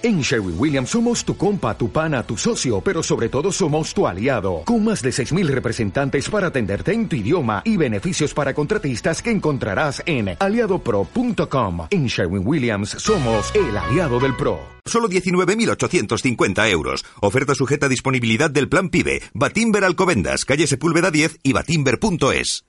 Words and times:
En 0.00 0.20
Sherwin 0.20 0.54
Williams 0.56 0.90
somos 0.90 1.24
tu 1.24 1.36
compa, 1.36 1.76
tu 1.76 1.90
pana, 1.90 2.22
tu 2.22 2.36
socio, 2.36 2.80
pero 2.80 3.02
sobre 3.02 3.28
todo 3.28 3.50
somos 3.50 3.92
tu 3.92 4.06
aliado, 4.06 4.62
con 4.64 4.84
más 4.84 5.02
de 5.02 5.10
6.000 5.10 5.48
representantes 5.48 6.30
para 6.30 6.48
atenderte 6.48 6.92
en 6.92 7.08
tu 7.08 7.16
idioma 7.16 7.62
y 7.64 7.76
beneficios 7.76 8.32
para 8.32 8.54
contratistas 8.54 9.20
que 9.20 9.32
encontrarás 9.32 10.00
en 10.06 10.36
aliadopro.com. 10.38 11.88
En 11.90 12.06
Sherwin 12.06 12.46
Williams 12.46 12.90
somos 12.90 13.52
el 13.56 13.76
aliado 13.76 14.20
del 14.20 14.36
PRO. 14.36 14.60
Solo 14.84 15.08
19.850 15.08 16.70
euros. 16.70 17.04
Oferta 17.20 17.56
sujeta 17.56 17.86
a 17.86 17.88
disponibilidad 17.88 18.50
del 18.50 18.68
plan 18.68 18.90
PIBE. 18.90 19.22
Batimber 19.34 19.82
Alcobendas, 19.82 20.44
calle 20.44 20.68
Sepúlveda 20.68 21.10
10 21.10 21.40
y 21.42 21.52
batimber.es. 21.52 22.64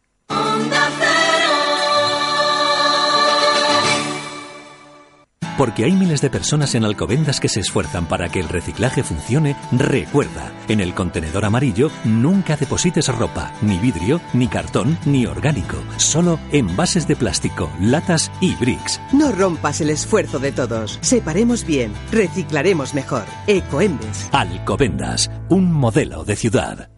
Porque 5.60 5.84
hay 5.84 5.92
miles 5.92 6.22
de 6.22 6.30
personas 6.30 6.74
en 6.74 6.86
Alcobendas 6.86 7.42
que 7.42 7.50
se 7.50 7.60
esfuerzan 7.60 8.06
para 8.06 8.30
que 8.30 8.40
el 8.40 8.48
reciclaje 8.48 9.04
funcione, 9.04 9.58
recuerda, 9.74 10.54
en 10.70 10.80
el 10.80 10.94
contenedor 10.94 11.44
amarillo 11.44 11.92
nunca 12.06 12.56
deposites 12.56 13.10
ropa, 13.10 13.52
ni 13.62 13.78
vidrio, 13.78 14.22
ni 14.32 14.48
cartón, 14.48 14.98
ni 15.04 15.26
orgánico, 15.26 15.76
solo 15.98 16.40
envases 16.54 17.10
de 17.10 17.18
plástico, 17.18 17.70
latas 17.82 18.32
y 18.40 18.56
bricks. 18.56 19.02
No 19.12 19.34
rompas 19.34 19.82
el 19.82 19.90
esfuerzo 19.90 20.40
de 20.40 20.54
todos. 20.54 20.98
Separemos 21.02 21.66
bien, 21.66 21.92
reciclaremos 22.10 22.94
mejor. 22.94 23.26
Ecoembes. 23.46 24.30
Alcobendas, 24.32 25.30
un 25.50 25.74
modelo 25.74 26.24
de 26.24 26.38
ciudad. 26.38 26.90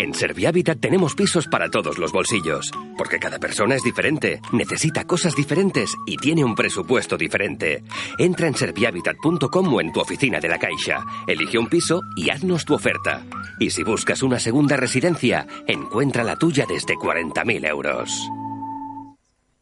En 0.00 0.14
Servihabitat 0.14 0.78
tenemos 0.78 1.16
pisos 1.16 1.48
para 1.48 1.68
todos 1.70 1.98
los 1.98 2.12
bolsillos, 2.12 2.70
porque 2.96 3.18
cada 3.18 3.40
persona 3.40 3.74
es 3.74 3.82
diferente, 3.82 4.40
necesita 4.52 5.04
cosas 5.04 5.34
diferentes 5.34 5.90
y 6.06 6.16
tiene 6.16 6.44
un 6.44 6.54
presupuesto 6.54 7.16
diferente. 7.16 7.82
Entra 8.16 8.46
en 8.46 8.54
servihabitat.com 8.54 9.74
o 9.74 9.80
en 9.80 9.92
tu 9.92 9.98
oficina 9.98 10.38
de 10.38 10.50
la 10.50 10.58
Caixa, 10.60 11.04
elige 11.26 11.58
un 11.58 11.66
piso 11.66 12.00
y 12.16 12.30
haznos 12.30 12.64
tu 12.64 12.74
oferta. 12.74 13.26
Y 13.58 13.70
si 13.70 13.82
buscas 13.82 14.22
una 14.22 14.38
segunda 14.38 14.76
residencia, 14.76 15.48
encuentra 15.66 16.22
la 16.22 16.36
tuya 16.36 16.64
desde 16.68 16.94
40.000 16.94 17.66
euros. 17.66 18.30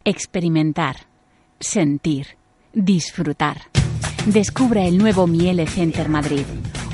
Experimentar, 0.04 0.96
sentir, 1.60 2.36
disfrutar. 2.74 3.70
Descubra 4.26 4.84
el 4.84 4.98
nuevo 4.98 5.26
Miele 5.26 5.66
Center 5.66 6.10
Madrid, 6.10 6.44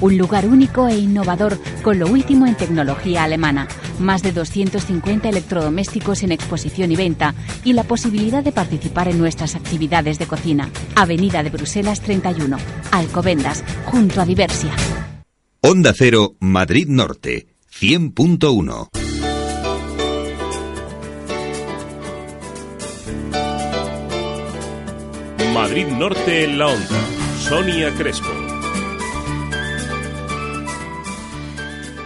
un 0.02 0.18
lugar 0.18 0.46
único 0.46 0.88
e 0.88 0.98
innovador 0.98 1.58
con 1.82 1.98
lo 1.98 2.08
último 2.08 2.46
en 2.46 2.56
tecnología 2.56 3.22
alemana, 3.22 3.68
más 4.00 4.22
de 4.22 4.32
250 4.32 5.28
electrodomésticos 5.28 6.24
en 6.24 6.32
exposición 6.32 6.90
y 6.90 6.96
venta 6.96 7.34
y 7.64 7.72
la 7.72 7.84
posibilidad 7.84 8.42
de 8.42 8.52
participar 8.52 9.08
en 9.08 9.18
nuestras 9.18 9.54
actividades 9.54 10.18
de 10.18 10.26
cocina. 10.26 10.68
Avenida 10.96 11.42
de 11.42 11.50
Bruselas 11.50 12.00
31, 12.00 12.58
Alcobendas, 12.90 13.64
junto 13.86 14.20
a 14.20 14.26
Diversia. 14.26 14.72
Onda 15.60 15.94
Cero, 15.96 16.34
Madrid 16.40 16.88
Norte, 16.88 17.46
100.1. 17.72 18.88
Madrid 25.54 25.86
Norte 25.86 26.44
en 26.44 26.58
la 26.58 26.66
onda. 26.66 27.00
Sonia 27.38 27.94
Crespo. 27.94 28.51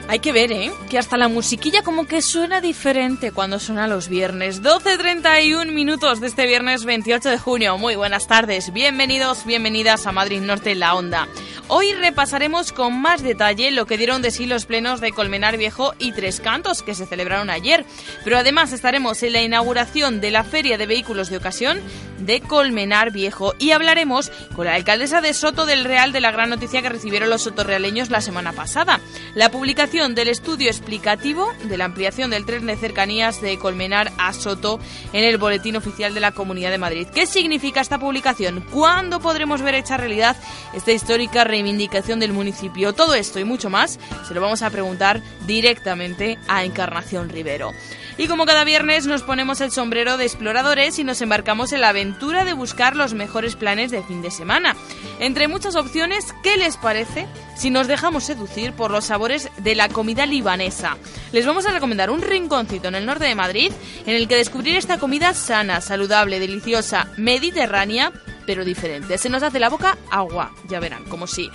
Hay 0.09 0.21
que 0.21 0.33
ver, 0.33 0.53
¿eh? 0.53 0.71
Que 0.89 0.99
hasta 0.99 1.17
la 1.17 1.27
musiquilla 1.27 1.83
como 1.83 2.07
que 2.07 2.23
suena 2.23 2.61
diferente 2.61 3.33
cuando 3.33 3.59
suena 3.59 3.89
los 3.89 4.09
viernes. 4.09 4.63
12.31 4.63 5.73
minutos 5.73 6.21
de 6.21 6.29
este 6.29 6.47
viernes 6.47 6.85
28 6.85 7.29
de 7.29 7.39
junio. 7.39 7.77
Muy 7.77 7.97
buenas 7.97 8.29
tardes. 8.29 8.73
Bienvenidos, 8.73 9.45
bienvenidas 9.45 10.07
a 10.07 10.13
Madrid 10.13 10.41
Norte 10.41 10.71
en 10.71 10.79
la 10.79 10.95
Onda. 10.95 11.27
Hoy 11.67 11.93
repasaremos 11.93 12.71
con 12.71 13.01
más 13.01 13.25
detalle 13.25 13.73
lo 13.73 13.87
que 13.87 13.99
dieron 13.99 14.23
de 14.23 14.31
sí 14.31 14.47
los 14.47 14.65
plenos 14.65 15.01
de 15.01 15.11
Colmenar 15.11 15.57
Viejo 15.57 15.93
y 15.99 16.13
Tres 16.13 16.39
Cantos 16.41 16.85
que 16.85 16.95
se 16.95 17.07
celebraron 17.07 17.51
ayer. 17.51 17.85
Pero 18.23 18.39
además 18.39 18.73
estaremos 18.73 19.21
en 19.25 19.33
la 19.33 19.43
inauguración 19.43 20.21
de 20.21 20.31
la 20.31 20.45
Feria 20.45 20.79
de 20.79 20.87
Vehículos 20.87 21.31
de 21.31 21.39
Ocasión 21.39 21.81
de 22.21 22.41
Colmenar 22.41 23.11
Viejo 23.11 23.55
y 23.59 23.73
hablaremos 23.73 24.31
con 24.55 24.67
la 24.67 24.75
alcaldesa 24.75 25.21
de 25.21 25.35
Soto 25.35 25.67
del 25.67 25.85
Real 25.85 26.13
de 26.13 26.21
la 26.21 26.31
gran 26.31 26.51
noticia 26.51 26.81
que 26.81 26.89
recibieron 26.89 27.29
los 27.29 27.43
sotorrealeños 27.43 28.11
la 28.11 28.21
semana 28.21 28.53
pasada. 28.53 29.01
La 29.35 29.51
publicación 29.51 29.96
del 29.97 30.29
estudio 30.29 30.69
explicativo 30.69 31.55
de 31.65 31.79
la 31.79 31.87
ampliación 31.87 32.29
del 32.29 32.45
tren 32.45 32.67
de 32.67 32.77
cercanías 32.77 33.41
de 33.41 33.59
Colmenar 33.59 34.13
a 34.19 34.35
Soto 34.35 34.79
en 35.15 35.25
el 35.25 35.39
Boletín 35.39 35.75
Oficial 35.75 36.13
de 36.13 36.21
la 36.21 36.33
Comunidad 36.33 36.71
de 36.71 36.77
Madrid. 36.77 37.09
¿Qué 37.15 37.25
significa 37.25 37.81
esta 37.81 37.99
publicación? 37.99 38.63
¿Cuándo 38.71 39.21
podremos 39.21 39.63
ver 39.63 39.75
hecha 39.75 39.97
realidad 39.97 40.37
esta 40.75 40.93
histórica 40.93 41.45
reivindicación 41.45 42.21
del 42.21 42.35
municipio? 42.35 42.93
Todo 42.93 43.15
esto 43.15 43.41
y 43.41 43.45
mucho 43.45 43.71
más 43.71 43.99
se 44.29 44.35
lo 44.35 44.43
vamos 44.43 44.61
a 44.61 44.69
preguntar 44.69 45.23
directamente 45.47 46.39
a 46.47 46.65
Encarnación 46.65 47.31
Rivero. 47.31 47.73
Y 48.19 48.29
como 48.29 48.47
cada 48.47 48.65
viernes 48.65 49.07
nos 49.07 49.23
ponemos 49.23 49.61
el 49.61 49.71
sombrero 49.71 50.17
de 50.17 50.25
exploradores 50.25 50.99
y 50.99 51.05
nos 51.05 51.21
embarcamos 51.21 51.73
en 51.73 51.83
la 51.83 51.91
aventura 51.91 52.45
de 52.45 52.55
buscar 52.55 52.97
los 52.97 53.13
mejores 53.13 53.57
planes 53.57 53.91
de 53.91 54.03
fin 54.03 54.23
de 54.23 54.31
semana. 54.31 54.75
Entre 55.21 55.49
muchas 55.49 55.77
opciones, 55.77 56.35
¿qué 56.43 56.57
les 56.57 56.79
parece 56.79 57.27
si 57.57 57.69
nos 57.69 57.89
dejamos 57.89 58.25
seducir 58.25 58.73
por 58.73 58.91
los 58.91 59.05
sabores 59.05 59.51
de 59.59 59.75
la 59.75 59.91
comida 59.91 60.25
libanesa? 60.25 60.97
Les 61.33 61.45
vamos 61.45 61.67
a 61.67 61.73
recomendar 61.73 62.11
un 62.11 62.23
rinconcito 62.23 62.89
en 62.89 62.95
el 62.95 63.05
norte 63.05 63.27
de 63.27 63.35
Madrid 63.35 63.71
en 64.07 64.15
el 64.15 64.29
que 64.29 64.37
descubrir 64.37 64.77
esta 64.77 64.99
comida 64.99 65.35
sana, 65.35 65.83
saludable, 65.83 66.41
deliciosa, 66.41 67.09
mediterránea 67.19 68.13
pero 68.47 68.65
diferente. 68.65 69.19
Se 69.19 69.29
nos 69.29 69.43
hace 69.43 69.59
la 69.59 69.69
boca 69.69 69.99
agua, 70.11 70.53
ya 70.69 70.81
verán, 70.81 71.05
como 71.05 71.27
sí. 71.27 71.51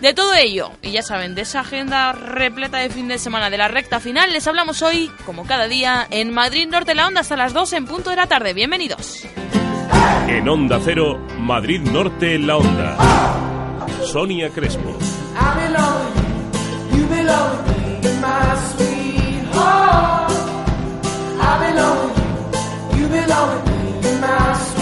De 0.00 0.14
todo 0.14 0.34
ello, 0.34 0.70
y 0.82 0.92
ya 0.92 1.02
saben, 1.02 1.34
de 1.34 1.42
esa 1.42 1.60
agenda 1.60 2.12
repleta 2.12 2.78
de 2.78 2.90
fin 2.90 3.08
de 3.08 3.18
semana 3.18 3.50
de 3.50 3.58
la 3.58 3.68
recta 3.68 4.00
final, 4.00 4.32
les 4.32 4.46
hablamos 4.46 4.82
hoy, 4.82 5.10
como 5.24 5.46
cada 5.46 5.68
día, 5.68 6.06
en 6.10 6.32
Madrid 6.32 6.68
Norte 6.68 6.94
la 6.94 7.06
Onda 7.06 7.20
hasta 7.20 7.36
las 7.36 7.52
2 7.52 7.72
en 7.74 7.86
punto 7.86 8.10
de 8.10 8.16
la 8.16 8.26
tarde. 8.26 8.54
Bienvenidos. 8.54 9.26
En 10.28 10.48
Onda 10.48 10.80
Cero, 10.84 11.18
Madrid 11.38 11.80
Norte 11.80 12.38
la 12.38 12.56
onda. 12.56 12.96
Sonia 14.04 14.50
Crespo. 14.50 14.98
Te 24.02 24.75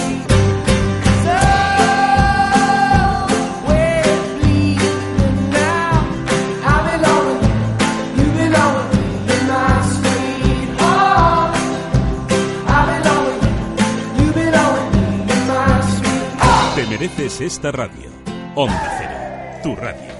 mereces 17.04 17.42
esta 17.42 17.70
radio. 17.70 18.10
Onda 18.54 18.96
Cero, 18.98 19.60
tu 19.62 19.76
radio. 19.76 20.10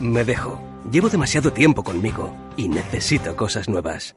Me 0.00 0.24
dejo. 0.24 0.60
Llevo 0.90 1.08
demasiado 1.08 1.52
tiempo 1.52 1.84
conmigo 1.84 2.36
y 2.56 2.68
necesito 2.68 3.36
cosas 3.36 3.68
nuevas. 3.68 4.16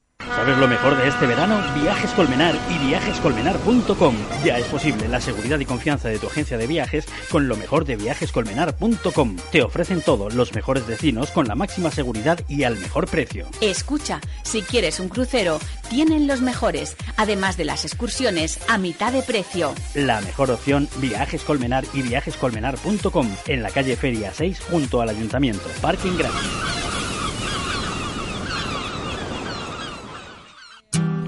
¿Sabes 0.27 0.57
lo 0.57 0.67
mejor 0.67 0.97
de 0.97 1.07
este 1.07 1.25
verano? 1.25 1.61
Viajes 1.75 2.11
Colmenar 2.11 2.55
y 2.69 2.87
viajescolmenar.com. 2.87 4.15
Ya 4.43 4.57
es 4.57 4.65
posible 4.67 5.07
la 5.07 5.19
seguridad 5.19 5.59
y 5.59 5.65
confianza 5.65 6.09
de 6.09 6.19
tu 6.19 6.27
agencia 6.27 6.57
de 6.57 6.67
viajes 6.67 7.05
con 7.29 7.47
lo 7.47 7.55
mejor 7.55 7.85
de 7.85 7.95
viajescolmenar.com. 7.95 9.37
Te 9.51 9.61
ofrecen 9.61 10.01
todo, 10.01 10.29
los 10.29 10.53
mejores 10.53 10.87
destinos 10.87 11.31
con 11.31 11.47
la 11.47 11.55
máxima 11.55 11.91
seguridad 11.91 12.39
y 12.47 12.63
al 12.63 12.77
mejor 12.77 13.07
precio. 13.07 13.47
Escucha, 13.61 14.21
si 14.43 14.61
quieres 14.61 14.99
un 14.99 15.09
crucero, 15.09 15.59
tienen 15.89 16.27
los 16.27 16.41
mejores, 16.41 16.95
además 17.17 17.57
de 17.57 17.65
las 17.65 17.85
excursiones 17.85 18.59
a 18.69 18.77
mitad 18.77 19.11
de 19.11 19.23
precio. 19.23 19.73
La 19.93 20.21
mejor 20.21 20.51
opción, 20.51 20.87
Viajes 20.97 21.43
Colmenar 21.43 21.83
y 21.93 22.01
viajescolmenar.com. 22.01 23.27
En 23.47 23.63
la 23.63 23.69
calle 23.69 23.95
Feria 23.95 24.31
6 24.33 24.61
junto 24.69 25.01
al 25.01 25.09
Ayuntamiento. 25.09 25.67
Parking 25.81 26.17
gratis. 26.17 26.81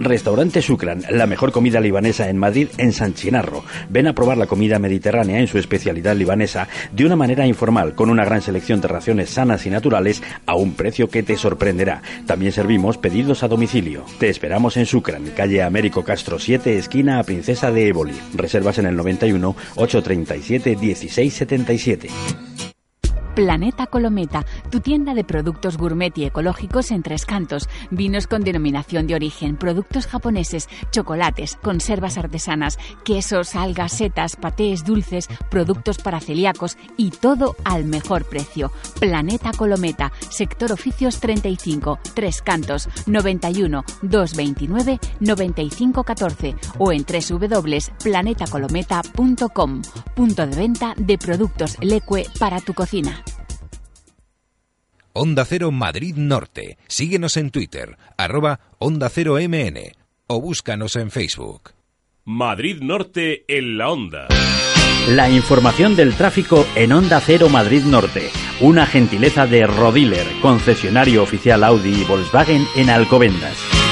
Restaurante 0.04 0.62
Sucran, 0.62 1.04
la 1.10 1.28
mejor 1.28 1.52
comida 1.52 1.80
libanesa 1.80 2.30
en 2.30 2.38
Madrid, 2.38 2.68
en 2.78 2.94
San 2.94 3.14
Chinarro. 3.14 3.64
Ven 3.90 4.08
a 4.08 4.14
probar 4.14 4.38
la 4.38 4.48
comida 4.48 4.80
mediterránea 4.80 5.40
en 5.40 5.48
su 5.48 5.58
especialidad 5.58 6.16
libanesa 6.16 6.68
de 6.92 7.06
una 7.06 7.16
manera 7.16 7.46
informal, 7.48 7.96
con 7.96 8.10
una 8.10 8.26
gran 8.26 8.42
selección 8.42 8.82
de 8.82 8.88
raciones 8.88 9.30
sanas 9.30 9.66
y 9.66 9.70
naturales 9.70 10.22
a 10.46 10.56
un 10.56 10.74
precio 10.74 11.10
que 11.10 11.24
te 11.24 11.38
sorprenderá. 11.38 12.02
También 12.26 12.52
servimos 12.52 12.98
pedidos 12.98 13.44
a 13.44 13.48
domicilio. 13.48 14.06
Te 14.20 14.30
esperamos 14.30 14.78
en 14.78 14.86
Sucran, 14.86 15.32
calle 15.36 15.64
Américo 15.64 16.04
Castro 16.04 16.40
7, 16.40 16.78
esquina 16.78 17.20
a 17.20 17.24
Princesa 17.24 17.72
de 17.72 17.88
Éboli. 17.88 18.20
Reservas 18.36 18.80
en 18.80 18.88
el 18.88 18.96
91 18.96 19.56
837 19.76 20.76
1677. 20.76 22.10
Planeta 23.36 23.88
Colometa, 23.88 24.46
tu 24.74 24.80
tienda 24.80 25.14
de 25.14 25.24
productos 25.24 25.78
gourmet 25.78 26.18
y 26.18 26.26
ecológicos 26.26 26.90
en 26.90 27.04
Tres 27.04 27.28
Cantos, 27.28 27.70
vinos 27.92 28.26
con 28.26 28.42
denominación 28.42 29.06
de 29.06 29.14
origen, 29.14 29.56
productos 29.56 30.08
japoneses, 30.08 30.68
chocolates, 30.90 31.60
conservas 31.62 32.18
artesanas, 32.18 32.80
quesos, 33.06 33.56
algas, 33.56 33.92
setas, 33.92 34.36
patés, 34.36 34.84
dulces, 34.84 35.30
productos 35.52 36.00
para 36.00 36.20
celíacos 36.20 36.76
y 36.98 37.12
todo 37.12 37.56
al 37.64 37.86
mejor 37.86 38.26
precio. 38.26 38.72
Planeta 39.00 39.52
Colometa, 39.56 40.12
sector 40.32 40.72
oficios 40.72 41.20
35, 41.20 42.00
Tres 42.16 42.42
Cantos, 42.42 42.90
91 43.06 43.86
229 44.02 45.00
9514 45.20 46.56
o 46.80 46.92
en 46.92 47.06
www.planetacolometa.com, 47.06 49.82
punto 50.16 50.48
de 50.48 50.56
venta 50.56 50.96
de 50.98 51.20
productos 51.20 51.78
Leque 51.80 52.26
para 52.40 52.60
tu 52.60 52.74
cocina. 52.74 53.24
Onda 55.16 55.46
Cero 55.46 55.72
Madrid 55.72 56.16
Norte. 56.16 56.80
Síguenos 56.88 57.38
en 57.38 57.52
Twitter, 57.52 57.98
arroba 58.18 58.60
Onda 58.80 59.10
Cero 59.10 59.36
MN 59.36 59.80
o 60.26 60.42
búscanos 60.42 60.96
en 60.96 61.12
Facebook. 61.12 61.70
Madrid 62.26 62.82
Norte 62.82 63.46
en 63.48 63.78
la 63.78 63.92
Onda. 63.92 64.28
La 65.10 65.30
información 65.30 65.96
del 65.96 66.16
tráfico 66.16 66.66
en 66.74 66.94
Onda 66.94 67.20
Cero 67.20 67.48
Madrid 67.48 67.84
Norte. 67.84 68.32
Una 68.60 68.88
gentileza 68.88 69.46
de 69.46 69.68
Rodiler, 69.68 70.26
concesionario 70.42 71.22
oficial 71.22 71.64
Audi 71.64 72.02
y 72.02 72.06
Volkswagen 72.06 72.66
en 72.76 72.90
Alcobendas. 72.90 73.83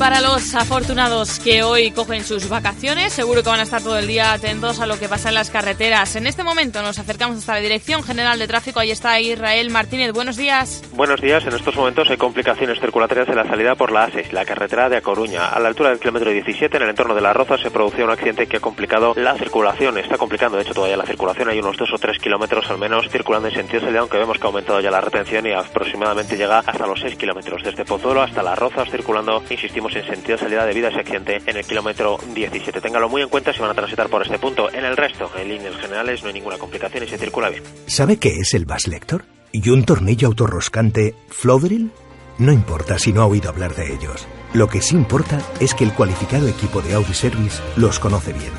Para 0.00 0.22
los 0.22 0.54
afortunados 0.54 1.38
que 1.40 1.62
hoy 1.62 1.90
cogen 1.90 2.24
sus 2.24 2.48
vacaciones, 2.48 3.12
seguro 3.12 3.42
que 3.42 3.50
van 3.50 3.60
a 3.60 3.64
estar 3.64 3.82
todo 3.82 3.98
el 3.98 4.06
día 4.06 4.32
atentos 4.32 4.80
a 4.80 4.86
lo 4.86 4.98
que 4.98 5.10
pasa 5.10 5.28
en 5.28 5.34
las 5.34 5.50
carreteras. 5.50 6.16
En 6.16 6.26
este 6.26 6.42
momento 6.42 6.80
nos 6.80 6.98
acercamos 6.98 7.36
hasta 7.36 7.56
la 7.56 7.60
Dirección 7.60 8.02
General 8.02 8.38
de 8.38 8.48
Tráfico. 8.48 8.80
Ahí 8.80 8.90
está 8.90 9.20
Israel 9.20 9.68
Martínez. 9.68 10.14
Buenos 10.14 10.38
días. 10.38 10.82
Buenos 10.94 11.20
días. 11.20 11.44
En 11.46 11.52
estos 11.52 11.76
momentos 11.76 12.08
hay 12.08 12.16
complicaciones 12.16 12.80
circulatorias 12.80 13.28
en 13.28 13.36
la 13.36 13.46
salida 13.46 13.74
por 13.74 13.92
la 13.92 14.08
A6, 14.08 14.32
la 14.32 14.46
carretera 14.46 14.88
de 14.88 14.96
A 14.96 15.02
Coruña. 15.02 15.48
A 15.48 15.60
la 15.60 15.68
altura 15.68 15.90
del 15.90 15.98
kilómetro 15.98 16.30
17, 16.30 16.78
en 16.78 16.82
el 16.82 16.88
entorno 16.88 17.14
de 17.14 17.20
La 17.20 17.34
Roza, 17.34 17.58
se 17.58 17.70
producía 17.70 18.06
un 18.06 18.10
accidente 18.10 18.46
que 18.46 18.56
ha 18.56 18.60
complicado 18.60 19.12
la 19.16 19.36
circulación. 19.36 19.98
Está 19.98 20.16
complicando, 20.16 20.56
de 20.56 20.62
hecho, 20.62 20.72
todavía 20.72 20.96
la 20.96 21.04
circulación. 21.04 21.50
Hay 21.50 21.58
unos 21.58 21.76
dos 21.76 21.92
o 21.92 21.98
tres 21.98 22.18
kilómetros 22.18 22.70
al 22.70 22.78
menos 22.78 23.06
circulando 23.10 23.48
en 23.48 23.54
sentido 23.54 23.82
salida, 23.82 24.00
aunque 24.00 24.16
vemos 24.16 24.38
que 24.38 24.44
ha 24.44 24.46
aumentado 24.46 24.80
ya 24.80 24.90
la 24.90 25.02
retención 25.02 25.46
y 25.46 25.52
aproximadamente 25.52 26.38
llega 26.38 26.60
hasta 26.60 26.86
los 26.86 27.00
6 27.00 27.16
kilómetros. 27.16 27.62
Desde 27.62 27.84
Pozuelo 27.84 28.22
hasta 28.22 28.42
La 28.42 28.54
Roza, 28.54 28.86
circulando, 28.86 29.42
insistimos, 29.50 29.89
en 29.96 30.06
sentido 30.06 30.38
salida 30.38 30.64
debido 30.64 30.86
a 30.86 30.90
ese 30.90 31.00
accidente 31.00 31.40
en 31.46 31.56
el 31.56 31.64
kilómetro 31.64 32.18
17. 32.34 32.80
Téngalo 32.80 33.08
muy 33.08 33.22
en 33.22 33.28
cuenta 33.28 33.52
si 33.52 33.60
van 33.60 33.70
a 33.70 33.74
transitar 33.74 34.08
por 34.08 34.22
este 34.22 34.38
punto. 34.38 34.70
En 34.72 34.84
el 34.84 34.96
resto, 34.96 35.30
en 35.36 35.48
líneas 35.48 35.76
generales, 35.76 36.22
no 36.22 36.28
hay 36.28 36.34
ninguna 36.34 36.58
complicación 36.58 37.04
y 37.04 37.08
se 37.08 37.18
circula 37.18 37.50
bien. 37.50 37.62
¿Sabe 37.86 38.18
qué 38.18 38.30
es 38.30 38.54
el 38.54 38.64
Bass 38.64 38.86
Lector? 38.86 39.24
¿Y 39.52 39.68
un 39.70 39.84
tornillo 39.84 40.28
autorroscante 40.28 41.14
Flodril? 41.28 41.90
No 42.38 42.52
importa 42.52 42.98
si 42.98 43.12
no 43.12 43.22
ha 43.22 43.26
oído 43.26 43.50
hablar 43.50 43.74
de 43.74 43.92
ellos. 43.92 44.26
Lo 44.54 44.68
que 44.68 44.80
sí 44.80 44.96
importa 44.96 45.40
es 45.60 45.74
que 45.74 45.84
el 45.84 45.92
cualificado 45.92 46.48
equipo 46.48 46.80
de 46.80 46.94
Audi 46.94 47.14
Service 47.14 47.60
los 47.76 47.98
conoce 47.98 48.32
bien. 48.32 48.52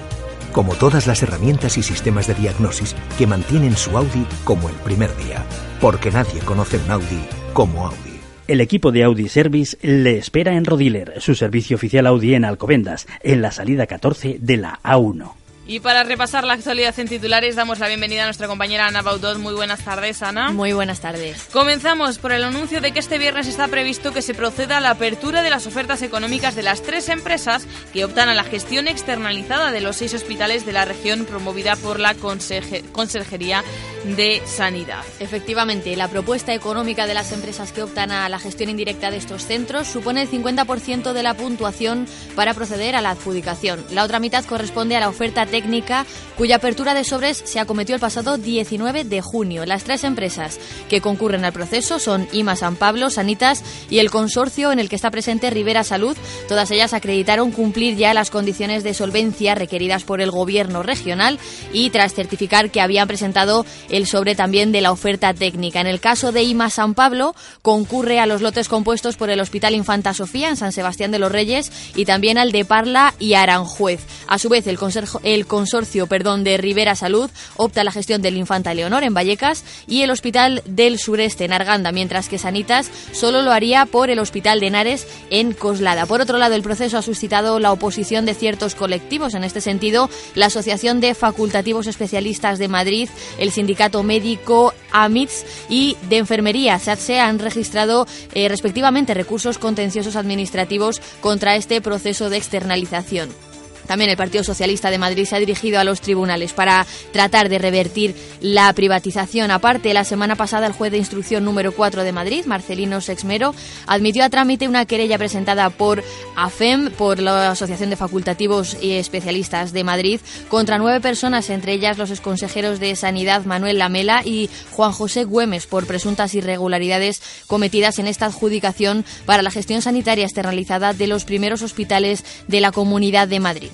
Como 0.51 0.75
todas 0.75 1.07
las 1.07 1.23
herramientas 1.23 1.77
y 1.77 1.83
sistemas 1.83 2.27
de 2.27 2.33
diagnosis 2.33 2.95
que 3.17 3.25
mantienen 3.25 3.77
su 3.77 3.97
Audi 3.97 4.25
como 4.43 4.69
el 4.69 4.75
primer 4.75 5.15
día. 5.17 5.45
Porque 5.79 6.11
nadie 6.11 6.41
conoce 6.41 6.77
un 6.77 6.91
Audi 6.91 7.25
como 7.53 7.87
Audi. 7.87 8.10
El 8.51 8.59
equipo 8.59 8.92
de 8.92 9.06
Audi 9.06 9.30
Service 9.30 9.77
le 9.81 10.18
espera 10.18 10.57
en 10.57 10.65
Rodiler, 10.65 11.21
su 11.21 11.36
servicio 11.36 11.77
oficial 11.77 12.06
Audi 12.06 12.33
en 12.33 12.44
Alcobendas, 12.44 13.07
en 13.24 13.42
la 13.42 13.50
salida 13.50 13.88
14 13.88 14.39
de 14.42 14.57
la 14.57 14.77
A1. 14.83 15.40
Y 15.67 15.79
para 15.79 16.03
repasar 16.03 16.43
la 16.43 16.53
actualidad 16.53 16.97
en 16.99 17.07
titulares, 17.07 17.55
damos 17.55 17.79
la 17.79 17.87
bienvenida 17.87 18.23
a 18.23 18.25
nuestra 18.25 18.47
compañera 18.47 18.87
Ana 18.87 19.03
Baudot. 19.03 19.37
Muy 19.37 19.53
buenas 19.53 19.85
tardes, 19.85 20.21
Ana. 20.23 20.51
Muy 20.51 20.73
buenas 20.73 21.01
tardes. 21.01 21.47
Comenzamos 21.53 22.17
por 22.17 22.31
el 22.31 22.43
anuncio 22.43 22.81
de 22.81 22.91
que 22.91 22.99
este 22.99 23.19
viernes 23.19 23.47
está 23.47 23.67
previsto 23.67 24.11
que 24.11 24.23
se 24.23 24.33
proceda 24.33 24.77
a 24.77 24.81
la 24.81 24.89
apertura 24.89 25.43
de 25.43 25.51
las 25.51 25.67
ofertas 25.67 26.01
económicas 26.01 26.55
de 26.55 26.63
las 26.63 26.81
tres 26.81 27.09
empresas 27.09 27.67
que 27.93 28.03
optan 28.03 28.27
a 28.27 28.33
la 28.33 28.43
gestión 28.43 28.87
externalizada 28.87 29.71
de 29.71 29.81
los 29.81 29.97
seis 29.97 30.13
hospitales 30.15 30.65
de 30.65 30.73
la 30.73 30.85
región 30.85 31.25
promovida 31.25 31.75
por 31.75 31.99
la 31.99 32.15
Consejería 32.15 33.63
de 34.03 34.41
Sanidad. 34.45 35.03
Efectivamente, 35.19 35.95
la 35.95 36.07
propuesta 36.07 36.55
económica 36.55 37.05
de 37.05 37.13
las 37.13 37.31
empresas 37.31 37.71
que 37.71 37.83
optan 37.83 38.11
a 38.11 38.27
la 38.29 38.39
gestión 38.39 38.71
indirecta 38.71 39.11
de 39.11 39.17
estos 39.17 39.45
centros 39.45 39.87
supone 39.87 40.23
el 40.23 40.29
50% 40.29 41.13
de 41.13 41.23
la 41.23 41.35
puntuación 41.35 42.07
para 42.35 42.55
proceder 42.55 42.95
a 42.95 43.01
la 43.01 43.11
adjudicación. 43.11 43.85
La 43.91 44.03
otra 44.03 44.19
mitad 44.19 44.43
corresponde 44.43 44.95
a 44.95 44.99
la 44.99 45.09
oferta 45.09 45.45
técnica 45.51 46.07
cuya 46.38 46.56
apertura 46.56 46.95
de 46.95 47.03
sobres 47.03 47.44
se 47.45 47.59
acometió 47.59 47.94
el 47.94 48.01
pasado 48.01 48.38
19 48.38 49.03
de 49.03 49.21
junio. 49.21 49.65
Las 49.68 49.83
tres 49.83 50.03
empresas 50.03 50.59
que 50.89 51.01
concurren 51.01 51.45
al 51.45 51.53
proceso 51.53 52.00
son 52.00 52.27
IMA 52.31 52.56
San 52.56 52.75
Pablo, 52.75 53.12
Sanitas 53.12 53.63
y 53.89 54.00
el 54.00 54.09
consorcio 54.09 54.71
en 54.71 54.80
el 54.80 54.89
que 54.89 54.95
está 54.95 55.12
presente 55.12 55.51
Rivera 55.51 55.83
Salud. 55.83 56.18
Todas 56.48 56.71
ellas 56.71 56.94
acreditaron 56.94 57.51
cumplir 57.51 57.95
ya 57.95 58.15
las 58.15 58.31
condiciones 58.31 58.83
de 58.83 58.95
solvencia 58.95 59.53
requeridas 59.53 60.03
por 60.03 60.21
el 60.21 60.31
gobierno 60.31 60.81
regional 60.81 61.38
y 61.74 61.92
tras 61.92 62.13
certificar 62.13 62.71
que 62.71 62.81
habían 62.81 63.07
presentado 63.07 63.65
el 63.89 64.07
sobre 64.07 64.33
también 64.33 64.71
de 64.71 64.81
la 64.81 64.92
oferta 64.92 65.33
técnica. 65.33 65.81
En 65.81 65.88
el 65.88 66.00
caso 66.00 66.31
de 66.31 66.44
IMA 66.44 66.69
San 66.69 66.94
Pablo, 66.94 67.36
concurre 67.62 68.19
a 68.19 68.25
los 68.25 68.42
lotes 68.42 68.69
compuestos 68.69 69.18
por 69.18 69.30
el 69.30 69.39
Hospital 69.39 69.75
Infanta 69.75 70.13
Sofía 70.13 70.50
en 70.50 70.57
San 70.57 70.71
Sebastián 70.71 71.12
de 71.12 71.19
los 71.19 71.31
Reyes 71.31 71.71
y 71.95 72.06
también 72.06 72.38
al 72.38 72.51
de 72.51 72.65
Parla 72.65 73.13
y 73.19 73.33
Aranjuez. 73.33 74.01
A 74.27 74.39
su 74.39 74.50
vez, 74.50 74.65
el, 74.68 74.80
el 75.24 75.40
consorcio 75.47 76.07
perdón, 76.07 76.43
de 76.43 76.57
Rivera 76.57 76.95
Salud 76.95 77.29
opta 77.57 77.81
a 77.81 77.83
la 77.83 77.91
gestión 77.91 78.21
del 78.21 78.38
Infanta 78.38 78.73
Leonor 78.73 79.03
en 79.03 79.13
Vallecas 79.13 79.63
y 79.88 80.01
el 80.01 80.11
Hospital 80.11 80.61
del 80.65 80.99
Sureste 80.99 81.45
en 81.45 81.53
Arganda, 81.53 81.91
mientras 81.91 82.29
que 82.29 82.38
Sanitas 82.38 82.89
solo 83.11 83.41
lo 83.41 83.51
haría 83.51 83.85
por 83.85 84.09
el 84.09 84.19
Hospital 84.19 84.59
de 84.59 84.67
Henares 84.67 85.07
en 85.29 85.53
Coslada. 85.53 86.05
Por 86.05 86.21
otro 86.21 86.38
lado, 86.38 86.55
el 86.55 86.61
proceso 86.61 86.97
ha 86.97 87.01
suscitado 87.01 87.59
la 87.59 87.71
oposición 87.71 88.25
de 88.25 88.33
ciertos 88.33 88.75
colectivos. 88.75 89.33
En 89.33 89.43
este 89.43 89.61
sentido, 89.61 90.09
la 90.35 90.47
Asociación 90.47 90.99
de 90.99 91.13
Facultativos 91.13 91.88
Especialistas 91.88 92.59
de 92.59 92.67
Madrid, 92.67 93.09
el 93.38 93.51
Sindicato 93.51 94.03
Médico 94.03 94.74
AMITS 94.91 95.45
y 95.69 95.98
de 96.10 96.17
Enfermería 96.17 96.79
SATSE 96.79 97.19
han 97.19 97.39
registrado 97.39 98.07
eh, 98.33 98.48
respectivamente 98.50 99.13
recursos 99.13 99.57
contenciosos 99.57 100.15
administrativos 100.15 101.01
contra 101.21 101.55
este 101.55 101.81
proceso 101.81 102.29
de 102.29 102.38
externalización. 102.38 103.50
También 103.91 104.10
el 104.10 104.15
Partido 104.15 104.45
Socialista 104.45 104.89
de 104.89 104.98
Madrid 104.98 105.25
se 105.25 105.36
ha 105.36 105.39
dirigido 105.39 105.77
a 105.77 105.83
los 105.83 106.00
tribunales 106.00 106.53
para 106.53 106.88
tratar 107.12 107.50
de 107.50 107.57
revertir 107.57 108.15
la 108.39 108.71
privatización. 108.71 109.51
Aparte, 109.51 109.93
la 109.93 110.05
semana 110.05 110.38
pasada 110.38 110.65
el 110.65 110.71
juez 110.71 110.93
de 110.93 110.98
instrucción 110.98 111.43
número 111.43 111.74
4 111.74 112.05
de 112.05 112.13
Madrid, 112.13 112.45
Marcelino 112.45 113.01
Sexmero, 113.01 113.53
admitió 113.88 114.24
a 114.24 114.29
trámite 114.29 114.69
una 114.69 114.86
querella 114.86 115.17
presentada 115.17 115.69
por 115.71 116.05
AFEM, 116.38 116.91
por 116.91 117.19
la 117.19 117.51
Asociación 117.51 117.89
de 117.89 117.98
Facultativos 117.98 118.77
y 118.81 118.93
Especialistas 118.93 119.74
de 119.74 119.83
Madrid, 119.83 120.21
contra 120.48 120.77
nueve 120.77 121.01
personas, 121.01 121.50
entre 121.50 121.74
ellas 121.74 121.98
los 121.98 122.12
exconsejeros 122.12 122.79
de 122.79 122.95
Sanidad 122.95 123.43
Manuel 123.43 123.79
Lamela 123.79 124.21
y 124.24 124.50
Juan 124.71 124.93
José 124.93 125.25
Güemes, 125.25 125.67
por 125.67 125.86
presuntas 125.86 126.33
irregularidades 126.33 127.21
cometidas 127.45 128.00
en 128.00 128.07
esta 128.07 128.27
adjudicación 128.27 129.03
para 129.25 129.43
la 129.43 129.51
gestión 129.51 129.81
sanitaria 129.81 130.24
externalizada 130.24 130.93
de 130.93 131.07
los 131.07 131.25
primeros 131.25 131.62
hospitales 131.62 132.24
de 132.48 132.62
la 132.62 132.71
Comunidad 132.71 133.27
de 133.27 133.41
Madrid. 133.41 133.71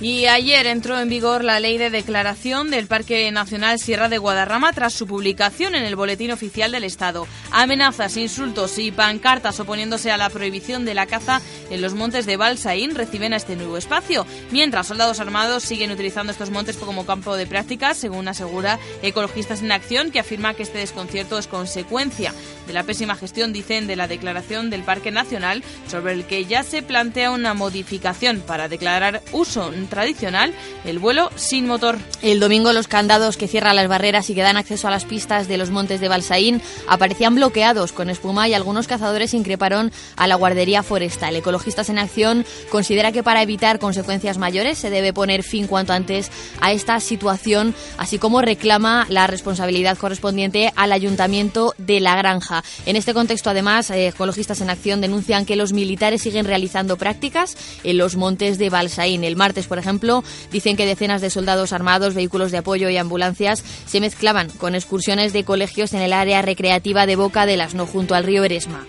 Y 0.00 0.26
ayer 0.26 0.66
entró 0.66 0.98
en 0.98 1.08
vigor 1.08 1.44
la 1.44 1.60
ley 1.60 1.78
de 1.78 1.88
declaración 1.88 2.68
del 2.68 2.88
Parque 2.88 3.30
Nacional 3.30 3.78
Sierra 3.78 4.08
de 4.08 4.18
Guadarrama 4.18 4.72
tras 4.72 4.92
su 4.92 5.06
publicación 5.06 5.76
en 5.76 5.84
el 5.84 5.94
Boletín 5.94 6.32
Oficial 6.32 6.72
del 6.72 6.82
Estado. 6.82 7.28
Amenazas, 7.52 8.16
insultos 8.16 8.76
y 8.78 8.90
pancartas 8.90 9.60
oponiéndose 9.60 10.10
a 10.10 10.16
la 10.16 10.30
prohibición 10.30 10.84
de 10.84 10.94
la 10.94 11.06
caza 11.06 11.40
en 11.70 11.80
los 11.80 11.94
montes 11.94 12.26
de 12.26 12.36
Balsaín 12.36 12.96
reciben 12.96 13.32
a 13.32 13.36
este 13.36 13.54
nuevo 13.54 13.76
espacio, 13.76 14.26
mientras 14.50 14.88
soldados 14.88 15.20
armados 15.20 15.62
siguen 15.62 15.92
utilizando 15.92 16.32
estos 16.32 16.50
montes 16.50 16.76
como 16.76 17.06
campo 17.06 17.36
de 17.36 17.46
prácticas, 17.46 17.96
según 17.96 18.26
asegura 18.26 18.80
Ecologistas 19.02 19.62
en 19.62 19.70
Acción, 19.70 20.10
que 20.10 20.20
afirma 20.20 20.54
que 20.54 20.64
este 20.64 20.78
desconcierto 20.78 21.38
es 21.38 21.46
consecuencia 21.46 22.34
de 22.66 22.72
la 22.72 22.82
pésima 22.82 23.14
gestión, 23.14 23.52
dicen, 23.52 23.86
de 23.86 23.96
la 23.96 24.08
declaración 24.08 24.70
del 24.70 24.82
Parque 24.82 25.12
Nacional, 25.12 25.62
sobre 25.88 26.14
el 26.14 26.24
que 26.24 26.46
ya 26.46 26.64
se 26.64 26.82
plantea 26.82 27.30
una 27.30 27.54
modificación 27.54 28.40
para 28.40 28.68
declarar 28.68 29.22
uso 29.32 29.72
tradicional, 29.86 30.52
el 30.84 30.98
vuelo 30.98 31.30
sin 31.36 31.66
motor. 31.66 31.98
El 32.22 32.40
domingo 32.40 32.72
los 32.72 32.88
candados 32.88 33.36
que 33.36 33.48
cierran 33.48 33.76
las 33.76 33.88
barreras 33.88 34.28
y 34.30 34.34
que 34.34 34.42
dan 34.42 34.56
acceso 34.56 34.88
a 34.88 34.90
las 34.90 35.04
pistas 35.04 35.48
de 35.48 35.58
los 35.58 35.70
montes 35.70 36.00
de 36.00 36.08
Balsaín 36.08 36.60
aparecían 36.88 37.34
bloqueados 37.34 37.92
con 37.92 38.10
espuma 38.10 38.48
y 38.48 38.54
algunos 38.54 38.86
cazadores 38.86 39.34
increparon 39.34 39.92
a 40.16 40.26
la 40.26 40.34
guardería 40.34 40.82
forestal. 40.82 41.36
Ecologistas 41.36 41.88
en 41.88 41.98
Acción 41.98 42.44
considera 42.70 43.12
que 43.12 43.22
para 43.22 43.42
evitar 43.42 43.78
consecuencias 43.78 44.38
mayores 44.38 44.78
se 44.78 44.90
debe 44.90 45.12
poner 45.12 45.42
fin 45.42 45.66
cuanto 45.66 45.92
antes 45.92 46.30
a 46.60 46.72
esta 46.72 47.00
situación, 47.00 47.74
así 47.98 48.18
como 48.18 48.42
reclama 48.42 49.06
la 49.08 49.26
responsabilidad 49.26 49.98
correspondiente 49.98 50.72
al 50.76 50.92
ayuntamiento 50.92 51.74
de 51.78 52.00
la 52.00 52.16
granja. 52.16 52.62
En 52.86 52.96
este 52.96 53.14
contexto, 53.14 53.50
además, 53.50 53.90
eh, 53.90 54.08
Ecologistas 54.08 54.60
en 54.60 54.70
Acción 54.70 55.00
denuncian 55.00 55.46
que 55.46 55.56
los 55.56 55.72
militares 55.72 56.22
siguen 56.22 56.44
realizando 56.46 56.96
prácticas 56.96 57.56
en 57.82 57.98
los 57.98 58.16
montes 58.16 58.58
de 58.58 58.70
Balsaín. 58.70 59.24
El 59.24 59.36
martes, 59.36 59.66
por 59.66 59.73
ejemplo, 59.78 60.24
dicen 60.50 60.76
que 60.76 60.86
decenas 60.86 61.20
de 61.20 61.30
soldados 61.30 61.72
armados, 61.72 62.14
vehículos 62.14 62.52
de 62.52 62.58
apoyo 62.58 62.88
y 62.88 62.96
ambulancias 62.96 63.64
se 63.86 64.00
mezclaban 64.00 64.50
con 64.50 64.74
excursiones 64.74 65.32
de 65.32 65.44
colegios 65.44 65.92
en 65.92 66.00
el 66.00 66.12
área 66.12 66.42
recreativa 66.42 67.06
de 67.06 67.16
Boca 67.16 67.46
de 67.46 67.56
las 67.56 67.74
No 67.74 67.86
junto 67.86 68.14
al 68.14 68.24
río 68.24 68.44
Eresma. 68.44 68.86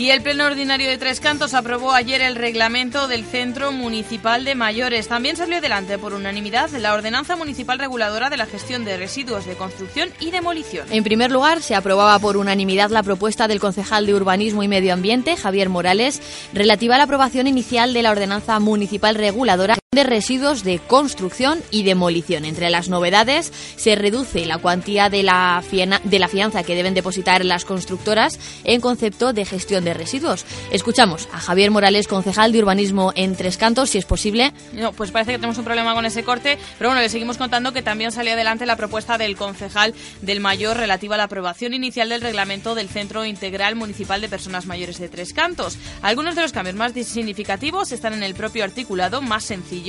Y 0.00 0.10
el 0.10 0.22
Pleno 0.22 0.46
Ordinario 0.46 0.88
de 0.88 0.96
Tres 0.96 1.20
Cantos 1.20 1.52
aprobó 1.52 1.92
ayer 1.92 2.22
el 2.22 2.34
reglamento 2.34 3.06
del 3.06 3.22
Centro 3.22 3.70
Municipal 3.70 4.46
de 4.46 4.54
Mayores. 4.54 5.08
También 5.08 5.36
salió 5.36 5.58
adelante 5.58 5.98
por 5.98 6.14
unanimidad 6.14 6.70
la 6.70 6.94
Ordenanza 6.94 7.36
Municipal 7.36 7.78
Reguladora 7.78 8.30
de 8.30 8.38
la 8.38 8.46
Gestión 8.46 8.86
de 8.86 8.96
Residuos 8.96 9.44
de 9.44 9.56
Construcción 9.56 10.08
y 10.18 10.30
Demolición. 10.30 10.86
En 10.90 11.04
primer 11.04 11.30
lugar, 11.30 11.60
se 11.60 11.74
aprobaba 11.74 12.18
por 12.18 12.38
unanimidad 12.38 12.88
la 12.88 13.02
propuesta 13.02 13.46
del 13.46 13.60
concejal 13.60 14.06
de 14.06 14.14
Urbanismo 14.14 14.62
y 14.62 14.68
Medio 14.68 14.94
Ambiente, 14.94 15.36
Javier 15.36 15.68
Morales, 15.68 16.22
relativa 16.54 16.94
a 16.94 16.98
la 16.98 17.04
aprobación 17.04 17.46
inicial 17.46 17.92
de 17.92 18.02
la 18.02 18.12
Ordenanza 18.12 18.58
Municipal 18.58 19.16
Reguladora 19.16 19.79
de 19.92 20.04
residuos 20.04 20.62
de 20.62 20.78
construcción 20.78 21.60
y 21.72 21.82
demolición. 21.82 22.44
Entre 22.44 22.70
las 22.70 22.88
novedades 22.88 23.52
se 23.74 23.96
reduce 23.96 24.46
la 24.46 24.58
cuantía 24.58 25.10
de 25.10 25.24
la, 25.24 25.64
fianza 25.64 26.62
que 26.62 26.76
deben 26.76 26.94
depositar 26.94 27.44
las 27.44 27.64
constructoras 27.64 28.38
en 28.62 28.80
concepto 28.80 29.32
de 29.32 29.44
gestión 29.44 29.84
de 29.84 29.92
residuos. 29.92 30.46
Escuchamos 30.70 31.28
a 31.32 31.40
Javier 31.40 31.72
Morales, 31.72 32.06
concejal 32.06 32.52
de 32.52 32.60
urbanismo 32.60 33.12
en 33.16 33.34
Tres 33.34 33.56
Cantos, 33.56 33.90
si 33.90 33.98
es 33.98 34.04
posible. 34.04 34.52
No, 34.74 34.92
pues 34.92 35.10
parece 35.10 35.32
que 35.32 35.38
tenemos 35.38 35.58
un 35.58 35.64
problema 35.64 35.92
con 35.92 36.06
ese 36.06 36.22
corte, 36.22 36.56
pero 36.78 36.90
bueno, 36.90 37.02
le 37.02 37.08
seguimos 37.08 37.36
contando 37.36 37.72
que 37.72 37.82
también 37.82 38.12
salió 38.12 38.34
adelante 38.34 38.66
la 38.66 38.76
propuesta 38.76 39.18
del 39.18 39.34
concejal 39.34 39.92
del 40.22 40.38
Mayor 40.38 40.76
relativa 40.76 41.16
a 41.16 41.18
la 41.18 41.24
aprobación 41.24 41.74
inicial 41.74 42.10
del 42.10 42.20
reglamento 42.20 42.76
del 42.76 42.88
Centro 42.88 43.24
Integral 43.24 43.74
Municipal 43.74 44.20
de 44.20 44.28
Personas 44.28 44.66
Mayores 44.66 45.00
de 45.00 45.08
Tres 45.08 45.32
Cantos. 45.32 45.76
Algunos 46.00 46.36
de 46.36 46.42
los 46.42 46.52
cambios 46.52 46.76
más 46.76 46.92
significativos 46.92 47.90
están 47.90 48.12
en 48.12 48.22
el 48.22 48.36
propio 48.36 48.62
articulado, 48.62 49.20
más 49.20 49.42
sencillo 49.42 49.79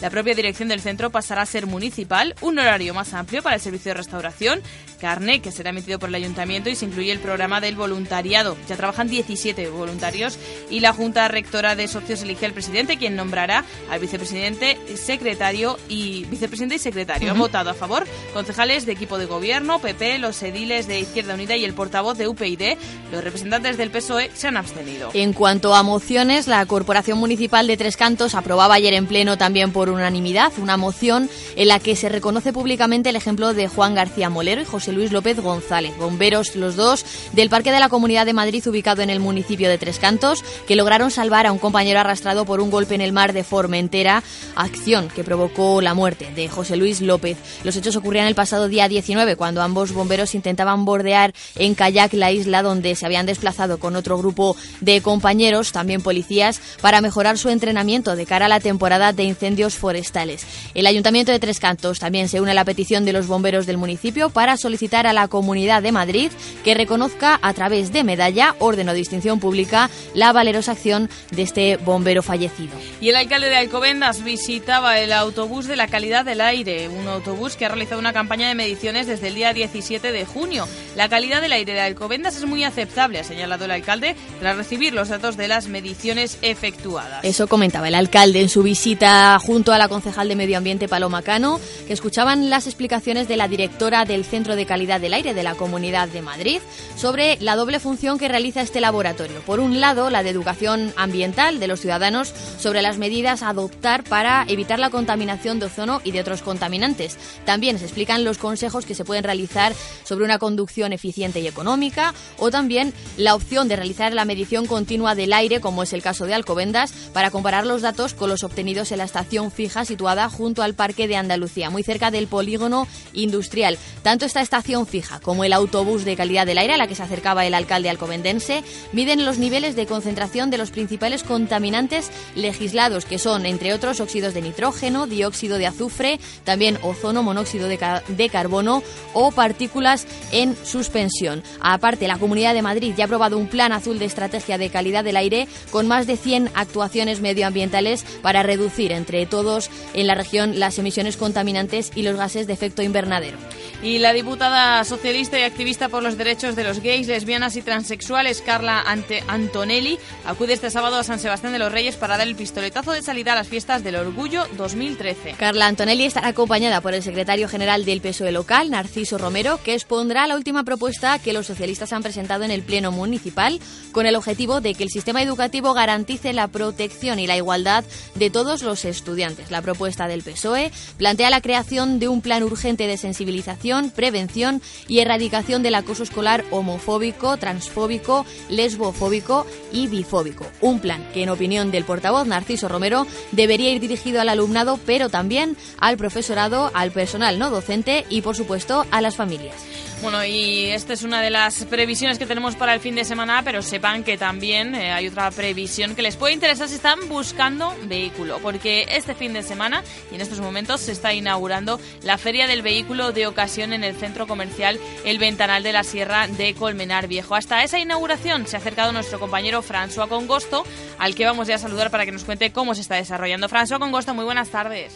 la 0.00 0.10
propia 0.10 0.34
dirección 0.34 0.68
del 0.68 0.80
centro 0.80 1.10
pasará 1.10 1.42
a 1.42 1.46
ser 1.46 1.66
municipal, 1.66 2.34
un 2.40 2.58
horario 2.58 2.94
más 2.94 3.14
amplio 3.14 3.42
para 3.42 3.56
el 3.56 3.62
servicio 3.62 3.90
de 3.90 3.98
restauración, 3.98 4.62
carne 5.00 5.40
que 5.40 5.50
será 5.50 5.70
emitido 5.70 5.98
por 5.98 6.10
el 6.10 6.14
ayuntamiento 6.14 6.70
y 6.70 6.76
se 6.76 6.84
incluye 6.84 7.10
el 7.10 7.18
programa 7.18 7.60
del 7.60 7.74
voluntariado. 7.74 8.56
Ya 8.68 8.76
trabajan 8.76 9.08
17 9.08 9.68
voluntarios 9.70 10.38
y 10.68 10.80
la 10.80 10.92
Junta 10.92 11.26
Rectora 11.28 11.74
de 11.74 11.88
Socios 11.88 12.22
elige 12.22 12.46
al 12.46 12.52
presidente, 12.52 12.98
quien 12.98 13.16
nombrará 13.16 13.64
al 13.90 13.98
vicepresidente, 13.98 14.78
secretario 14.96 15.78
y 15.88 16.24
vicepresidente 16.26 16.76
y 16.76 16.78
secretario. 16.78 17.32
Han 17.32 17.38
votado 17.38 17.70
a 17.70 17.74
favor 17.74 18.06
concejales 18.32 18.86
de 18.86 18.92
equipo 18.92 19.18
de 19.18 19.26
gobierno, 19.26 19.80
PP, 19.80 20.18
los 20.18 20.42
ediles 20.42 20.86
de 20.86 21.00
Izquierda 21.00 21.34
Unida 21.34 21.56
y 21.56 21.64
el 21.64 21.74
portavoz 21.74 22.18
de 22.18 22.28
UPyD. 22.28 22.76
Los 23.10 23.24
representantes 23.24 23.76
del 23.76 23.90
PSOE 23.90 24.30
se 24.34 24.48
han 24.48 24.56
abstenido. 24.56 25.10
En 25.14 25.32
cuanto 25.32 25.74
a 25.74 25.82
mociones, 25.82 26.46
la 26.46 26.64
Corporación 26.66 27.18
Municipal 27.18 27.66
de 27.66 27.76
Tres 27.76 27.96
Cantos 27.96 28.34
aprobaba 28.34 28.74
ayer 28.74 28.94
en 28.94 29.06
pleno 29.06 29.38
también 29.40 29.72
por 29.72 29.88
unanimidad 29.88 30.52
una 30.58 30.76
moción 30.76 31.30
en 31.56 31.68
la 31.68 31.78
que 31.78 31.96
se 31.96 32.10
reconoce 32.10 32.52
públicamente 32.52 33.08
el 33.08 33.16
ejemplo 33.16 33.54
de 33.54 33.68
Juan 33.68 33.94
García 33.94 34.28
Molero 34.28 34.60
y 34.60 34.66
José 34.66 34.92
Luis 34.92 35.12
López 35.12 35.40
González, 35.40 35.96
bomberos 35.96 36.56
los 36.56 36.76
dos 36.76 37.06
del 37.32 37.48
Parque 37.48 37.72
de 37.72 37.80
la 37.80 37.88
Comunidad 37.88 38.26
de 38.26 38.34
Madrid 38.34 38.62
ubicado 38.68 39.00
en 39.00 39.08
el 39.08 39.18
municipio 39.18 39.70
de 39.70 39.78
Tres 39.78 39.98
Cantos, 39.98 40.44
que 40.68 40.76
lograron 40.76 41.10
salvar 41.10 41.46
a 41.46 41.52
un 41.52 41.58
compañero 41.58 42.00
arrastrado 42.00 42.44
por 42.44 42.60
un 42.60 42.70
golpe 42.70 42.94
en 42.94 43.00
el 43.00 43.14
mar 43.14 43.32
de 43.32 43.42
Formentera, 43.42 44.22
acción 44.56 45.08
que 45.08 45.24
provocó 45.24 45.80
la 45.80 45.94
muerte 45.94 46.30
de 46.36 46.46
José 46.50 46.76
Luis 46.76 47.00
López. 47.00 47.38
Los 47.64 47.76
hechos 47.76 47.96
ocurrían 47.96 48.26
el 48.26 48.34
pasado 48.34 48.68
día 48.68 48.88
19 48.88 49.36
cuando 49.36 49.62
ambos 49.62 49.94
bomberos 49.94 50.34
intentaban 50.34 50.84
bordear 50.84 51.32
en 51.56 51.74
kayak 51.74 52.12
la 52.12 52.30
isla 52.30 52.62
donde 52.62 52.94
se 52.94 53.06
habían 53.06 53.24
desplazado 53.24 53.78
con 53.78 53.96
otro 53.96 54.18
grupo 54.18 54.54
de 54.82 55.00
compañeros, 55.00 55.72
también 55.72 56.02
policías, 56.02 56.60
para 56.82 57.00
mejorar 57.00 57.38
su 57.38 57.48
entrenamiento 57.48 58.16
de 58.16 58.26
cara 58.26 58.44
a 58.44 58.50
la 58.50 58.60
temporada 58.60 59.14
de 59.14 59.29
incendios 59.30 59.76
forestales. 59.76 60.44
El 60.74 60.86
Ayuntamiento 60.86 61.32
de 61.32 61.38
Tres 61.38 61.60
Cantos 61.60 61.98
también 61.98 62.28
se 62.28 62.40
une 62.40 62.50
a 62.50 62.54
la 62.54 62.66
petición 62.66 63.04
de 63.04 63.14
los 63.14 63.26
bomberos 63.26 63.66
del 63.66 63.78
municipio 63.78 64.28
para 64.28 64.56
solicitar 64.56 65.06
a 65.06 65.12
la 65.12 65.28
Comunidad 65.28 65.82
de 65.82 65.92
Madrid 65.92 66.30
que 66.64 66.74
reconozca 66.74 67.38
a 67.40 67.54
través 67.54 67.92
de 67.92 68.04
medalla, 68.04 68.54
orden 68.58 68.88
o 68.88 68.94
distinción 68.94 69.40
pública 69.40 69.88
la 70.14 70.32
valerosa 70.32 70.72
acción 70.72 71.08
de 71.30 71.42
este 71.42 71.76
bombero 71.78 72.22
fallecido. 72.22 72.72
Y 73.00 73.08
el 73.08 73.16
alcalde 73.16 73.48
de 73.48 73.56
Alcobendas 73.56 74.22
visitaba 74.24 74.98
el 74.98 75.12
autobús 75.12 75.66
de 75.66 75.76
la 75.76 75.88
calidad 75.88 76.24
del 76.24 76.40
aire, 76.40 76.88
un 76.88 77.08
autobús 77.08 77.56
que 77.56 77.64
ha 77.64 77.68
realizado 77.68 78.00
una 78.00 78.12
campaña 78.12 78.48
de 78.48 78.54
mediciones 78.54 79.06
desde 79.06 79.28
el 79.28 79.34
día 79.34 79.52
17 79.52 80.12
de 80.12 80.24
junio. 80.26 80.68
La 80.96 81.08
calidad 81.08 81.40
del 81.40 81.52
aire 81.52 81.72
de 81.72 81.80
Alcobendas 81.80 82.36
es 82.36 82.44
muy 82.44 82.64
aceptable, 82.64 83.20
ha 83.20 83.24
señalado 83.24 83.64
el 83.64 83.70
alcalde, 83.70 84.16
tras 84.40 84.56
recibir 84.56 84.92
los 84.92 85.08
datos 85.08 85.36
de 85.36 85.48
las 85.48 85.68
mediciones 85.68 86.38
efectuadas. 86.42 87.24
Eso 87.24 87.46
comentaba 87.46 87.88
el 87.88 87.94
alcalde 87.94 88.40
en 88.40 88.48
su 88.48 88.62
visita 88.62 89.19
junto 89.40 89.72
a 89.72 89.78
la 89.78 89.88
concejal 89.88 90.28
de 90.28 90.36
Medio 90.36 90.56
Ambiente 90.56 90.88
Paloma 90.88 91.22
Cano, 91.22 91.60
que 91.86 91.92
escuchaban 91.92 92.48
las 92.48 92.66
explicaciones 92.66 93.28
de 93.28 93.36
la 93.36 93.48
directora 93.48 94.04
del 94.04 94.24
Centro 94.24 94.56
de 94.56 94.66
Calidad 94.66 95.00
del 95.00 95.12
Aire 95.12 95.34
de 95.34 95.42
la 95.42 95.54
Comunidad 95.54 96.08
de 96.08 96.22
Madrid 96.22 96.60
sobre 96.96 97.36
la 97.40 97.56
doble 97.56 97.80
función 97.80 98.18
que 98.18 98.28
realiza 98.28 98.62
este 98.62 98.80
laboratorio. 98.80 99.40
Por 99.40 99.60
un 99.60 99.80
lado, 99.80 100.08
la 100.08 100.22
de 100.22 100.30
educación 100.30 100.94
ambiental 100.96 101.60
de 101.60 101.66
los 101.66 101.80
ciudadanos 101.80 102.32
sobre 102.58 102.82
las 102.82 102.98
medidas 102.98 103.42
a 103.42 103.50
adoptar 103.50 104.04
para 104.04 104.44
evitar 104.48 104.78
la 104.78 104.90
contaminación 104.90 105.58
de 105.58 105.66
ozono 105.66 106.00
y 106.02 106.12
de 106.12 106.20
otros 106.20 106.42
contaminantes. 106.42 107.18
También 107.44 107.78
se 107.78 107.84
explican 107.84 108.24
los 108.24 108.38
consejos 108.38 108.86
que 108.86 108.94
se 108.94 109.04
pueden 109.04 109.24
realizar 109.24 109.74
sobre 110.04 110.24
una 110.24 110.38
conducción 110.38 110.92
eficiente 110.92 111.40
y 111.40 111.46
económica 111.46 112.14
o 112.38 112.50
también 112.50 112.94
la 113.16 113.34
opción 113.34 113.68
de 113.68 113.76
realizar 113.76 114.14
la 114.14 114.24
medición 114.24 114.66
continua 114.66 115.14
del 115.14 115.32
aire, 115.32 115.60
como 115.60 115.82
es 115.82 115.92
el 115.92 116.02
caso 116.02 116.24
de 116.24 116.34
Alcobendas, 116.34 116.92
para 117.12 117.30
comparar 117.30 117.66
los 117.66 117.82
datos 117.82 118.14
con 118.14 118.30
los 118.30 118.44
obtenidos 118.44 118.92
en 118.92 118.98
la 118.98 119.09
estación 119.10 119.50
fija 119.50 119.84
situada 119.84 120.30
junto 120.30 120.62
al 120.62 120.74
Parque 120.74 121.08
de 121.08 121.16
Andalucía, 121.16 121.68
muy 121.68 121.82
cerca 121.82 122.12
del 122.12 122.28
polígono 122.28 122.86
industrial. 123.12 123.76
Tanto 124.04 124.24
esta 124.24 124.40
estación 124.40 124.86
fija 124.86 125.18
como 125.18 125.42
el 125.42 125.52
autobús 125.52 126.04
de 126.04 126.14
calidad 126.14 126.46
del 126.46 126.58
aire 126.58 126.74
a 126.74 126.76
la 126.76 126.86
que 126.86 126.94
se 126.94 127.02
acercaba 127.02 127.44
el 127.44 127.54
alcalde 127.54 127.90
alcobendense 127.90 128.62
miden 128.92 129.24
los 129.24 129.38
niveles 129.38 129.74
de 129.74 129.86
concentración 129.86 130.50
de 130.50 130.58
los 130.58 130.70
principales 130.70 131.24
contaminantes 131.24 132.12
legislados, 132.36 133.04
que 133.04 133.18
son, 133.18 133.46
entre 133.46 133.74
otros, 133.74 133.98
óxidos 133.98 134.32
de 134.32 134.42
nitrógeno, 134.42 135.08
dióxido 135.08 135.58
de 135.58 135.66
azufre, 135.66 136.20
también 136.44 136.78
ozono, 136.82 137.24
monóxido 137.24 137.66
de, 137.66 137.78
de 138.06 138.28
carbono 138.28 138.84
o 139.12 139.32
partículas 139.32 140.06
en 140.30 140.56
suspensión. 140.64 141.42
Aparte, 141.60 142.06
la 142.06 142.18
Comunidad 142.18 142.54
de 142.54 142.62
Madrid 142.62 142.94
ya 142.96 143.04
ha 143.04 143.06
aprobado 143.06 143.38
un 143.38 143.48
plan 143.48 143.72
azul 143.72 143.98
de 143.98 144.04
estrategia 144.04 144.56
de 144.56 144.70
calidad 144.70 145.02
del 145.02 145.16
aire 145.16 145.48
con 145.72 145.88
más 145.88 146.06
de 146.06 146.16
100 146.16 146.50
actuaciones 146.54 147.20
medioambientales 147.20 148.04
para 148.22 148.44
reducir 148.44 148.92
entre 149.00 149.24
todos 149.24 149.70
en 149.94 150.06
la 150.06 150.14
región 150.14 150.60
las 150.60 150.78
emisiones 150.78 151.16
contaminantes 151.16 151.90
y 151.94 152.02
los 152.02 152.16
gases 152.16 152.46
de 152.46 152.52
efecto 152.52 152.82
invernadero. 152.82 153.38
Y 153.82 153.98
la 153.98 154.12
diputada 154.12 154.84
socialista 154.84 155.38
y 155.38 155.42
activista 155.42 155.88
por 155.88 156.02
los 156.02 156.18
derechos 156.18 156.54
de 156.54 156.64
los 156.64 156.80
gays, 156.80 157.06
lesbianas 157.06 157.56
y 157.56 157.62
transexuales, 157.62 158.42
Carla 158.42 158.82
Ante 158.82 159.24
Antonelli, 159.26 159.98
acude 160.26 160.52
este 160.52 160.70
sábado 160.70 160.98
a 160.98 161.02
San 161.02 161.18
Sebastián 161.18 161.54
de 161.54 161.58
los 161.58 161.72
Reyes 161.72 161.96
para 161.96 162.18
dar 162.18 162.28
el 162.28 162.36
pistoletazo 162.36 162.92
de 162.92 163.00
salida 163.00 163.32
a 163.32 163.36
las 163.36 163.48
fiestas 163.48 163.82
del 163.82 163.96
Orgullo 163.96 164.46
2013. 164.58 165.32
Carla 165.38 165.66
Antonelli 165.66 166.04
estará 166.04 166.28
acompañada 166.28 166.82
por 166.82 166.92
el 166.92 167.02
secretario 167.02 167.48
general 167.48 167.86
del 167.86 168.02
PSOE 168.02 168.32
local, 168.32 168.70
Narciso 168.70 169.16
Romero, 169.16 169.58
que 169.64 169.72
expondrá 169.72 170.26
la 170.26 170.36
última 170.36 170.62
propuesta 170.62 171.18
que 171.18 171.32
los 171.32 171.46
socialistas 171.46 171.94
han 171.94 172.02
presentado 172.02 172.44
en 172.44 172.50
el 172.50 172.62
Pleno 172.62 172.92
Municipal 172.92 173.60
con 173.92 174.04
el 174.04 174.14
objetivo 174.14 174.60
de 174.60 174.74
que 174.74 174.84
el 174.84 174.90
sistema 174.90 175.22
educativo 175.22 175.72
garantice 175.72 176.34
la 176.34 176.48
protección 176.48 177.18
y 177.18 177.26
la 177.26 177.36
igualdad 177.36 177.84
de 178.14 178.28
todos 178.28 178.62
los 178.62 178.84
estudiantes. 178.90 179.50
La 179.50 179.62
propuesta 179.62 180.08
del 180.08 180.22
PSOE 180.22 180.70
plantea 180.96 181.30
la 181.30 181.40
creación 181.40 181.98
de 181.98 182.08
un 182.08 182.20
plan 182.20 182.42
urgente 182.42 182.86
de 182.86 182.96
sensibilización, 182.96 183.90
prevención 183.90 184.60
y 184.88 184.98
erradicación 184.98 185.62
del 185.62 185.74
acoso 185.74 186.02
escolar 186.02 186.44
homofóbico, 186.50 187.36
transfóbico, 187.36 188.26
lesbofóbico 188.48 189.46
y 189.72 189.86
bifóbico. 189.86 190.46
Un 190.60 190.80
plan 190.80 191.06
que, 191.12 191.22
en 191.22 191.30
opinión 191.30 191.70
del 191.70 191.84
portavoz 191.84 192.26
Narciso 192.26 192.68
Romero, 192.68 193.06
debería 193.32 193.72
ir 193.72 193.80
dirigido 193.80 194.20
al 194.20 194.28
alumnado, 194.28 194.78
pero 194.84 195.08
también 195.08 195.56
al 195.78 195.96
profesorado, 195.96 196.70
al 196.74 196.90
personal 196.90 197.38
no 197.38 197.50
docente 197.50 198.04
y, 198.08 198.22
por 198.22 198.36
supuesto, 198.36 198.84
a 198.90 199.00
las 199.00 199.16
familias. 199.16 199.56
Bueno, 200.02 200.24
y 200.24 200.64
esta 200.64 200.94
es 200.94 201.02
una 201.02 201.20
de 201.20 201.28
las 201.28 201.66
previsiones 201.66 202.18
que 202.18 202.24
tenemos 202.24 202.56
para 202.56 202.72
el 202.72 202.80
fin 202.80 202.94
de 202.94 203.04
semana, 203.04 203.42
pero 203.44 203.60
sepan 203.60 204.02
que 204.02 204.16
también 204.16 204.74
eh, 204.74 204.92
hay 204.92 205.08
otra 205.08 205.30
previsión 205.30 205.94
que 205.94 206.00
les 206.00 206.16
puede 206.16 206.32
interesar 206.32 206.68
si 206.68 206.76
están 206.76 207.06
buscando 207.10 207.76
vehículo, 207.84 208.38
porque 208.38 208.86
este 208.88 209.14
fin 209.14 209.34
de 209.34 209.42
semana 209.42 209.84
y 210.10 210.14
en 210.14 210.22
estos 210.22 210.40
momentos 210.40 210.80
se 210.80 210.92
está 210.92 211.12
inaugurando 211.12 211.78
la 212.02 212.16
Feria 212.16 212.46
del 212.46 212.62
Vehículo 212.62 213.12
de 213.12 213.26
Ocasión 213.26 213.74
en 213.74 213.84
el 213.84 213.94
centro 213.94 214.26
comercial 214.26 214.80
El 215.04 215.18
Ventanal 215.18 215.62
de 215.62 215.74
la 215.74 215.84
Sierra 215.84 216.28
de 216.28 216.54
Colmenar 216.54 217.06
Viejo. 217.06 217.34
Hasta 217.34 217.62
esa 217.62 217.78
inauguración 217.78 218.46
se 218.46 218.56
ha 218.56 218.60
acercado 218.60 218.92
nuestro 218.92 219.20
compañero 219.20 219.62
François 219.62 220.08
Congosto, 220.08 220.64
al 220.98 221.14
que 221.14 221.26
vamos 221.26 221.46
ya 221.46 221.56
a 221.56 221.58
saludar 221.58 221.90
para 221.90 222.06
que 222.06 222.12
nos 222.12 222.24
cuente 222.24 222.52
cómo 222.52 222.74
se 222.74 222.80
está 222.80 222.94
desarrollando. 222.94 223.50
François 223.50 223.78
Congosto, 223.78 224.14
muy 224.14 224.24
buenas 224.24 224.48
tardes. 224.48 224.94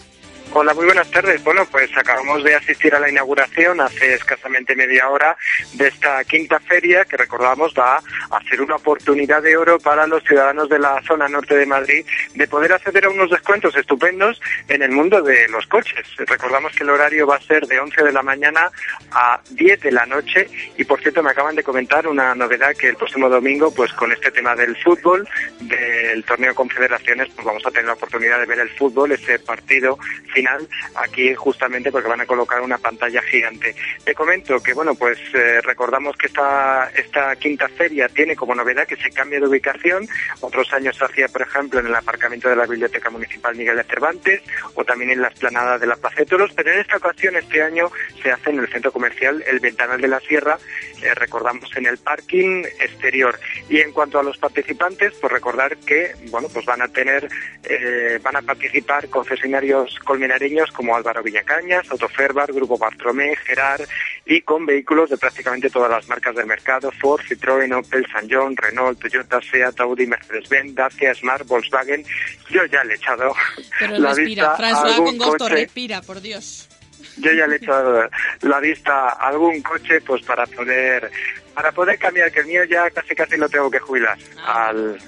Hola, 0.53 0.73
muy 0.73 0.85
buenas 0.85 1.11
tardes. 1.11 1.43
Bueno, 1.43 1.67
pues 1.71 1.91
acabamos 1.97 2.45
de 2.45 2.55
asistir 2.55 2.95
a 2.95 3.01
la 3.01 3.11
inauguración 3.11 3.81
hace 3.81 4.15
escasamente 4.15 4.77
media 4.77 5.09
hora 5.09 5.37
de 5.73 5.89
esta 5.89 6.23
quinta 6.25 6.61
feria 6.61 7.05
que 7.05 7.17
recordamos 7.17 7.75
va 7.77 7.97
a 7.97 8.43
ser 8.49 8.61
una 8.61 8.77
oportunidad 8.77 9.43
de 9.43 9.57
oro 9.57 9.81
para 9.81 10.07
los 10.07 10.23
ciudadanos 10.23 10.69
de 10.69 10.79
la 10.79 11.03
zona 11.03 11.29
norte 11.29 11.57
de 11.57 11.67
Madrid 11.67 12.07
de 12.35 12.47
poder 12.47 12.73
acceder 12.73 13.07
a 13.07 13.11
unos 13.11 13.31
descuentos 13.31 13.75
estupendos 13.77 14.41
en 14.69 14.83
el 14.83 14.93
mundo 14.93 15.23
de 15.23 15.49
los 15.49 15.67
coches. 15.67 16.07
Recordamos 16.19 16.73
que 16.73 16.85
el 16.85 16.91
horario 16.91 17.27
va 17.27 17.37
a 17.37 17.41
ser 17.41 17.67
de 17.67 17.81
11 17.81 18.05
de 18.05 18.13
la 18.13 18.23
mañana 18.23 18.71
a 19.11 19.41
10 19.51 19.81
de 19.81 19.93
la 19.93 20.07
noche 20.07 20.49
y 20.77 20.85
por 20.85 21.01
cierto 21.01 21.23
me 21.23 21.31
acaban 21.31 21.57
de 21.57 21.65
comentar 21.65 22.07
una 22.07 22.35
novedad 22.35 22.77
que 22.77 22.91
el 22.91 22.97
próximo 22.97 23.29
domingo 23.29 23.75
pues 23.75 23.93
con 23.93 24.13
este 24.13 24.31
tema 24.31 24.55
del 24.55 24.77
fútbol, 24.77 25.29
del 25.61 26.23
torneo 26.25 26.55
Confederaciones, 26.55 27.29
pues 27.35 27.45
vamos 27.45 27.67
a 27.67 27.71
tener 27.71 27.87
la 27.87 27.95
oportunidad 27.95 28.39
de 28.39 28.47
ver 28.47 28.61
el 28.61 28.71
fútbol, 28.71 29.13
ese 29.13 29.39
partido 29.41 29.99
final 30.35 30.69
aquí 30.97 31.35
justamente 31.35 31.91
porque 31.91 32.09
van 32.09 32.21
a 32.21 32.27
colocar 32.27 32.61
una 32.61 32.79
pantalla 32.79 33.23
gigante. 33.23 33.75
Te 34.05 34.15
comento 34.15 34.61
que, 34.61 34.75
bueno, 34.75 34.95
pues 34.95 35.19
eh, 35.33 35.61
recordamos 35.63 36.17
que 36.17 36.27
esta, 36.27 36.91
esta 36.95 37.37
quinta 37.37 37.69
feria 37.69 38.09
tiene 38.09 38.37
como 38.37 38.55
novedad 38.55 38.87
que 38.87 38.97
se 38.97 39.11
cambia 39.11 39.41
de 39.41 39.47
ubicación. 39.47 40.07
Otros 40.41 40.73
años 40.73 40.97
se 40.97 41.05
hacía, 41.05 41.29
por 41.29 41.43
ejemplo, 41.43 41.81
en 41.81 41.87
el 41.87 41.95
aparcamiento 41.95 42.49
de 42.49 42.57
la 42.57 42.67
Biblioteca 42.67 43.11
Municipal 43.11 43.55
Miguel 43.57 43.77
de 43.77 43.85
Cervantes 43.85 44.43
o 44.75 44.85
también 44.85 45.11
en 45.11 45.23
la 45.23 45.29
esplanada 45.29 45.79
de 45.79 45.87
la 45.87 45.97
Plaza 45.97 46.17
de 46.17 46.27
Toros, 46.27 46.53
pero 46.55 46.73
en 46.73 46.81
esta 46.81 46.97
ocasión, 46.97 47.37
este 47.37 47.63
año, 47.63 47.91
se 48.23 48.31
hace 48.31 48.51
en 48.51 48.59
el 48.59 48.69
centro 48.69 48.93
comercial 48.93 49.43
El 49.47 49.61
Ventanal 49.61 50.01
de 50.01 50.09
la 50.09 50.21
Sierra, 50.21 50.59
eh, 51.05 51.15
recordamos 51.15 51.71
en 51.77 51.87
el 51.87 51.99
parking 51.99 52.65
exterior. 52.81 53.39
Y 53.69 53.81
en 53.81 53.93
cuanto 53.93 54.19
a 54.19 54.23
los 54.23 54.39
participantes, 54.39 55.13
pues 55.21 55.33
recordar 55.33 55.77
que, 55.77 56.15
bueno, 56.31 56.49
pues 56.53 56.65
van 56.65 56.81
a 56.83 56.89
tener, 56.89 57.29
eh, 57.65 58.19
van 58.23 58.37
a 58.37 58.43
participar 58.43 59.09
concesionarios 59.09 59.99
colmenareños 60.01 60.71
como 60.73 60.97
Álvaro 60.97 61.23
Villacañas, 61.23 61.91
Autoferbar, 61.91 62.53
Grupo 62.53 62.79
Bartromé, 62.79 63.37
Gerard 63.37 63.83
y 64.25 64.41
con 64.41 64.65
vehículos 64.65 65.11
de 65.11 65.19
prácticamente 65.19 65.69
todas 65.69 65.91
las 65.91 66.09
marcas 66.09 66.35
del 66.35 66.47
mercado, 66.47 66.91
Ford, 66.93 67.21
Citroën, 67.23 67.73
Opel, 67.77 68.07
San 68.11 68.27
John, 68.31 68.57
Renault, 68.57 68.99
Toyota, 68.99 69.41
Seat, 69.43 69.79
Audi, 69.81 70.07
Mercedes-Benz, 70.07 70.75
Dacia, 70.75 71.15
Smart, 71.15 71.47
Volkswagen. 71.47 72.05
Yo 72.51 72.65
ya 72.67 72.83
le 72.85 72.95
he 72.95 72.97
echado 72.97 73.35
Pero 73.79 73.99
la 73.99 74.15
respira, 74.15 74.57
vista 74.57 74.81
a 74.81 74.83
algún 74.85 75.19
con 75.19 75.19
gusto, 75.19 75.45
coche. 75.45 75.55
respira, 75.55 76.01
por 76.01 76.21
Dios. 76.21 76.69
Yo 77.17 77.33
ya 77.33 77.47
le 77.47 77.55
he 77.55 77.59
echado 77.59 78.09
la 78.43 78.61
vista 78.61 79.09
a 79.09 79.29
algún 79.29 79.63
coche 79.63 80.01
pues 80.01 80.23
para 80.23 80.47
poder 80.47 81.11
para 81.55 81.73
poder 81.73 81.99
cambiar, 81.99 82.33
que 82.33 82.41
el 82.41 82.47
mío 82.47 82.65
ya 82.65 82.91
casi 82.91 83.15
casi 83.15 83.37
lo 83.37 83.49
tengo 83.49 83.71
que 83.71 83.79
jubilar 83.79 84.19
al, 84.45 84.99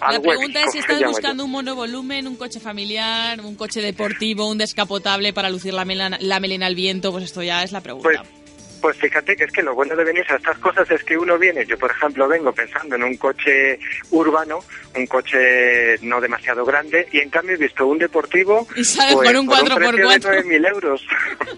al 0.00 0.14
La 0.14 0.20
pregunta 0.20 0.62
es 0.62 0.72
si 0.72 0.78
estás 0.78 1.02
buscando 1.02 1.44
un 1.44 1.50
monovolumen, 1.50 2.26
un 2.26 2.36
coche 2.36 2.60
familiar, 2.60 3.40
un 3.40 3.56
coche 3.56 3.80
deportivo, 3.80 4.48
un 4.48 4.58
descapotable 4.58 5.32
para 5.32 5.50
lucir 5.50 5.74
la 5.74 5.84
melena, 5.84 6.16
la 6.20 6.40
melena 6.40 6.66
al 6.66 6.74
viento, 6.74 7.12
pues 7.12 7.24
esto 7.24 7.42
ya 7.42 7.62
es 7.62 7.72
la 7.72 7.82
pregunta. 7.82 8.08
Pues, 8.08 8.41
pues 8.82 8.96
fíjate 8.98 9.36
que 9.36 9.44
es 9.44 9.52
que 9.52 9.62
lo 9.62 9.74
bueno 9.74 9.94
de 9.96 10.04
venir 10.04 10.24
a 10.28 10.34
estas 10.36 10.58
cosas 10.58 10.90
es 10.90 11.02
que 11.04 11.16
uno 11.16 11.38
viene, 11.38 11.64
yo 11.64 11.78
por 11.78 11.90
ejemplo 11.92 12.26
vengo 12.28 12.52
pensando 12.52 12.96
en 12.96 13.04
un 13.04 13.16
coche 13.16 13.78
urbano, 14.10 14.58
un 14.96 15.06
coche 15.06 15.96
no 16.02 16.20
demasiado 16.20 16.64
grande, 16.64 17.06
y 17.12 17.20
en 17.20 17.30
cambio 17.30 17.54
he 17.54 17.58
visto 17.58 17.86
un 17.86 17.98
deportivo 17.98 18.66
Y 18.74 18.84
sales 18.84 19.14
pues, 19.14 19.30
con 19.30 19.38
un 19.40 19.46
por 19.46 19.58
4x4. 19.58 19.78
precio 19.78 20.30
de 20.30 20.44
9.000 20.44 20.68
euros. 20.68 21.06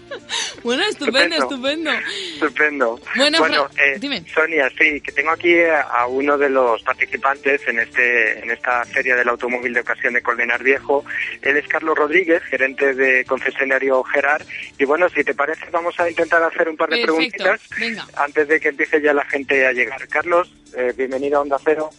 bueno, 0.63 0.83
estupendo, 0.87 1.35
Estupendo. 1.35 1.91
estupendo. 2.35 2.99
Bueno, 3.15 3.37
Fra- 3.43 3.69
eh, 3.83 4.23
Sonia, 4.33 4.69
sí, 4.77 5.01
que 5.01 5.11
tengo 5.11 5.31
aquí 5.31 5.55
a, 5.63 6.05
uno 6.05 6.37
de 6.37 6.49
los 6.49 6.81
participantes 6.83 7.67
en 7.67 7.79
este 7.79 8.39
en 8.39 8.51
esta 8.51 8.85
feria 8.85 9.15
del 9.15 9.27
automóvil 9.29 9.73
de 9.73 9.79
ocasión 9.79 10.13
de 10.13 10.21
Colmenar 10.21 10.61
Viejo. 10.61 11.03
Él 11.41 11.57
es 11.57 11.67
Carlos 11.67 11.97
Rodríguez, 11.97 12.43
gerente 12.43 12.93
de 12.93 13.25
concesionario 13.25 14.03
Gerard. 14.03 14.43
Y 14.77 14.85
bueno, 14.85 15.09
si 15.09 15.23
te 15.23 15.33
parece, 15.33 15.65
vamos 15.71 15.99
a 15.99 16.07
intentar 16.09 16.43
hacer 16.43 16.69
un 16.69 16.77
par 16.77 16.89
de 16.89 16.97
Perfecto, 16.97 17.14
preguntitas 17.15 17.61
venga. 17.79 18.07
antes 18.15 18.47
de 18.47 18.59
que 18.59 18.69
empiece 18.69 19.01
ya 19.01 19.13
la 19.13 19.25
gente 19.25 19.65
a 19.65 19.71
llegar. 19.71 20.07
Carlos, 20.07 20.51
eh, 20.75 20.93
bienvenido 20.95 21.37
a 21.37 21.41
Onda 21.41 21.57
Cero. 21.63 21.89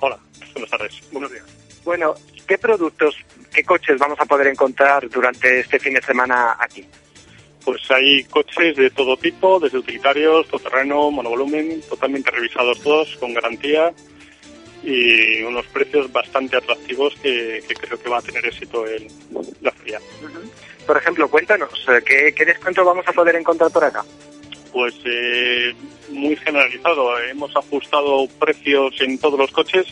Hola, 0.00 0.18
buenas 0.52 0.70
tardes. 0.70 1.00
Buenos 1.12 1.30
días. 1.30 1.44
Bueno, 1.84 2.14
¿qué 2.46 2.58
productos, 2.58 3.16
qué 3.52 3.64
coches 3.64 3.98
vamos 3.98 4.18
a 4.20 4.26
poder 4.26 4.48
encontrar 4.48 5.08
durante 5.08 5.60
este 5.60 5.78
fin 5.78 5.94
de 5.94 6.02
semana 6.02 6.56
aquí? 6.58 6.86
Pues 7.64 7.90
hay 7.90 8.24
coches 8.24 8.76
de 8.76 8.90
todo 8.90 9.16
tipo, 9.16 9.60
desde 9.60 9.78
utilitarios, 9.78 10.48
todoterreno, 10.48 11.10
monovolumen, 11.10 11.82
totalmente 11.82 12.30
revisados 12.30 12.80
todos, 12.80 13.16
con 13.16 13.34
garantía 13.34 13.92
y 14.82 15.42
unos 15.42 15.66
precios 15.66 16.10
bastante 16.10 16.56
atractivos 16.56 17.14
que, 17.22 17.62
que 17.68 17.74
creo 17.74 18.02
que 18.02 18.08
va 18.08 18.18
a 18.18 18.22
tener 18.22 18.46
éxito 18.46 18.86
en 18.86 19.08
la 19.60 19.70
feria. 19.72 20.00
Por 20.90 20.96
ejemplo, 20.96 21.28
cuéntanos, 21.30 21.70
eh, 21.86 22.02
¿qué, 22.04 22.34
qué 22.34 22.44
descuento 22.44 22.84
vamos 22.84 23.06
a 23.06 23.12
poder 23.12 23.36
encontrar 23.36 23.70
por 23.70 23.84
acá? 23.84 24.04
Pues 24.72 24.92
eh, 25.04 25.72
muy 26.08 26.34
generalizado. 26.34 27.16
Hemos 27.20 27.54
ajustado 27.54 28.26
precios 28.40 29.00
en 29.00 29.16
todos 29.16 29.38
los 29.38 29.52
coches. 29.52 29.86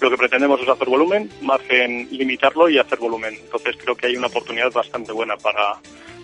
Lo 0.00 0.10
que 0.10 0.16
pretendemos 0.16 0.60
es 0.60 0.68
hacer 0.68 0.88
volumen, 0.88 1.30
margen 1.40 2.08
limitarlo 2.10 2.68
y 2.68 2.78
hacer 2.80 2.98
volumen. 2.98 3.32
Entonces 3.40 3.76
creo 3.80 3.94
que 3.94 4.08
hay 4.08 4.16
una 4.16 4.26
oportunidad 4.26 4.72
bastante 4.72 5.12
buena 5.12 5.36
para, 5.36 5.74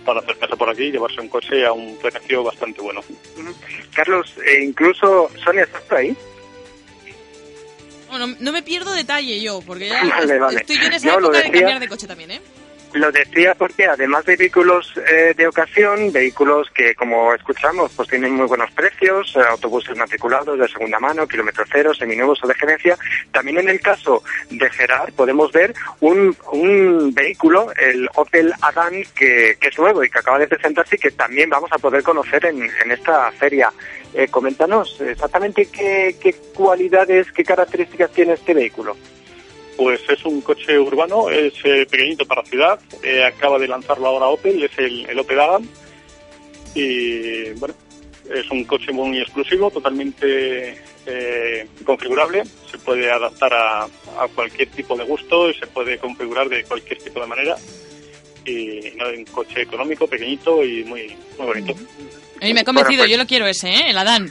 para 0.04 0.18
acercarse 0.18 0.56
por 0.56 0.70
aquí 0.70 0.82
y 0.86 0.90
llevarse 0.90 1.20
un 1.20 1.28
coche 1.28 1.64
a 1.64 1.70
un 1.72 1.96
precio 1.98 2.42
bastante 2.42 2.80
bueno. 2.80 3.02
Carlos, 3.94 4.34
eh, 4.44 4.64
incluso 4.64 5.30
Sonia, 5.44 5.62
¿estás 5.62 5.82
por 5.82 5.98
ahí? 5.98 6.16
Bueno, 8.10 8.34
no 8.40 8.50
me 8.50 8.62
pierdo 8.64 8.92
detalle 8.92 9.40
yo, 9.40 9.60
porque 9.64 9.86
ya 9.88 10.02
Vale, 10.18 10.36
vale. 10.40 10.60
estoy 10.62 10.78
yo 10.80 10.86
en 10.86 10.92
esa 10.94 11.12
No, 11.12 11.18
época 11.20 11.38
de 11.42 11.50
cambiar 11.52 11.78
de 11.78 11.88
coche 11.88 12.08
también, 12.08 12.32
¿eh? 12.32 12.40
Lo 12.96 13.12
decía 13.12 13.54
porque 13.54 13.84
además 13.84 14.24
de 14.24 14.36
vehículos 14.36 14.94
eh, 15.06 15.34
de 15.36 15.46
ocasión, 15.46 16.10
vehículos 16.10 16.70
que 16.70 16.94
como 16.94 17.34
escuchamos 17.34 17.92
pues 17.94 18.08
tienen 18.08 18.32
muy 18.32 18.46
buenos 18.46 18.70
precios, 18.70 19.36
eh, 19.36 19.40
autobuses 19.50 19.94
matriculados 19.98 20.58
de 20.58 20.66
segunda 20.66 20.98
mano, 20.98 21.28
kilómetro 21.28 21.64
cero, 21.70 21.92
seminuevos 21.92 22.42
o 22.42 22.46
de 22.46 22.54
gerencia, 22.54 22.96
también 23.32 23.58
en 23.58 23.68
el 23.68 23.80
caso 23.80 24.22
de 24.48 24.70
Gerard 24.70 25.12
podemos 25.12 25.52
ver 25.52 25.74
un, 26.00 26.34
un 26.52 27.12
vehículo, 27.12 27.70
el 27.76 28.08
Opel 28.14 28.54
que, 29.14 29.58
que 29.60 29.68
es 29.68 29.78
nuevo 29.78 30.02
y 30.02 30.08
que 30.08 30.18
acaba 30.18 30.38
de 30.38 30.48
presentarse 30.48 30.96
y 30.96 30.98
que 30.98 31.10
también 31.10 31.50
vamos 31.50 31.70
a 31.72 31.78
poder 31.78 32.02
conocer 32.02 32.46
en, 32.46 32.62
en 32.62 32.90
esta 32.90 33.30
feria. 33.32 33.70
Eh, 34.14 34.28
coméntanos 34.28 34.98
exactamente 35.02 35.66
qué, 35.66 36.16
qué 36.18 36.34
cualidades, 36.54 37.30
qué 37.32 37.44
características 37.44 38.10
tiene 38.12 38.32
este 38.32 38.54
vehículo. 38.54 38.96
Pues 39.76 40.00
es 40.08 40.24
un 40.24 40.40
coche 40.40 40.78
urbano, 40.78 41.28
es 41.30 41.52
eh, 41.64 41.86
pequeñito 41.90 42.24
para 42.26 42.42
ciudad, 42.44 42.80
eh, 43.02 43.22
acaba 43.24 43.58
de 43.58 43.68
lanzarlo 43.68 44.06
ahora 44.06 44.26
Opel, 44.26 44.62
es 44.62 44.70
el, 44.78 45.04
el 45.08 45.18
Opel 45.18 45.38
Adam 45.40 45.68
y 46.74 47.50
bueno, 47.54 47.74
es 48.34 48.50
un 48.50 48.64
coche 48.64 48.92
muy 48.92 49.20
exclusivo, 49.20 49.70
totalmente 49.70 50.76
eh, 51.06 51.66
configurable, 51.84 52.42
se 52.70 52.78
puede 52.78 53.10
adaptar 53.10 53.52
a, 53.54 53.82
a 53.84 54.28
cualquier 54.34 54.68
tipo 54.70 54.96
de 54.96 55.04
gusto 55.04 55.50
y 55.50 55.54
se 55.54 55.66
puede 55.66 55.98
configurar 55.98 56.48
de 56.48 56.64
cualquier 56.64 56.98
tipo 57.02 57.20
de 57.20 57.26
manera 57.26 57.56
y 58.44 58.92
no, 58.96 59.08
un 59.08 59.24
coche 59.26 59.62
económico, 59.62 60.06
pequeñito 60.06 60.64
y 60.64 60.84
muy, 60.84 61.14
muy 61.38 61.46
bonito. 61.46 61.74
A 62.40 62.44
mí 62.44 62.54
me 62.54 62.60
ha 62.60 62.64
convencido, 62.64 62.98
Bueno, 62.98 63.02
pues- 63.02 63.10
yo 63.10 63.16
lo 63.18 63.26
quiero 63.26 63.46
ese, 63.46 63.68
¿eh? 63.70 63.90
El 63.90 63.98
Adán. 63.98 64.30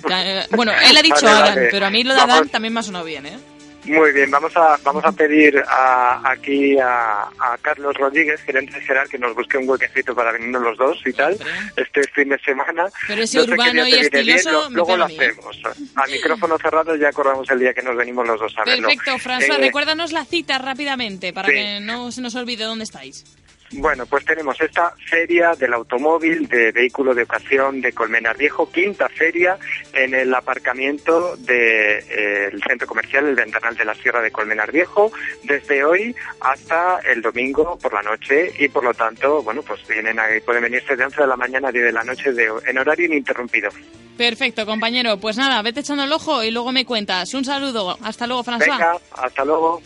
Bueno, 0.52 0.72
él 0.90 0.96
ha 0.98 1.02
dicho 1.04 1.16
Vale, 1.24 1.30
Adán, 1.38 1.56
vale. 1.56 1.68
pero 1.72 1.86
a 1.86 1.90
mí 1.90 2.04
lo 2.04 2.14
de 2.14 2.20
Vamos. 2.20 2.36
Adán 2.36 2.50
también 2.50 2.74
me 2.74 2.80
ha 2.80 2.84
sonado 2.84 3.04
bien, 3.06 3.26
¿eh? 3.26 3.38
Muy 3.86 4.12
bien, 4.14 4.32
vamos 4.32 4.56
a 4.58 4.78
vamos 4.84 5.04
a 5.06 5.12
pedir 5.12 5.64
a, 5.68 6.22
aquí 6.32 6.78
a, 6.80 7.22
a 7.40 7.58
Carlos 7.62 7.96
Rodríguez, 7.98 8.42
gerente 8.42 8.74
de 8.80 8.82
Gerard, 8.86 9.08
que 9.10 9.18
nos 9.20 9.36
busque 9.36 9.58
un 9.58 9.70
huequecito 9.70 10.16
para 10.16 10.32
venirnos 10.32 10.62
los 10.64 10.78
dos 10.78 11.02
y 11.06 11.14
tal, 11.14 11.38
este 11.76 12.04
fin 12.14 12.30
de 12.30 12.40
semana. 12.40 12.86
Pero 13.08 13.22
ese 13.24 13.38
No 13.38 13.44
urbano 13.46 13.82
y 13.88 13.92
bien, 13.92 14.04
estiloso 14.06 14.52
lo- 14.52 14.70
luego 14.72 14.98
lo 14.98 15.08
¿eh? 15.08 15.14
hacemos. 15.16 15.62
A 15.96 16.08
micrófono 16.08 16.58
cerrado 16.58 16.96
ya 16.96 17.10
acordamos 17.10 17.50
el 17.52 17.60
día 17.60 17.74
que 17.74 17.82
nos 17.84 17.96
venimos 17.96 18.26
los 18.28 18.40
dos 18.40 18.54
a 18.58 18.64
verlo. 18.64 18.88
Perfecto, 18.88 19.18
François, 19.20 19.56
Eh, 19.58 19.62
recuérdanos 19.62 20.12
la 20.12 20.26
cita 20.26 20.58
rápidamente 20.58 21.32
para 21.34 21.48
sí. 21.50 21.54
que 21.54 21.80
no 21.82 22.12
se 22.12 22.22
nos 22.22 22.36
olvide 22.36 22.64
dónde 22.66 22.84
estáis. 22.86 23.24
Bueno, 23.72 24.06
pues 24.06 24.24
tenemos 24.24 24.60
esta 24.62 24.94
feria 25.10 25.54
del 25.56 25.74
automóvil 25.74 26.48
de 26.48 26.72
vehículo 26.72 27.14
de 27.14 27.24
ocasión 27.24 27.82
de 27.82 27.94
Colmenar 27.94 28.38
Viejo, 28.38 28.72
quinta 28.72 29.10
feria 29.10 29.58
en 29.92 30.14
el 30.14 30.34
aparcamiento 30.34 31.36
del 31.38 32.62
centro 32.68 32.88
comercial 32.88 33.28
El 33.28 33.36
Ventanal 33.36 33.76
de 33.76 33.86
la 33.86 33.96
Sierra 33.96 34.22
de 34.22 34.32
Colmenar 34.32 34.72
Viejo, 34.72 35.12
desde 35.44 35.84
hoy 35.84 36.16
hasta 36.42 37.00
el 37.00 37.22
domingo 37.22 37.78
por 37.82 37.94
la 37.94 38.04
noche 38.04 38.54
y 38.60 38.70
por 38.70 38.84
lo 38.84 38.94
tanto, 38.94 39.42
bueno, 39.42 39.64
pues 39.64 39.86
vienen 39.88 40.20
ahí, 40.20 40.40
pueden 40.42 40.64
venirse 40.64 40.96
de 40.96 41.04
11 41.04 41.22
de 41.22 41.28
la 41.28 41.36
mañana 41.36 41.70
a 41.70 41.72
10 41.72 41.86
de 41.86 41.92
la 41.92 42.04
noche 42.04 42.32
de, 42.34 42.50
en 42.68 42.78
horario 42.78 43.08
ininterrumpido. 43.08 43.70
Perfecto, 44.18 44.66
compañero. 44.66 45.18
Pues 45.18 45.38
nada, 45.38 45.62
vete 45.62 45.82
echando 45.82 46.04
el 46.04 46.12
ojo 46.12 46.44
y 46.44 46.52
luego 46.52 46.72
me 46.72 46.86
cuentas. 46.86 47.34
Un 47.34 47.44
saludo. 47.44 47.98
Hasta 48.02 48.28
luego, 48.28 48.44
François. 48.44 48.60
Venga, 48.60 48.98
hasta 49.18 49.44
luego. 49.44 49.82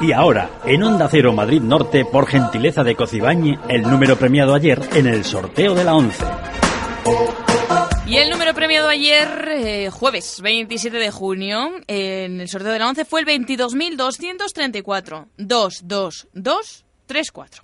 Y 0.00 0.12
ahora, 0.12 0.50
en 0.64 0.82
Onda 0.82 1.08
Cero 1.10 1.32
Madrid 1.32 1.62
Norte, 1.62 2.04
por 2.04 2.26
gentileza 2.26 2.84
de 2.84 2.94
Cocibañi, 2.94 3.58
el 3.68 3.82
número 3.82 4.16
premiado 4.16 4.54
ayer 4.54 4.80
en 4.92 5.06
el 5.06 5.24
sorteo 5.24 5.74
de 5.74 5.84
la 5.84 5.94
11. 5.94 6.24
Y 8.06 8.18
el 8.18 8.28
número 8.28 8.52
premiado 8.52 8.88
ayer, 8.88 9.48
eh, 9.48 9.90
jueves 9.90 10.42
27 10.42 10.98
de 10.98 11.10
junio, 11.10 11.70
en 11.86 12.40
el 12.40 12.48
sorteo 12.48 12.72
de 12.72 12.78
la 12.78 12.88
11 12.88 13.04
fue 13.06 13.20
el 13.20 13.26
22.234. 13.26 15.28
22234. 15.38 17.63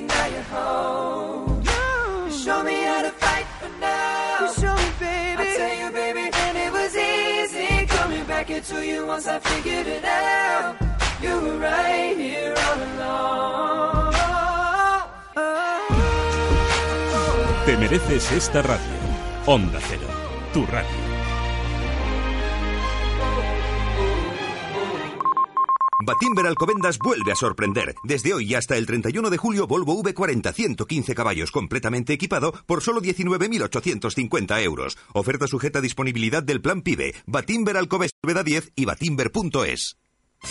And 0.00 0.08
now 0.08 0.26
you're 0.34 0.48
home. 0.56 1.62
You 2.26 2.32
show 2.32 2.62
me 2.62 2.76
how 2.90 3.02
to 3.02 3.12
fight 3.22 3.46
for 3.60 3.70
now. 3.80 4.36
You 4.40 4.46
show 4.60 4.74
me, 4.82 4.88
baby. 4.98 5.42
I 5.42 5.56
tell 5.60 5.76
you, 5.82 5.88
baby, 6.02 6.24
and 6.44 6.54
it 6.64 6.72
was 6.72 6.92
easy 6.96 7.86
coming 7.86 8.24
back 8.24 8.48
into 8.50 8.76
you 8.86 9.06
once 9.06 9.26
I 9.26 9.38
figured 9.40 9.86
it 9.86 10.04
out. 10.04 10.76
You 11.20 11.34
were 11.44 11.58
right 11.58 12.16
here 12.16 12.54
all 12.66 12.80
along. 12.88 14.14
Te 17.66 17.76
mereces 17.76 18.32
esta 18.32 18.62
radio. 18.62 18.98
Onda 19.46 19.80
Cero, 19.80 20.08
tu 20.52 20.64
radio. 20.66 21.09
Batimber 26.02 26.46
Alcobendas 26.46 26.98
vuelve 26.98 27.32
a 27.32 27.34
sorprender. 27.34 27.94
Desde 28.04 28.32
hoy 28.32 28.54
hasta 28.54 28.76
el 28.76 28.86
31 28.86 29.28
de 29.28 29.36
julio, 29.36 29.66
Volvo 29.66 30.02
V40 30.02 30.52
115 30.52 31.14
caballos 31.14 31.52
completamente 31.52 32.14
equipado 32.14 32.52
por 32.66 32.82
solo 32.82 33.02
19.850 33.02 34.62
euros. 34.62 34.96
Oferta 35.12 35.46
sujeta 35.46 35.80
a 35.80 35.82
disponibilidad 35.82 36.42
del 36.42 36.62
plan 36.62 36.80
PIBE, 36.80 37.14
Batimber 37.26 37.76
Alcobendas 37.76 38.10
10 38.44 38.72
y 38.76 38.84
batimber.es. 38.86 39.96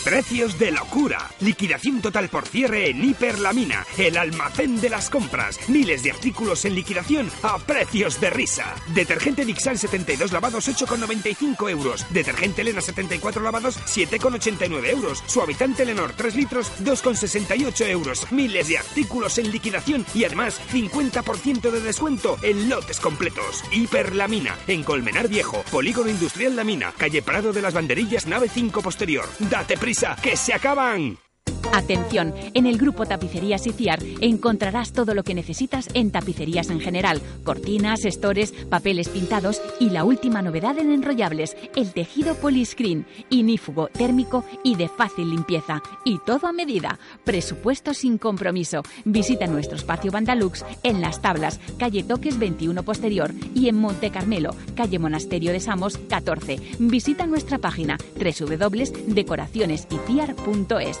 Precios 0.04 0.58
de 0.58 0.70
locura. 0.70 1.30
Liquidación 1.40 2.00
total 2.00 2.30
por 2.30 2.46
cierre 2.46 2.88
en 2.88 3.04
Hiperlamina, 3.04 3.84
el 3.98 4.16
almacén 4.16 4.80
de 4.80 4.88
las 4.88 5.10
compras. 5.10 5.58
Miles 5.68 6.02
de 6.02 6.12
artículos 6.12 6.64
en 6.64 6.74
liquidación 6.74 7.30
a 7.42 7.58
precios 7.58 8.18
de 8.18 8.30
risa. 8.30 8.74
Detergente 8.94 9.44
Dixal 9.44 9.78
72 9.78 10.32
lavados 10.32 10.68
8,95 10.68 11.70
euros. 11.70 12.06
Detergente 12.10 12.62
Elena 12.62 12.80
74 12.80 13.42
lavados 13.42 13.78
7,89 13.78 14.86
euros. 14.88 15.22
Suavitante 15.26 15.84
Lenor 15.84 16.12
3 16.16 16.34
litros 16.34 16.72
2,68 16.82 17.86
euros. 17.88 18.32
Miles 18.32 18.68
de 18.68 18.78
artículos 18.78 19.36
en 19.36 19.50
liquidación 19.50 20.06
y 20.14 20.24
además 20.24 20.60
50% 20.72 21.70
de 21.70 21.80
descuento 21.80 22.38
en 22.42 22.70
lotes 22.70 23.00
completos. 23.00 23.64
Hiperlamina, 23.70 24.56
en 24.66 24.82
Colmenar 24.82 25.28
Viejo, 25.28 25.62
Polígono 25.70 26.08
Industrial 26.08 26.56
La 26.56 26.64
Mina, 26.64 26.94
calle 26.96 27.20
Prado 27.20 27.52
de 27.52 27.60
las 27.60 27.74
Banderillas, 27.74 28.26
nave 28.26 28.48
5 28.48 28.80
posterior. 28.80 29.28
Date 29.40 29.76
prisa, 29.80 30.16
que 30.22 30.36
se 30.36 30.52
acaban. 30.52 31.29
Atención, 31.72 32.34
en 32.54 32.66
el 32.66 32.78
grupo 32.78 33.06
Tapicerías 33.06 33.64
y 33.66 33.72
Ciar 33.72 34.00
encontrarás 34.20 34.92
todo 34.92 35.14
lo 35.14 35.22
que 35.22 35.34
necesitas 35.34 35.88
en 35.94 36.10
tapicerías 36.10 36.68
en 36.68 36.80
general, 36.80 37.22
cortinas, 37.44 38.04
estores, 38.04 38.52
papeles 38.68 39.08
pintados 39.08 39.62
y 39.78 39.90
la 39.90 40.02
última 40.04 40.42
novedad 40.42 40.76
en 40.78 40.90
enrollables, 40.90 41.56
el 41.76 41.92
tejido 41.92 42.34
poliscreen, 42.34 43.06
inífugo, 43.30 43.86
térmico 43.86 44.44
y 44.64 44.74
de 44.74 44.88
fácil 44.88 45.30
limpieza. 45.30 45.80
Y 46.04 46.18
todo 46.18 46.48
a 46.48 46.52
medida. 46.52 46.98
Presupuesto 47.24 47.94
sin 47.94 48.18
compromiso. 48.18 48.82
Visita 49.04 49.46
nuestro 49.46 49.76
espacio 49.76 50.10
Bandalux 50.10 50.64
en 50.82 51.00
Las 51.00 51.22
Tablas, 51.22 51.60
calle 51.78 52.02
Toques 52.02 52.36
21 52.38 52.82
Posterior 52.82 53.32
y 53.54 53.68
en 53.68 53.76
Monte 53.76 54.10
Carmelo, 54.10 54.56
calle 54.74 54.98
Monasterio 54.98 55.52
de 55.52 55.60
Samos 55.60 55.98
14. 55.98 56.58
Visita 56.80 57.26
nuestra 57.26 57.58
página 57.58 57.96
www.decoracionesyciar.es. 58.16 61.00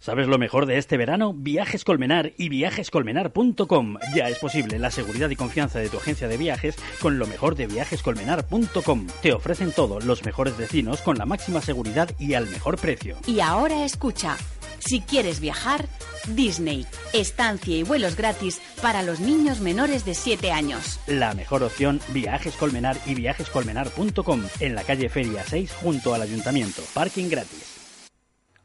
¿Sabes 0.00 0.28
lo 0.28 0.38
mejor 0.38 0.64
de 0.64 0.78
este 0.78 0.96
verano? 0.96 1.34
Viajes 1.34 1.84
Colmenar 1.84 2.32
y 2.38 2.48
viajescolmenar.com. 2.48 3.98
Ya 4.14 4.30
es 4.30 4.38
posible 4.38 4.78
la 4.78 4.90
seguridad 4.90 5.28
y 5.28 5.36
confianza 5.36 5.78
de 5.78 5.90
tu 5.90 5.98
agencia 5.98 6.26
de 6.26 6.38
viajes 6.38 6.76
con 7.02 7.18
lo 7.18 7.26
mejor 7.26 7.54
de 7.54 7.66
viajescolmenar.com. 7.66 9.06
Te 9.20 9.34
ofrecen 9.34 9.72
todo, 9.72 10.00
los 10.00 10.24
mejores 10.24 10.56
destinos 10.56 11.02
con 11.02 11.18
la 11.18 11.26
máxima 11.26 11.60
seguridad 11.60 12.10
y 12.18 12.32
al 12.32 12.48
mejor 12.48 12.78
precio. 12.78 13.18
Y 13.26 13.40
ahora 13.40 13.84
escucha. 13.84 14.38
Si 14.78 15.02
quieres 15.02 15.38
viajar, 15.38 15.86
Disney. 16.28 16.86
Estancia 17.12 17.76
y 17.76 17.82
vuelos 17.82 18.16
gratis 18.16 18.62
para 18.80 19.02
los 19.02 19.20
niños 19.20 19.60
menores 19.60 20.06
de 20.06 20.14
7 20.14 20.50
años. 20.50 20.98
La 21.08 21.34
mejor 21.34 21.62
opción, 21.62 22.00
Viajes 22.08 22.56
Colmenar 22.56 22.96
y 23.04 23.14
viajescolmenar.com 23.14 24.44
en 24.60 24.74
la 24.74 24.82
calle 24.82 25.10
Feria 25.10 25.44
6 25.46 25.74
junto 25.82 26.14
al 26.14 26.22
ayuntamiento. 26.22 26.82
Parking 26.94 27.28
gratis. 27.28 27.79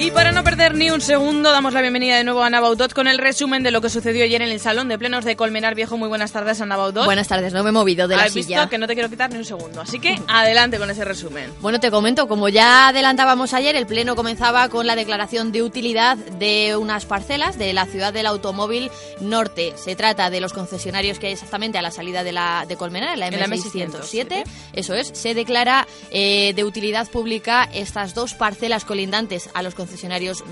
Y 0.00 0.10
para 0.12 0.32
no 0.32 0.42
perder 0.42 0.74
ni 0.74 0.90
un 0.90 1.02
segundo, 1.02 1.52
damos 1.52 1.74
la 1.74 1.82
bienvenida 1.82 2.16
de 2.16 2.24
nuevo 2.24 2.42
a 2.42 2.46
Ana 2.46 2.58
Bautot 2.58 2.94
con 2.94 3.06
el 3.06 3.18
resumen 3.18 3.62
de 3.62 3.70
lo 3.70 3.82
que 3.82 3.90
sucedió 3.90 4.24
ayer 4.24 4.40
en 4.40 4.48
el 4.48 4.58
Salón 4.58 4.88
de 4.88 4.98
Plenos 4.98 5.26
de 5.26 5.36
Colmenar 5.36 5.74
Viejo. 5.74 5.98
Muy 5.98 6.08
buenas 6.08 6.32
tardes, 6.32 6.58
Ana 6.62 6.78
Bautot. 6.78 7.04
Buenas 7.04 7.28
tardes, 7.28 7.52
no 7.52 7.62
me 7.62 7.68
he 7.68 7.72
movido 7.72 8.08
de 8.08 8.16
la 8.16 8.22
Has 8.22 8.32
silla. 8.32 8.60
visto 8.60 8.70
que 8.70 8.78
no 8.78 8.86
te 8.86 8.94
quiero 8.94 9.10
quitar 9.10 9.30
ni 9.30 9.36
un 9.36 9.44
segundo, 9.44 9.82
así 9.82 10.00
que 10.00 10.18
adelante 10.26 10.78
con 10.78 10.88
ese 10.88 11.04
resumen. 11.04 11.52
Bueno, 11.60 11.80
te 11.80 11.90
comento, 11.90 12.28
como 12.28 12.48
ya 12.48 12.88
adelantábamos 12.88 13.52
ayer, 13.52 13.76
el 13.76 13.86
Pleno 13.86 14.16
comenzaba 14.16 14.70
con 14.70 14.86
la 14.86 14.96
declaración 14.96 15.52
de 15.52 15.62
utilidad 15.62 16.16
de 16.16 16.76
unas 16.76 17.04
parcelas 17.04 17.58
de 17.58 17.74
la 17.74 17.84
ciudad 17.84 18.14
del 18.14 18.24
automóvil 18.24 18.90
norte. 19.20 19.74
Se 19.76 19.96
trata 19.96 20.30
de 20.30 20.40
los 20.40 20.54
concesionarios 20.54 21.18
que 21.18 21.26
hay 21.26 21.34
exactamente 21.34 21.76
a 21.76 21.82
la 21.82 21.90
salida 21.90 22.24
de, 22.24 22.32
la, 22.32 22.64
de 22.66 22.76
Colmenar, 22.76 23.12
en 23.12 23.20
la 23.20 23.26
En 23.26 23.38
la 23.38 23.46
M607. 23.48 24.44
Eso 24.72 24.94
es, 24.94 25.08
se 25.08 25.34
declara 25.34 25.86
eh, 26.10 26.54
de 26.54 26.64
utilidad 26.64 27.06
pública 27.06 27.68
estas 27.74 28.14
dos 28.14 28.32
parcelas 28.32 28.86
colindantes 28.86 29.50
a 29.52 29.60
los 29.60 29.74
concesionarios 29.74 29.89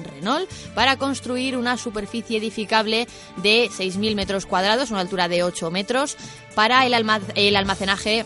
Renault 0.05 0.51
para 0.75 0.97
construir 0.97 1.57
una 1.57 1.77
superficie 1.77 2.39
edificable 2.39 3.07
de 3.37 3.69
6.000 3.71 4.15
metros 4.15 4.47
cuadrados, 4.47 4.91
una 4.91 5.01
altura 5.01 5.29
de 5.29 5.43
8 5.43 5.71
metros, 5.71 6.17
para 6.55 6.85
el, 6.87 6.95
alma- 6.95 7.21
el 7.35 7.57
almacenaje 7.57 8.25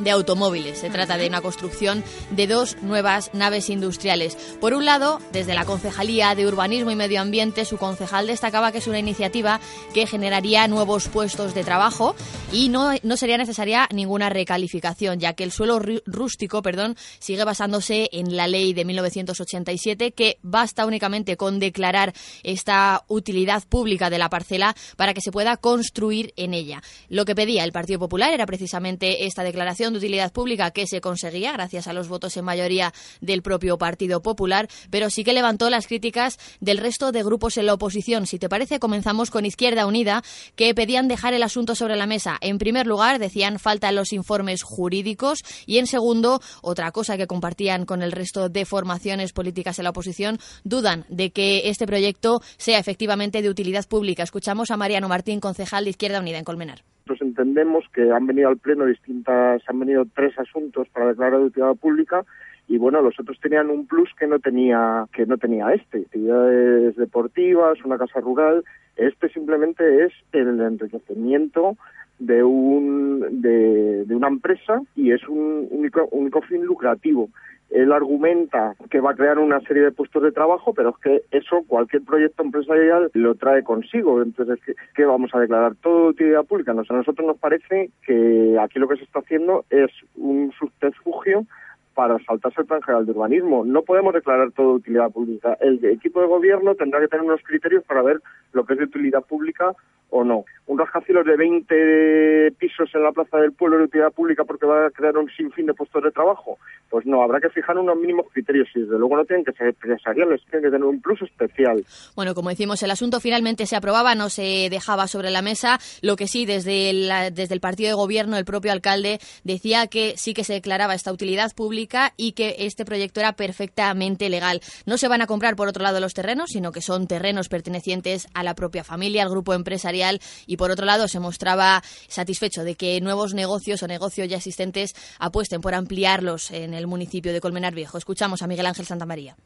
de 0.00 0.10
automóviles. 0.10 0.78
Se 0.78 0.90
trata 0.90 1.16
de 1.16 1.28
una 1.28 1.40
construcción 1.40 2.02
de 2.30 2.46
dos 2.46 2.76
nuevas 2.82 3.30
naves 3.32 3.70
industriales. 3.70 4.36
Por 4.60 4.74
un 4.74 4.84
lado, 4.84 5.20
desde 5.32 5.54
la 5.54 5.64
Concejalía 5.64 6.34
de 6.34 6.46
Urbanismo 6.46 6.90
y 6.90 6.96
Medio 6.96 7.20
Ambiente, 7.20 7.64
su 7.64 7.76
concejal 7.76 8.26
destacaba 8.26 8.72
que 8.72 8.78
es 8.78 8.86
una 8.86 8.98
iniciativa 8.98 9.60
que 9.94 10.06
generaría 10.06 10.66
nuevos 10.68 11.08
puestos 11.08 11.54
de 11.54 11.64
trabajo 11.64 12.14
y 12.52 12.68
no, 12.68 12.92
no 13.02 13.16
sería 13.16 13.38
necesaria 13.38 13.88
ninguna 13.92 14.28
recalificación, 14.28 15.20
ya 15.20 15.34
que 15.34 15.44
el 15.44 15.52
suelo 15.52 15.80
rústico 16.06 16.62
perdón, 16.62 16.96
sigue 17.18 17.44
basándose 17.44 18.08
en 18.12 18.36
la 18.36 18.48
ley 18.48 18.72
de 18.72 18.84
1987, 18.84 20.12
que 20.12 20.38
basta 20.42 20.86
únicamente 20.86 21.36
con 21.36 21.58
declarar 21.58 22.12
esta 22.42 23.04
utilidad 23.08 23.62
pública 23.68 24.10
de 24.10 24.18
la 24.18 24.30
parcela 24.30 24.74
para 24.96 25.14
que 25.14 25.20
se 25.20 25.32
pueda 25.32 25.56
construir 25.56 26.32
en 26.36 26.54
ella. 26.54 26.82
Lo 27.08 27.24
que 27.24 27.34
pedía 27.34 27.64
el 27.64 27.72
Partido 27.72 27.98
Popular 27.98 28.32
era 28.32 28.46
precisamente 28.46 29.26
esta 29.26 29.42
declaración 29.42 29.89
de 29.92 29.98
utilidad 29.98 30.32
pública 30.32 30.70
que 30.70 30.86
se 30.86 31.00
conseguía 31.00 31.52
gracias 31.52 31.86
a 31.86 31.92
los 31.92 32.08
votos 32.08 32.36
en 32.36 32.44
mayoría 32.44 32.92
del 33.20 33.42
propio 33.42 33.78
Partido 33.78 34.22
Popular, 34.22 34.68
pero 34.90 35.10
sí 35.10 35.24
que 35.24 35.32
levantó 35.32 35.70
las 35.70 35.86
críticas 35.86 36.38
del 36.60 36.78
resto 36.78 37.12
de 37.12 37.22
grupos 37.22 37.56
en 37.56 37.66
la 37.66 37.74
oposición. 37.74 38.26
Si 38.26 38.38
te 38.38 38.48
parece, 38.48 38.78
comenzamos 38.78 39.30
con 39.30 39.46
Izquierda 39.46 39.86
Unida, 39.86 40.22
que 40.56 40.74
pedían 40.74 41.08
dejar 41.08 41.34
el 41.34 41.42
asunto 41.42 41.74
sobre 41.74 41.96
la 41.96 42.06
mesa. 42.06 42.38
En 42.40 42.58
primer 42.58 42.86
lugar, 42.86 43.18
decían 43.18 43.58
faltan 43.58 43.94
los 43.94 44.12
informes 44.12 44.62
jurídicos 44.62 45.40
y 45.66 45.78
en 45.78 45.86
segundo, 45.86 46.40
otra 46.62 46.92
cosa 46.92 47.16
que 47.16 47.26
compartían 47.26 47.84
con 47.84 48.02
el 48.02 48.12
resto 48.12 48.48
de 48.48 48.64
formaciones 48.64 49.32
políticas 49.32 49.78
en 49.78 49.84
la 49.84 49.90
oposición, 49.90 50.38
dudan 50.64 51.04
de 51.08 51.30
que 51.30 51.68
este 51.68 51.86
proyecto 51.86 52.42
sea 52.56 52.78
efectivamente 52.78 53.42
de 53.42 53.50
utilidad 53.50 53.86
pública. 53.86 54.22
Escuchamos 54.22 54.70
a 54.70 54.76
Mariano 54.76 55.08
Martín, 55.08 55.40
concejal 55.40 55.84
de 55.84 55.90
Izquierda 55.90 56.20
Unida 56.20 56.38
en 56.38 56.44
Colmenar. 56.44 56.84
Nosotros 57.10 57.28
entendemos 57.28 57.84
que 57.92 58.12
han 58.12 58.24
venido 58.28 58.48
al 58.48 58.58
Pleno 58.58 58.86
distintas, 58.86 59.62
han 59.66 59.80
venido 59.80 60.04
tres 60.14 60.38
asuntos 60.38 60.88
para 60.90 61.08
declarar 61.08 61.40
de 61.40 61.46
utilidad 61.46 61.74
pública 61.74 62.24
y 62.68 62.78
bueno, 62.78 63.02
los 63.02 63.18
otros 63.18 63.40
tenían 63.40 63.68
un 63.68 63.88
plus 63.88 64.10
que 64.16 64.28
no 64.28 64.38
tenía, 64.38 65.06
que 65.12 65.26
no 65.26 65.36
tenía 65.36 65.72
este, 65.72 66.02
actividades 66.02 66.94
deportivas, 66.94 67.84
una 67.84 67.98
casa 67.98 68.20
rural. 68.20 68.62
Este 68.94 69.28
simplemente 69.30 70.04
es 70.04 70.12
el 70.30 70.60
enriquecimiento 70.60 71.76
de 72.20 72.44
un 72.44 73.42
de, 73.42 74.06
una 74.14 74.28
empresa 74.28 74.80
y 74.94 75.10
es 75.10 75.26
un 75.26 75.66
único, 75.68 76.06
único 76.12 76.42
fin 76.42 76.64
lucrativo. 76.64 77.28
Él 77.70 77.92
argumenta 77.92 78.74
que 78.90 79.00
va 79.00 79.12
a 79.12 79.14
crear 79.14 79.38
una 79.38 79.60
serie 79.60 79.84
de 79.84 79.92
puestos 79.92 80.22
de 80.22 80.32
trabajo, 80.32 80.74
pero 80.74 80.90
es 80.90 80.96
que 80.96 81.22
eso 81.30 81.62
cualquier 81.66 82.02
proyecto 82.02 82.42
empresarial 82.42 83.10
lo 83.14 83.34
trae 83.36 83.62
consigo. 83.62 84.22
Entonces, 84.22 84.58
¿qué, 84.94 85.04
vamos 85.04 85.30
a 85.34 85.40
declarar? 85.40 85.74
Todo 85.76 86.04
de 86.04 86.08
utilidad 86.10 86.44
pública. 86.44 86.72
A 86.72 86.74
nosotros 86.74 87.26
nos 87.26 87.38
parece 87.38 87.90
que 88.04 88.56
aquí 88.60 88.78
lo 88.78 88.88
que 88.88 88.96
se 88.96 89.04
está 89.04 89.20
haciendo 89.20 89.64
es 89.70 89.90
un 90.16 90.52
subterfugio 90.58 91.46
para 91.94 92.18
saltarse 92.20 92.62
el 92.62 92.66
plan 92.66 92.82
general 92.82 93.06
de 93.06 93.12
urbanismo. 93.12 93.64
No 93.64 93.82
podemos 93.82 94.14
declarar 94.14 94.52
todo 94.52 94.70
de 94.70 94.76
utilidad 94.76 95.10
pública. 95.10 95.56
El 95.60 95.84
equipo 95.84 96.20
de 96.20 96.26
gobierno 96.26 96.74
tendrá 96.74 97.00
que 97.00 97.08
tener 97.08 97.24
unos 97.24 97.42
criterios 97.42 97.84
para 97.84 98.02
ver 98.02 98.20
lo 98.52 98.64
que 98.64 98.74
es 98.74 98.78
de 98.78 98.86
utilidad 98.86 99.22
pública 99.22 99.74
o 100.10 100.24
no. 100.24 100.44
Un 100.66 100.78
rascacielos 100.78 101.26
de 101.26 101.36
20 101.36 102.52
pisos 102.58 102.88
en 102.94 103.02
la 103.02 103.12
Plaza 103.12 103.38
del 103.38 103.52
Pueblo 103.52 103.78
de 103.78 103.84
utilidad 103.84 104.12
pública 104.12 104.44
porque 104.44 104.66
va 104.66 104.86
a 104.86 104.90
crear 104.90 105.16
un 105.16 105.28
sinfín 105.30 105.66
de 105.66 105.74
puestos 105.74 106.02
de 106.02 106.10
trabajo. 106.12 106.58
Pues 106.88 107.06
no, 107.06 107.22
habrá 107.22 107.40
que 107.40 107.48
fijar 107.50 107.76
unos 107.76 107.96
mínimos 107.96 108.26
criterios 108.32 108.68
y 108.74 108.80
desde 108.80 108.98
luego 108.98 109.16
no 109.16 109.24
tienen 109.24 109.44
que 109.44 109.52
ser 109.52 109.68
empresariales, 109.68 110.40
tienen 110.48 110.70
que 110.70 110.70
tener 110.70 110.84
un 110.84 111.00
plus 111.00 111.22
especial. 111.22 111.84
Bueno, 112.14 112.34
como 112.34 112.50
decimos, 112.50 112.82
el 112.82 112.90
asunto 112.90 113.20
finalmente 113.20 113.66
se 113.66 113.76
aprobaba, 113.76 114.14
no 114.14 114.28
se 114.28 114.68
dejaba 114.70 115.06
sobre 115.06 115.30
la 115.30 115.42
mesa. 115.42 115.78
Lo 116.02 116.16
que 116.16 116.26
sí, 116.26 116.46
desde 116.46 116.90
desde 117.32 117.54
el 117.54 117.60
partido 117.60 117.88
de 117.88 117.94
gobierno, 117.94 118.36
el 118.36 118.44
propio 118.44 118.72
alcalde 118.72 119.18
decía 119.44 119.86
que 119.86 120.14
sí 120.16 120.34
que 120.34 120.44
se 120.44 120.54
declaraba 120.54 120.94
esta 120.94 121.12
utilidad 121.12 121.52
pública 121.54 122.12
y 122.16 122.32
que 122.32 122.56
este 122.60 122.84
proyecto 122.84 123.20
era 123.20 123.32
perfectamente 123.32 124.28
legal. 124.28 124.60
No 124.86 124.98
se 124.98 125.08
van 125.08 125.22
a 125.22 125.26
comprar, 125.26 125.56
por 125.56 125.68
otro 125.68 125.82
lado, 125.82 126.00
los 126.00 126.14
terrenos, 126.14 126.50
sino 126.50 126.72
que 126.72 126.80
son 126.80 127.06
terrenos 127.06 127.48
pertenecientes 127.48 128.28
a 128.34 128.42
la 128.42 128.54
propia 128.54 128.84
familia, 128.84 129.22
al 129.22 129.30
grupo 129.30 129.54
empresarial. 129.54 129.99
Y 130.46 130.56
por 130.56 130.70
otro 130.70 130.86
lado, 130.86 131.08
se 131.08 131.20
mostraba 131.20 131.82
satisfecho 132.08 132.64
de 132.64 132.74
que 132.74 133.00
nuevos 133.00 133.34
negocios 133.34 133.82
o 133.82 133.86
negocios 133.86 134.28
ya 134.28 134.36
existentes 134.36 134.94
apuesten 135.18 135.60
por 135.60 135.74
ampliarlos 135.74 136.50
en 136.50 136.74
el 136.74 136.86
municipio 136.86 137.32
de 137.32 137.40
Colmenar 137.40 137.74
Viejo. 137.74 137.98
Escuchamos 137.98 138.42
a 138.42 138.46
Miguel 138.46 138.66
Ángel 138.66 138.86
Santamaría. 138.86 139.36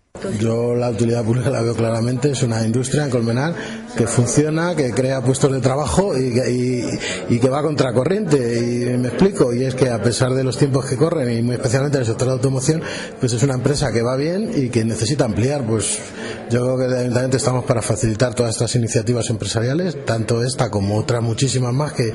Yo 0.41 0.75
la 0.75 0.91
utilidad 0.91 1.25
pública 1.25 1.51
la 1.51 1.61
veo 1.61 1.75
claramente, 1.75 2.31
es 2.31 2.43
una 2.45 2.65
industria 2.65 3.05
en 3.05 3.11
Colmenar 3.11 3.55
que 3.97 4.07
funciona, 4.07 4.75
que 4.77 4.93
crea 4.93 5.21
puestos 5.21 5.51
de 5.53 5.61
trabajo 5.61 6.17
y 6.17 6.33
que, 7.41 7.49
va 7.49 7.63
contracorriente. 7.63 8.37
Y 8.39 8.97
me 8.97 9.09
explico, 9.09 9.53
y 9.53 9.65
es 9.65 9.75
que 9.75 9.91
a 9.91 10.01
pesar 10.01 10.33
de 10.35 10.45
los 10.45 10.57
tiempos 10.57 10.87
que 10.87 10.97
corren, 10.97 11.37
y 11.37 11.43
muy 11.43 11.57
especialmente 11.57 11.99
en 11.99 12.03
el 12.03 12.07
sector 12.07 12.29
de 12.29 12.35
automoción, 12.35 12.83
pues 13.19 13.33
es 13.33 13.43
una 13.43 13.55
empresa 13.55 13.93
que 13.93 14.03
va 14.03 14.17
bien 14.17 14.53
y 14.55 14.69
que 14.69 14.85
necesita 14.85 15.25
ampliar. 15.25 15.67
Pues 15.67 15.99
yo 16.49 16.61
creo 16.61 16.79
que 16.79 16.85
el 16.85 16.95
Ayuntamiento 16.95 17.37
estamos 17.37 17.65
para 17.65 17.83
facilitar 17.83 18.35
todas 18.35 18.55
estas 18.55 18.75
iniciativas 18.77 19.29
empresariales, 19.31 20.05
tanto 20.05 20.44
esta 20.45 20.71
como 20.71 20.97
otras 20.97 21.23
muchísimas 21.23 21.73
más 21.73 21.93
que, 21.93 22.15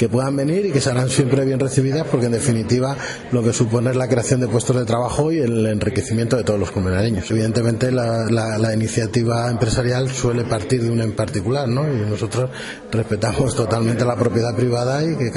que 0.00 0.08
puedan 0.08 0.34
venir 0.34 0.64
y 0.64 0.72
que 0.72 0.80
serán 0.80 1.10
siempre 1.10 1.44
bien 1.44 1.60
recibidas, 1.60 2.06
porque 2.10 2.24
en 2.24 2.32
definitiva 2.32 2.96
lo 3.32 3.42
que 3.42 3.52
supone 3.52 3.90
es 3.90 3.96
la 3.96 4.08
creación 4.08 4.40
de 4.40 4.48
puestos 4.48 4.74
de 4.74 4.86
trabajo 4.86 5.30
y 5.30 5.40
el 5.40 5.66
enriquecimiento 5.66 6.38
de 6.38 6.42
todos 6.42 6.58
los 6.58 6.70
colmenareños. 6.70 7.30
Evidentemente 7.30 7.92
la, 7.92 8.72
iniciativa 8.72 9.50
empresarial 9.50 10.08
suele 10.08 10.44
partir 10.44 10.82
de 10.82 10.88
una 10.88 11.04
en 11.04 11.12
particular, 11.12 11.68
¿no? 11.68 11.82
Y 11.86 11.98
nosotros 12.08 12.48
respetamos 12.90 13.54
totalmente 13.54 14.06
la 14.06 14.16
propiedad 14.16 14.56
privada 14.56 15.04
y 15.04 15.18
que, 15.18 15.30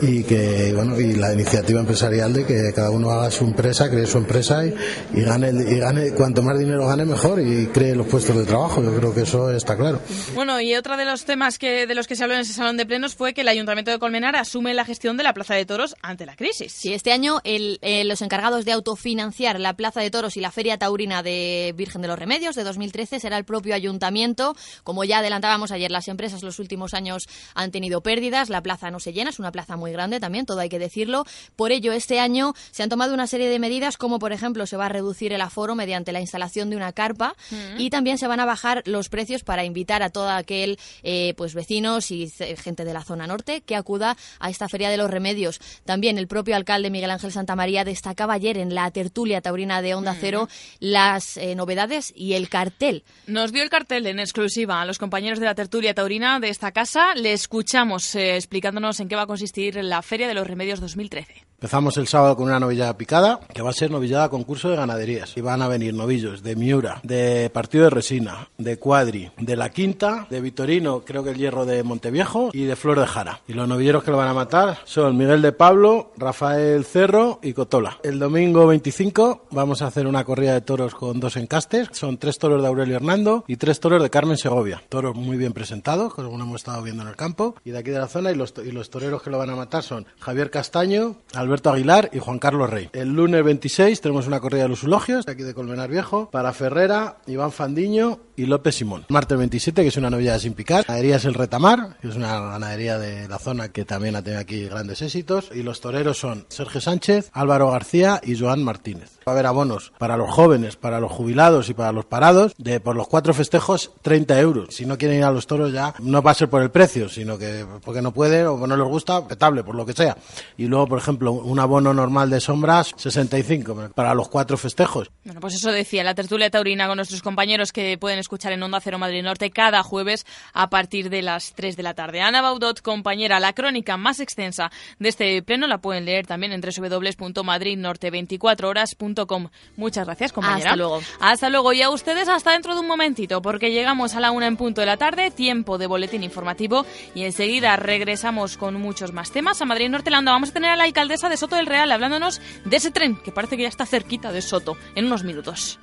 y 0.00 0.22
que 0.22 0.72
bueno 0.74 0.98
y 0.98 1.12
la 1.12 1.34
iniciativa 1.34 1.80
empresarial 1.80 2.32
de 2.32 2.46
que 2.46 2.72
cada 2.74 2.90
uno 2.90 3.10
haga 3.10 3.30
su 3.30 3.44
empresa, 3.44 3.90
cree 3.90 4.06
su 4.06 4.16
empresa 4.16 4.64
y, 4.64 4.74
y 5.12 5.20
gane 5.20 5.50
y 5.50 5.78
gane 5.78 6.12
cuanto 6.12 6.42
más 6.42 6.58
dinero 6.58 6.86
gane 6.86 7.04
mejor 7.04 7.40
y 7.40 7.66
cree 7.66 7.94
los 7.94 8.06
puestos 8.06 8.34
de 8.34 8.44
trabajo. 8.44 8.82
Yo 8.82 8.94
creo 8.96 9.12
que 9.14 9.22
eso 9.22 9.50
está 9.50 9.76
claro. 9.76 10.00
Bueno, 10.34 10.58
y 10.62 10.74
otro 10.76 10.96
de 10.96 11.04
los 11.04 11.26
temas 11.26 11.58
que, 11.58 11.86
de 11.86 11.94
los 11.94 12.06
que 12.06 12.16
se 12.16 12.22
habló 12.22 12.36
en 12.36 12.40
ese 12.40 12.54
salón 12.54 12.78
de 12.78 12.86
plenos 12.86 13.14
fue 13.14 13.34
que 13.34 13.42
el 13.42 13.48
Ayuntamiento 13.48 13.90
de 13.90 13.97
Colmenar 13.98 14.36
asume 14.36 14.74
la 14.74 14.84
gestión 14.84 15.16
de 15.16 15.22
la 15.24 15.32
Plaza 15.34 15.54
de 15.54 15.64
Toros 15.66 15.94
ante 16.02 16.26
la 16.26 16.36
crisis. 16.36 16.72
Sí, 16.72 16.92
este 16.92 17.12
año 17.12 17.40
el- 17.44 17.78
eh, 17.82 18.04
los 18.04 18.22
encargados 18.22 18.64
de 18.64 18.72
autofinanciar 18.72 19.60
la 19.60 19.74
Plaza 19.74 20.00
de 20.00 20.10
Toros 20.10 20.36
y 20.36 20.40
la 20.40 20.50
Feria 20.50 20.78
Taurina 20.78 21.22
de 21.22 21.72
Virgen 21.76 22.02
de 22.02 22.08
los 22.08 22.18
Remedios 22.18 22.54
de 22.56 22.64
2013 22.64 23.20
será 23.20 23.36
el 23.38 23.44
propio 23.44 23.74
ayuntamiento. 23.74 24.54
Como 24.84 25.04
ya 25.04 25.18
adelantábamos 25.18 25.70
ayer, 25.72 25.90
las 25.90 26.08
empresas 26.08 26.42
los 26.42 26.58
últimos 26.58 26.94
años 26.94 27.28
han 27.54 27.70
tenido 27.70 28.00
pérdidas, 28.02 28.48
la 28.50 28.62
plaza 28.62 28.90
no 28.90 29.00
se 29.00 29.12
llena, 29.12 29.30
es 29.30 29.38
una 29.38 29.52
plaza 29.52 29.76
muy 29.76 29.92
grande 29.92 30.20
también, 30.20 30.46
todo 30.46 30.60
hay 30.60 30.68
que 30.68 30.78
decirlo. 30.78 31.24
Por 31.56 31.72
ello, 31.72 31.92
este 31.92 32.20
año 32.20 32.54
se 32.70 32.82
han 32.82 32.88
tomado 32.88 33.14
una 33.14 33.26
serie 33.26 33.48
de 33.48 33.58
medidas, 33.58 33.96
como 33.96 34.18
por 34.18 34.32
ejemplo 34.32 34.66
se 34.66 34.76
va 34.76 34.86
a 34.86 34.88
reducir 34.88 35.32
el 35.32 35.40
aforo 35.40 35.74
mediante 35.74 36.12
la 36.12 36.20
instalación 36.20 36.70
de 36.70 36.76
una 36.76 36.92
carpa 36.92 37.34
Mm. 37.50 37.80
y 37.80 37.90
también 37.90 38.18
se 38.18 38.26
van 38.26 38.40
a 38.40 38.44
bajar 38.44 38.82
los 38.86 39.08
precios 39.08 39.42
para 39.44 39.64
invitar 39.64 40.02
a 40.02 40.10
todo 40.10 40.28
aquel 40.30 40.78
eh, 41.02 41.34
pues 41.36 41.54
vecinos 41.54 42.10
y 42.10 42.28
gente 42.56 42.84
de 42.84 42.92
la 42.92 43.02
zona 43.02 43.26
norte 43.26 43.60
que 43.62 43.76
acuda 43.88 44.18
a 44.38 44.50
esta 44.50 44.68
Feria 44.68 44.90
de 44.90 44.98
los 44.98 45.10
Remedios. 45.10 45.60
También 45.86 46.18
el 46.18 46.28
propio 46.28 46.56
alcalde 46.56 46.90
Miguel 46.90 47.10
Ángel 47.10 47.32
Santamaría 47.32 47.84
destacaba 47.84 48.34
ayer 48.34 48.58
en 48.58 48.74
la 48.74 48.90
tertulia 48.90 49.40
taurina 49.40 49.80
de 49.80 49.94
Onda 49.94 50.14
Cero 50.14 50.46
las 50.78 51.38
eh, 51.38 51.54
novedades 51.54 52.12
y 52.14 52.34
el 52.34 52.50
cartel. 52.50 53.02
Nos 53.26 53.50
dio 53.50 53.62
el 53.62 53.70
cartel 53.70 54.06
en 54.06 54.20
exclusiva 54.20 54.82
a 54.82 54.84
los 54.84 54.98
compañeros 54.98 55.40
de 55.40 55.46
la 55.46 55.54
tertulia 55.54 55.94
taurina 55.94 56.38
de 56.38 56.50
esta 56.50 56.72
casa. 56.72 57.14
Le 57.14 57.32
escuchamos 57.32 58.14
eh, 58.14 58.36
explicándonos 58.36 59.00
en 59.00 59.08
qué 59.08 59.16
va 59.16 59.22
a 59.22 59.26
consistir 59.26 59.82
la 59.82 60.02
Feria 60.02 60.28
de 60.28 60.34
los 60.34 60.46
Remedios 60.46 60.80
2013. 60.80 61.47
Empezamos 61.60 61.96
el 61.96 62.06
sábado 62.06 62.36
con 62.36 62.46
una 62.46 62.60
novillada 62.60 62.96
picada, 62.96 63.40
que 63.52 63.62
va 63.62 63.70
a 63.70 63.72
ser 63.72 63.90
novillada 63.90 64.28
concurso 64.28 64.70
de 64.70 64.76
ganaderías. 64.76 65.36
Y 65.36 65.40
van 65.40 65.60
a 65.60 65.66
venir 65.66 65.92
novillos 65.92 66.44
de 66.44 66.54
Miura, 66.54 67.00
de 67.02 67.50
Partido 67.52 67.82
de 67.82 67.90
Resina, 67.90 68.48
de 68.58 68.78
Cuadri, 68.78 69.32
de 69.36 69.56
La 69.56 69.70
Quinta, 69.70 70.28
de 70.30 70.40
Vitorino, 70.40 71.00
creo 71.04 71.24
que 71.24 71.30
el 71.30 71.36
hierro 71.36 71.66
de 71.66 71.82
Monteviejo 71.82 72.50
y 72.52 72.62
de 72.62 72.76
Flor 72.76 73.00
de 73.00 73.08
Jara. 73.08 73.40
Y 73.48 73.54
los 73.54 73.66
novilleros 73.66 74.04
que 74.04 74.12
lo 74.12 74.18
van 74.18 74.28
a 74.28 74.34
matar 74.34 74.78
son 74.84 75.16
Miguel 75.16 75.42
de 75.42 75.50
Pablo, 75.50 76.12
Rafael 76.16 76.84
Cerro 76.84 77.40
y 77.42 77.54
Cotola. 77.54 77.98
El 78.04 78.20
domingo 78.20 78.64
25 78.68 79.46
vamos 79.50 79.82
a 79.82 79.88
hacer 79.88 80.06
una 80.06 80.22
corrida 80.22 80.52
de 80.52 80.60
toros 80.60 80.94
con 80.94 81.18
dos 81.18 81.36
encastes. 81.36 81.88
Son 81.90 82.18
tres 82.18 82.38
toros 82.38 82.62
de 82.62 82.68
Aurelio 82.68 82.94
Hernando 82.94 83.44
y 83.48 83.56
tres 83.56 83.80
toros 83.80 84.00
de 84.00 84.10
Carmen 84.10 84.36
Segovia. 84.36 84.80
Toros 84.88 85.16
muy 85.16 85.36
bien 85.36 85.54
presentados, 85.54 86.14
como 86.14 86.40
hemos 86.40 86.60
estado 86.60 86.84
viendo 86.84 87.02
en 87.02 87.08
el 87.08 87.16
campo. 87.16 87.56
Y 87.64 87.72
de 87.72 87.78
aquí 87.78 87.90
de 87.90 87.98
la 87.98 88.06
zona, 88.06 88.30
y 88.30 88.36
los, 88.36 88.52
toreros 88.90 89.22
que 89.24 89.30
lo 89.30 89.38
van 89.38 89.50
a 89.50 89.56
matar 89.56 89.82
son 89.82 90.06
Javier 90.20 90.52
Castaño, 90.52 91.16
Alberto 91.48 91.70
Aguilar 91.70 92.10
y 92.12 92.18
Juan 92.18 92.38
Carlos 92.38 92.68
Rey. 92.68 92.90
El 92.92 93.14
lunes 93.14 93.42
26 93.42 94.02
tenemos 94.02 94.26
una 94.26 94.38
corrida 94.38 94.64
de 94.64 94.68
los 94.68 94.82
ulogios, 94.82 95.24
de 95.24 95.32
aquí 95.32 95.44
de 95.44 95.54
Colmenar 95.54 95.88
Viejo, 95.88 96.28
para 96.30 96.52
Ferrera, 96.52 97.16
Iván 97.26 97.52
Fandiño 97.52 98.18
y 98.36 98.44
López 98.44 98.74
Simón. 98.74 99.06
Martes 99.08 99.38
27, 99.38 99.80
que 99.80 99.88
es 99.88 99.96
una 99.96 100.10
novillada 100.10 100.38
sin 100.38 100.52
picar. 100.52 100.84
Ganadería 100.86 101.16
es 101.16 101.24
el 101.24 101.32
Retamar, 101.32 101.96
que 102.02 102.08
es 102.08 102.16
una 102.16 102.38
ganadería 102.38 102.98
de 102.98 103.26
la 103.28 103.38
zona 103.38 103.70
que 103.70 103.86
también 103.86 104.14
ha 104.14 104.22
tenido 104.22 104.42
aquí 104.42 104.68
grandes 104.68 105.00
éxitos. 105.00 105.50
Y 105.54 105.62
los 105.62 105.80
toreros 105.80 106.18
son 106.18 106.44
Sergio 106.50 106.82
Sánchez, 106.82 107.30
Álvaro 107.32 107.70
García 107.70 108.20
y 108.22 108.38
Joan 108.38 108.62
Martínez. 108.62 109.18
Va 109.26 109.32
a 109.32 109.34
haber 109.34 109.46
abonos 109.46 109.94
para 109.98 110.18
los 110.18 110.30
jóvenes, 110.30 110.76
para 110.76 111.00
los 111.00 111.10
jubilados 111.10 111.70
y 111.70 111.74
para 111.74 111.92
los 111.92 112.04
parados 112.04 112.54
de 112.58 112.78
por 112.78 112.94
los 112.94 113.08
cuatro 113.08 113.32
festejos 113.32 113.92
30 114.02 114.38
euros. 114.38 114.74
Si 114.74 114.84
no 114.84 114.98
quieren 114.98 115.16
ir 115.16 115.24
a 115.24 115.32
los 115.32 115.46
toros 115.46 115.72
ya 115.72 115.94
no 116.00 116.20
va 116.22 116.32
a 116.32 116.34
ser 116.34 116.50
por 116.50 116.60
el 116.60 116.70
precio, 116.70 117.08
sino 117.08 117.38
que 117.38 117.64
porque 117.82 118.02
no 118.02 118.12
pueden 118.12 118.46
o 118.48 118.66
no 118.66 118.76
les 118.76 118.86
gusta, 118.86 119.26
petable, 119.26 119.64
por 119.64 119.74
lo 119.74 119.86
que 119.86 119.94
sea. 119.94 120.16
Y 120.58 120.66
luego, 120.66 120.86
por 120.86 120.98
ejemplo, 120.98 121.37
un 121.42 121.58
abono 121.58 121.94
normal 121.94 122.28
de 122.30 122.40
sombras 122.40 122.92
65 122.96 123.90
para 123.94 124.14
los 124.14 124.28
cuatro 124.28 124.56
festejos. 124.56 125.10
Bueno, 125.24 125.40
pues 125.40 125.54
eso 125.54 125.72
decía 125.72 126.04
la 126.04 126.14
tertulia 126.14 126.50
taurina 126.50 126.86
con 126.86 126.96
nuestros 126.96 127.22
compañeros 127.22 127.72
que 127.72 127.96
pueden 127.98 128.18
escuchar 128.18 128.52
en 128.52 128.62
Onda 128.62 128.80
Cero 128.80 128.98
Madrid 128.98 129.22
Norte 129.22 129.50
cada 129.50 129.82
jueves 129.82 130.26
a 130.52 130.68
partir 130.70 131.10
de 131.10 131.22
las 131.22 131.54
3 131.54 131.76
de 131.76 131.82
la 131.82 131.94
tarde. 131.94 132.20
Ana 132.20 132.42
Baudot, 132.42 132.82
compañera, 132.82 133.40
la 133.40 133.52
crónica 133.52 133.96
más 133.96 134.20
extensa 134.20 134.70
de 134.98 135.08
este 135.08 135.42
pleno 135.42 135.66
la 135.66 135.78
pueden 135.78 136.04
leer 136.04 136.26
también 136.26 136.52
en 136.52 136.60
www.madridnorte24horas.com. 136.60 139.48
Muchas 139.76 140.06
gracias, 140.06 140.32
compañera. 140.32 140.70
Hasta 140.70 140.76
luego. 140.76 141.00
Hasta 141.20 141.50
luego. 141.50 141.72
Y 141.72 141.82
a 141.82 141.90
ustedes 141.90 142.28
hasta 142.28 142.52
dentro 142.52 142.74
de 142.74 142.80
un 142.80 142.86
momentito, 142.86 143.42
porque 143.42 143.70
llegamos 143.70 144.14
a 144.14 144.20
la 144.20 144.30
una 144.30 144.46
en 144.46 144.56
punto 144.56 144.80
de 144.80 144.86
la 144.86 144.96
tarde, 144.96 145.30
tiempo 145.30 145.78
de 145.78 145.86
boletín 145.86 146.22
informativo, 146.22 146.86
y 147.14 147.24
enseguida 147.24 147.76
regresamos 147.76 148.56
con 148.56 148.74
muchos 148.74 149.12
más 149.12 149.30
temas. 149.30 149.60
A 149.60 149.64
Madrid 149.64 149.88
Norte 149.88 150.10
Landa 150.10 150.32
vamos 150.32 150.50
a 150.50 150.52
tener 150.52 150.70
a 150.70 150.76
la 150.76 150.84
alcaldesa 150.84 151.27
de 151.28 151.36
Soto 151.36 151.56
del 151.56 151.66
Real 151.66 151.90
hablándonos 151.92 152.40
de 152.64 152.76
ese 152.76 152.90
tren 152.90 153.16
que 153.16 153.32
parece 153.32 153.56
que 153.56 153.62
ya 153.62 153.68
está 153.68 153.86
cerquita 153.86 154.32
de 154.32 154.42
Soto 154.42 154.76
en 154.94 155.06
unos 155.06 155.24
minutos. 155.24 155.78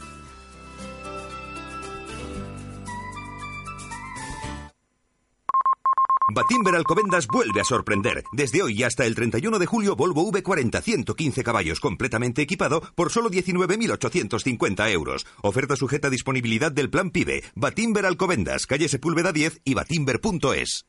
Batimber 6.35 6.75
Alcobendas 6.75 7.27
vuelve 7.27 7.61
a 7.61 7.63
sorprender. 7.63 8.23
Desde 8.33 8.61
hoy 8.61 8.79
y 8.79 8.83
hasta 8.83 9.05
el 9.05 9.15
31 9.15 9.57
de 9.57 9.65
julio, 9.67 9.95
Volvo 9.95 10.29
V40 10.29 10.81
115 10.81 11.43
caballos 11.43 11.79
completamente 11.79 12.41
equipado 12.41 12.81
por 12.95 13.09
solo 13.09 13.29
19.850 13.29 14.91
euros. 14.91 15.25
Oferta 15.41 15.77
sujeta 15.77 16.07
a 16.07 16.11
disponibilidad 16.11 16.73
del 16.73 16.89
plan 16.89 17.11
PIBE. 17.11 17.43
Batimber 17.55 18.05
Alcobendas, 18.05 18.67
calle 18.67 18.89
Sepúlveda 18.89 19.31
10 19.31 19.61
y 19.63 19.75
batimber.es. 19.75 20.85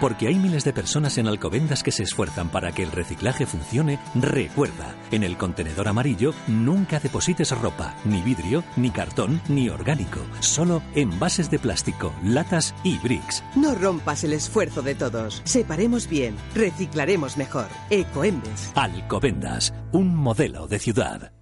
Porque 0.00 0.28
hay 0.28 0.34
miles 0.36 0.64
de 0.64 0.72
personas 0.72 1.16
en 1.18 1.26
Alcobendas 1.26 1.82
que 1.82 1.90
se 1.90 2.02
esfuerzan 2.02 2.50
para 2.50 2.72
que 2.72 2.82
el 2.82 2.92
reciclaje 2.92 3.46
funcione, 3.46 3.98
recuerda, 4.14 4.94
en 5.10 5.22
el 5.22 5.36
contenedor 5.36 5.88
amarillo 5.88 6.34
nunca 6.46 7.00
deposites 7.00 7.50
ropa, 7.52 7.94
ni 8.04 8.20
vidrio, 8.22 8.62
ni 8.76 8.90
cartón, 8.90 9.40
ni 9.48 9.68
orgánico, 9.68 10.20
solo 10.40 10.82
envases 10.94 11.50
de 11.50 11.58
plástico, 11.58 12.12
latas 12.22 12.74
y 12.84 12.98
bricks. 12.98 13.42
No 13.54 13.74
rompas 13.74 14.24
el 14.24 14.32
esfuerzo 14.32 14.82
de 14.82 14.94
todos. 14.94 15.40
Separemos 15.44 16.08
bien, 16.08 16.36
reciclaremos 16.54 17.36
mejor. 17.36 17.68
Ecoembes. 17.90 18.72
Alcobendas, 18.74 19.72
un 19.92 20.14
modelo 20.14 20.66
de 20.66 20.78
ciudad. 20.78 21.32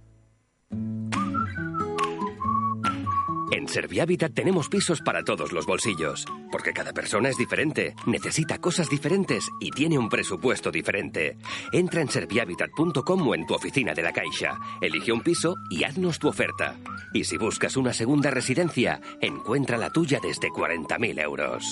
En 3.55 3.69
Servihabitat 3.69 4.33
tenemos 4.33 4.67
pisos 4.67 4.99
para 4.99 5.23
todos 5.23 5.53
los 5.53 5.65
bolsillos, 5.65 6.25
porque 6.51 6.73
cada 6.73 6.91
persona 6.91 7.29
es 7.29 7.37
diferente, 7.37 7.95
necesita 8.05 8.57
cosas 8.57 8.89
diferentes 8.89 9.47
y 9.61 9.71
tiene 9.71 9.97
un 9.97 10.09
presupuesto 10.09 10.71
diferente. 10.71 11.37
Entra 11.71 12.01
en 12.01 12.09
servihabitat.com 12.09 13.25
o 13.25 13.33
en 13.33 13.45
tu 13.45 13.53
oficina 13.53 13.93
de 13.93 14.01
la 14.01 14.11
Caixa, 14.11 14.59
elige 14.81 15.13
un 15.13 15.21
piso 15.21 15.55
y 15.71 15.85
haznos 15.85 16.19
tu 16.19 16.27
oferta. 16.27 16.75
Y 17.13 17.23
si 17.23 17.37
buscas 17.37 17.77
una 17.77 17.93
segunda 17.93 18.29
residencia, 18.29 18.99
encuentra 19.21 19.77
la 19.77 19.89
tuya 19.89 20.19
desde 20.21 20.49
40.000 20.49 21.21
euros. 21.21 21.63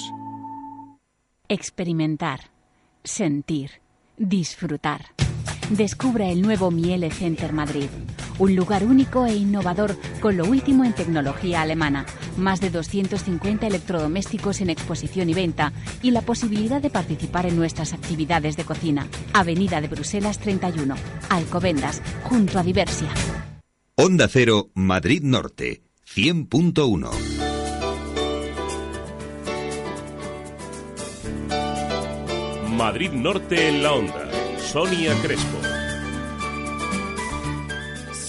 Experimentar, 1.50 2.50
sentir, 3.04 3.82
disfrutar. 4.16 5.08
Descubra 5.70 6.30
el 6.30 6.42
nuevo 6.42 6.72
Miele 6.72 7.12
Center 7.12 7.52
Madrid, 7.52 7.90
un 8.40 8.56
lugar 8.56 8.84
único 8.86 9.26
e 9.26 9.36
innovador 9.36 9.96
con 10.20 10.38
lo 10.38 10.46
último 10.46 10.84
en 10.86 10.94
tecnología 10.94 11.62
alemana, 11.62 12.06
más 12.38 12.62
de 12.62 12.70
250 12.70 13.68
electrodomésticos 13.68 14.62
en 14.62 14.70
exposición 14.70 15.30
y 15.30 15.34
venta 15.34 15.74
y 16.02 16.12
la 16.12 16.22
posibilidad 16.22 16.82
de 16.82 16.90
participar 16.90 17.46
en 17.46 17.56
nuestras 17.56 17.94
actividades 17.94 18.58
de 18.58 18.64
cocina. 18.64 19.08
Avenida 19.34 19.82
de 19.82 19.88
Bruselas 19.88 20.40
31, 20.40 20.96
Alcobendas, 21.30 22.02
junto 22.24 22.60
a 22.60 22.64
Diversia. 22.64 23.10
Onda 23.96 24.28
Cero, 24.28 24.72
Madrid 24.74 25.22
Norte, 25.24 25.84
100.1. 26.16 27.44
Madrid 32.76 33.12
Norte 33.12 33.70
en 33.70 33.84
la 33.84 33.94
onda. 33.94 34.30
Sonia 34.58 35.14
Crespo. 35.22 35.73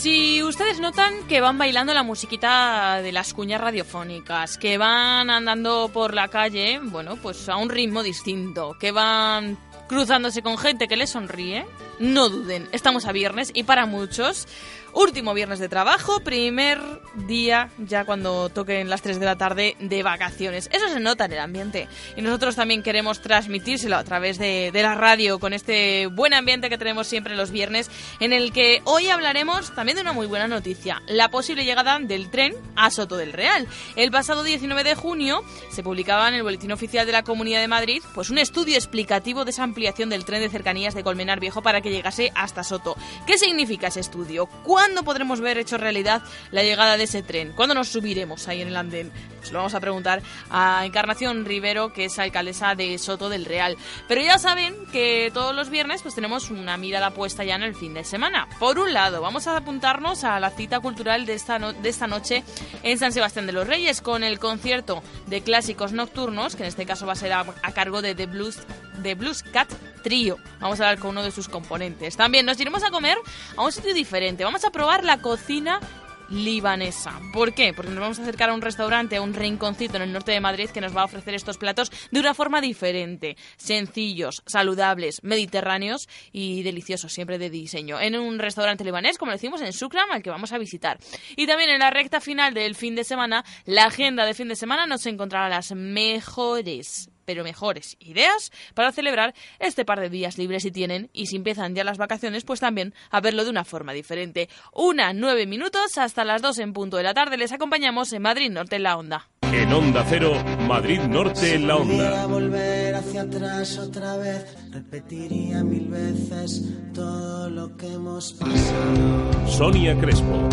Si 0.05 0.43
ustedes 0.43 0.81
notan 0.81 1.15
que 1.29 1.41
van 1.41 1.57
bailando 1.57 1.95
la 1.95 2.03
musiquita 2.03 3.01
de 3.01 3.11
las 3.11 3.33
cuñas 3.33 3.59
radiofónicas, 3.59 4.59
que 4.59 4.77
van 4.77 5.31
andando 5.31 5.89
por 5.95 6.13
la 6.13 6.29
calle, 6.29 6.79
bueno, 6.79 7.17
pues 7.17 7.49
a 7.49 7.57
un 7.57 7.71
ritmo 7.71 8.03
distinto, 8.03 8.77
que 8.79 8.93
van 8.93 9.57
cruzándose 9.89 10.43
con 10.43 10.59
gente 10.59 10.89
que 10.89 10.99
les 10.99 11.09
sonríe, 11.09 11.65
no 12.01 12.29
duden, 12.29 12.69
estamos 12.73 13.07
a 13.07 13.13
viernes 13.13 13.51
y 13.55 13.63
para 13.63 13.87
muchos, 13.87 14.47
último 14.95 15.35
viernes 15.35 15.59
de 15.59 15.69
trabajo, 15.69 16.21
primer 16.21 16.81
día 17.27 17.71
ya 17.79 18.05
cuando 18.05 18.49
toquen 18.49 18.89
las 18.89 19.03
3 19.03 19.21
de 19.21 19.27
la 19.27 19.37
tarde 19.37 19.77
de 19.81 20.03
vacaciones. 20.03 20.69
Eso 20.73 20.89
se 20.89 21.01
nota 21.01 21.27
en 21.27 21.33
el 21.33 21.41
ambiente 21.41 21.89
y 22.17 22.23
nosotros 22.23 22.57
también 22.57 22.83
queremos 22.83 23.21
transmitírselo 23.21 23.97
a 23.97 24.05
través 24.05 24.39
de, 24.39 24.71
de 24.73 24.83
la 24.83 24.95
radio 24.95 25.39
con 25.39 25.53
este 25.53 26.07
buen 26.07 26.35
ambiente 26.35 26.69
que 26.69 26.79
tenemos 26.79 27.07
siempre 27.07 27.37
los 27.37 27.51
viernes 27.51 27.91
en 28.21 28.33
el 28.33 28.53
que 28.53 28.81
hoy 28.85 29.09
hablaremos 29.09 29.75
también 29.75 29.97
de 29.97 30.03
una 30.03 30.13
muy 30.13 30.27
buena 30.27 30.49
noticia, 30.49 31.03
la 31.07 31.31
posible 31.31 31.65
llegada 31.65 31.99
del 31.99 32.31
tren 32.31 32.55
a 32.77 32.91
Soto 32.91 33.17
del 33.17 33.33
Real. 33.33 33.67
El 33.97 34.11
pasado 34.11 34.43
19 34.43 34.85
de 34.85 34.95
junio 34.95 35.43
se 35.71 35.83
publicaba 35.83 36.29
en 36.29 36.35
el 36.35 36.43
Boletín 36.43 36.73
Oficial 36.73 37.07
de 37.07 37.13
la 37.13 37.23
Comunidad 37.25 37.61
de 37.61 37.69
Madrid 37.69 38.03
pues 38.15 38.31
un 38.31 38.39
estudio 38.39 38.77
explicativo 38.77 39.45
de 39.45 39.51
esa 39.51 39.63
ampliación 39.65 40.11
del 40.11 40.25
tren 40.25 40.41
de 40.41 40.49
cercanías 40.49 40.95
de 40.95 41.03
Colmenar 41.03 41.41
Viejo 41.41 41.63
para 41.63 41.81
que 41.81 41.91
llegase 41.91 42.33
hasta 42.35 42.65
Soto. 42.65 42.97
¿Qué 43.27 43.39
significa 43.39 43.89
ese 43.89 44.01
estudio? 44.01 44.49
¿Cuándo 44.85 45.03
podremos 45.03 45.41
ver 45.41 45.57
hecho 45.57 45.79
realidad 45.79 46.23
la 46.51 46.63
llegada 46.63 46.99
de 46.99 47.05
ese 47.05 47.23
tren? 47.23 47.53
¿Cuándo 47.53 47.75
nos 47.75 47.89
subiremos 47.89 48.49
ahí 48.49 48.61
en 48.61 48.69
el 48.69 48.77
andén? 48.77 49.11
Pues 49.45 49.53
lo 49.53 49.59
vamos 49.59 49.75
a 49.75 49.81
preguntar 49.81 50.23
a 50.49 50.87
Encarnación 50.87 51.45
Rivero, 51.45 51.93
que 51.93 52.07
es 52.07 52.19
alcaldesa 52.19 52.75
de 52.75 52.97
Soto 52.97 53.29
del 53.29 53.45
Real. 53.45 53.77
Pero 54.09 54.23
ya 54.23 54.39
saben 54.39 54.75
que 54.91 55.31
todos 55.35 55.55
los 55.55 55.69
viernes 55.69 56.01
pues 56.01 56.15
tenemos 56.15 56.49
una 56.49 56.79
mirada 56.79 57.11
puesta 57.11 57.45
ya 57.45 57.57
en 57.57 57.63
el 57.63 57.75
fin 57.75 57.93
de 57.93 58.05
semana. 58.05 58.49
Por 58.59 58.79
un 58.79 58.95
lado, 58.95 59.21
vamos 59.21 59.47
a 59.47 59.59
apuntarnos 59.59 60.25
a 60.25 60.41
la 60.41 60.49
cita 60.49 60.81
cultural 60.81 61.27
de 61.27 61.35
esta, 61.35 61.59
de 61.59 61.89
esta 61.91 62.07
noche 62.07 62.43
en 62.83 62.99
San 62.99 63.13
Sebastián 63.13 63.45
de 63.45 63.53
los 63.53 63.67
Reyes 63.67 64.01
con 64.01 64.25
el 64.25 64.39
concierto 64.39 65.03
de 65.27 65.43
clásicos 65.43 65.93
nocturnos, 65.93 66.57
que 66.57 66.63
en 66.63 66.71
este 66.71 66.87
caso 66.87 67.05
va 67.05 67.13
a 67.13 67.17
ser 67.17 67.35
a, 67.35 67.45
cargo 67.75 68.01
de 68.01 68.15
The 68.15 68.25
Blues, 68.25 68.61
The 69.03 69.15
Blues 69.15 69.43
Cat 69.43 69.71
Trio. 70.03 70.39
Vamos 70.59 70.81
a 70.81 70.85
hablar 70.85 71.01
con 71.01 71.11
uno 71.11 71.23
de 71.23 71.33
sus 71.33 71.51
componentes. 71.51 72.17
También 72.17 72.47
nos 72.47 72.59
iremos 72.59 72.83
a 72.83 72.91
comer 72.91 73.19
a 73.59 73.63
un 73.63 73.73
sitio 73.73 73.93
diferente. 73.93 74.43
Vamos 74.43 74.65
a 74.65 74.71
probar 74.71 75.05
la 75.05 75.19
cocina 75.19 75.81
libanesa. 76.29 77.21
¿Por 77.33 77.55
qué? 77.55 77.73
Porque 77.73 77.91
nos 77.91 78.01
vamos 78.01 78.19
a 78.19 78.23
acercar 78.23 78.51
a 78.51 78.55
un 78.55 78.63
restaurante, 78.63 79.17
a 79.17 79.23
un 79.23 79.35
rinconcito 79.35 79.97
en 79.97 80.03
el 80.03 80.13
norte 80.13 80.33
de 80.33 80.41
Madrid 80.41 80.71
que 80.71 80.81
nos 80.81 80.97
va 80.97 81.03
a 81.03 81.05
ofrecer 81.07 81.35
estos 81.35 81.59
platos 81.59 81.91
de 82.11 82.21
una 82.21 82.35
forma 82.35 82.61
diferente, 82.61 83.37
sencillos, 83.57 84.43
saludables, 84.47 85.23
mediterráneos 85.23 86.09
y 86.33 86.63
deliciosos, 86.63 87.13
siempre 87.13 87.39
de 87.39 87.51
diseño. 87.51 88.01
En 88.01 88.17
un 88.17 88.39
restaurante 88.39 88.85
libanés, 88.85 89.19
como 89.19 89.33
decimos, 89.33 89.61
en 89.63 89.73
Sukram, 89.73 90.11
al 90.11 90.23
que 90.23 90.31
vamos 90.31 90.53
a 90.53 90.59
visitar. 90.59 90.99
Y 91.37 91.47
también 91.47 91.71
en 91.71 91.79
la 91.79 91.91
recta 91.91 92.21
final 92.21 92.55
del 92.55 92.75
fin 92.75 92.95
de 92.95 93.05
semana, 93.05 93.45
la 93.65 93.87
agenda 93.87 94.27
de 94.27 94.35
fin 94.35 94.49
de 94.49 94.57
semana 94.57 94.87
nos 94.87 95.07
encontrará 95.07 95.49
las 95.49 95.73
mejores 95.73 97.11
pero 97.25 97.45
mejores 97.45 97.97
ideas 98.01 98.53
para 98.75 98.93
celebrar 98.93 99.35
este 99.59 99.85
par 99.85 100.01
de 100.01 100.11
días 100.11 100.39
libres 100.39 100.63
si 100.63 100.71
tienen 100.71 101.11
y 101.13 101.27
si 101.27 101.37
empiezan 101.37 101.75
ya 101.75 101.85
las 101.85 101.99
vacaciones, 101.99 102.45
pues 102.45 102.61
también 102.61 102.95
a 103.11 103.21
verlo 103.21 103.45
de 103.45 103.51
una 103.51 103.65
forma 103.65 103.93
diferente. 103.93 104.49
Una, 104.73 105.13
nueve 105.13 105.47
minutos, 105.47 105.99
hasta 105.99 106.25
las 106.25 106.43
dos 106.43 106.59
en 106.59 106.73
punto 106.73 106.97
de 106.97 107.03
la 107.03 107.15
tarde 107.15 107.37
les 107.37 107.53
acompañamos 107.53 108.13
en 108.13 108.23
Madrid 108.23 108.51
Norte 108.51 108.77
en 108.77 108.83
la 108.83 108.97
Onda. 108.97 109.29
En 109.53 109.73
Onda 109.73 110.05
Cero, 110.09 110.33
Madrid 110.67 111.01
Norte 111.01 111.55
en 111.55 111.69
la 111.69 111.77
Onda. 111.77 112.27
volver 112.27 112.95
hacia 112.95 113.23
atrás 113.23 113.79
otra 113.79 114.17
vez, 114.17 114.45
repetiría 114.73 115.63
mil 115.63 115.89
veces 115.89 116.63
todo 116.93 117.49
lo 117.51 117.77
que 117.77 117.87
hemos 117.87 118.33
pasado. 118.33 119.49
Sonia 119.49 119.97
Crespo. 119.99 120.49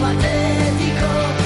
patético, 0.00 1.45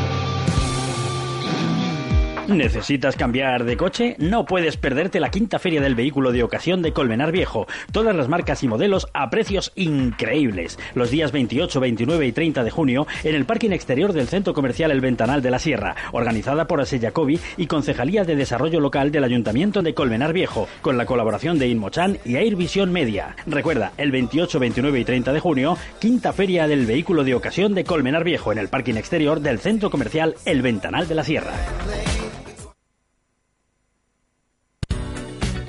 ¿Necesitas 2.51 3.15
cambiar 3.15 3.63
de 3.63 3.77
coche? 3.77 4.15
No 4.19 4.45
puedes 4.45 4.75
perderte 4.75 5.21
la 5.21 5.31
quinta 5.31 5.57
feria 5.57 5.79
del 5.79 5.95
vehículo 5.95 6.33
de 6.33 6.43
ocasión 6.43 6.81
de 6.81 6.91
Colmenar 6.91 7.31
Viejo. 7.31 7.65
Todas 7.93 8.13
las 8.13 8.27
marcas 8.27 8.61
y 8.63 8.67
modelos 8.67 9.07
a 9.13 9.29
precios 9.29 9.71
increíbles. 9.75 10.77
Los 10.93 11.11
días 11.11 11.31
28, 11.31 11.79
29 11.79 12.27
y 12.27 12.31
30 12.33 12.63
de 12.63 12.71
junio 12.71 13.07
en 13.23 13.35
el 13.35 13.45
parking 13.45 13.71
exterior 13.71 14.11
del 14.11 14.27
Centro 14.27 14.53
Comercial 14.53 14.91
El 14.91 14.99
Ventanal 14.99 15.41
de 15.41 15.49
la 15.49 15.59
Sierra, 15.59 15.95
organizada 16.11 16.67
por 16.67 16.81
Aseyacobi 16.81 17.39
y 17.55 17.67
Concejalía 17.67 18.25
de 18.25 18.35
Desarrollo 18.35 18.81
Local 18.81 19.11
del 19.11 19.23
Ayuntamiento 19.23 19.81
de 19.81 19.93
Colmenar 19.93 20.33
Viejo, 20.33 20.67
con 20.81 20.97
la 20.97 21.05
colaboración 21.05 21.57
de 21.57 21.69
Inmochan 21.69 22.17
y 22.25 22.35
Airvision 22.35 22.91
Media. 22.91 23.35
Recuerda, 23.45 23.93
el 23.97 24.11
28, 24.11 24.59
29 24.59 24.99
y 24.99 25.05
30 25.05 25.31
de 25.31 25.39
junio, 25.39 25.77
quinta 25.99 26.33
feria 26.33 26.67
del 26.67 26.85
vehículo 26.85 27.23
de 27.23 27.33
ocasión 27.33 27.73
de 27.73 27.85
Colmenar 27.85 28.25
Viejo 28.25 28.51
en 28.51 28.57
el 28.57 28.67
parking 28.67 28.95
exterior 28.95 29.39
del 29.39 29.59
Centro 29.59 29.89
Comercial 29.89 30.35
El 30.43 30.61
Ventanal 30.61 31.07
de 31.07 31.15
la 31.15 31.23
Sierra. 31.23 31.53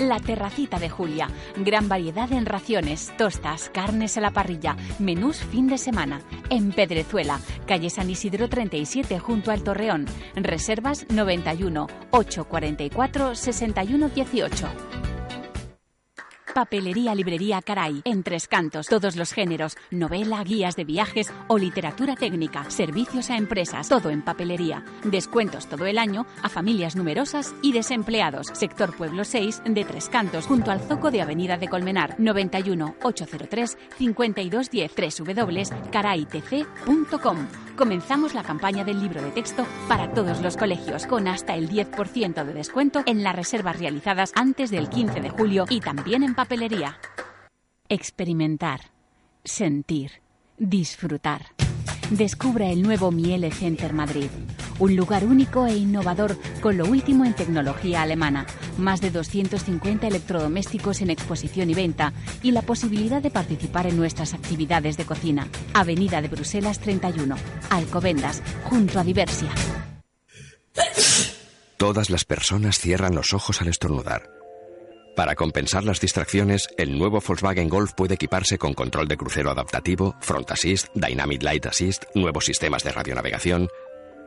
La 0.02 0.18
Terracita 0.18 0.80
de 0.80 0.88
Julia. 0.88 1.28
Gran 1.56 1.88
variedad 1.88 2.32
en 2.32 2.44
raciones, 2.44 3.12
tostas, 3.16 3.70
carnes 3.72 4.16
a 4.16 4.20
la 4.20 4.32
parrilla, 4.32 4.76
menús 4.98 5.36
fin 5.36 5.68
de 5.68 5.78
semana. 5.78 6.20
En 6.50 6.72
Pedrezuela, 6.72 7.38
calle 7.66 7.88
San 7.88 8.10
Isidro 8.10 8.48
37 8.48 9.20
junto 9.20 9.52
al 9.52 9.62
Torreón. 9.62 10.06
Reservas 10.34 11.06
91 11.08 11.86
844 12.10 13.34
61 13.36 14.08
18. 14.08 15.11
Papelería 16.52 17.14
Librería 17.14 17.62
Caray, 17.62 18.02
en 18.04 18.22
Tres 18.22 18.46
Cantos, 18.46 18.86
todos 18.86 19.16
los 19.16 19.32
géneros, 19.32 19.78
novela, 19.90 20.44
guías 20.44 20.76
de 20.76 20.84
viajes 20.84 21.32
o 21.48 21.56
literatura 21.56 22.14
técnica, 22.14 22.70
servicios 22.70 23.30
a 23.30 23.38
empresas, 23.38 23.88
todo 23.88 24.10
en 24.10 24.20
papelería. 24.22 24.84
Descuentos 25.02 25.66
todo 25.66 25.86
el 25.86 25.96
año 25.98 26.26
a 26.42 26.50
familias 26.50 26.94
numerosas 26.94 27.54
y 27.62 27.72
desempleados. 27.72 28.48
Sector 28.52 28.94
Pueblo 28.96 29.24
6 29.24 29.62
de 29.64 29.84
Tres 29.84 30.10
Cantos, 30.10 30.46
junto 30.46 30.70
al 30.70 30.80
Zoco 30.80 31.10
de 31.10 31.22
Avenida 31.22 31.56
de 31.56 31.68
Colmenar, 31.68 32.16
91 32.18 32.96
803 33.02 33.78
5210 33.96 34.92
www.caraitc.com. 34.94 37.46
Comenzamos 37.76 38.34
la 38.34 38.42
campaña 38.42 38.84
del 38.84 39.00
libro 39.00 39.22
de 39.22 39.30
texto 39.30 39.64
para 39.88 40.12
todos 40.12 40.42
los 40.42 40.58
colegios, 40.58 41.06
con 41.06 41.26
hasta 41.26 41.54
el 41.54 41.70
10% 41.70 42.44
de 42.44 42.52
descuento 42.52 43.02
en 43.06 43.24
las 43.24 43.34
reservas 43.34 43.78
realizadas 43.78 44.32
antes 44.34 44.70
del 44.70 44.90
15 44.90 45.22
de 45.22 45.30
julio 45.30 45.64
y 45.70 45.80
también 45.80 46.22
en 46.22 46.34
papelería. 46.34 46.41
Experimentar, 47.88 48.80
sentir, 49.44 50.10
disfrutar. 50.58 51.46
Descubra 52.10 52.68
el 52.68 52.82
nuevo 52.82 53.12
Miele 53.12 53.52
Center 53.52 53.92
Madrid, 53.92 54.28
un 54.80 54.96
lugar 54.96 55.24
único 55.24 55.68
e 55.68 55.76
innovador 55.76 56.36
con 56.60 56.76
lo 56.76 56.86
último 56.86 57.24
en 57.24 57.34
tecnología 57.34 58.02
alemana, 58.02 58.44
más 58.76 59.00
de 59.00 59.12
250 59.12 60.08
electrodomésticos 60.08 61.00
en 61.00 61.10
exposición 61.10 61.70
y 61.70 61.74
venta 61.74 62.12
y 62.42 62.50
la 62.50 62.62
posibilidad 62.62 63.22
de 63.22 63.30
participar 63.30 63.86
en 63.86 63.96
nuestras 63.96 64.34
actividades 64.34 64.96
de 64.96 65.04
cocina. 65.04 65.46
Avenida 65.74 66.20
de 66.20 66.26
Bruselas 66.26 66.80
31, 66.80 67.36
Alcobendas, 67.70 68.42
junto 68.64 68.98
a 68.98 69.04
Diversia. 69.04 69.50
Todas 71.76 72.10
las 72.10 72.24
personas 72.24 72.80
cierran 72.80 73.14
los 73.14 73.32
ojos 73.32 73.62
al 73.62 73.68
estornudar. 73.68 74.41
Para 75.16 75.34
compensar 75.34 75.84
las 75.84 76.00
distracciones, 76.00 76.68
el 76.78 76.98
nuevo 76.98 77.20
Volkswagen 77.20 77.68
Golf 77.68 77.92
puede 77.94 78.14
equiparse 78.14 78.56
con 78.56 78.72
control 78.72 79.08
de 79.08 79.18
crucero 79.18 79.50
adaptativo, 79.50 80.16
Front 80.20 80.50
Assist, 80.50 80.88
Dynamic 80.94 81.42
Light 81.42 81.66
Assist, 81.66 82.04
nuevos 82.14 82.46
sistemas 82.46 82.82
de 82.82 82.92
radionavegación. 82.92 83.68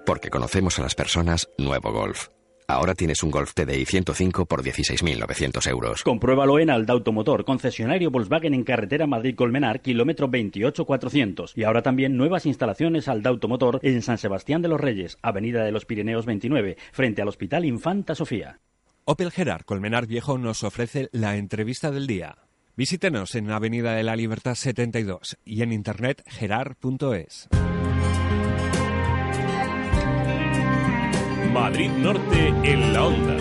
Porque 0.05 0.29
conocemos 0.29 0.77
a 0.77 0.83
las 0.83 0.93
personas, 0.93 1.49
nuevo 1.57 1.91
Golf. 1.91 2.27
Ahora 2.67 2.93
tienes 2.93 3.23
un 3.23 3.31
Golf 3.31 3.53
TDI 3.53 3.85
105 3.85 4.45
por 4.45 4.63
16.900 4.63 5.69
euros. 5.69 6.03
Compruébalo 6.03 6.59
en 6.59 6.69
Alda 6.69 6.93
Automotor, 6.93 7.45
concesionario 7.45 8.11
Volkswagen 8.11 8.53
en 8.53 8.63
carretera 8.63 9.07
Madrid-Colmenar, 9.07 9.81
kilómetro 9.81 10.27
28400. 10.27 11.57
Y 11.57 11.63
ahora 11.63 11.81
también 11.81 12.15
nuevas 12.15 12.45
instalaciones 12.45 13.07
Alda 13.07 13.31
Automotor 13.31 13.79
en 13.81 14.03
San 14.03 14.19
Sebastián 14.19 14.61
de 14.61 14.67
los 14.67 14.81
Reyes, 14.81 15.17
Avenida 15.23 15.63
de 15.63 15.71
los 15.71 15.85
Pirineos 15.85 16.27
29, 16.27 16.77
frente 16.91 17.23
al 17.23 17.27
Hospital 17.27 17.65
Infanta 17.65 18.13
Sofía. 18.13 18.59
Opel 19.07 19.29
Gerard 19.29 19.65
Colmenar 19.65 20.07
Viejo 20.07 20.39
nos 20.39 20.63
ofrece 20.63 21.09
la 21.11 21.35
entrevista 21.35 21.91
del 21.91 22.07
día. 22.07 22.39
Visítenos 22.75 23.35
en 23.35 23.51
Avenida 23.51 23.93
de 23.93 24.01
la 24.01 24.15
Libertad 24.15 24.55
72 24.55 25.37
y 25.45 25.61
en 25.61 25.71
internet 25.73 26.23
gerard.es. 26.25 27.47
Madrid 31.53 31.91
Norte 31.91 32.47
en 32.63 32.93
la 32.93 33.05
Onda. 33.05 33.37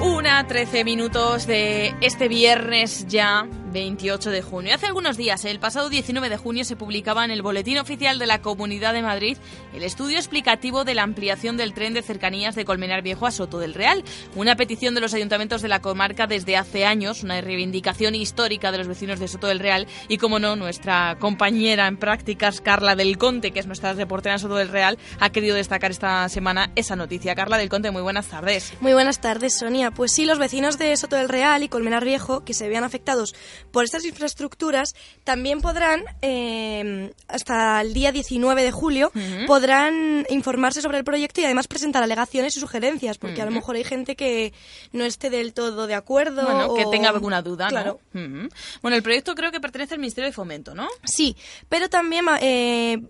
Una 0.00 0.46
13 0.46 0.84
minutos 0.84 1.46
de 1.46 1.94
este 2.00 2.26
viernes 2.28 3.06
ya 3.06 3.46
28 3.74 4.30
de 4.30 4.40
junio. 4.40 4.74
Hace 4.74 4.86
algunos 4.86 5.16
días, 5.16 5.44
el 5.44 5.58
pasado 5.58 5.90
19 5.90 6.28
de 6.30 6.36
junio, 6.36 6.64
se 6.64 6.76
publicaba 6.76 7.24
en 7.24 7.32
el 7.32 7.42
Boletín 7.42 7.76
Oficial 7.78 8.20
de 8.20 8.26
la 8.26 8.40
Comunidad 8.40 8.94
de 8.94 9.02
Madrid 9.02 9.36
el 9.74 9.82
estudio 9.82 10.16
explicativo 10.16 10.84
de 10.84 10.94
la 10.94 11.02
ampliación 11.02 11.56
del 11.56 11.74
tren 11.74 11.92
de 11.92 12.02
cercanías 12.02 12.54
de 12.54 12.64
Colmenar 12.64 13.02
Viejo 13.02 13.26
a 13.26 13.32
Soto 13.32 13.58
del 13.58 13.74
Real, 13.74 14.04
una 14.36 14.54
petición 14.54 14.94
de 14.94 15.00
los 15.00 15.12
ayuntamientos 15.12 15.60
de 15.60 15.66
la 15.66 15.80
comarca 15.80 16.28
desde 16.28 16.56
hace 16.56 16.86
años, 16.86 17.24
una 17.24 17.40
reivindicación 17.40 18.14
histórica 18.14 18.70
de 18.70 18.78
los 18.78 18.86
vecinos 18.86 19.18
de 19.18 19.26
Soto 19.26 19.48
del 19.48 19.58
Real 19.58 19.88
y, 20.06 20.18
como 20.18 20.38
no, 20.38 20.54
nuestra 20.54 21.16
compañera 21.18 21.88
en 21.88 21.96
prácticas, 21.96 22.60
Carla 22.60 22.94
del 22.94 23.18
Conte, 23.18 23.50
que 23.50 23.58
es 23.58 23.66
nuestra 23.66 23.92
reportera 23.92 24.36
en 24.36 24.38
Soto 24.38 24.54
del 24.54 24.68
Real, 24.68 24.98
ha 25.18 25.30
querido 25.30 25.56
destacar 25.56 25.90
esta 25.90 26.28
semana 26.28 26.70
esa 26.76 26.94
noticia. 26.94 27.34
Carla 27.34 27.58
del 27.58 27.68
Conte, 27.68 27.90
muy 27.90 28.02
buenas 28.02 28.28
tardes. 28.28 28.72
Muy 28.80 28.92
buenas 28.92 29.20
tardes, 29.20 29.58
Sonia. 29.58 29.90
Pues 29.90 30.12
sí, 30.12 30.26
los 30.26 30.38
vecinos 30.38 30.78
de 30.78 30.96
Soto 30.96 31.16
del 31.16 31.28
Real 31.28 31.64
y 31.64 31.68
Colmenar 31.68 32.04
Viejo, 32.04 32.44
que 32.44 32.54
se 32.54 32.68
vean 32.68 32.84
afectados 32.84 33.34
por 33.74 33.84
estas 33.84 34.06
infraestructuras, 34.06 34.94
también 35.24 35.60
podrán, 35.60 36.04
eh, 36.22 37.12
hasta 37.28 37.80
el 37.82 37.92
día 37.92 38.10
19 38.12 38.62
de 38.62 38.70
julio, 38.70 39.12
podrán 39.46 40.24
informarse 40.30 40.80
sobre 40.80 40.96
el 40.98 41.04
proyecto 41.04 41.40
y 41.40 41.44
además 41.44 41.68
presentar 41.68 42.02
alegaciones 42.02 42.56
y 42.56 42.60
sugerencias, 42.60 43.18
porque 43.18 43.42
a 43.42 43.44
lo 43.44 43.50
mejor 43.50 43.76
hay 43.76 43.84
gente 43.84 44.16
que 44.16 44.54
no 44.92 45.04
esté 45.04 45.28
del 45.28 45.52
todo 45.52 45.86
de 45.86 45.94
acuerdo. 45.94 46.44
Bueno, 46.44 46.74
que 46.74 46.86
o- 46.86 46.90
tenga 46.90 47.10
alguna 47.10 47.42
duda, 47.42 47.68
Claro. 47.68 48.00
¿no? 48.14 48.48
Bueno, 48.80 48.96
el 48.96 49.02
proyecto 49.02 49.34
creo 49.34 49.50
que 49.52 49.60
pertenece 49.60 49.94
al 49.94 50.00
Ministerio 50.00 50.28
de 50.30 50.32
Fomento, 50.32 50.74
¿no? 50.74 50.88
Sí, 51.04 51.36
pero 51.68 51.88
también 51.90 52.24
eh, 52.40 53.02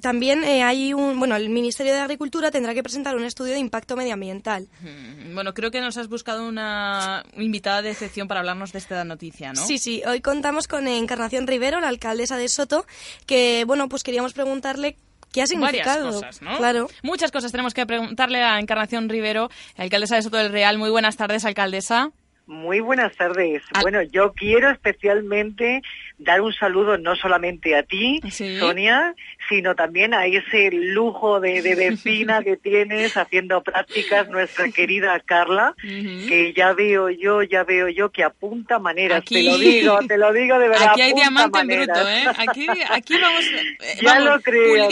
también 0.00 0.42
eh, 0.44 0.62
hay 0.62 0.94
un 0.94 1.18
bueno 1.18 1.36
el 1.36 1.50
Ministerio 1.50 1.92
de 1.92 2.00
Agricultura 2.00 2.50
tendrá 2.50 2.74
que 2.74 2.82
presentar 2.82 3.16
un 3.16 3.24
estudio 3.24 3.52
de 3.52 3.58
impacto 3.58 3.96
medioambiental. 3.96 4.68
Mm, 4.80 5.34
Bueno, 5.34 5.54
creo 5.54 5.70
que 5.70 5.80
nos 5.80 5.96
has 5.96 6.08
buscado 6.08 6.46
una 6.48 7.24
invitada 7.36 7.82
de 7.82 7.90
excepción 7.90 8.28
para 8.28 8.40
hablarnos 8.40 8.72
de 8.72 8.78
esta 8.78 9.04
noticia, 9.04 9.52
¿no? 9.52 9.64
Sí, 9.64 9.78
sí. 9.78 10.02
Hoy 10.06 10.20
contamos 10.20 10.68
con 10.68 10.88
Encarnación 10.88 11.46
Rivero, 11.46 11.80
la 11.80 11.88
alcaldesa 11.88 12.36
de 12.36 12.48
Soto, 12.48 12.86
que 13.26 13.64
bueno 13.66 13.88
pues 13.88 14.02
queríamos 14.02 14.32
preguntarle 14.32 14.96
qué 15.32 15.42
ha 15.42 15.46
significado. 15.46 16.04
Varias 16.04 16.24
cosas, 16.24 16.42
¿no? 16.42 16.56
Claro. 16.58 16.88
Muchas 17.02 17.30
cosas 17.32 17.50
tenemos 17.52 17.74
que 17.74 17.86
preguntarle 17.86 18.42
a 18.42 18.60
Encarnación 18.60 19.08
Rivero, 19.08 19.50
alcaldesa 19.76 20.16
de 20.16 20.22
Soto 20.22 20.36
del 20.36 20.52
Real. 20.52 20.78
Muy 20.78 20.90
buenas 20.90 21.16
tardes, 21.16 21.44
alcaldesa. 21.44 22.10
Muy 22.46 22.80
buenas 22.80 23.16
tardes. 23.16 23.62
Bueno, 23.82 24.02
yo 24.02 24.32
quiero 24.32 24.70
especialmente 24.70 25.80
dar 26.22 26.40
un 26.40 26.52
saludo 26.52 26.98
no 26.98 27.16
solamente 27.16 27.76
a 27.76 27.82
ti, 27.82 28.20
Sonia, 28.30 29.14
sino 29.48 29.74
también 29.74 30.14
a 30.14 30.26
ese 30.26 30.70
lujo 30.72 31.40
de, 31.40 31.62
de 31.62 31.74
vecina 31.90 32.42
que 32.42 32.56
tienes 32.56 33.16
haciendo 33.16 33.62
prácticas, 33.62 34.28
nuestra 34.28 34.70
querida 34.70 35.18
Carla, 35.20 35.74
que 35.82 36.52
ya 36.56 36.72
veo 36.72 37.10
yo, 37.10 37.42
ya 37.42 37.64
veo 37.64 37.88
yo 37.88 38.10
que 38.10 38.24
apunta 38.24 38.78
maneras, 38.78 39.24
te 39.24 39.42
lo 39.42 39.58
digo, 39.58 39.98
te 40.06 40.18
lo 40.18 40.32
digo 40.32 40.58
de 40.58 40.68
verdad. 40.68 40.88
Aquí 40.90 41.02
hay 41.02 41.12
diamante 41.12 41.58
en 41.60 41.66
bruto, 41.66 42.08
¿eh? 42.08 42.24
Aquí, 42.36 42.66
aquí 42.88 43.14
vamos, 43.20 43.44
ya 44.02 44.20
lo 44.20 44.40
creo. 44.40 44.88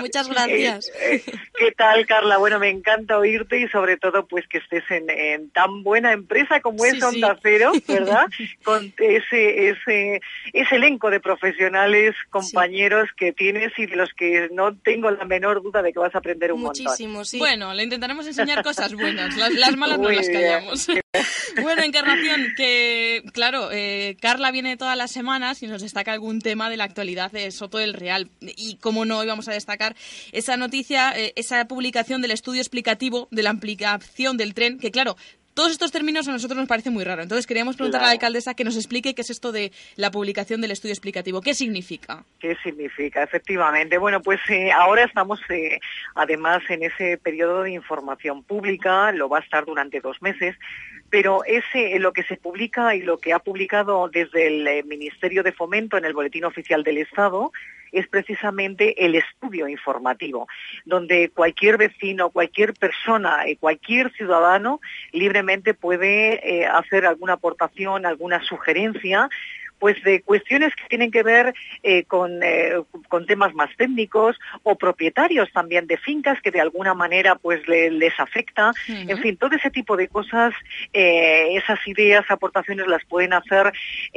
Muchas 0.00 0.28
gracias. 0.28 0.90
¿Qué 1.58 1.72
tal, 1.76 2.06
Carla? 2.06 2.38
Bueno, 2.38 2.58
me 2.58 2.68
encanta 2.68 3.18
oírte 3.18 3.58
y 3.60 3.68
sobre 3.68 3.96
todo 3.96 4.26
pues 4.26 4.46
que 4.48 4.58
estés 4.58 4.84
en, 4.90 5.50
tan 5.50 5.82
buena 5.82 6.12
empresa 6.12 6.60
como 6.60 6.84
es 6.84 7.02
Onda 7.02 7.38
Cero, 7.42 7.72
¿verdad? 7.86 8.26
Con 8.64 8.92
ese, 8.98 9.70
ese, 9.70 10.20
ese 10.52 10.76
elenco 10.76 11.10
de 11.10 11.20
profesionales, 11.20 12.14
compañeros 12.30 13.08
que 13.16 13.32
tienes 13.32 13.72
y 13.78 13.86
de 13.86 13.96
los 13.96 14.10
que 14.14 14.48
no 14.52 14.76
tengo 14.76 15.10
la 15.10 15.24
menor 15.24 15.62
duda 15.62 15.82
de 15.82 15.92
que 15.92 15.98
vas 15.98 16.14
a 16.14 16.18
aprender 16.18 16.52
un 16.52 16.62
Muchísimo, 16.62 17.24
sí. 17.24 17.38
Bueno, 17.38 17.72
le 17.74 17.84
intentaremos 17.84 18.26
enseñar 18.26 18.62
cosas 18.62 18.92
buenas, 18.94 19.36
las, 19.36 19.76
malas 19.76 19.98
no 19.98 20.10
las 20.10 20.28
callamos. 20.28 20.86
bueno, 21.62 21.82
Encarnación, 21.82 22.52
que 22.56 23.22
claro, 23.32 23.70
eh, 23.72 24.16
Carla 24.20 24.50
viene 24.50 24.76
todas 24.76 24.96
las 24.96 25.10
semanas 25.10 25.62
y 25.62 25.66
nos 25.66 25.82
destaca 25.82 26.12
algún 26.12 26.40
tema 26.40 26.68
de 26.70 26.76
la 26.76 26.84
actualidad 26.84 27.30
de 27.30 27.50
Soto 27.50 27.78
del 27.78 27.94
Real. 27.94 28.30
Y 28.40 28.76
como 28.76 29.04
no, 29.04 29.22
íbamos 29.22 29.48
a 29.48 29.52
destacar 29.52 29.96
esa 30.32 30.56
noticia, 30.56 31.12
eh, 31.16 31.32
esa 31.36 31.66
publicación 31.66 32.22
del 32.22 32.32
estudio 32.32 32.60
explicativo 32.60 33.28
de 33.30 33.42
la 33.42 33.50
aplicación 33.50 34.36
del 34.36 34.54
tren, 34.54 34.78
que 34.78 34.90
claro, 34.90 35.16
todos 35.58 35.72
estos 35.72 35.90
términos 35.90 36.28
a 36.28 36.30
nosotros 36.30 36.56
nos 36.56 36.68
parecen 36.68 36.92
muy 36.92 37.02
raros. 37.02 37.24
Entonces 37.24 37.44
queríamos 37.44 37.74
preguntar 37.74 38.00
a 38.00 38.04
la 38.04 38.10
alcaldesa 38.12 38.54
que 38.54 38.62
nos 38.62 38.76
explique 38.76 39.16
qué 39.16 39.22
es 39.22 39.30
esto 39.30 39.50
de 39.50 39.72
la 39.96 40.12
publicación 40.12 40.60
del 40.60 40.70
estudio 40.70 40.92
explicativo. 40.92 41.40
¿Qué 41.40 41.52
significa? 41.52 42.22
¿Qué 42.38 42.54
significa? 42.62 43.24
Efectivamente. 43.24 43.98
Bueno, 43.98 44.22
pues 44.22 44.38
eh, 44.50 44.70
ahora 44.70 45.02
estamos 45.02 45.40
eh, 45.48 45.80
además 46.14 46.62
en 46.68 46.84
ese 46.84 47.18
periodo 47.18 47.64
de 47.64 47.72
información 47.72 48.44
pública, 48.44 49.10
lo 49.10 49.28
va 49.28 49.38
a 49.38 49.40
estar 49.40 49.64
durante 49.64 49.98
dos 49.98 50.22
meses, 50.22 50.54
pero 51.10 51.42
ese 51.44 51.98
lo 51.98 52.12
que 52.12 52.22
se 52.22 52.36
publica 52.36 52.94
y 52.94 53.02
lo 53.02 53.18
que 53.18 53.32
ha 53.32 53.40
publicado 53.40 54.08
desde 54.08 54.46
el 54.46 54.64
eh, 54.64 54.84
Ministerio 54.84 55.42
de 55.42 55.50
Fomento 55.50 55.96
en 55.96 56.04
el 56.04 56.14
Boletín 56.14 56.44
Oficial 56.44 56.84
del 56.84 56.98
Estado 56.98 57.50
es 57.92 58.06
precisamente 58.08 59.04
el 59.04 59.14
estudio 59.14 59.68
informativo, 59.68 60.48
donde 60.84 61.30
cualquier 61.30 61.76
vecino, 61.78 62.30
cualquier 62.30 62.74
persona, 62.74 63.48
y 63.48 63.56
cualquier 63.56 64.12
ciudadano 64.12 64.80
libremente 65.12 65.74
puede 65.74 66.60
eh, 66.62 66.66
hacer 66.66 67.06
alguna 67.06 67.34
aportación, 67.34 68.06
alguna 68.06 68.42
sugerencia 68.44 69.28
pues 69.78 70.02
de 70.02 70.22
cuestiones 70.22 70.74
que 70.74 70.88
tienen 70.88 71.10
que 71.10 71.22
ver 71.22 71.54
eh, 71.82 72.04
con, 72.04 72.42
eh, 72.42 72.72
con, 73.08 73.26
temas 73.26 73.54
más 73.54 73.70
técnicos 73.76 74.38
o 74.62 74.76
propietarios 74.76 75.50
también 75.52 75.86
de 75.86 75.96
fincas 75.96 76.40
que 76.40 76.50
de 76.50 76.60
alguna 76.60 76.94
manera 76.94 77.34
pues 77.34 77.66
les 77.68 78.18
afecta. 78.18 78.72
En 78.86 79.18
fin, 79.18 79.36
todo 79.36 79.54
ese 79.56 79.70
tipo 79.70 79.96
de 79.96 80.08
cosas, 80.08 80.54
eh, 80.92 81.56
esas 81.56 81.78
ideas, 81.86 82.24
aportaciones 82.30 82.86
las 82.86 83.04
pueden 83.04 83.32
hacer 83.32 83.72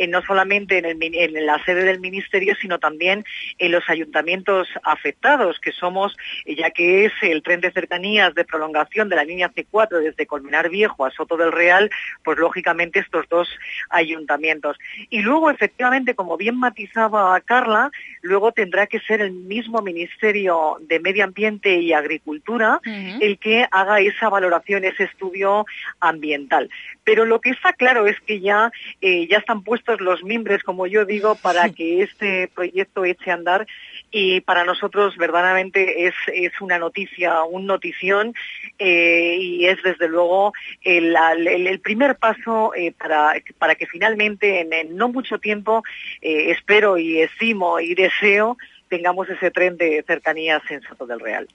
no 0.07 0.21
solamente 0.21 0.77
en, 0.77 0.85
el, 0.85 0.97
en, 1.01 1.45
la 1.45 1.63
sede 1.65 1.83
del 1.83 1.99
ministerio, 1.99 2.55
sino 2.55 2.79
también 2.79 3.23
en 3.57 3.71
los 3.71 3.89
ayuntamientos 3.89 4.67
afectados, 4.83 5.59
que 5.59 5.71
somos, 5.71 6.15
ya 6.45 6.71
que 6.71 7.05
es 7.05 7.13
el 7.21 7.43
tren 7.43 7.61
de 7.61 7.71
cercanías 7.71 8.33
de 8.33 8.45
prolongación 8.45 9.09
de 9.09 9.15
la 9.15 9.23
línea 9.23 9.51
C4 9.51 9.99
desde 9.99 10.25
Colmenar 10.25 10.69
Viejo 10.69 11.05
a 11.05 11.11
Soto 11.11 11.37
del 11.37 11.51
Real, 11.51 11.89
pues 12.23 12.37
lógicamente 12.37 12.99
estos 12.99 13.27
dos 13.29 13.49
ayuntamientos. 13.89 14.77
Y 15.09 15.21
luego 15.21 15.50
efectivamente, 15.51 16.15
como 16.15 16.37
bien 16.37 16.57
matizaba 16.57 17.39
Carla, 17.41 17.91
luego 18.21 18.51
tendrá 18.51 18.87
que 18.87 18.99
ser 18.99 19.21
el 19.21 19.31
mismo 19.31 19.81
Ministerio 19.81 20.77
de 20.81 20.99
Medio 20.99 21.23
Ambiente 21.23 21.79
y 21.79 21.93
Agricultura 21.93 22.79
el 22.83 23.37
que 23.37 23.67
haga 23.71 23.99
esa 23.99 24.29
valoración, 24.29 24.83
ese 24.83 25.03
estudio 25.03 25.65
ambiental. 25.99 26.69
Pero 27.03 27.25
lo 27.25 27.41
que 27.41 27.51
está 27.51 27.73
claro 27.73 28.07
es 28.07 28.19
que 28.21 28.39
ya, 28.39 28.71
eh, 29.01 29.27
ya 29.27 29.37
están 29.37 29.63
puestos 29.63 30.01
los 30.01 30.23
mimbres, 30.23 30.63
como 30.63 30.87
yo 30.87 31.05
digo, 31.05 31.35
para 31.35 31.69
que 31.69 32.03
este 32.03 32.49
proyecto 32.53 33.05
eche 33.05 33.31
a 33.31 33.35
andar 33.35 33.67
y 34.11 34.41
para 34.41 34.65
nosotros 34.65 35.15
verdaderamente 35.17 36.07
es, 36.07 36.13
es 36.33 36.51
una 36.59 36.77
noticia, 36.77 37.43
un 37.43 37.65
notición 37.65 38.33
eh, 38.77 39.37
y 39.39 39.65
es 39.65 39.81
desde 39.83 40.09
luego 40.09 40.53
el, 40.83 41.15
el, 41.47 41.79
primer 41.79 42.17
paso 42.17 42.73
eh, 42.75 42.91
para, 42.91 43.35
para 43.57 43.75
que 43.75 43.87
finalmente 43.87 44.61
en, 44.61 44.95
no 44.97 45.09
mucho 45.09 45.39
tiempo 45.39 45.83
eh, 46.21 46.51
espero 46.51 46.97
y 46.97 47.21
estimo 47.21 47.79
y 47.79 47.95
deseo 47.95 48.57
tengamos 48.89 49.29
ese 49.29 49.51
tren 49.51 49.77
de 49.77 50.03
cercanías 50.05 50.61
en 50.69 50.81
Soto 50.81 51.05
del 51.05 51.21
Real. 51.21 51.47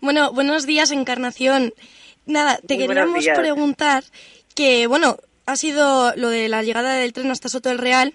Bueno, 0.00 0.32
buenos 0.32 0.66
días 0.66 0.90
Encarnación. 0.90 1.74
Nada, 2.24 2.58
te 2.66 2.78
queríamos 2.78 3.26
preguntar 3.34 4.04
que, 4.54 4.86
bueno, 4.86 5.18
ha 5.44 5.56
sido 5.56 6.14
lo 6.16 6.30
de 6.30 6.48
la 6.48 6.62
llegada 6.62 6.94
del 6.94 7.12
tren 7.12 7.30
hasta 7.30 7.50
Soto 7.50 7.68
del 7.68 7.78
Real 7.78 8.14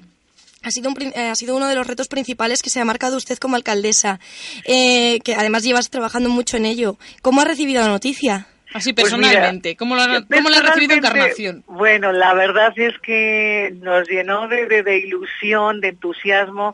ha 0.64 0.72
sido, 0.72 0.92
eh, 1.00 1.30
ha 1.30 1.36
sido 1.36 1.56
uno 1.56 1.68
de 1.68 1.76
los 1.76 1.86
retos 1.86 2.08
principales 2.08 2.62
que 2.62 2.70
se 2.70 2.80
ha 2.80 2.86
marcado 2.86 3.18
usted 3.18 3.38
como 3.38 3.56
alcaldesa, 3.56 4.20
eh, 4.66 5.20
que 5.24 5.36
además 5.36 5.64
llevas 5.64 5.90
trabajando 5.90 6.30
mucho 6.30 6.58
en 6.58 6.66
ello. 6.66 6.98
¿Cómo 7.22 7.42
ha 7.42 7.46
recibido 7.46 7.82
la 7.82 7.90
noticia? 7.90 8.48
Así 8.74 8.92
pues 8.92 9.12
personalmente, 9.12 9.76
¿cómo, 9.76 9.96
la, 9.96 10.06
ha 10.06 10.62
recibido 10.62 10.96
Encarnación? 10.96 11.64
Bueno, 11.68 12.12
la 12.12 12.34
verdad 12.34 12.74
es 12.76 12.98
que 13.04 13.72
nos 13.80 14.10
llenó 14.10 14.48
de, 14.48 14.66
de 14.82 14.98
ilusión, 14.98 15.80
de 15.80 15.90
entusiasmo 15.90 16.74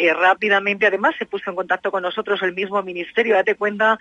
eh, 0.00 0.14
rápidamente, 0.14 0.86
además, 0.86 1.14
se 1.18 1.26
puso 1.26 1.50
en 1.50 1.56
contacto 1.56 1.90
con 1.90 2.02
nosotros 2.02 2.42
el 2.42 2.54
mismo 2.54 2.82
ministerio. 2.82 3.34
Date 3.34 3.54
cuenta 3.54 3.98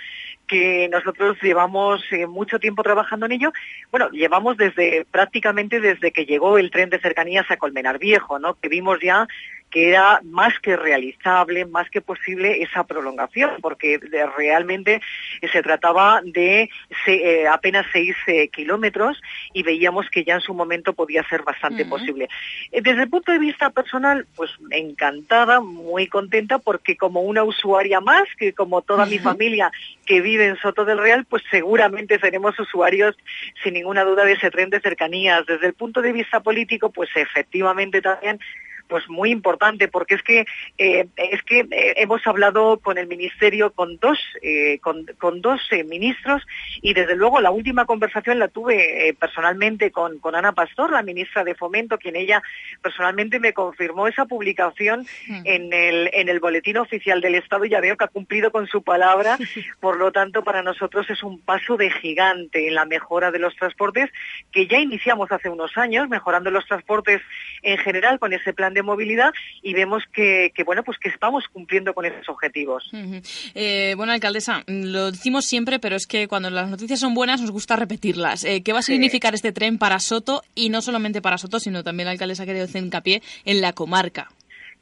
que 0.47 0.87
nosotros 0.89 1.37
llevamos 1.41 2.01
eh, 2.11 2.25
mucho 2.25 2.57
tiempo 2.57 2.83
trabajando 2.83 3.25
en 3.25 3.33
ello. 3.33 3.51
Bueno, 3.91 4.09
llevamos 4.11 4.55
desde 4.55 5.05
prácticamente 5.11 5.81
desde 5.81 6.13
que 6.13 6.25
llegó 6.25 6.57
el 6.57 6.71
tren 6.71 6.89
de 6.89 6.99
cercanías 6.99 7.51
a 7.51 7.57
Colmenar 7.57 7.99
Viejo, 7.99 8.39
¿no? 8.39 8.53
Que 8.53 8.69
vimos 8.69 8.99
ya 9.01 9.27
que 9.69 9.89
era 9.89 10.21
más 10.23 10.57
que 10.59 10.75
realizable, 10.75 11.65
más 11.65 11.89
que 11.89 12.01
posible 12.01 12.61
esa 12.63 12.83
prolongación, 12.85 13.51
porque 13.61 13.99
realmente 14.35 15.01
se 15.51 15.61
trataba 15.61 16.21
de 16.23 16.69
eh, 17.07 17.47
apenas 17.47 17.85
seis 17.91 18.15
eh, 18.27 18.47
kilómetros 18.49 19.21
y 19.53 19.63
veíamos 19.63 20.09
que 20.09 20.23
ya 20.23 20.35
en 20.35 20.41
su 20.41 20.53
momento 20.53 20.93
podía 20.93 21.23
ser 21.29 21.43
bastante 21.43 21.85
posible. 21.85 22.29
Eh, 22.71 22.81
desde 22.81 23.03
el 23.03 23.09
punto 23.09 23.31
de 23.31 23.39
vista 23.39 23.69
personal, 23.69 24.25
pues 24.35 24.51
encantada, 24.71 25.59
muy 25.61 26.07
contenta, 26.07 26.59
porque 26.59 26.97
como 26.97 27.21
una 27.21 27.43
usuaria 27.43 27.99
más, 28.01 28.23
que 28.37 28.53
como 28.53 28.81
toda 28.81 29.05
mi 29.05 29.19
familia 29.19 29.71
que 30.05 30.21
vive 30.21 30.47
en 30.47 30.57
Soto 30.57 30.85
del 30.85 30.97
Real, 30.97 31.25
pues 31.25 31.43
seguramente 31.51 32.19
seremos 32.19 32.59
usuarios 32.59 33.15
sin 33.63 33.75
ninguna 33.75 34.03
duda 34.03 34.25
de 34.25 34.33
ese 34.33 34.49
tren 34.49 34.69
de 34.69 34.79
cercanías. 34.79 35.45
Desde 35.45 35.67
el 35.67 35.73
punto 35.73 36.01
de 36.01 36.11
vista 36.11 36.39
político, 36.39 36.89
pues 36.89 37.09
efectivamente 37.15 38.01
también 38.01 38.39
pues 38.89 39.07
muy 39.07 39.31
importante 39.31 39.87
porque 39.87 40.15
es 40.15 40.23
que 40.23 40.45
eh, 40.77 41.07
es 41.15 41.43
que 41.43 41.59
eh, 41.59 41.93
hemos 41.97 42.25
hablado 42.25 42.79
con 42.79 42.97
el 42.97 43.07
ministerio 43.07 43.71
con 43.71 43.97
dos 43.97 44.17
eh, 44.41 44.79
con, 44.79 45.05
dos 45.41 45.61
ministros 45.85 46.41
y 46.81 46.93
desde 46.93 47.15
luego 47.15 47.39
la 47.39 47.51
última 47.51 47.85
conversación 47.85 48.39
la 48.39 48.47
tuve 48.47 49.15
personalmente 49.19 49.91
con, 49.91 50.17
con 50.19 50.35
Ana 50.35 50.53
Pastor 50.53 50.91
la 50.91 51.03
ministra 51.03 51.43
de 51.43 51.53
Fomento 51.53 51.99
quien 51.99 52.15
ella 52.15 52.41
personalmente 52.81 53.39
me 53.39 53.53
confirmó 53.53 54.07
esa 54.07 54.25
publicación 54.25 55.05
hmm. 55.27 55.41
en 55.45 55.71
el 55.71 56.09
en 56.11 56.27
el 56.27 56.39
boletín 56.39 56.77
oficial 56.77 57.21
del 57.21 57.35
Estado 57.35 57.65
y 57.65 57.69
ya 57.69 57.79
veo 57.79 57.95
que 57.95 58.05
ha 58.05 58.09
cumplido 58.09 58.51
con 58.51 58.67
su 58.67 58.81
palabra 58.81 59.37
por 59.79 59.97
lo 59.97 60.11
tanto 60.11 60.43
para 60.43 60.63
nosotros 60.63 61.07
es 61.09 61.21
un 61.21 61.39
paso 61.39 61.77
de 61.77 61.91
gigante 61.91 62.67
en 62.67 62.73
la 62.73 62.85
mejora 62.85 63.29
de 63.29 63.39
los 63.39 63.55
transportes 63.55 64.09
que 64.51 64.65
ya 64.65 64.79
iniciamos 64.79 65.31
hace 65.31 65.47
unos 65.47 65.77
años 65.77 66.09
mejorando 66.09 66.49
los 66.49 66.65
transportes 66.65 67.21
en 67.61 67.77
general 67.77 68.17
con 68.17 68.33
ese 68.33 68.51
plan 68.51 68.73
de 68.73 68.78
movilidad 68.83 69.31
y 69.61 69.73
vemos 69.73 70.03
que, 70.13 70.51
bueno, 70.65 70.83
pues 70.83 70.97
que 70.97 71.09
estamos 71.09 71.45
cumpliendo 71.51 71.93
con 71.93 72.05
esos 72.05 72.27
objetivos. 72.29 72.89
Eh, 73.55 73.93
bueno, 73.95 74.13
alcaldesa, 74.13 74.63
lo 74.67 75.11
decimos 75.11 75.45
siempre, 75.45 75.79
pero 75.79 75.95
es 75.95 76.07
que 76.07 76.27
cuando 76.27 76.49
las 76.49 76.69
noticias 76.69 76.99
son 76.99 77.13
buenas 77.13 77.41
nos 77.41 77.51
gusta 77.51 77.75
repetirlas. 77.75 78.43
Eh, 78.43 78.63
¿Qué 78.63 78.73
va 78.73 78.79
a 78.79 78.83
significar 78.83 79.33
este 79.33 79.51
tren 79.51 79.77
para 79.77 79.99
Soto 79.99 80.43
y 80.55 80.69
no 80.69 80.81
solamente 80.81 81.21
para 81.21 81.37
Soto, 81.37 81.59
sino 81.59 81.83
también 81.83 82.05
la 82.05 82.11
alcaldesa 82.11 82.45
querido 82.45 82.65
hacer 82.65 82.83
hincapié 82.83 83.21
en 83.45 83.61
la 83.61 83.73
comarca? 83.73 84.29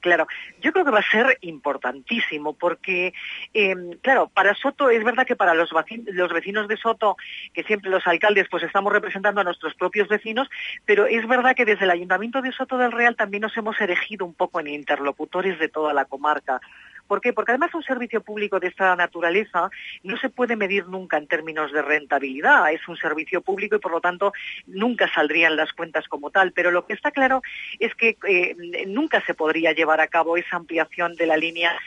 Claro, 0.07 0.25
yo 0.61 0.71
creo 0.71 0.85
que 0.85 0.91
va 0.91 0.99
a 0.99 1.11
ser 1.11 1.37
importantísimo 1.41 2.53
porque, 2.53 3.13
em, 3.53 3.91
claro, 4.01 4.29
para 4.33 4.55
Soto 4.55 4.89
es 4.89 5.03
verdad 5.03 5.27
que 5.27 5.35
para 5.35 5.53
los, 5.53 5.69
los 6.05 6.31
vecinos 6.31 6.69
de 6.69 6.77
Soto, 6.77 7.17
que 7.53 7.63
siempre 7.63 7.91
los 7.91 8.07
alcaldes 8.07 8.47
pues 8.49 8.63
estamos 8.63 8.93
representando 8.93 9.41
a 9.41 9.43
nuestros 9.43 9.75
propios 9.75 10.07
vecinos, 10.07 10.47
pero 10.85 11.07
es 11.07 11.27
verdad 11.27 11.57
que 11.57 11.65
desde 11.65 11.83
el 11.83 11.91
Ayuntamiento 11.91 12.41
de 12.41 12.53
Soto 12.53 12.77
del 12.77 12.93
Real 12.93 13.17
también 13.17 13.41
nos 13.41 13.57
hemos 13.57 13.81
erigido 13.81 14.25
un 14.25 14.33
poco 14.33 14.61
en 14.61 14.67
interlocutores 14.67 15.59
de 15.59 15.67
toda 15.67 15.93
la 15.93 16.05
comarca 16.05 16.61
¿Por 17.07 17.21
qué? 17.21 17.33
Porque 17.33 17.51
además 17.51 17.73
un 17.73 17.83
servicio 17.83 18.21
público 18.21 18.59
de 18.59 18.67
esta 18.67 18.95
naturaleza 18.95 19.69
no 20.03 20.17
se 20.17 20.29
puede 20.29 20.55
medir 20.55 20.87
nunca 20.87 21.17
en 21.17 21.27
términos 21.27 21.71
de 21.71 21.81
rentabilidad. 21.81 22.71
Es 22.71 22.87
un 22.87 22.97
servicio 22.97 23.41
público 23.41 23.75
y 23.75 23.79
por 23.79 23.91
lo 23.91 24.01
tanto 24.01 24.33
nunca 24.65 25.11
saldrían 25.13 25.55
las 25.55 25.73
cuentas 25.73 26.07
como 26.07 26.29
tal. 26.29 26.51
Pero 26.51 26.71
lo 26.71 26.85
que 26.85 26.93
está 26.93 27.11
claro 27.11 27.41
es 27.79 27.93
que 27.95 28.17
eh, 28.27 28.55
nunca 28.87 29.21
se 29.25 29.33
podría 29.33 29.71
llevar 29.71 30.01
a 30.01 30.07
cabo 30.07 30.37
esa 30.37 30.57
ampliación 30.57 31.15
de 31.15 31.25
la 31.25 31.37
línea 31.37 31.77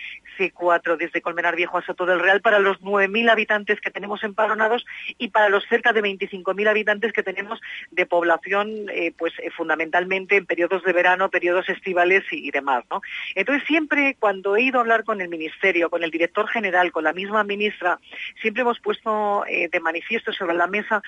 C4 0.41 0.97
desde 0.97 1.21
Colmenar 1.21 1.55
Viejo 1.55 1.77
a 1.77 1.83
Soto 1.83 2.07
del 2.07 2.21
Real 2.21 2.41
para 2.41 2.59
los 2.59 2.81
9.000 2.81 3.31
habitantes 3.31 3.81
que 3.81 3.91
tenemos 3.91 4.23
empadronados 4.25 4.87
y 5.19 5.29
para 5.29 5.51
los 5.51 5.65
cerca 5.67 5.93
de 5.93 6.03
25.000 6.03 6.69
habitantes 6.69 7.13
que 7.13 7.23
tenemos 7.23 7.61
de 7.91 8.07
población, 8.07 8.69
eh, 8.91 9.13
pues 9.17 9.35
eh, 9.39 9.51
fundamentalmente 9.51 10.37
en 10.37 10.47
periodos 10.47 10.83
de 10.85 10.93
verano, 10.93 11.29
periodos 11.29 11.69
estivales 11.69 12.25
y, 12.31 12.51
demás, 12.51 12.85
¿no? 12.91 13.03
Entonces 13.35 13.67
siempre 13.67 14.17
cuando 14.19 14.57
he 14.57 14.63
ido 14.63 14.79
a 14.79 14.83
hablar 14.83 15.05
con 15.05 15.21
el 15.21 15.29
Ministerio, 15.29 15.91
con 15.91 16.03
el 16.03 16.11
director 16.11 16.49
general, 16.49 16.91
con 16.91 17.05
la 17.05 17.13
misma 17.13 17.45
ministra, 17.45 17.99
siempre 18.41 18.63
hemos 18.63 18.81
puesto 18.81 19.45
eh, 19.47 19.69
de 19.69 19.81
manifiesto 19.81 20.33
sobre 20.33 20.55
la 20.55 20.67
mesa, 20.67 21.03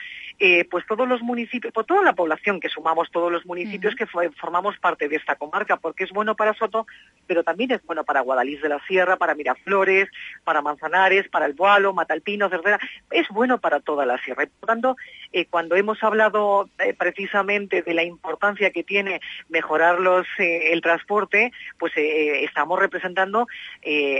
pues 0.70 0.84
todos 0.86 1.08
los 1.08 1.22
municipios, 1.22 1.72
por 1.72 1.84
toda 1.84 2.02
la 2.02 2.14
población 2.14 2.58
que 2.58 2.68
sumamos, 2.68 3.10
todos 3.12 3.30
los 3.30 3.46
municipios 3.46 3.94
que 3.94 4.06
formamos 4.06 4.76
parte 4.78 5.08
de 5.08 5.14
esta 5.16 5.36
comarca, 5.36 5.76
porque 5.76 6.02
es 6.02 6.10
bueno 6.10 6.34
para 6.34 6.54
Soto, 6.54 6.86
pero 7.28 7.44
también 7.44 7.70
es 7.70 7.82
bueno 7.84 8.02
para 8.02 8.20
Guadalís 8.20 8.60
de 8.60 8.68
la 8.68 8.84
Sierra, 8.86 9.16
para 9.22 9.36
Miraflores, 9.36 10.08
para 10.42 10.62
Manzanares, 10.62 11.28
para 11.28 11.46
el 11.46 11.52
Boalo, 11.52 11.92
Matalpino, 11.92 12.48
Cervera, 12.48 12.80
es 13.08 13.28
bueno 13.28 13.58
para 13.58 13.78
toda 13.78 14.04
la 14.04 14.18
sierra. 14.18 14.48
Por 14.58 14.66
tanto, 14.66 14.96
eh, 15.32 15.46
cuando 15.46 15.76
hemos 15.76 16.02
hablado 16.02 16.68
eh, 16.80 16.92
precisamente 16.92 17.82
de 17.82 17.94
la 17.94 18.02
importancia 18.02 18.72
que 18.72 18.82
tiene 18.82 19.20
mejorar 19.48 20.00
los, 20.00 20.26
eh, 20.40 20.72
el 20.72 20.82
transporte, 20.82 21.52
pues 21.78 21.92
estamos 21.96 22.80
representando 22.80 23.46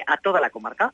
a 0.07 0.17
toda 0.19 0.41
la 0.41 0.51
comarca. 0.51 0.93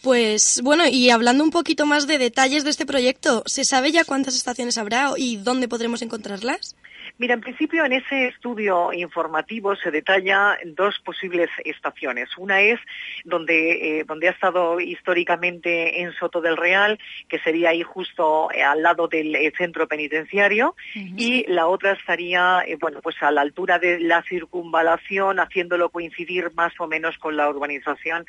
Pues 0.00 0.60
bueno, 0.62 0.86
y 0.86 1.10
hablando 1.10 1.42
un 1.42 1.50
poquito 1.50 1.86
más 1.86 2.06
de 2.06 2.18
detalles 2.18 2.62
de 2.62 2.70
este 2.70 2.86
proyecto, 2.86 3.42
¿se 3.46 3.64
sabe 3.64 3.90
ya 3.90 4.04
cuántas 4.04 4.36
estaciones 4.36 4.78
habrá 4.78 5.10
y 5.16 5.38
dónde 5.38 5.66
podremos 5.66 6.02
encontrarlas? 6.02 6.76
Mira, 7.18 7.32
en 7.32 7.40
principio 7.40 7.84
en 7.86 7.92
ese 7.92 8.26
estudio 8.26 8.92
informativo 8.92 9.74
se 9.74 9.90
detalla 9.90 10.58
dos 10.66 10.98
posibles 10.98 11.48
estaciones. 11.64 12.28
Una 12.36 12.60
es 12.60 12.78
donde, 13.24 14.00
eh, 14.00 14.04
donde 14.04 14.28
ha 14.28 14.32
estado 14.32 14.80
históricamente 14.80 16.02
en 16.02 16.12
Soto 16.12 16.42
del 16.42 16.58
Real, 16.58 16.98
que 17.28 17.38
sería 17.38 17.70
ahí 17.70 17.82
justo 17.82 18.50
eh, 18.52 18.62
al 18.62 18.82
lado 18.82 19.08
del 19.08 19.34
eh, 19.34 19.50
centro 19.56 19.88
penitenciario, 19.88 20.76
y 20.94 21.46
la 21.48 21.66
otra 21.68 21.92
estaría, 21.92 22.62
bueno, 22.80 23.00
pues 23.00 23.16
a 23.22 23.30
la 23.30 23.40
altura 23.40 23.78
de 23.78 23.98
la 23.98 24.22
circunvalación, 24.22 25.40
haciéndolo 25.40 25.88
coincidir 25.88 26.50
más 26.54 26.72
o 26.78 26.86
menos 26.86 27.16
con 27.18 27.36
la 27.36 27.48
urbanización 27.48 28.26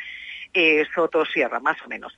Soto 0.95 1.23
Sierra, 1.25 1.59
más 1.59 1.77
o 1.85 1.89
menos. 1.89 2.17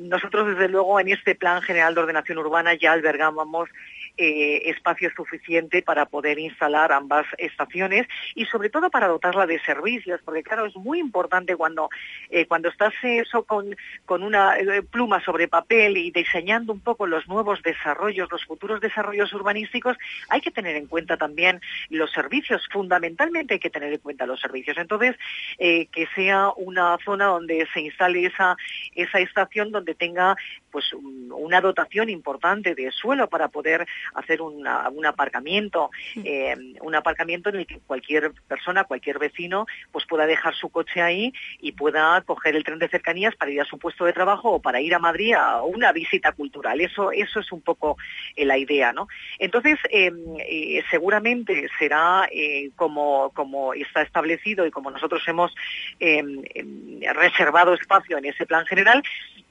nosotros, 0.00 0.48
desde 0.48 0.68
luego, 0.68 1.00
en 1.00 1.08
este 1.08 1.34
Plan 1.34 1.62
General 1.62 1.94
de 1.94 2.00
Ordenación 2.00 2.38
Urbana 2.38 2.74
ya 2.74 2.92
albergábamos 2.92 3.70
eh, 4.16 4.62
espacio 4.70 5.10
suficiente 5.16 5.82
para 5.82 6.06
poder 6.06 6.38
instalar 6.38 6.92
ambas 6.92 7.26
estaciones 7.38 8.06
y 8.34 8.44
sobre 8.46 8.68
todo 8.68 8.90
para 8.90 9.08
dotarla 9.08 9.46
de 9.46 9.60
servicios, 9.60 10.20
porque 10.24 10.42
claro, 10.42 10.66
es 10.66 10.76
muy 10.76 10.98
importante 10.98 11.56
cuando, 11.56 11.88
eh, 12.28 12.46
cuando 12.46 12.68
estás 12.68 12.92
eso 13.02 13.44
con, 13.44 13.76
con 14.04 14.22
una 14.22 14.58
eh, 14.58 14.82
pluma 14.82 15.22
sobre 15.24 15.48
papel 15.48 15.96
y 15.96 16.10
diseñando 16.10 16.72
un 16.72 16.80
poco 16.80 17.06
los 17.06 17.28
nuevos 17.28 17.62
desarrollos, 17.62 18.30
los 18.30 18.44
futuros 18.44 18.80
desarrollos 18.80 19.32
urbanísticos, 19.32 19.96
hay 20.28 20.40
que 20.40 20.50
tener 20.50 20.76
en 20.76 20.86
cuenta 20.86 21.16
también 21.16 21.60
los 21.88 22.10
servicios, 22.12 22.68
fundamentalmente 22.70 23.54
hay 23.54 23.60
que 23.60 23.70
tener 23.70 23.92
en 23.92 24.00
cuenta 24.00 24.26
los 24.26 24.40
servicios. 24.40 24.76
Entonces, 24.76 25.16
que 25.58 26.08
sea 26.14 26.50
una 26.56 26.98
zona 27.04 27.26
donde 27.26 27.66
se 27.72 27.80
instale 27.80 28.26
esa, 28.26 28.56
esa 28.94 29.20
estación 29.20 29.70
donde 29.70 29.94
tenga 29.94 30.36
pues 30.70 30.92
una 30.92 31.60
dotación 31.60 32.08
importante 32.08 32.74
de 32.74 32.90
suelo 32.90 33.28
para 33.28 33.48
poder 33.48 33.86
hacer 34.14 34.40
un 34.42 34.66
aparcamiento, 35.06 35.90
eh, 36.24 36.56
un 36.80 36.94
aparcamiento 36.94 37.50
en 37.50 37.56
el 37.56 37.66
que 37.66 37.80
cualquier 37.86 38.32
persona, 38.48 38.84
cualquier 38.84 39.18
vecino, 39.18 39.66
pues 39.92 40.06
pueda 40.06 40.26
dejar 40.26 40.54
su 40.54 40.68
coche 40.68 41.02
ahí 41.02 41.32
y 41.60 41.72
pueda 41.72 42.20
coger 42.22 42.56
el 42.56 42.64
tren 42.64 42.78
de 42.78 42.88
cercanías 42.88 43.34
para 43.36 43.50
ir 43.50 43.60
a 43.60 43.64
su 43.64 43.78
puesto 43.78 44.04
de 44.04 44.12
trabajo 44.12 44.50
o 44.50 44.62
para 44.62 44.80
ir 44.80 44.94
a 44.94 44.98
Madrid 44.98 45.34
a 45.34 45.62
una 45.62 45.92
visita 45.92 46.32
cultural. 46.32 46.80
Eso, 46.80 47.12
eso 47.12 47.40
es 47.40 47.52
un 47.52 47.60
poco 47.60 47.96
eh, 48.36 48.44
la 48.44 48.58
idea, 48.58 48.92
¿no? 48.92 49.08
Entonces, 49.38 49.78
em, 49.90 50.16
eh, 50.38 50.82
seguramente 50.90 51.68
será 51.78 52.28
como, 52.76 53.30
como 53.30 53.74
está 53.74 54.02
establecido 54.02 54.66
y 54.66 54.70
como 54.70 54.90
nosotros 54.90 55.22
hemos 55.26 55.54
em, 55.98 56.42
em, 56.54 57.00
reservado 57.14 57.74
espacio 57.74 58.18
en 58.18 58.26
ese 58.26 58.46
plan 58.46 58.64
general, 58.66 59.02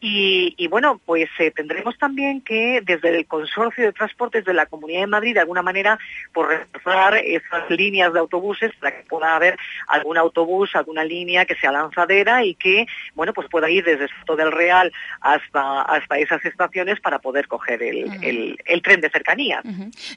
y, 0.01 0.67
bueno, 0.67 1.01
pues 1.09 1.27
eh, 1.39 1.49
tendremos 1.49 1.97
también 1.97 2.39
que 2.41 2.83
desde 2.85 3.09
el 3.17 3.25
Consorcio 3.25 3.83
de 3.83 3.93
Transportes 3.93 4.45
de 4.45 4.53
la 4.53 4.67
Comunidad 4.67 4.99
de 4.99 5.07
Madrid, 5.07 5.33
de 5.33 5.39
alguna 5.39 5.63
manera, 5.63 5.97
por 6.31 6.47
reforzar 6.49 7.15
esas 7.15 7.67
líneas 7.71 8.13
de 8.13 8.19
autobuses 8.19 8.71
para 8.79 8.95
que 8.95 9.07
pueda 9.07 9.35
haber 9.35 9.57
algún 9.87 10.19
autobús, 10.19 10.69
alguna 10.75 11.03
línea 11.03 11.45
que 11.45 11.55
sea 11.55 11.71
lanzadera 11.71 12.45
y 12.45 12.53
que, 12.53 12.85
bueno, 13.15 13.33
pues 13.33 13.47
pueda 13.49 13.71
ir 13.71 13.83
desde 13.83 14.07
Soto 14.19 14.35
del 14.35 14.51
Real 14.51 14.93
hasta, 15.21 15.81
hasta 15.81 16.19
esas 16.19 16.45
estaciones 16.45 16.99
para 16.99 17.17
poder 17.17 17.47
coger 17.47 17.81
el, 17.81 18.55
el, 18.63 18.81
tren 18.83 19.01
de 19.01 19.09
cercanía. 19.09 19.63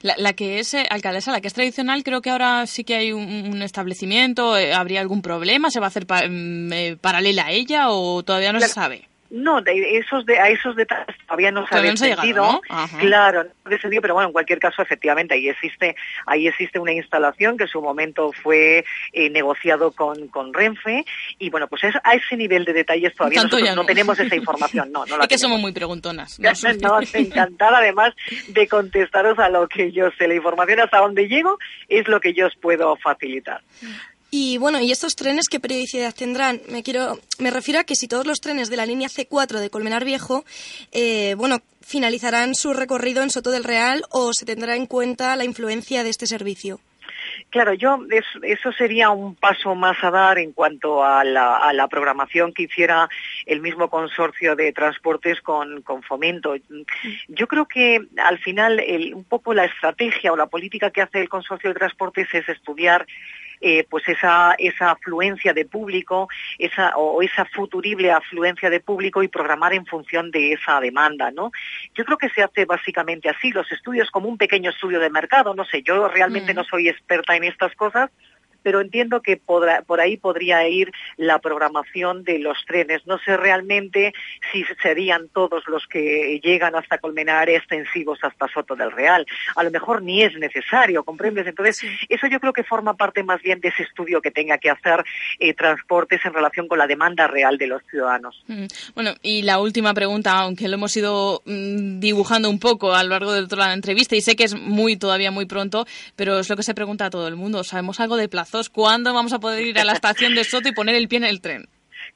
la, 0.03 0.33
que 0.33 0.59
es, 0.59 0.75
eh, 0.75 0.85
alcaldesa, 0.91 1.31
la 1.31 1.41
que 1.41 1.47
es 1.47 1.55
tradicional, 1.55 2.03
creo 2.03 2.21
que 2.21 2.29
ahora 2.29 2.67
sí 2.67 2.83
que 2.83 2.93
hay 2.93 3.11
un, 3.13 3.63
establecimiento, 3.63 4.55
eh, 4.59 4.75
¿habría 4.75 5.01
algún 5.01 5.23
problema? 5.23 5.71
¿Se 5.71 5.79
va 5.79 5.87
a 5.87 5.89
hacer 5.89 6.05
mm, 6.05 6.97
paralela 7.01 7.47
a 7.47 7.51
ella 7.51 7.89
o 7.89 8.21
todavía 8.21 8.53
no 8.53 8.59
se 8.59 8.67
sabe? 8.67 9.07
No, 9.33 9.61
de 9.63 9.97
esos 9.97 10.27
de, 10.27 10.37
a 10.37 10.49
esos 10.49 10.75
detalles 10.75 11.17
todavía 11.25 11.51
no 11.51 11.65
se 11.65 11.73
ha 11.73 11.81
descendido. 11.81 12.61
Claro, 12.99 13.45
no 13.45 13.77
pero 13.99 14.13
bueno, 14.13 14.27
en 14.27 14.31
cualquier 14.31 14.59
caso, 14.59 14.83
efectivamente, 14.83 15.33
ahí 15.33 15.49
existe, 15.49 15.95
ahí 16.27 16.47
existe 16.47 16.77
una 16.77 16.91
instalación 16.91 17.57
que 17.57 17.63
en 17.63 17.69
su 17.69 17.81
momento 17.81 18.31
fue 18.43 18.85
eh, 19.11 19.29
negociado 19.31 19.91
con, 19.91 20.27
con 20.27 20.53
Renfe 20.53 21.03
y 21.39 21.49
bueno, 21.49 21.67
pues 21.67 21.83
es, 21.83 21.95
a 22.03 22.13
ese 22.13 22.37
nivel 22.37 22.63
de 22.63 22.73
detalles 22.73 23.15
todavía 23.15 23.41
nosotros 23.41 23.75
no. 23.75 23.85
tenemos 23.87 24.19
esa 24.19 24.35
información. 24.43 24.91
No, 24.91 25.03
no 25.07 25.17
la 25.17 25.23
es 25.23 25.29
que 25.29 25.39
somos 25.39 25.59
muy 25.59 25.71
preguntonas. 25.71 26.39
No, 26.83 26.99
encantada 27.13 27.79
además 27.79 28.13
de 28.49 28.67
contestaros 28.67 29.39
a 29.39 29.49
lo 29.49 29.67
que 29.67 29.91
yo 29.91 30.11
sé. 30.17 30.27
La 30.27 30.35
información 30.35 30.79
hasta 30.79 30.99
donde 30.99 31.27
llego 31.27 31.57
es 31.87 32.07
lo 32.07 32.19
que 32.19 32.33
yo 32.33 32.47
os 32.47 32.55
puedo 32.55 32.95
facilitar. 32.97 33.61
Y 34.35 34.57
bueno, 34.57 34.79
¿y 34.79 34.91
estos 34.91 35.15
trenes 35.15 35.47
qué 35.47 35.59
periodicidad 35.59 36.11
tendrán? 36.11 36.59
Me 36.67 36.81
quiero, 36.81 37.19
me 37.37 37.51
refiero 37.51 37.79
a 37.79 37.83
que 37.83 37.93
si 37.93 38.07
todos 38.07 38.25
los 38.25 38.41
trenes 38.41 38.67
de 38.71 38.77
la 38.77 38.87
línea 38.87 39.07
C4 39.07 39.59
de 39.59 39.69
Colmenar 39.69 40.05
Viejo, 40.05 40.43
eh, 40.91 41.35
bueno, 41.35 41.59
finalizarán 41.81 42.55
su 42.55 42.73
recorrido 42.73 43.21
en 43.21 43.29
Soto 43.29 43.51
del 43.51 43.63
Real 43.63 44.01
o 44.09 44.33
se 44.33 44.47
tendrá 44.47 44.75
en 44.75 44.87
cuenta 44.87 45.35
la 45.35 45.45
influencia 45.45 46.03
de 46.03 46.09
este 46.09 46.25
servicio. 46.25 46.79
Claro, 47.51 47.75
yo 47.75 47.99
eso 48.41 48.71
sería 48.71 49.11
un 49.11 49.35
paso 49.35 49.75
más 49.75 50.03
a 50.03 50.09
dar 50.09 50.39
en 50.39 50.51
cuanto 50.51 51.03
a 51.03 51.23
la, 51.23 51.87
programación 51.87 52.53
que 52.53 52.63
hiciera 52.63 53.07
el 53.45 53.61
mismo 53.61 53.87
consorcio 53.87 54.55
de 54.55 54.73
transportes 54.73 55.41
con, 55.41 55.83
Fomento. 56.07 56.55
Yo 57.27 57.47
creo 57.47 57.67
que 57.67 58.01
al 58.17 58.39
final 58.39 58.81
un 59.13 59.25
poco 59.25 59.53
la 59.53 59.65
estrategia 59.65 60.33
o 60.33 60.35
la 60.35 60.47
política 60.47 60.89
que 60.89 61.03
hace 61.03 61.21
el 61.21 61.29
consorcio 61.29 61.69
de 61.69 61.75
transportes 61.75 62.27
es 62.33 62.49
estudiar 62.49 63.05
eh, 63.65 63.87
pues 63.89 64.05
esa, 64.09 64.55
esa 64.57 64.91
afluencia 64.91 65.53
de 65.53 65.63
público 65.63 66.27
esa, 66.59 66.97
o 66.97 67.21
esa 67.21 67.45
futurible 67.45 68.11
afluencia 68.11 68.69
de 68.69 68.81
público 68.81 69.23
y 69.23 69.29
programar 69.29 69.73
en 69.73 69.85
función 69.85 70.31
de 70.31 70.51
esa 70.51 70.81
demanda, 70.81 71.31
¿no? 71.31 71.53
Yo 71.95 72.03
creo 72.03 72.17
que 72.17 72.27
se 72.27 72.43
hace 72.43 72.65
básicamente 72.65 73.29
así, 73.29 73.51
los 73.51 73.71
estudios 73.71 74.11
como 74.11 74.27
un 74.27 74.37
pequeño 74.37 74.69
estudio 74.69 74.99
de 74.99 75.09
mercado, 75.09 75.55
no 75.55 75.63
sé, 75.63 75.81
yo 75.81 76.09
realmente 76.09 76.53
mm. 76.53 76.57
no 76.57 76.65
soy 76.65 76.89
experta 76.89 77.37
en 77.37 77.45
estas 77.45 77.73
cosas, 77.75 78.11
pero 78.63 78.81
entiendo 78.81 79.21
que 79.21 79.37
por 79.37 79.99
ahí 79.99 80.17
podría 80.17 80.67
ir 80.67 80.91
la 81.17 81.39
programación 81.39 82.23
de 82.23 82.39
los 82.39 82.57
trenes. 82.65 83.05
No 83.05 83.19
sé 83.19 83.37
realmente 83.37 84.13
si 84.51 84.63
serían 84.81 85.27
todos 85.29 85.63
los 85.67 85.85
que 85.87 86.39
llegan 86.43 86.75
hasta 86.75 86.97
Colmenar 86.97 87.49
extensivos 87.49 88.19
hasta 88.21 88.47
Soto 88.47 88.75
del 88.75 88.91
Real. 88.91 89.25
A 89.55 89.63
lo 89.63 89.71
mejor 89.71 90.01
ni 90.01 90.23
es 90.23 90.33
necesario, 90.37 91.03
¿comprendes? 91.03 91.47
Entonces, 91.47 91.81
eso 92.09 92.27
yo 92.27 92.39
creo 92.39 92.53
que 92.53 92.63
forma 92.63 92.95
parte 92.95 93.23
más 93.23 93.41
bien 93.41 93.59
de 93.59 93.69
ese 93.69 93.83
estudio 93.83 94.21
que 94.21 94.31
tenga 94.31 94.57
que 94.57 94.69
hacer 94.69 95.03
eh, 95.39 95.53
transportes 95.53 96.21
en 96.25 96.33
relación 96.33 96.67
con 96.67 96.79
la 96.79 96.87
demanda 96.87 97.27
real 97.27 97.57
de 97.57 97.67
los 97.67 97.81
ciudadanos. 97.89 98.43
Mm. 98.47 98.65
Bueno, 98.95 99.13
y 99.21 99.41
la 99.41 99.59
última 99.59 99.93
pregunta, 99.93 100.39
aunque 100.39 100.67
lo 100.67 100.75
hemos 100.75 100.95
ido 100.95 101.41
mm, 101.45 101.99
dibujando 101.99 102.49
un 102.49 102.59
poco 102.59 102.93
a 102.93 103.03
lo 103.03 103.09
largo 103.09 103.33
de 103.33 103.47
toda 103.47 103.67
la 103.67 103.73
entrevista 103.73 104.15
y 104.15 104.21
sé 104.21 104.35
que 104.35 104.45
es 104.45 104.55
muy 104.55 104.95
todavía 104.95 105.31
muy 105.31 105.45
pronto, 105.45 105.85
pero 106.15 106.39
es 106.39 106.49
lo 106.49 106.55
que 106.55 106.63
se 106.63 106.73
pregunta 106.73 107.07
a 107.07 107.09
todo 107.09 107.27
el 107.27 107.35
mundo. 107.35 107.63
¿Sabemos 107.63 107.99
algo 107.99 108.15
de 108.15 108.29
plazo? 108.29 108.52
¿Cuándo 108.71 109.13
vamos 109.13 109.33
a 109.33 109.39
poder 109.39 109.65
ir 109.65 109.79
a 109.79 109.83
la 109.83 109.93
estación 109.93 110.35
de 110.35 110.43
Soto 110.43 110.69
y 110.69 110.73
poner 110.73 110.95
el 110.95 111.07
pie 111.07 111.17
en 111.17 111.23
el 111.23 111.41
tren? 111.41 111.67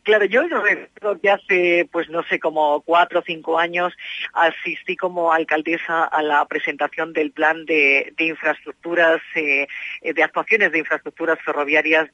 Claro, 0.04 0.26
yo 0.26 0.44
recuerdo 0.44 1.20
que 1.20 1.30
hace, 1.30 1.90
pues 1.92 2.10
no 2.10 2.24
sé, 2.24 2.40
como 2.40 2.82
cuatro 2.82 3.20
o 3.20 3.24
cinco 3.26 3.58
años 3.58 3.94
asistí 4.34 4.96
como 4.96 5.34
alcaldesa 5.34 6.06
a 6.06 6.22
la 6.22 6.46
presentación 6.46 7.12
del 7.12 7.32
plan 7.32 7.66
de, 7.66 8.14
infraestructuras, 8.18 9.20
eh, 9.36 9.68
de 10.02 10.24
actuaciones 10.24 10.72
de 10.72 10.80
infraestructuras 10.80 11.40
ferroviarias 11.44 12.10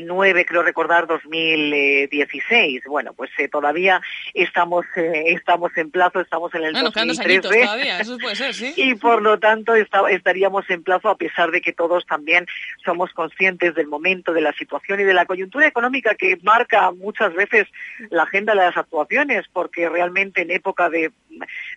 2009, 0.00 0.44
creo 0.46 0.62
recordar, 0.62 1.06
2016. 1.08 2.84
Bueno, 2.86 3.12
pues 3.14 3.30
eh, 3.38 3.48
todavía 3.48 4.00
estamos 4.34 4.84
eh, 4.96 5.24
estamos 5.28 5.76
en 5.76 5.90
plazo, 5.90 6.20
estamos 6.20 6.54
en 6.54 6.64
el 6.64 6.72
bueno, 6.72 6.90
2013. 6.90 7.40
todavía, 7.62 8.00
eso 8.00 8.16
puede 8.18 8.36
ser, 8.36 8.54
sí. 8.54 8.72
Y 8.76 8.94
por 8.94 9.20
lo 9.22 9.38
tanto 9.38 9.74
está- 9.74 10.08
estaríamos 10.10 10.68
en 10.70 10.82
plazo 10.82 11.08
a 11.08 11.16
pesar 11.16 11.50
de 11.50 11.60
que 11.60 11.72
todos 11.72 12.06
también 12.06 12.46
somos 12.84 13.12
conscientes 13.12 13.74
del 13.74 13.88
momento, 13.88 14.32
de 14.32 14.40
la 14.40 14.52
situación 14.52 15.00
y 15.00 15.04
de 15.04 15.14
la 15.14 15.26
coyuntura 15.26 15.66
económica 15.66 16.14
que 16.14 16.38
marca 16.42 16.90
muchas 16.92 17.34
veces 17.34 17.66
la 18.10 18.22
agenda 18.24 18.54
de 18.54 18.60
las 18.60 18.76
actuaciones, 18.76 19.46
porque 19.52 19.88
realmente 19.88 20.42
en 20.42 20.50
época 20.52 20.88
de, 20.88 21.10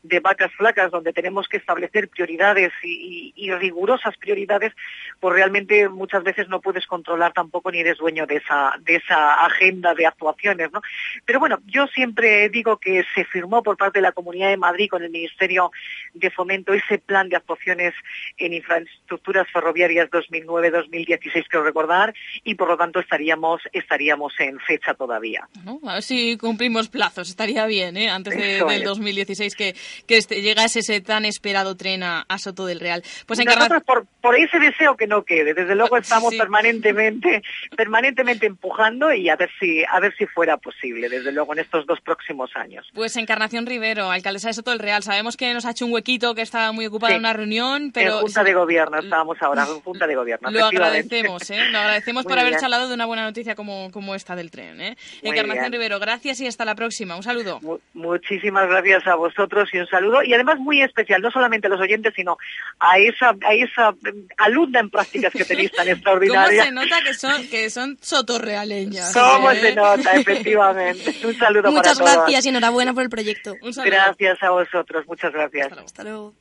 de 0.03 0.19
vacas 0.19 0.51
flacas, 0.53 0.91
donde 0.91 1.13
tenemos 1.13 1.47
que 1.47 1.57
establecer 1.57 2.09
prioridades 2.09 2.71
y, 2.83 3.33
y- 3.35 3.47
y 3.47 3.51
rigurosas 3.53 4.15
prioridades, 4.17 4.73
pues 5.19 5.33
realmente 5.35 5.89
muchas 5.89 6.23
veces 6.23 6.47
no 6.47 6.61
puedes 6.61 6.85
controlar 6.85 7.33
tampoco 7.33 7.71
ni 7.71 7.79
eres 7.79 7.99
dueño 8.03 8.25
de 8.27 8.35
esa, 8.37 8.75
de 8.81 8.97
esa 8.97 9.45
agenda 9.45 9.93
de 9.95 10.05
actuaciones, 10.05 10.71
¿no? 10.71 10.81
Pero 11.25 11.39
bueno, 11.39 11.59
yo 11.65 11.87
siempre 11.87 12.49
digo 12.49 12.77
que 12.77 13.03
se 13.15 13.23
firmó 13.25 13.63
por 13.63 13.77
parte 13.77 13.99
de 13.99 14.03
la 14.03 14.11
Comunidad 14.11 14.49
de 14.49 14.57
Madrid 14.57 14.89
con 14.89 15.01
el 15.03 15.09
Ministerio 15.09 15.71
de 16.13 16.29
Fomento 16.29 16.73
ese 16.73 16.97
plan 16.99 17.29
de 17.29 17.37
actuaciones 17.37 17.93
en 18.37 18.53
infraestructuras 18.53 19.47
ferroviarias 19.51 20.09
2009-2016, 20.11 21.45
creo 21.49 21.63
recordar, 21.63 22.13
y 22.43 22.55
por 22.55 22.67
lo 22.67 22.77
tanto 22.77 22.99
estaríamos, 22.99 23.61
estaríamos 23.71 24.33
en 24.39 24.59
fecha 24.59 24.93
todavía. 24.93 25.47
A 25.87 25.93
ver 25.95 26.03
si 26.03 26.37
cumplimos 26.37 26.89
plazos, 26.89 27.29
estaría 27.29 27.65
bien, 27.65 27.97
¿eh? 27.97 28.09
Antes 28.09 28.35
de- 28.37 28.63
del 28.63 28.81
es. 28.81 28.83
2016 28.83 29.55
que, 29.55 29.75
que 30.07 30.17
este- 30.17 30.41
llegase 30.41 30.79
ese 30.79 31.01
tan 31.01 31.25
esperado 31.25 31.75
tren 31.77 32.03
a, 32.03 32.25
a 32.27 32.37
Soto 32.37 32.65
del 32.65 32.79
Real. 32.79 33.01
Pues 33.25 33.39
Encarnación... 33.39 33.73
Nosotros 33.79 34.05
por, 34.21 34.21
por 34.21 34.35
ese 34.35 34.59
deseo 34.59 34.95
que 34.97 35.07
no 35.07 35.23
quede, 35.23 35.53
desde 35.53 35.75
luego 35.75 35.97
estamos 35.97 36.31
Sí. 36.33 36.37
permanentemente, 36.37 37.43
permanentemente 37.83 38.45
empujando 38.45 39.11
y 39.13 39.27
a 39.29 39.35
ver 39.35 39.49
si, 39.59 39.83
a 39.91 39.99
ver 39.99 40.15
si 40.17 40.25
fuera 40.25 40.55
posible, 40.55 41.09
desde 41.09 41.33
luego 41.33 41.51
en 41.51 41.59
estos 41.59 41.85
dos 41.85 41.99
próximos 41.99 42.49
años. 42.55 42.87
Pues 42.93 43.17
Encarnación 43.17 43.65
Rivero, 43.65 44.09
alcaldesa 44.09 44.47
de 44.47 44.53
Soto 44.53 44.71
del 44.71 44.79
Real. 44.79 45.03
Sabemos 45.03 45.35
que 45.35 45.53
nos 45.53 45.65
ha 45.65 45.71
hecho 45.71 45.85
un 45.85 45.91
huequito, 45.91 46.33
que 46.33 46.41
está 46.41 46.71
muy 46.71 46.85
ocupada 46.85 47.09
Sí. 47.11 47.15
en 47.15 47.19
una 47.19 47.33
reunión, 47.33 47.91
pero 47.93 48.15
en 48.15 48.21
Junta 48.21 48.43
de 48.45 48.53
Gobierno 48.53 48.99
estábamos 48.99 49.37
ahora, 49.41 49.63
en 49.63 49.81
Junta 49.81 50.07
de 50.07 50.15
Gobierno. 50.15 50.49
lo 50.49 50.65
agradecemos, 50.65 51.49
¿eh? 51.49 51.59
Lo 51.71 51.77
agradecemos 51.79 52.23
por 52.23 52.39
haber 52.39 52.55
charlado 52.57 52.87
de 52.87 52.93
una 52.93 53.05
buena 53.05 53.23
noticia 53.23 53.53
como, 53.55 53.91
como 53.91 54.15
esta 54.15 54.33
del 54.37 54.49
tren, 54.49 54.79
¿eh? 54.79 54.95
Encarnación 55.21 55.71
bien. 55.71 55.73
Rivero, 55.73 55.99
gracias 55.99 56.39
y 56.39 56.47
hasta 56.47 56.63
la 56.63 56.75
próxima. 56.75 57.17
Un 57.17 57.23
saludo. 57.23 57.59
Muchísimas 57.93 58.69
gracias 58.69 59.05
a 59.07 59.15
vosotros 59.15 59.67
y 59.73 59.79
un 59.79 59.87
saludo. 59.87 60.23
Y 60.23 60.33
además 60.33 60.57
muy 60.59 60.81
especial, 60.81 61.21
no 61.21 61.31
solamente 61.31 61.67
a 61.67 61.69
los 61.69 61.81
oyentes, 61.81 62.13
sino 62.15 62.37
a 62.79 62.97
esa, 62.97 63.35
a 63.45 63.53
esa 63.53 63.91
mm, 63.91 64.27
alumna 64.37 64.79
en 64.79 64.89
prácticas 64.89 65.33
que 65.33 65.43
tenéis 65.43 65.71
tan 65.73 65.83
¿Cómo 65.87 65.95
extraordinaria. 65.95 66.63
se 66.63 66.71
nota 66.71 67.01
que 67.03 67.13
son, 67.13 67.47
que 67.49 67.69
son 67.73 67.97
sotorrealeñas? 68.01 69.13
¿Cómo 69.13 69.51
eh? 69.51 69.59
se 69.59 69.75
nota, 69.75 70.13
efectivamente? 70.13 71.15
Un 71.25 71.35
saludo 71.35 71.71
Muchas 71.71 71.99
para 71.99 72.13
todos. 72.13 72.25
gracias 72.27 72.45
y 72.45 72.49
enhorabuena 72.49 72.93
por 72.93 73.03
el 73.03 73.09
proyecto. 73.09 73.55
Gracias 73.61 74.41
a 74.41 74.49
vosotros, 74.51 75.05
muchas 75.07 75.33
gracias. 75.33 75.71
Hasta 75.71 76.03
luego. 76.03 76.33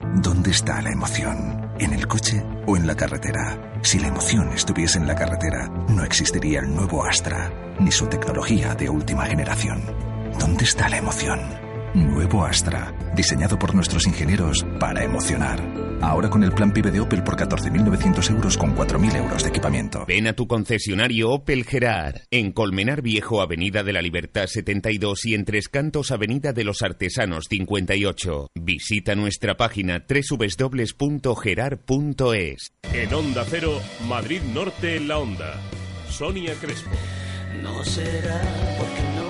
¿Dónde 0.00 0.50
está 0.50 0.80
la 0.80 0.90
emoción? 0.90 1.72
¿En 1.78 1.92
el 1.92 2.06
coche 2.06 2.42
o 2.66 2.76
en 2.76 2.86
la 2.86 2.96
carretera? 2.96 3.80
Si 3.82 3.98
la 3.98 4.08
emoción 4.08 4.50
estuviese 4.52 4.98
en 4.98 5.06
la 5.06 5.14
carretera, 5.14 5.68
no 5.88 6.04
existiría 6.04 6.60
el 6.60 6.74
nuevo 6.74 7.04
Astra, 7.04 7.52
ni 7.78 7.90
su 7.90 8.06
tecnología 8.06 8.74
de 8.74 8.88
última 8.88 9.26
generación. 9.26 9.82
¿Dónde 10.38 10.64
está 10.64 10.88
la 10.88 10.98
emoción? 10.98 11.40
Nuevo 11.94 12.44
Astra, 12.44 12.94
diseñado 13.14 13.58
por 13.58 13.74
nuestros 13.74 14.06
ingenieros 14.06 14.64
para 14.78 15.04
emocionar. 15.04 15.60
Ahora 16.00 16.30
con 16.30 16.44
el 16.44 16.52
plan 16.52 16.72
PIB 16.72 16.92
de 16.92 17.00
Opel 17.00 17.22
por 17.22 17.36
14.900 17.36 18.30
euros 18.30 18.56
con 18.56 18.74
4.000 18.74 19.16
euros 19.16 19.42
de 19.42 19.48
equipamiento. 19.50 20.04
Ven 20.06 20.26
a 20.26 20.32
tu 20.32 20.46
concesionario 20.46 21.30
Opel 21.30 21.64
Gerard, 21.64 22.22
en 22.30 22.52
Colmenar 22.52 23.02
Viejo, 23.02 23.42
Avenida 23.42 23.82
de 23.82 23.92
la 23.92 24.02
Libertad 24.02 24.46
72 24.46 25.26
y 25.26 25.34
en 25.34 25.44
Tres 25.44 25.68
Cantos, 25.68 26.10
Avenida 26.10 26.52
de 26.52 26.64
los 26.64 26.82
Artesanos 26.82 27.46
58. 27.48 28.48
Visita 28.54 29.14
nuestra 29.14 29.56
página 29.56 30.04
www.gerard.es. 30.08 32.72
En 32.92 33.14
Onda 33.14 33.44
Cero, 33.48 33.80
Madrid 34.08 34.40
Norte, 34.52 35.00
La 35.00 35.18
Onda. 35.18 35.54
Sonia 36.08 36.54
Crespo. 36.54 36.90
No 37.62 37.84
será 37.84 38.40
porque 38.78 39.02
no 39.16 39.29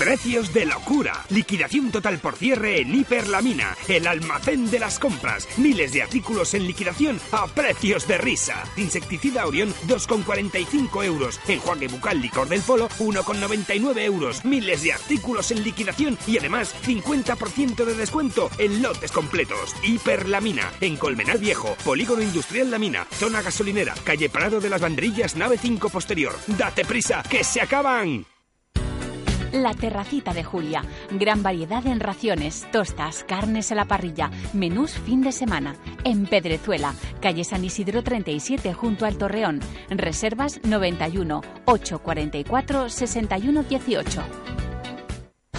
Precios 0.00 0.54
de 0.54 0.64
locura. 0.64 1.26
Liquidación 1.28 1.90
total 1.90 2.18
por 2.20 2.34
cierre 2.34 2.80
en 2.80 2.94
Hiperlamina, 2.94 3.76
el 3.86 4.06
almacén 4.06 4.70
de 4.70 4.78
las 4.78 4.98
compras. 4.98 5.46
Miles 5.58 5.92
de 5.92 6.00
artículos 6.02 6.54
en 6.54 6.66
liquidación 6.66 7.20
a 7.32 7.46
precios 7.46 8.08
de 8.08 8.16
risa. 8.16 8.64
Insecticida 8.78 9.46
Orión 9.46 9.74
2,45 9.88 11.04
euros. 11.04 11.38
Enjuague 11.46 11.88
bucal 11.88 12.18
licor 12.18 12.48
del 12.48 12.62
polo 12.62 12.88
1,99 12.98 13.98
euros. 13.98 14.42
Miles 14.42 14.82
de 14.82 14.94
artículos 14.94 15.50
en 15.50 15.62
liquidación 15.62 16.16
y 16.26 16.38
además 16.38 16.74
50% 16.82 17.84
de 17.84 17.94
descuento 17.94 18.50
en 18.56 18.80
lotes 18.80 19.12
completos. 19.12 19.76
Hiperlamina, 19.82 20.72
en 20.80 20.96
Colmenar 20.96 21.36
Viejo, 21.36 21.76
Polígono 21.84 22.22
Industrial 22.22 22.70
La 22.70 22.78
Mina, 22.78 23.06
zona 23.10 23.42
gasolinera, 23.42 23.92
calle 24.02 24.30
Prado 24.30 24.62
de 24.62 24.70
las 24.70 24.80
Banderillas, 24.80 25.36
nave 25.36 25.58
5 25.58 25.90
posterior. 25.90 26.34
Date 26.46 26.86
prisa, 26.86 27.22
que 27.28 27.44
se 27.44 27.60
acaban. 27.60 28.24
La 29.52 29.74
Terracita 29.74 30.32
de 30.32 30.44
Julia. 30.44 30.84
Gran 31.10 31.42
variedad 31.42 31.84
en 31.86 31.98
raciones, 31.98 32.66
tostas, 32.70 33.24
carnes 33.24 33.72
a 33.72 33.74
la 33.74 33.86
parrilla, 33.86 34.30
menús 34.52 34.92
fin 34.92 35.22
de 35.22 35.32
semana. 35.32 35.74
En 36.04 36.26
Pedrezuela, 36.26 36.94
calle 37.20 37.42
San 37.42 37.64
Isidro 37.64 38.02
37 38.02 38.72
junto 38.74 39.06
al 39.06 39.18
Torreón. 39.18 39.60
Reservas 39.88 40.60
91 40.62 41.40
844 41.66 42.88
61 42.88 43.62
18. 43.64 44.69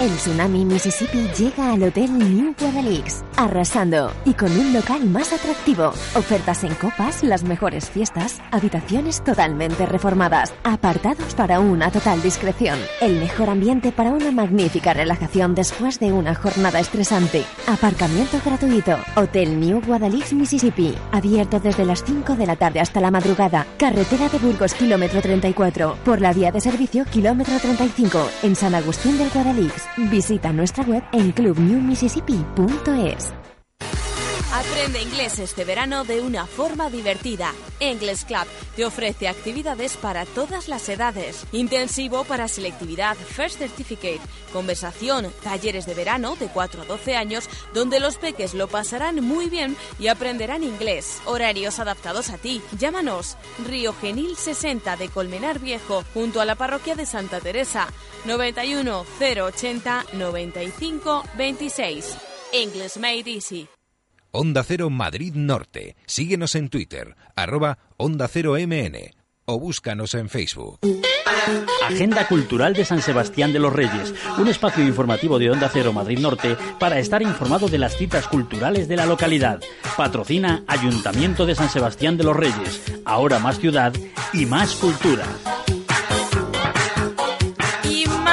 El 0.01 0.09
tsunami 0.15 0.65
Mississippi 0.65 1.29
llega 1.37 1.73
al 1.73 1.83
Hotel 1.83 2.17
New 2.17 2.55
Guadalix, 2.59 3.23
arrasando 3.37 4.11
y 4.25 4.33
con 4.33 4.51
un 4.51 4.73
local 4.73 5.05
más 5.05 5.31
atractivo. 5.31 5.89
Ofertas 6.15 6.63
en 6.63 6.73
copas, 6.73 7.21
las 7.21 7.43
mejores 7.43 7.91
fiestas, 7.91 8.41
habitaciones 8.49 9.23
totalmente 9.23 9.85
reformadas, 9.85 10.55
apartados 10.63 11.35
para 11.35 11.59
una 11.59 11.91
total 11.91 12.19
discreción, 12.23 12.79
el 12.99 13.19
mejor 13.19 13.49
ambiente 13.49 13.91
para 13.91 14.09
una 14.09 14.31
magnífica 14.31 14.91
relajación 14.95 15.53
después 15.53 15.99
de 15.99 16.11
una 16.11 16.33
jornada 16.33 16.79
estresante. 16.79 17.45
Aparcamiento 17.67 18.41
gratuito. 18.43 18.97
Hotel 19.15 19.59
New 19.59 19.83
Guadalix, 19.85 20.33
Mississippi, 20.33 20.95
abierto 21.11 21.59
desde 21.59 21.85
las 21.85 22.03
5 22.03 22.35
de 22.37 22.47
la 22.47 22.55
tarde 22.55 22.79
hasta 22.79 23.01
la 23.01 23.11
madrugada. 23.11 23.67
Carretera 23.77 24.29
de 24.29 24.39
Burgos, 24.39 24.73
kilómetro 24.73 25.21
34, 25.21 25.97
por 26.03 26.21
la 26.21 26.33
vía 26.33 26.51
de 26.51 26.59
servicio, 26.59 27.05
kilómetro 27.05 27.59
35, 27.59 28.29
en 28.41 28.55
San 28.55 28.73
Agustín 28.73 29.19
del 29.19 29.29
Guadalix. 29.29 29.90
Visita 29.97 30.53
nuestra 30.53 30.85
web 30.85 31.03
en 31.11 31.31
clubnewmississippi.es. 31.31 33.33
Aprende 34.53 35.01
inglés 35.01 35.39
este 35.39 35.63
verano 35.63 36.03
de 36.03 36.19
una 36.19 36.45
forma 36.45 36.89
divertida. 36.89 37.53
English 37.79 38.25
Club 38.25 38.45
te 38.75 38.83
ofrece 38.83 39.29
actividades 39.29 39.95
para 39.95 40.25
todas 40.25 40.67
las 40.67 40.89
edades. 40.89 41.45
Intensivo 41.53 42.25
para 42.25 42.49
selectividad, 42.49 43.15
First 43.15 43.59
Certificate, 43.59 44.19
conversación, 44.51 45.31
talleres 45.41 45.85
de 45.85 45.93
verano 45.93 46.35
de 46.35 46.47
4 46.47 46.81
a 46.81 46.85
12 46.85 47.15
años 47.15 47.49
donde 47.73 48.01
los 48.01 48.17
peques 48.17 48.53
lo 48.53 48.67
pasarán 48.67 49.23
muy 49.23 49.47
bien 49.47 49.77
y 49.99 50.09
aprenderán 50.09 50.65
inglés. 50.65 51.21
Horarios 51.25 51.79
adaptados 51.79 52.29
a 52.29 52.37
ti. 52.37 52.61
Llámanos 52.77 53.37
Río 53.65 53.93
Genil 54.01 54.35
60 54.35 54.97
de 54.97 55.07
Colmenar 55.07 55.59
Viejo 55.59 56.03
junto 56.13 56.41
a 56.41 56.45
la 56.45 56.55
parroquia 56.55 56.95
de 56.95 57.05
Santa 57.05 57.39
Teresa 57.39 57.87
91 58.25 59.05
080 59.17 60.05
95 60.11 61.23
26. 61.37 62.17
English 62.51 62.97
Made 62.97 63.31
Easy. 63.31 63.69
Onda 64.33 64.63
Cero 64.63 64.89
Madrid 64.89 65.33
Norte. 65.35 65.97
Síguenos 66.05 66.55
en 66.55 66.69
Twitter, 66.69 67.17
arroba 67.35 67.79
Onda 67.97 68.29
Cero 68.29 68.55
MN 68.57 69.11
o 69.43 69.59
búscanos 69.59 70.13
en 70.13 70.29
Facebook. 70.29 70.79
Agenda 71.83 72.25
Cultural 72.27 72.73
de 72.73 72.85
San 72.85 73.01
Sebastián 73.01 73.51
de 73.51 73.59
los 73.59 73.73
Reyes, 73.73 74.13
un 74.37 74.47
espacio 74.47 74.85
informativo 74.85 75.37
de 75.37 75.51
Onda 75.51 75.69
Cero 75.73 75.91
Madrid 75.91 76.19
Norte 76.19 76.55
para 76.79 76.99
estar 76.99 77.21
informado 77.21 77.67
de 77.67 77.79
las 77.79 77.97
citas 77.97 78.27
culturales 78.27 78.87
de 78.87 78.95
la 78.95 79.05
localidad. 79.05 79.59
Patrocina 79.97 80.63
Ayuntamiento 80.67 81.45
de 81.45 81.55
San 81.55 81.69
Sebastián 81.69 82.15
de 82.15 82.23
los 82.23 82.37
Reyes, 82.37 82.81
ahora 83.03 83.39
más 83.39 83.59
ciudad 83.59 83.93
y 84.31 84.45
más 84.45 84.75
cultura. 84.75 85.25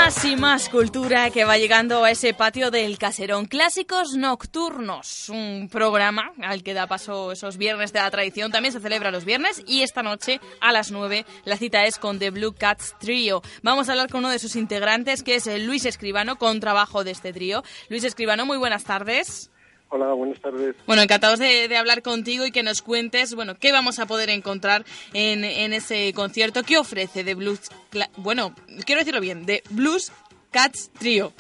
Más 0.09 0.24
y 0.24 0.36
más 0.36 0.68
cultura 0.70 1.28
que 1.28 1.44
va 1.44 1.59
llegando 1.59 2.02
a 2.02 2.11
ese 2.11 2.32
patio 2.32 2.70
del 2.70 2.96
caserón. 2.96 3.44
Clásicos 3.44 4.14
Nocturnos, 4.16 5.28
un 5.28 5.68
programa 5.70 6.32
al 6.40 6.62
que 6.62 6.72
da 6.72 6.86
paso 6.86 7.30
esos 7.30 7.59
viernes 7.59 7.92
de 7.92 7.98
la 7.98 8.11
tradición. 8.11 8.50
También 8.50 8.72
se 8.72 8.80
celebra 8.80 9.11
los 9.11 9.26
viernes 9.26 9.62
y 9.66 9.82
esta 9.82 10.02
noche 10.02 10.40
a 10.62 10.72
las 10.72 10.90
9 10.92 11.26
la 11.44 11.59
cita 11.59 11.84
es 11.84 11.98
con 11.98 12.18
The 12.18 12.30
Blue 12.30 12.54
Cats 12.54 12.94
Trio. 12.98 13.42
Vamos 13.62 13.90
a 13.90 13.92
hablar 13.92 14.09
con 14.09 14.20
uno 14.20 14.30
de 14.30 14.38
sus 14.38 14.56
integrantes 14.56 15.22
que 15.22 15.34
es 15.34 15.46
Luis 15.61 15.84
Escribano, 15.84 16.36
con 16.36 16.59
trabajo 16.59 17.04
de 17.04 17.11
este 17.11 17.34
trío. 17.34 17.62
Luis 17.90 18.04
Escribano, 18.04 18.46
muy 18.46 18.56
buenas 18.56 18.84
tardes. 18.84 19.50
Hola, 19.91 20.12
buenas 20.12 20.39
tardes. 20.41 20.76
Bueno, 20.86 21.01
encantados 21.03 21.39
de, 21.39 21.66
de 21.66 21.76
hablar 21.76 22.03
contigo 22.03 22.45
y 22.45 22.51
que 22.51 22.62
nos 22.62 22.82
cuentes, 22.82 23.34
bueno, 23.34 23.55
qué 23.59 23.72
vamos 23.72 23.99
a 23.99 24.07
poder 24.07 24.28
encontrar 24.28 24.84
en, 25.14 25.45
en 25.45 25.72
ese 25.72 26.12
concierto. 26.12 26.62
¿Qué 26.62 26.76
ofrece 26.76 27.24
The 27.24 27.34
Blues? 27.34 27.70
Cla- 27.91 28.11
Bueno, 28.16 28.55
quiero 28.84 28.99
decirlo 29.01 29.20
bien, 29.20 29.47
The 29.47 29.62
Blues 29.70 30.12
Cats 30.51 30.91
Trio. 30.99 31.32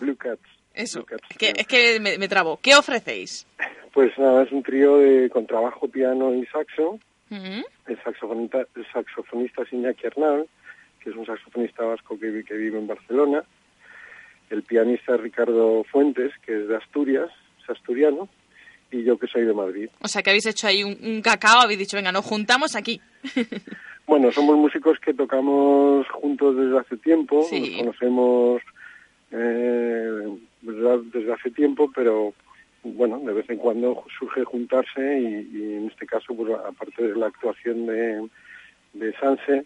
Blue 0.00 0.16
Cats. 0.16 0.40
Eso, 0.74 1.04
es 1.30 1.36
que, 1.36 1.52
es 1.54 1.66
que 1.66 2.00
me, 2.00 2.18
me 2.18 2.26
trabo. 2.28 2.58
¿Qué 2.60 2.74
ofrecéis? 2.74 3.46
Pues 3.92 4.10
nada, 4.18 4.42
es 4.42 4.50
un 4.50 4.62
trío 4.62 4.96
de 4.96 5.28
contrabajo, 5.30 5.86
piano 5.86 6.34
y 6.34 6.44
saxo. 6.46 6.98
El 7.30 8.02
saxofonista, 8.04 8.66
el 8.74 8.86
saxofonista 8.92 9.62
es 9.62 9.72
Iñaki 9.72 10.06
Hernán, 10.06 10.44
que 11.00 11.10
es 11.10 11.16
un 11.16 11.24
saxofonista 11.24 11.82
vasco 11.84 12.18
que, 12.18 12.42
que 12.44 12.54
vive 12.54 12.78
en 12.78 12.86
Barcelona. 12.86 13.44
El 14.50 14.62
pianista 14.64 15.16
Ricardo 15.16 15.84
Fuentes, 15.84 16.32
que 16.44 16.62
es 16.62 16.68
de 16.68 16.76
Asturias, 16.76 17.30
es 17.62 17.70
asturiano. 17.70 18.28
Y 18.90 19.04
yo 19.04 19.16
que 19.18 19.26
soy 19.26 19.46
de 19.46 19.54
Madrid. 19.54 19.88
O 20.02 20.08
sea, 20.08 20.22
que 20.22 20.28
habéis 20.30 20.44
hecho 20.46 20.66
ahí 20.66 20.84
un, 20.84 20.98
un 21.02 21.22
cacao, 21.22 21.60
habéis 21.62 21.78
dicho, 21.78 21.96
venga, 21.96 22.12
nos 22.12 22.24
juntamos 22.24 22.74
aquí. 22.76 23.00
Bueno, 24.04 24.32
somos 24.32 24.56
músicos 24.56 24.98
que 24.98 25.14
tocamos 25.14 26.06
juntos 26.08 26.56
desde 26.56 26.76
hace 26.76 26.96
tiempo, 26.96 27.44
Sí. 27.48 27.60
nos 27.60 27.78
conocemos 27.78 28.62
eh, 29.30 30.28
desde 30.60 31.32
hace 31.32 31.50
tiempo, 31.52 31.90
pero 31.94 32.34
bueno, 32.82 33.20
de 33.20 33.32
vez 33.32 33.48
en 33.48 33.58
cuando 33.58 34.04
surge 34.18 34.42
juntarse 34.44 35.20
y, 35.20 35.56
y 35.56 35.74
en 35.76 35.86
este 35.88 36.04
caso, 36.04 36.34
pues 36.34 36.52
aparte 36.52 37.02
de 37.06 37.16
la 37.16 37.26
actuación 37.28 37.86
de, 37.86 38.28
de 38.94 39.12
Sanse, 39.18 39.64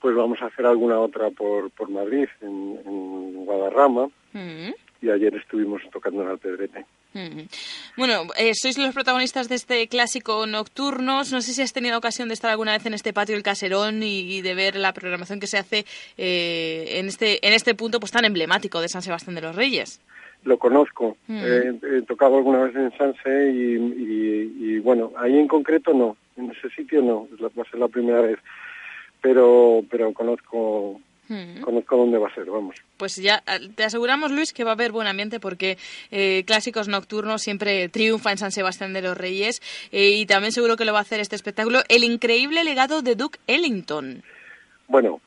pues 0.00 0.14
vamos 0.14 0.40
a 0.42 0.46
hacer 0.46 0.64
alguna 0.64 0.98
otra 1.00 1.30
por, 1.30 1.70
por 1.72 1.90
Madrid, 1.90 2.28
en, 2.40 2.78
en 2.86 3.44
Guadarrama, 3.44 4.08
Mm, 4.34 4.70
y 5.02 5.10
ayer 5.10 5.34
estuvimos 5.34 5.82
tocando 5.92 6.22
en 6.22 6.28
Alpedrete. 6.28 6.86
Mm. 7.14 7.40
Bueno, 7.96 8.24
eh, 8.36 8.52
sois 8.54 8.78
los 8.78 8.94
protagonistas 8.94 9.48
de 9.48 9.54
este 9.56 9.88
clásico 9.88 10.46
Nocturnos. 10.46 11.32
No 11.32 11.40
sé 11.42 11.52
si 11.52 11.62
has 11.62 11.72
tenido 11.72 11.98
ocasión 11.98 12.28
de 12.28 12.34
estar 12.34 12.50
alguna 12.50 12.72
vez 12.72 12.86
en 12.86 12.94
este 12.94 13.12
patio 13.12 13.34
del 13.34 13.42
Caserón 13.42 14.02
y, 14.02 14.20
y 14.36 14.42
de 14.42 14.54
ver 14.54 14.76
la 14.76 14.92
programación 14.92 15.40
que 15.40 15.46
se 15.46 15.58
hace 15.58 15.84
eh, 16.16 16.98
en 16.98 17.06
este 17.08 17.46
en 17.46 17.52
este 17.52 17.74
punto 17.74 18.00
pues 18.00 18.12
tan 18.12 18.24
emblemático 18.24 18.80
de 18.80 18.88
San 18.88 19.02
Sebastián 19.02 19.34
de 19.34 19.42
los 19.42 19.56
Reyes. 19.56 20.00
Lo 20.44 20.58
conozco, 20.58 21.16
Mm. 21.28 21.38
Eh, 21.44 21.80
he 21.98 22.02
tocado 22.02 22.36
alguna 22.36 22.64
vez 22.64 22.74
en 22.74 22.90
Sanse 22.98 23.52
y, 23.52 23.76
y- 23.76 24.52
y, 24.74 24.78
bueno, 24.80 25.12
ahí 25.16 25.38
en 25.38 25.46
concreto 25.46 25.94
no, 25.94 26.16
en 26.36 26.50
ese 26.50 26.68
sitio 26.70 27.00
no, 27.00 27.28
va 27.40 27.62
a 27.62 27.70
ser 27.70 27.78
la 27.78 27.86
primera 27.88 28.20
vez, 28.22 28.38
pero 29.20 29.84
pero 29.90 30.12
conozco 30.12 31.00
Mm. 31.32 31.60
conozco 31.62 31.96
dónde 31.96 32.18
va 32.18 32.28
a 32.28 32.34
ser, 32.34 32.44
vamos. 32.46 32.76
Pues 32.96 33.16
ya 33.16 33.42
eh, 33.46 33.68
te 33.74 33.84
aseguramos, 33.84 34.30
Luis, 34.32 34.52
que 34.52 34.64
va 34.64 34.70
a 34.70 34.74
haber 34.74 34.92
buen 34.92 35.06
ambiente 35.06 35.40
porque 35.40 35.78
eh, 36.10 36.44
Clásicos 36.46 36.88
Nocturnos 36.88 37.40
siempre 37.42 37.88
triunfa 37.88 38.32
en 38.32 38.38
San 38.38 38.52
Sebastián 38.52 38.92
de 38.92 39.02
los 39.02 39.16
Reyes 39.16 39.62
eh, 39.92 40.10
y 40.10 40.26
también 40.26 40.52
seguro 40.52 40.76
que 40.76 40.84
lo 40.84 40.92
va 40.92 40.98
a 40.98 41.02
hacer 41.02 41.20
este 41.20 41.36
espectáculo, 41.36 41.80
El 41.88 42.04
increíble 42.04 42.64
legado 42.64 43.02
de 43.02 43.14
Duke 43.14 43.38
Ellington. 43.46 44.22
Bueno, 44.88 45.20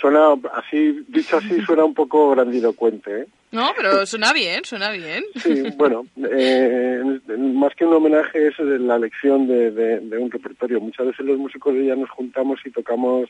suena 0.00 0.34
así, 0.54 1.04
dicho 1.08 1.36
así, 1.36 1.60
suena 1.66 1.84
un 1.84 1.94
poco 1.94 2.30
grandilocuente, 2.30 3.20
¿eh? 3.22 3.26
No, 3.52 3.70
pero 3.76 4.06
suena 4.06 4.32
bien, 4.32 4.64
suena 4.64 4.90
bien. 4.92 5.24
Sí, 5.36 5.62
bueno, 5.76 6.06
eh, 6.16 7.02
más 7.36 7.74
que 7.74 7.84
un 7.84 7.92
homenaje 7.92 8.46
es 8.48 8.58
la 8.58 8.96
elección 8.96 9.46
de, 9.46 9.70
de- 9.70 10.00
de 10.00 10.16
un 10.16 10.30
repertorio. 10.30 10.80
Muchas 10.80 11.08
veces 11.08 11.26
los 11.26 11.36
músicos 11.36 11.74
ya 11.84 11.94
nos 11.94 12.08
juntamos 12.08 12.60
y 12.64 12.70
tocamos 12.70 13.28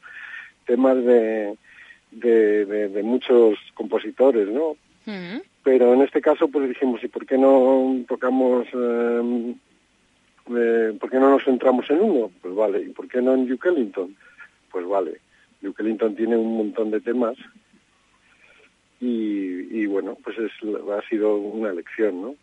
temas 0.64 0.94
de, 1.04 1.56
de, 2.12 2.64
de- 2.66 2.88
de 2.88 3.02
muchos 3.02 3.58
compositores, 3.74 4.48
¿no? 4.48 4.76
Mm. 5.06 5.40
Pero 5.64 5.94
en 5.94 6.02
este 6.02 6.20
caso, 6.20 6.48
pues 6.48 6.68
dijimos, 6.68 7.02
¿y 7.04 7.08
por 7.08 7.24
qué 7.26 7.36
no 7.38 7.96
tocamos, 8.08 8.66
eh, 8.72 9.54
eh, 10.56 10.96
por 11.00 11.10
qué 11.10 11.18
no 11.18 11.30
nos 11.30 11.44
centramos 11.44 11.88
en 11.90 12.00
uno? 12.00 12.30
Pues 12.40 12.54
vale, 12.54 12.82
¿y 12.82 12.88
por 12.90 13.08
qué 13.08 13.20
no 13.22 13.34
en 13.34 13.46
Duke 13.48 13.68
Ellington? 13.68 14.16
Pues 14.70 14.86
vale, 14.86 15.20
Duke 15.60 15.82
Ellington 15.82 16.16
tiene 16.16 16.36
un 16.36 16.56
montón 16.56 16.90
de 16.90 17.00
temas 17.00 17.36
y, 19.00 19.80
y 19.82 19.86
bueno, 19.86 20.16
pues 20.22 20.38
es, 20.38 20.52
ha 20.90 21.08
sido 21.08 21.36
una 21.36 21.70
elección, 21.70 22.22
¿no? 22.22 22.34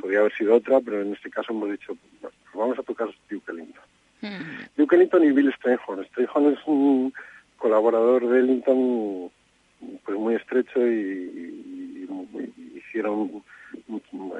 Podría 0.00 0.20
haber 0.20 0.32
sido 0.34 0.54
otra, 0.54 0.80
pero 0.80 1.02
en 1.02 1.12
este 1.12 1.28
caso 1.30 1.52
hemos 1.52 1.70
dicho, 1.70 1.94
"Bueno, 2.20 2.34
pues 2.44 2.54
vamos 2.54 2.78
a 2.78 2.82
tocar 2.82 3.08
Duke 3.30 3.52
Ellington. 3.52 3.82
Duke 4.76 4.96
Ellington 4.96 5.24
y 5.24 5.32
Bill 5.32 5.52
Strayhorn. 5.54 6.04
Strayhorn 6.06 6.52
es 6.54 6.58
un 6.66 7.12
colaborador 7.60 8.26
de 8.28 8.40
Ellington 8.40 9.30
pues 10.04 10.18
muy 10.18 10.34
estrecho 10.34 10.80
y, 10.84 10.90
y- 10.90 12.08
y 12.08 12.78
hicieron 12.78 13.42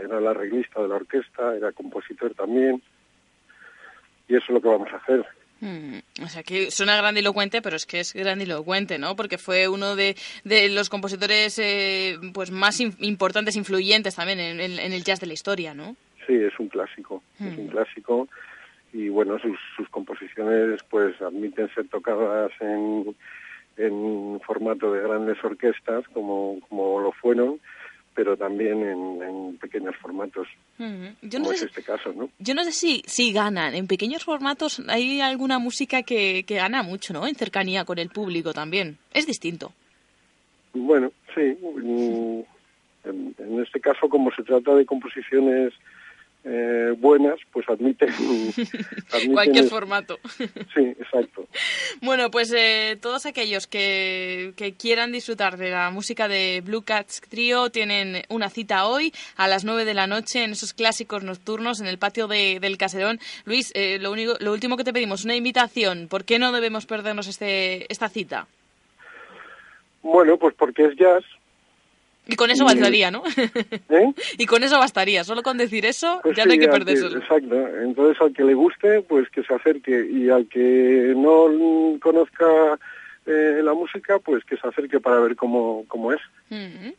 era 0.02 0.18
el 0.18 0.26
arreglista 0.26 0.82
de 0.82 0.88
la 0.88 0.96
orquesta, 0.96 1.54
era 1.54 1.70
compositor 1.72 2.34
también 2.34 2.82
y 4.28 4.34
eso 4.34 4.44
es 4.48 4.50
lo 4.50 4.60
que 4.60 4.68
vamos 4.68 4.88
a 4.92 4.96
hacer. 4.96 5.24
Mm, 5.60 5.98
O 6.24 6.28
sea, 6.28 6.42
que 6.42 6.70
suena 6.70 6.96
grandilocuente, 6.96 7.60
pero 7.62 7.76
es 7.76 7.84
que 7.86 8.00
es 8.00 8.14
grandilocuente, 8.14 8.98
¿no? 8.98 9.14
Porque 9.14 9.38
fue 9.38 9.68
uno 9.68 9.94
de, 9.94 10.16
de 10.44 10.68
los 10.70 10.88
compositores 10.88 11.58
eh, 11.58 12.16
pues 12.32 12.50
más 12.50 12.80
in- 12.80 12.94
importantes, 13.00 13.56
influyentes 13.56 14.14
también 14.16 14.40
en, 14.40 14.60
en- 14.60 14.78
en 14.78 14.92
el 14.92 15.04
jazz 15.04 15.20
de 15.20 15.26
la 15.26 15.34
historia, 15.34 15.74
¿no? 15.74 15.96
Sí, 16.26 16.34
es 16.34 16.58
un 16.58 16.68
clásico, 16.68 17.22
es 17.40 17.56
un 17.58 17.68
clásico 17.68 18.28
y 18.92 19.08
bueno, 19.08 19.38
sus, 19.38 19.58
sus 19.76 19.88
composiciones 19.88 20.82
pues 20.88 21.20
admiten 21.20 21.68
ser 21.74 21.88
tocadas 21.88 22.50
en, 22.60 23.14
en 23.76 24.40
formato 24.44 24.92
de 24.92 25.02
grandes 25.02 25.42
orquestas 25.44 26.04
como, 26.12 26.58
como 26.68 27.00
lo 27.00 27.12
fueron, 27.12 27.60
pero 28.14 28.36
también 28.36 28.82
en, 28.82 29.22
en 29.22 29.56
pequeños 29.58 29.94
formatos, 29.96 30.48
Yo 31.22 31.38
como 31.38 31.52
es 31.52 31.62
este 31.62 31.82
caso, 31.82 32.12
¿no? 32.12 32.28
yo 32.38 32.54
no 32.54 32.64
sé 32.64 32.72
si, 32.72 33.02
si 33.06 33.32
ganan. 33.32 33.74
En 33.74 33.86
pequeños 33.86 34.24
formatos 34.24 34.82
hay 34.88 35.20
alguna 35.20 35.58
música 35.58 36.02
que, 36.02 36.44
que 36.44 36.56
gana 36.56 36.82
mucho, 36.82 37.12
¿no? 37.12 37.26
En 37.26 37.36
cercanía 37.36 37.84
con 37.84 37.98
el 37.98 38.10
público 38.10 38.52
también. 38.52 38.98
Es 39.14 39.26
distinto. 39.26 39.72
Bueno, 40.74 41.12
sí, 41.34 41.56
mm, 41.62 42.40
en, 43.04 43.34
en 43.38 43.62
este 43.62 43.80
caso 43.80 44.08
como 44.08 44.30
se 44.32 44.42
trata 44.42 44.74
de 44.74 44.84
composiciones 44.84 45.72
eh, 46.44 46.94
buenas, 46.98 47.38
pues 47.52 47.68
admiten, 47.68 48.08
admiten 49.12 49.32
Cualquier 49.32 49.68
formato. 49.68 50.18
Sí, 50.74 50.82
exacto. 50.98 51.46
Bueno, 52.02 52.30
pues 52.30 52.50
eh, 52.56 52.96
todos 53.02 53.26
aquellos 53.26 53.66
que, 53.66 54.54
que 54.56 54.72
quieran 54.74 55.12
disfrutar 55.12 55.58
de 55.58 55.70
la 55.70 55.90
música 55.90 56.28
de 56.28 56.62
Blue 56.64 56.82
Cats 56.82 57.20
Trio 57.28 57.68
tienen 57.70 58.22
una 58.30 58.48
cita 58.48 58.86
hoy 58.86 59.12
a 59.36 59.48
las 59.48 59.64
9 59.64 59.84
de 59.84 59.92
la 59.92 60.06
noche 60.06 60.44
en 60.44 60.52
esos 60.52 60.72
clásicos 60.72 61.22
nocturnos 61.24 61.80
en 61.80 61.86
el 61.88 61.98
patio 61.98 62.26
de- 62.26 62.58
del 62.60 62.78
Caserón. 62.78 63.20
Luis, 63.44 63.70
eh, 63.74 63.98
lo, 64.00 64.12
único, 64.12 64.34
lo 64.40 64.52
último 64.52 64.76
que 64.78 64.84
te 64.84 64.92
pedimos, 64.94 65.24
una 65.24 65.34
invitación. 65.34 66.08
¿Por 66.08 66.24
qué 66.24 66.38
no 66.38 66.52
debemos 66.52 66.86
perdernos 66.86 67.26
este, 67.26 67.90
esta 67.92 68.08
cita? 68.08 68.46
Bueno, 70.02 70.38
pues 70.38 70.54
porque 70.56 70.86
es 70.86 70.96
jazz. 70.96 71.24
Y 72.26 72.36
con 72.36 72.50
eso 72.50 72.64
bastaría, 72.64 73.10
¿no? 73.10 73.22
¿eh? 73.88 74.12
y 74.38 74.46
con 74.46 74.62
eso 74.62 74.78
bastaría. 74.78 75.24
Solo 75.24 75.42
con 75.42 75.58
decir 75.58 75.84
eso 75.84 76.20
Pues 76.22 76.36
ya 76.36 76.44
no 76.44 76.52
hay 76.52 76.58
sí, 76.58 76.64
que 76.64 76.70
al 76.70 76.78
perdérselo. 76.78 77.18
Exacto. 77.18 77.56
Entonces, 77.82 78.20
al 78.20 78.32
que 78.32 78.44
le 78.44 78.54
guste, 78.54 79.02
pues 79.02 79.28
que 79.30 79.42
se 79.42 79.54
acerque. 79.54 80.06
Y 80.10 80.28
al 80.30 80.46
que 80.48 81.12
no 81.16 81.98
conozca 82.00 82.78
eh, 83.30 83.62
la 83.62 83.72
música, 83.74 84.18
pues 84.18 84.44
que 84.44 84.56
se 84.56 84.66
acerque 84.66 85.00
para 85.00 85.20
ver 85.20 85.36
cómo, 85.36 85.84
cómo 85.88 86.12
es. 86.12 86.20
Mm. 86.50 86.90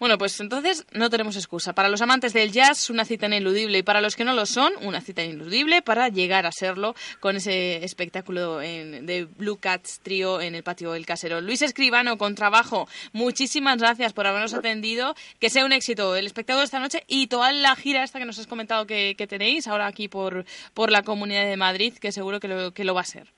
Bueno, 0.00 0.18
pues 0.18 0.38
entonces 0.40 0.84
no 0.92 1.08
tenemos 1.10 1.36
excusa. 1.36 1.72
Para 1.74 1.88
los 1.88 2.02
amantes 2.02 2.32
del 2.32 2.50
jazz, 2.52 2.90
una 2.90 3.04
cita 3.04 3.26
ineludible. 3.26 3.78
Y 3.78 3.82
para 3.82 4.00
los 4.00 4.16
que 4.16 4.24
no 4.24 4.34
lo 4.34 4.44
son, 4.46 4.72
una 4.82 5.00
cita 5.00 5.22
ineludible 5.22 5.80
para 5.82 6.08
llegar 6.08 6.44
a 6.44 6.52
serlo 6.52 6.94
con 7.20 7.36
ese 7.36 7.84
espectáculo 7.84 8.60
en- 8.60 9.06
de 9.06 9.24
Blue 9.24 9.58
Cats 9.58 10.00
Trio 10.02 10.40
en 10.40 10.54
el 10.56 10.62
patio 10.64 10.92
del 10.92 11.06
Casero. 11.06 11.40
Luis 11.40 11.62
Escribano, 11.62 12.18
con 12.18 12.34
trabajo, 12.34 12.88
muchísimas 13.12 13.78
gracias 13.78 14.12
por 14.12 14.26
habernos 14.26 14.54
atendido. 14.54 15.14
Que 15.38 15.50
sea 15.50 15.64
un 15.64 15.72
éxito 15.72 16.16
el 16.16 16.26
espectáculo 16.26 16.60
de 16.60 16.64
esta 16.66 16.80
noche 16.80 17.04
y 17.06 17.28
toda 17.28 17.52
la 17.52 17.76
gira 17.76 18.02
esta 18.02 18.18
que 18.18 18.24
nos 18.24 18.38
has 18.38 18.46
comentado 18.48 18.86
que, 18.86 19.14
que 19.16 19.26
tenéis 19.26 19.68
ahora 19.68 19.86
aquí 19.86 20.08
por, 20.08 20.44
por 20.74 20.90
la 20.90 21.02
Comunidad 21.02 21.46
de 21.46 21.56
Madrid, 21.56 21.94
que 21.94 22.10
seguro 22.10 22.40
que 22.40 22.48
lo, 22.48 22.72
que 22.74 22.84
lo 22.84 22.94
va 22.94 23.02
a 23.02 23.04
ser. 23.04 23.28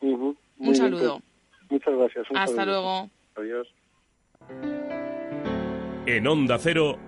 Un 0.00 0.74
saludo. 0.76 1.18
pues, 1.20 1.29
Muchas 1.70 1.94
gracias. 1.94 2.26
Hasta 2.34 2.66
luego. 2.66 3.08
Adiós. 3.36 3.68
En 6.06 6.26
Onda 6.26 6.58
Cero, 6.58 6.98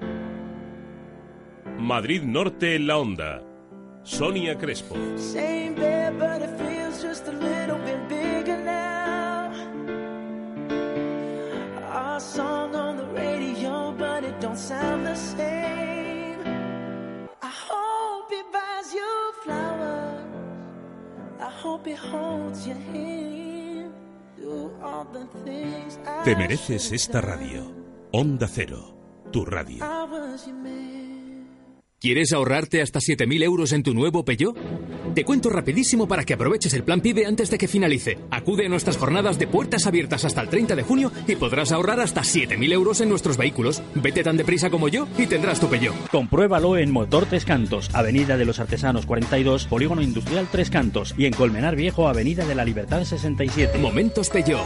Madrid 1.78 2.22
Norte 2.22 2.76
en 2.76 2.86
la 2.86 2.98
Onda. 2.98 3.42
Sonia 4.04 4.56
Crespo. 4.56 4.94
Same 5.16 5.74
bed, 5.74 6.18
but 6.18 6.42
it 6.42 6.50
feels 6.58 7.02
just 7.02 7.28
a 7.28 7.32
little 7.32 7.78
bit 7.78 8.08
bigger 8.08 8.56
now. 8.56 9.52
Our 11.92 12.20
song 12.20 12.74
on 12.74 12.96
the 12.96 13.06
radio, 13.14 13.92
but 13.92 14.24
it 14.24 14.40
don't 14.40 14.58
sound 14.58 15.06
the 15.06 15.14
same. 15.14 16.40
I 17.42 17.50
hope 17.68 18.32
it 18.32 18.46
buys 18.52 18.92
you 18.92 19.32
flowers. 19.44 20.24
I 21.40 21.50
hope 21.50 21.86
it 21.86 21.98
holds 21.98 22.66
your 22.66 22.76
hand. 22.76 23.51
Te 26.24 26.36
mereces 26.36 26.92
esta 26.92 27.20
radio. 27.20 27.74
Onda 28.12 28.48
Cero, 28.48 28.96
tu 29.32 29.44
radio. 29.44 29.84
¿Quieres 32.00 32.32
ahorrarte 32.32 32.82
hasta 32.82 32.98
7.000 32.98 33.42
euros 33.44 33.72
en 33.72 33.82
tu 33.82 33.94
nuevo 33.94 34.24
Peugeot? 34.24 34.56
Te 35.14 35.24
cuento 35.24 35.50
rapidísimo 35.50 36.08
para 36.08 36.24
que 36.24 36.32
aproveches 36.32 36.72
el 36.72 36.84
plan 36.84 37.02
PIBE 37.02 37.26
antes 37.26 37.50
de 37.50 37.58
que 37.58 37.68
finalice. 37.68 38.18
Acude 38.30 38.64
a 38.64 38.68
nuestras 38.70 38.96
jornadas 38.96 39.38
de 39.38 39.46
puertas 39.46 39.86
abiertas 39.86 40.24
hasta 40.24 40.40
el 40.40 40.48
30 40.48 40.74
de 40.74 40.82
junio 40.82 41.12
y 41.26 41.36
podrás 41.36 41.70
ahorrar 41.70 42.00
hasta 42.00 42.22
7.000 42.22 42.72
euros 42.72 43.00
en 43.02 43.10
nuestros 43.10 43.36
vehículos. 43.36 43.82
Vete 43.94 44.22
tan 44.22 44.38
deprisa 44.38 44.70
como 44.70 44.88
yo 44.88 45.06
y 45.18 45.26
tendrás 45.26 45.60
tu 45.60 45.68
Peugeot. 45.68 46.08
Compruébalo 46.10 46.78
en 46.78 46.90
Motor 46.90 47.26
Tres 47.26 47.44
Cantos, 47.44 47.90
Avenida 47.94 48.38
de 48.38 48.46
los 48.46 48.58
Artesanos 48.58 49.04
42, 49.04 49.66
Polígono 49.66 50.00
Industrial 50.00 50.48
Tres 50.50 50.70
Cantos 50.70 51.14
y 51.18 51.26
en 51.26 51.34
Colmenar 51.34 51.76
Viejo, 51.76 52.08
Avenida 52.08 52.46
de 52.46 52.54
la 52.54 52.64
Libertad 52.64 53.04
67. 53.04 53.78
Momentos 53.78 54.30
Peugeot. 54.30 54.64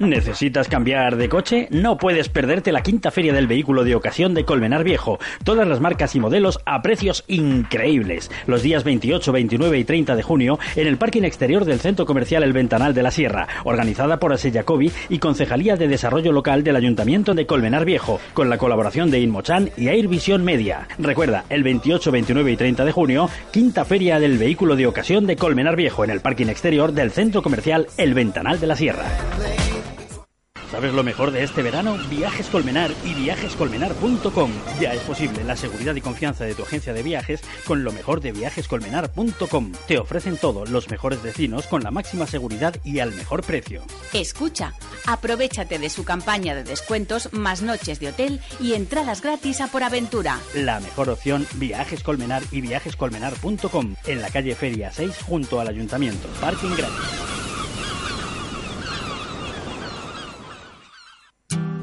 ¿Necesitas 0.00 0.68
cambiar 0.68 1.16
de 1.16 1.28
coche? 1.28 1.66
No 1.72 1.98
puedes 1.98 2.28
perderte 2.28 2.70
la 2.70 2.82
quinta 2.82 3.10
feria 3.10 3.32
del 3.32 3.48
vehículo 3.48 3.82
de 3.82 3.96
ocasión 3.96 4.32
de 4.32 4.44
Colmenar 4.44 4.84
Viejo. 4.84 5.18
Todas 5.42 5.66
las 5.66 5.80
marcas 5.80 6.14
y 6.14 6.20
modelos 6.20 6.60
a 6.66 6.82
precios 6.82 7.24
increíbles. 7.26 8.30
Los 8.46 8.62
días 8.62 8.84
28, 8.84 9.32
29 9.32 9.78
y 9.78 9.84
30 9.84 10.14
de 10.14 10.22
junio 10.22 10.58
en 10.76 10.86
el 10.86 10.98
parking 10.98 11.24
exterior 11.24 11.64
del 11.64 11.80
Centro 11.80 12.06
Comercial 12.06 12.44
El 12.44 12.52
Ventanal 12.52 12.94
de 12.94 13.02
la 13.02 13.10
Sierra, 13.10 13.48
organizada 13.64 14.20
por 14.20 14.32
Ase 14.32 14.52
Jacobi 14.52 14.92
y 15.08 15.18
Concejalía 15.18 15.76
de 15.76 15.88
Desarrollo 15.88 16.30
Local 16.30 16.62
del 16.62 16.76
Ayuntamiento 16.76 17.34
de 17.34 17.46
Colmenar 17.46 17.84
Viejo, 17.84 18.20
con 18.34 18.48
la 18.48 18.58
colaboración 18.58 19.10
de 19.10 19.18
Inmochan 19.18 19.70
y 19.76 19.88
Airvision 19.88 20.44
Media. 20.44 20.86
Recuerda, 20.98 21.44
el 21.48 21.64
28, 21.64 22.12
29 22.12 22.52
y 22.52 22.56
30 22.56 22.84
de 22.84 22.92
junio, 22.92 23.28
quinta 23.50 23.84
feria 23.84 24.20
del 24.20 24.38
vehículo 24.38 24.76
de 24.76 24.86
ocasión 24.86 25.26
de 25.26 25.34
Colmenar 25.34 25.74
Viejo 25.74 26.04
en 26.04 26.10
el 26.10 26.20
parking 26.20 26.46
exterior 26.46 26.92
del 26.92 27.10
Centro 27.10 27.42
Comercial 27.42 27.88
El 27.96 28.14
Ventanal 28.14 28.60
de 28.60 28.66
la 28.68 28.76
Sierra. 28.76 29.06
¿Sabes 30.70 30.92
lo 30.92 31.02
mejor 31.02 31.30
de 31.30 31.42
este 31.42 31.62
verano? 31.62 31.96
Viajes 32.10 32.46
Colmenar 32.48 32.90
y 33.02 33.14
viajescolmenar.com. 33.14 34.50
Ya 34.78 34.92
es 34.92 35.00
posible 35.00 35.42
la 35.44 35.56
seguridad 35.56 35.94
y 35.94 36.02
confianza 36.02 36.44
de 36.44 36.54
tu 36.54 36.62
agencia 36.62 36.92
de 36.92 37.02
viajes 37.02 37.40
con 37.66 37.84
lo 37.84 37.92
mejor 37.92 38.20
de 38.20 38.32
viajescolmenar.com. 38.32 39.72
Te 39.86 39.98
ofrecen 39.98 40.36
todo, 40.36 40.66
los 40.66 40.90
mejores 40.90 41.22
destinos 41.22 41.66
con 41.66 41.82
la 41.82 41.90
máxima 41.90 42.26
seguridad 42.26 42.76
y 42.84 42.98
al 42.98 43.14
mejor 43.14 43.42
precio. 43.42 43.82
Escucha, 44.12 44.74
aprovechate 45.06 45.78
de 45.78 45.88
su 45.88 46.04
campaña 46.04 46.54
de 46.54 46.64
descuentos, 46.64 47.32
más 47.32 47.62
noches 47.62 47.98
de 47.98 48.08
hotel 48.08 48.40
y 48.60 48.74
entradas 48.74 49.22
gratis 49.22 49.62
a 49.62 49.68
por 49.68 49.82
aventura. 49.82 50.38
La 50.54 50.80
mejor 50.80 51.08
opción, 51.08 51.46
Viajes 51.54 52.02
Colmenar 52.02 52.42
y 52.50 52.60
viajescolmenar.com. 52.60 53.94
En 54.06 54.20
la 54.20 54.28
calle 54.30 54.54
Feria 54.54 54.92
6 54.92 55.14
junto 55.26 55.60
al 55.60 55.68
ayuntamiento. 55.68 56.28
Parking 56.40 56.76
gratis. 56.76 57.57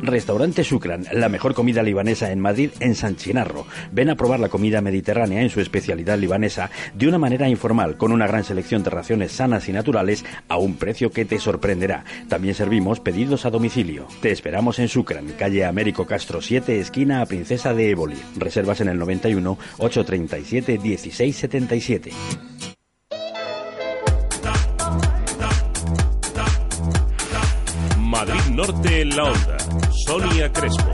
Restaurante 0.01 0.63
Sucran, 0.63 1.05
la 1.11 1.29
mejor 1.29 1.53
comida 1.53 1.81
libanesa 1.81 2.31
en 2.31 2.39
Madrid, 2.39 2.71
en 2.79 2.95
San 2.95 3.15
Chinarro. 3.15 3.65
Ven 3.91 4.09
a 4.09 4.15
probar 4.15 4.39
la 4.39 4.49
comida 4.49 4.81
mediterránea 4.81 5.41
en 5.41 5.49
su 5.49 5.61
especialidad 5.61 6.17
libanesa 6.17 6.69
de 6.93 7.07
una 7.07 7.17
manera 7.17 7.49
informal, 7.49 7.97
con 7.97 8.11
una 8.11 8.27
gran 8.27 8.43
selección 8.43 8.83
de 8.83 8.89
raciones 8.89 9.31
sanas 9.31 9.67
y 9.67 9.73
naturales 9.73 10.25
a 10.47 10.57
un 10.57 10.75
precio 10.75 11.11
que 11.11 11.25
te 11.25 11.39
sorprenderá. 11.39 12.05
También 12.29 12.55
servimos 12.55 12.99
pedidos 12.99 13.45
a 13.45 13.49
domicilio. 13.49 14.07
Te 14.21 14.31
esperamos 14.31 14.79
en 14.79 14.87
Sucran, 14.87 15.33
calle 15.37 15.65
Américo 15.65 16.05
Castro 16.05 16.41
7, 16.41 16.79
esquina 16.79 17.21
a 17.21 17.25
Princesa 17.25 17.73
de 17.73 17.89
Éboli. 17.89 18.17
Reservas 18.37 18.81
en 18.81 18.89
el 18.89 18.99
91 18.99 19.57
837 19.79 20.77
1677. 20.77 22.74
Madrid 28.15 28.45
Norte 28.51 29.01
en 29.01 29.09
la 29.09 29.25
Onda. 29.25 29.57
Sonia 30.07 30.49
Crespo. 30.49 30.89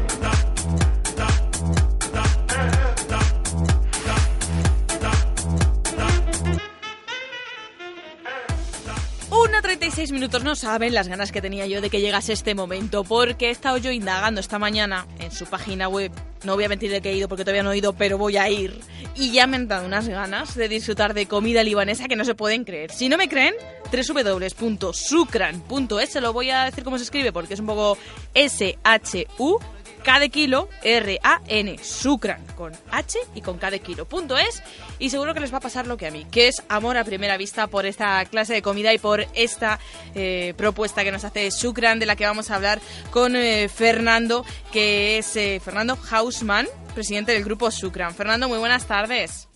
Una 9.30 9.61
36 9.61 10.11
minutos 10.11 10.43
no 10.43 10.55
saben 10.55 10.95
las 10.95 11.07
ganas 11.07 11.32
que 11.32 11.43
tenía 11.43 11.67
yo 11.67 11.80
de 11.80 11.91
que 11.91 12.01
llegase 12.01 12.34
este 12.34 12.55
momento, 12.55 13.03
porque 13.03 13.49
he 13.49 13.51
estado 13.51 13.78
yo 13.78 13.91
indagando 13.91 14.41
esta 14.41 14.57
mañana 14.57 15.05
en 15.19 15.32
su 15.32 15.45
página 15.45 15.88
web. 15.88 16.11
No 16.43 16.55
voy 16.55 16.63
a 16.63 16.69
mentir 16.69 16.89
de 16.89 17.01
que 17.01 17.11
he 17.11 17.17
ido 17.17 17.30
porque 17.30 17.43
todavía 17.43 17.61
no 17.61 17.72
he 17.72 17.78
ido, 17.78 17.93
pero 17.93 18.17
voy 18.17 18.38
a 18.38 18.49
ir. 18.49 18.82
Y 19.16 19.32
ya 19.32 19.47
me 19.47 19.55
han 19.57 19.68
dado 19.68 19.86
unas 19.86 20.07
ganas 20.07 20.55
de 20.55 20.70
disfrutar 20.70 21.14
de 21.14 21.26
comida 21.26 21.64
libanesa 21.64 22.07
que 22.07 22.16
no 22.16 22.24
se 22.26 22.36
pueden 22.36 22.64
creer. 22.64 22.91
Si 22.91 23.09
no 23.09 23.18
me 23.18 23.28
creen, 23.28 23.55
www.sucran.es, 23.91 26.09
se 26.09 26.22
lo 26.22 26.34
voy 26.34 26.49
a 26.49 26.66
decir 26.66 26.84
cómo 26.84 26.97
se 26.97 27.03
escribe 27.03 27.32
porque 27.32 27.53
es 27.55 27.59
un 27.59 27.68
poco 27.68 27.97
S-H-U. 28.34 29.59
K 30.04 30.20
de 30.20 30.30
kilo, 30.30 30.70
R-A-N, 30.84 31.78
Sucran, 31.84 32.45
con 32.56 32.74
H 32.91 33.20
y 33.36 33.41
con 33.41 33.58
K 33.58 33.72
de 33.72 33.80
kilo. 33.80 34.06
Punto 34.06 34.38
es, 34.38 34.62
y 34.99 35.10
seguro 35.10 35.34
que 35.34 35.39
les 35.39 35.54
va 35.54 35.58
a 35.58 35.62
pasar 35.62 35.88
lo 35.88 35.97
que 35.97 36.08
a 36.08 36.12
mí, 36.12 36.26
que 36.32 36.47
es 36.47 36.64
amor 36.70 36.97
a 36.97 37.04
primera 37.04 37.38
vista 37.38 37.68
por 37.68 37.86
esta 37.86 38.24
clase 38.26 38.54
de 38.54 38.62
comida 38.62 38.93
y 38.93 38.97
por 38.97 39.26
esta 39.34 39.80
eh, 40.16 40.54
propuesta 40.58 41.04
que 41.04 41.12
nos 41.12 41.24
hace 41.24 41.52
Sucran, 41.52 41.99
de 41.99 42.06
la 42.06 42.16
que 42.16 42.26
vamos 42.26 42.52
a 42.52 42.56
hablar 42.56 42.80
con 43.12 43.36
eh, 43.36 43.70
Fernando, 43.70 44.45
que 44.72 45.18
es 45.18 45.36
eh, 45.36 45.62
Fernando 45.64 45.97
Hausmann, 46.10 46.68
presidente 46.93 47.32
del 47.32 47.43
grupo 47.43 47.72
Sucran. 47.72 48.14
Fernando, 48.14 48.47
muy 48.47 48.58
buenas 48.58 48.86
tardes. 48.86 49.47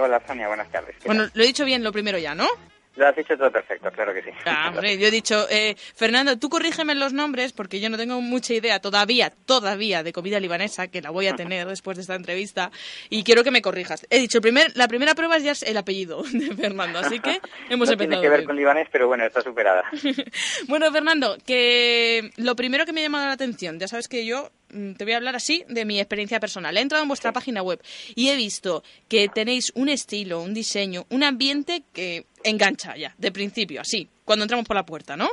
Hola 0.00 0.22
Sonia, 0.26 0.48
buenas 0.48 0.70
tardes. 0.70 0.96
¿Qué 0.98 1.06
Bueno, 1.06 1.28
lo 1.32 1.42
he 1.42 1.46
dicho 1.46 1.64
bien 1.64 1.84
lo 1.84 1.92
primero 1.92 2.18
ya, 2.18 2.34
¿no? 2.34 2.48
Lo 2.96 3.08
has 3.08 3.16
dicho 3.16 3.36
todo 3.36 3.50
perfecto, 3.50 3.90
claro 3.90 4.14
que 4.14 4.22
sí. 4.22 4.30
Ah, 4.44 4.68
hombre, 4.68 4.96
yo 4.98 5.08
he 5.08 5.10
dicho, 5.10 5.48
eh, 5.50 5.74
Fernando, 5.96 6.38
tú 6.38 6.48
corrígeme 6.48 6.94
los 6.94 7.12
nombres 7.12 7.52
porque 7.52 7.80
yo 7.80 7.90
no 7.90 7.96
tengo 7.96 8.20
mucha 8.20 8.54
idea 8.54 8.78
todavía, 8.78 9.32
todavía 9.46 10.04
de 10.04 10.12
comida 10.12 10.38
libanesa, 10.38 10.86
que 10.86 11.02
la 11.02 11.10
voy 11.10 11.26
a 11.26 11.34
tener 11.34 11.66
después 11.74 11.96
de 11.96 12.02
esta 12.02 12.14
entrevista, 12.14 12.70
y 13.10 13.24
quiero 13.24 13.42
que 13.42 13.50
me 13.50 13.62
corrijas. 13.62 14.06
He 14.10 14.20
dicho, 14.20 14.38
el 14.38 14.42
primer, 14.42 14.76
la 14.76 14.86
primera 14.86 15.16
prueba 15.16 15.36
es 15.36 15.42
ya 15.42 15.68
el 15.68 15.76
apellido 15.76 16.22
de 16.32 16.54
Fernando, 16.54 17.00
así 17.00 17.18
que 17.18 17.40
hemos 17.68 17.88
no 17.88 17.94
empezado. 17.94 17.96
tiene 17.96 18.22
que 18.22 18.28
ver 18.28 18.38
bien. 18.40 18.46
con 18.46 18.56
libanés, 18.56 18.88
pero 18.92 19.08
bueno, 19.08 19.24
está 19.24 19.42
superada. 19.42 19.84
Bueno, 20.68 20.90
Fernando, 20.92 21.36
que 21.44 22.30
lo 22.36 22.56
primero 22.56 22.86
que 22.86 22.92
me 22.92 23.00
ha 23.00 23.04
llamado 23.04 23.26
la 23.26 23.32
atención, 23.32 23.78
ya 23.78 23.88
sabes 23.88 24.08
que 24.08 24.24
yo 24.24 24.50
mm, 24.70 24.92
te 24.94 25.04
voy 25.04 25.12
a 25.12 25.16
hablar 25.16 25.36
así 25.36 25.64
de 25.68 25.84
mi 25.84 25.98
experiencia 26.00 26.40
personal. 26.40 26.76
He 26.76 26.80
entrado 26.80 27.02
en 27.02 27.08
vuestra 27.08 27.32
página 27.32 27.62
web 27.62 27.80
y 28.14 28.28
he 28.28 28.36
visto 28.36 28.82
que 29.08 29.28
tenéis 29.28 29.72
un 29.74 29.88
estilo, 29.88 30.40
un 30.40 30.54
diseño, 30.54 31.06
un 31.10 31.22
ambiente 31.22 31.82
que 31.92 32.26
engancha 32.44 32.94
ya, 32.96 33.12
de 33.18 33.32
principio, 33.32 33.80
así, 33.80 34.08
cuando 34.24 34.44
entramos 34.44 34.66
por 34.66 34.76
la 34.76 34.84
puerta, 34.86 35.16
¿no? 35.16 35.28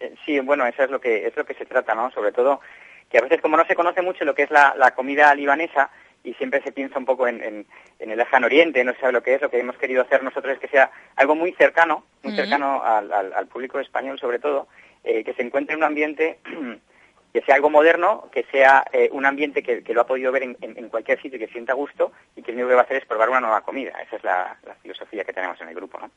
Eh, 0.00 0.14
Sí, 0.24 0.38
bueno, 0.40 0.66
eso 0.66 0.82
es 0.84 0.90
lo 0.90 1.00
que 1.00 1.26
es 1.26 1.36
lo 1.36 1.44
que 1.44 1.54
se 1.54 1.66
trata, 1.66 1.94
¿no? 1.94 2.10
Sobre 2.12 2.32
todo 2.32 2.60
que 3.10 3.18
a 3.18 3.22
veces 3.22 3.40
como 3.40 3.56
no 3.56 3.64
se 3.66 3.74
conoce 3.74 4.02
mucho 4.02 4.24
lo 4.24 4.34
que 4.34 4.42
es 4.44 4.50
la, 4.50 4.74
la 4.76 4.90
comida 4.94 5.34
libanesa 5.34 5.90
y 6.24 6.34
siempre 6.34 6.62
se 6.62 6.72
piensa 6.72 6.98
un 6.98 7.04
poco 7.06 7.26
en, 7.26 7.42
en, 7.42 7.66
en 8.00 8.10
el 8.10 8.18
lejano 8.18 8.46
oriente, 8.46 8.84
no 8.84 8.92
se 8.92 9.00
sabe 9.00 9.12
lo 9.14 9.22
que 9.22 9.34
es, 9.34 9.40
lo 9.40 9.50
que 9.50 9.58
hemos 9.60 9.76
querido 9.78 10.02
hacer 10.02 10.22
nosotros 10.22 10.52
es 10.54 10.58
que 10.60 10.68
sea 10.68 10.90
algo 11.16 11.34
muy 11.34 11.52
cercano, 11.54 12.04
muy 12.22 12.34
cercano 12.36 12.82
al, 12.82 13.10
al- 13.12 13.32
al 13.32 13.46
público 13.46 13.80
español 13.80 14.18
sobre 14.18 14.38
todo, 14.38 14.68
eh, 15.04 15.24
que 15.24 15.32
se 15.34 15.42
encuentre 15.42 15.72
en 15.74 15.78
un 15.78 15.84
ambiente 15.84 16.38
que 17.32 17.42
sea 17.42 17.54
algo 17.56 17.68
moderno, 17.70 18.28
que 18.32 18.44
sea 18.50 18.84
eh, 18.92 19.10
un 19.12 19.26
ambiente 19.26 19.62
que, 19.62 19.82
que 19.82 19.92
lo 19.94 20.00
ha 20.00 20.06
podido 20.06 20.32
ver 20.32 20.44
en, 20.44 20.56
en- 20.62 20.78
en 20.78 20.88
cualquier 20.88 21.20
sitio 21.20 21.36
y 21.36 21.40
que 21.46 21.52
sienta 21.52 21.74
gusto 21.74 22.12
y 22.34 22.42
que 22.42 22.52
lo 22.52 22.56
único 22.58 22.68
que 22.70 22.74
va 22.76 22.80
a 22.80 22.84
hacer 22.84 22.96
es 22.96 23.04
probar 23.06 23.28
una 23.28 23.40
nueva 23.40 23.60
comida. 23.60 23.90
Esa 24.02 24.16
es 24.16 24.24
la, 24.24 24.56
la 24.66 24.74
filosofía 24.76 25.24
que 25.24 25.32
tenemos 25.32 25.60
en 25.60 25.68
el 25.68 25.74
grupo, 25.74 25.98
¿no? 25.98 26.10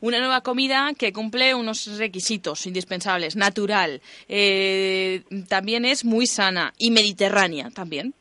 Una 0.00 0.18
nueva 0.18 0.40
comida 0.40 0.92
que 0.98 1.12
cumple 1.12 1.54
unos 1.54 1.98
requisitos 1.98 2.66
indispensables, 2.66 3.36
natural, 3.36 4.00
eh, 4.28 5.22
también 5.48 5.84
es 5.84 6.04
muy 6.04 6.26
sana 6.26 6.72
y 6.78 6.90
mediterránea 6.90 7.68
también. 7.74 8.14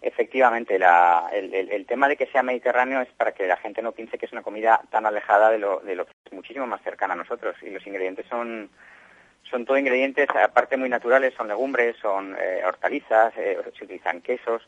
Efectivamente, 0.00 0.78
la- 0.80 1.30
el, 1.32 1.54
el- 1.54 1.70
el 1.70 1.86
tema 1.86 2.08
de 2.08 2.16
que 2.16 2.26
sea 2.26 2.42
mediterráneo 2.42 3.00
es 3.00 3.08
para 3.16 3.32
que 3.32 3.46
la 3.46 3.56
gente 3.56 3.82
no 3.82 3.92
piense 3.92 4.18
que 4.18 4.26
es 4.26 4.32
una 4.32 4.42
comida 4.42 4.80
tan 4.90 5.06
alejada 5.06 5.50
de 5.50 5.58
lo, 5.58 5.78
de 5.80 5.94
lo 5.94 6.06
que 6.06 6.12
es 6.26 6.32
muchísimo 6.32 6.66
más 6.66 6.82
cercana 6.82 7.14
a 7.14 7.16
nosotros. 7.16 7.54
Y 7.62 7.70
los 7.70 7.86
ingredientes 7.86 8.26
son, 8.28 8.68
son 9.52 9.64
todo 9.64 9.78
ingredientes, 9.78 10.28
aparte 10.30 10.76
muy 10.76 10.88
naturales, 10.88 11.34
son 11.36 11.46
legumbres, 11.46 11.94
son 12.02 12.34
eh, 12.40 12.62
hortalizas, 12.66 13.32
eh, 13.36 13.58
se 13.78 13.84
utilizan 13.84 14.22
quesos, 14.22 14.62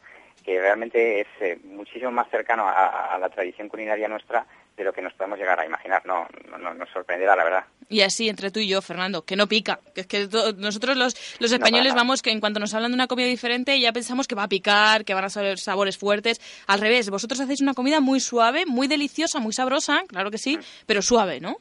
que 0.45 0.61
realmente 0.61 1.23
es 1.23 1.27
eh, 1.41 1.59
muchísimo 1.65 2.13
más 2.13 2.31
cercano 2.31 2.69
a, 2.69 3.15
a 3.15 3.19
la 3.19 3.31
tradición 3.31 3.69
culinaria 3.69 4.07
nuestra 4.07 4.47
de 4.77 4.85
lo 4.85 4.93
que 4.93 5.03
nos 5.03 5.15
podemos 5.15 5.39
llegar 5.39 5.59
a 5.59 5.67
imaginar. 5.67 6.05
No, 6.05 6.27
no, 6.59 6.75
nos 6.75 6.89
sorprenderá, 6.91 7.37
la 7.37 7.45
verdad. 7.45 7.65
Y 7.89 8.01
así, 8.01 8.29
entre 8.29 8.51
tú 8.51 8.61
y 8.61 8.69
yo, 8.69 8.83
Fernando, 8.83 9.23
que 9.23 9.37
no 9.37 9.47
pica. 9.47 9.79
Que 9.95 10.03
es 10.03 10.07
que 10.07 10.29
nosotros 10.57 10.97
los, 10.97 11.15
los 11.39 11.53
españoles 11.53 11.95
vamos 11.95 12.23
que 12.23 12.31
en 12.31 12.41
cuanto 12.41 12.61
nos 12.61 12.75
hablan 12.75 12.91
de 12.91 12.97
una 12.97 13.07
comida 13.07 13.29
diferente 13.29 13.79
ya 13.79 13.93
pensamos 13.93 14.27
que 14.27 14.35
va 14.35 14.45
a 14.45 14.49
picar, 14.49 15.05
que 15.05 15.15
van 15.15 15.25
a 15.25 15.31
ser 15.31 15.59
sabores 15.59 15.97
fuertes. 15.97 16.41
Al 16.67 16.81
revés, 16.81 17.09
vosotros 17.11 17.41
hacéis 17.41 17.61
una 17.61 17.75
comida 17.75 18.01
muy 18.01 18.21
suave, 18.21 18.67
muy 18.67 18.89
deliciosa, 18.89 19.39
muy 19.39 19.53
sabrosa, 19.53 20.03
claro 20.09 20.31
que 20.31 20.39
sí, 20.39 20.59
pero 20.87 21.03
suave, 21.03 21.41
¿no? 21.41 21.59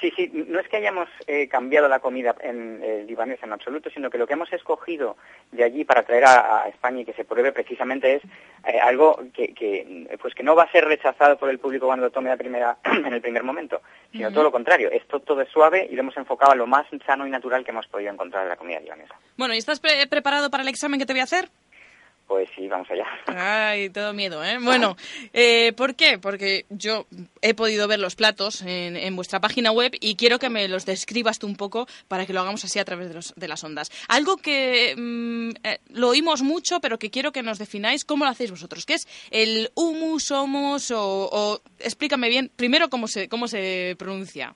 Sí, 0.00 0.12
sí, 0.14 0.30
no 0.32 0.60
es 0.60 0.68
que 0.68 0.76
hayamos 0.76 1.08
eh, 1.26 1.48
cambiado 1.48 1.88
la 1.88 1.98
comida 1.98 2.34
en 2.40 2.80
eh, 2.82 3.04
libanesa 3.06 3.46
en 3.46 3.52
absoluto, 3.52 3.90
sino 3.90 4.10
que 4.10 4.18
lo 4.18 4.26
que 4.26 4.34
hemos 4.34 4.52
escogido 4.52 5.16
de 5.50 5.64
allí 5.64 5.84
para 5.84 6.04
traer 6.04 6.24
a, 6.24 6.68
España 6.68 7.00
y 7.00 7.04
que 7.04 7.14
se 7.14 7.24
pruebe 7.24 7.50
precisamente 7.50 8.16
es 8.16 8.22
eh, 8.66 8.78
algo 8.78 9.18
que, 9.34 10.06
pues 10.20 10.34
que 10.34 10.42
no 10.42 10.54
va 10.54 10.64
a 10.64 10.72
ser 10.72 10.84
rechazado 10.84 11.36
por 11.36 11.50
el 11.50 11.58
público 11.58 11.86
cuando 11.86 12.06
lo 12.06 12.12
tome 12.12 12.28
la 12.28 12.36
primera, 12.36 12.78
en 12.84 13.12
el 13.12 13.20
primer 13.20 13.42
momento, 13.42 13.80
sino 14.12 14.30
todo 14.30 14.44
lo 14.44 14.52
contrario. 14.52 14.90
Esto 14.90 15.20
todo 15.20 15.40
es 15.40 15.48
suave 15.48 15.88
y 15.90 15.94
lo 15.94 16.02
hemos 16.02 16.16
enfocado 16.16 16.52
a 16.52 16.56
lo 16.56 16.66
más 16.66 16.86
sano 17.04 17.26
y 17.26 17.30
natural 17.30 17.64
que 17.64 17.72
hemos 17.72 17.86
podido 17.88 18.12
encontrar 18.12 18.44
en 18.44 18.50
la 18.50 18.56
comida 18.56 18.80
libanesa. 18.80 19.14
Bueno, 19.36 19.54
¿y 19.54 19.58
estás 19.58 19.80
preparado 19.80 20.50
para 20.50 20.62
el 20.62 20.68
examen 20.68 21.00
que 21.00 21.06
te 21.06 21.12
voy 21.12 21.20
a 21.20 21.24
hacer? 21.24 21.48
Pues 22.28 22.46
sí, 22.54 22.68
vamos 22.68 22.86
allá. 22.90 23.06
Ay, 23.26 23.88
todo 23.88 24.12
miedo, 24.12 24.44
¿eh? 24.44 24.58
Bueno, 24.60 24.98
eh, 25.32 25.72
¿por 25.74 25.94
qué? 25.94 26.18
Porque 26.18 26.66
yo 26.68 27.06
he 27.40 27.54
podido 27.54 27.88
ver 27.88 27.98
los 28.00 28.16
platos 28.16 28.60
en, 28.66 29.16
vuestra 29.16 29.40
página 29.40 29.72
web 29.72 29.92
y 29.98 30.14
quiero 30.14 30.38
que 30.38 30.50
me 30.50 30.68
los 30.68 30.84
describas 30.84 31.38
tú 31.38 31.46
un 31.46 31.56
poco 31.56 31.88
para 32.06 32.26
que 32.26 32.34
lo 32.34 32.40
hagamos 32.40 32.62
así 32.66 32.78
a 32.78 32.84
través 32.84 33.34
de, 33.34 33.48
las 33.48 33.64
ondas. 33.64 33.90
Algo 34.08 34.36
que 34.36 34.94
mm, 34.94 35.66
eh, 35.66 35.78
lo 35.88 36.10
oímos 36.10 36.42
mucho, 36.42 36.80
pero 36.80 36.98
que 36.98 37.10
quiero 37.10 37.32
que 37.32 37.42
nos 37.42 37.58
defináis 37.58 38.04
cómo 38.04 38.26
lo 38.26 38.30
hacéis 38.30 38.50
vosotros, 38.50 38.84
¿Qué 38.84 38.94
es 38.94 39.08
el 39.30 39.70
humus, 39.74 40.30
homus 40.30 40.90
o, 40.90 41.30
o 41.32 41.62
explícame 41.78 42.28
bien 42.28 42.50
primero 42.54 42.90
cómo 42.90 43.08
se, 43.08 43.30
cómo 43.30 43.48
se 43.48 43.96
pronuncia. 43.98 44.54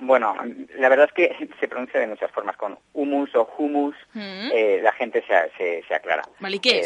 Bueno, 0.00 0.34
la 0.76 0.88
verdad 0.88 1.08
es 1.08 1.12
que 1.12 1.48
se 1.60 1.68
pronuncia 1.68 2.00
de 2.00 2.06
muchas 2.06 2.30
formas, 2.30 2.56
con 2.56 2.78
humus 2.94 3.34
o 3.34 3.48
humus, 3.58 3.94
mm. 4.14 4.48
eh, 4.52 4.80
la 4.82 4.92
gente 4.92 5.22
se, 5.56 5.82
se, 5.86 5.94
aclara. 5.94 6.22
¿Vale, 6.40 6.58
qué 6.58 6.80
eh, 6.80 6.84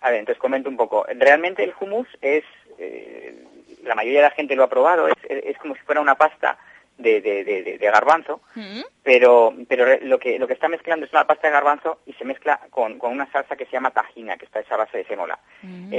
a 0.00 0.10
ver, 0.10 0.20
entonces 0.20 0.40
comento 0.40 0.68
un 0.68 0.76
poco. 0.76 1.06
Realmente 1.16 1.64
el 1.64 1.72
humus 1.80 2.06
es, 2.20 2.44
eh, 2.78 3.42
la 3.84 3.94
mayoría 3.94 4.20
de 4.20 4.28
la 4.28 4.34
gente 4.34 4.54
lo 4.54 4.64
ha 4.64 4.68
probado, 4.68 5.08
es, 5.08 5.14
es 5.28 5.56
como 5.58 5.74
si 5.74 5.80
fuera 5.80 6.00
una 6.00 6.14
pasta 6.14 6.58
de, 6.98 7.20
de, 7.20 7.44
de, 7.44 7.78
de 7.78 7.90
garbanzo, 7.90 8.40
mm. 8.54 8.80
pero, 9.02 9.52
pero 9.68 9.84
lo, 10.02 10.18
que, 10.18 10.38
lo 10.38 10.46
que 10.46 10.52
está 10.52 10.68
mezclando 10.68 11.06
es 11.06 11.12
una 11.12 11.26
pasta 11.26 11.48
de 11.48 11.52
garbanzo 11.52 11.98
y 12.06 12.12
se 12.14 12.24
mezcla 12.24 12.60
con, 12.70 12.98
con 12.98 13.12
una 13.12 13.30
salsa 13.32 13.56
que 13.56 13.66
se 13.66 13.72
llama 13.72 13.90
tajina, 13.90 14.36
que 14.36 14.44
está 14.44 14.60
hecha 14.60 14.74
a 14.74 14.78
base 14.78 14.98
de 14.98 15.04
sémola. 15.04 15.38
Mm. 15.62 15.92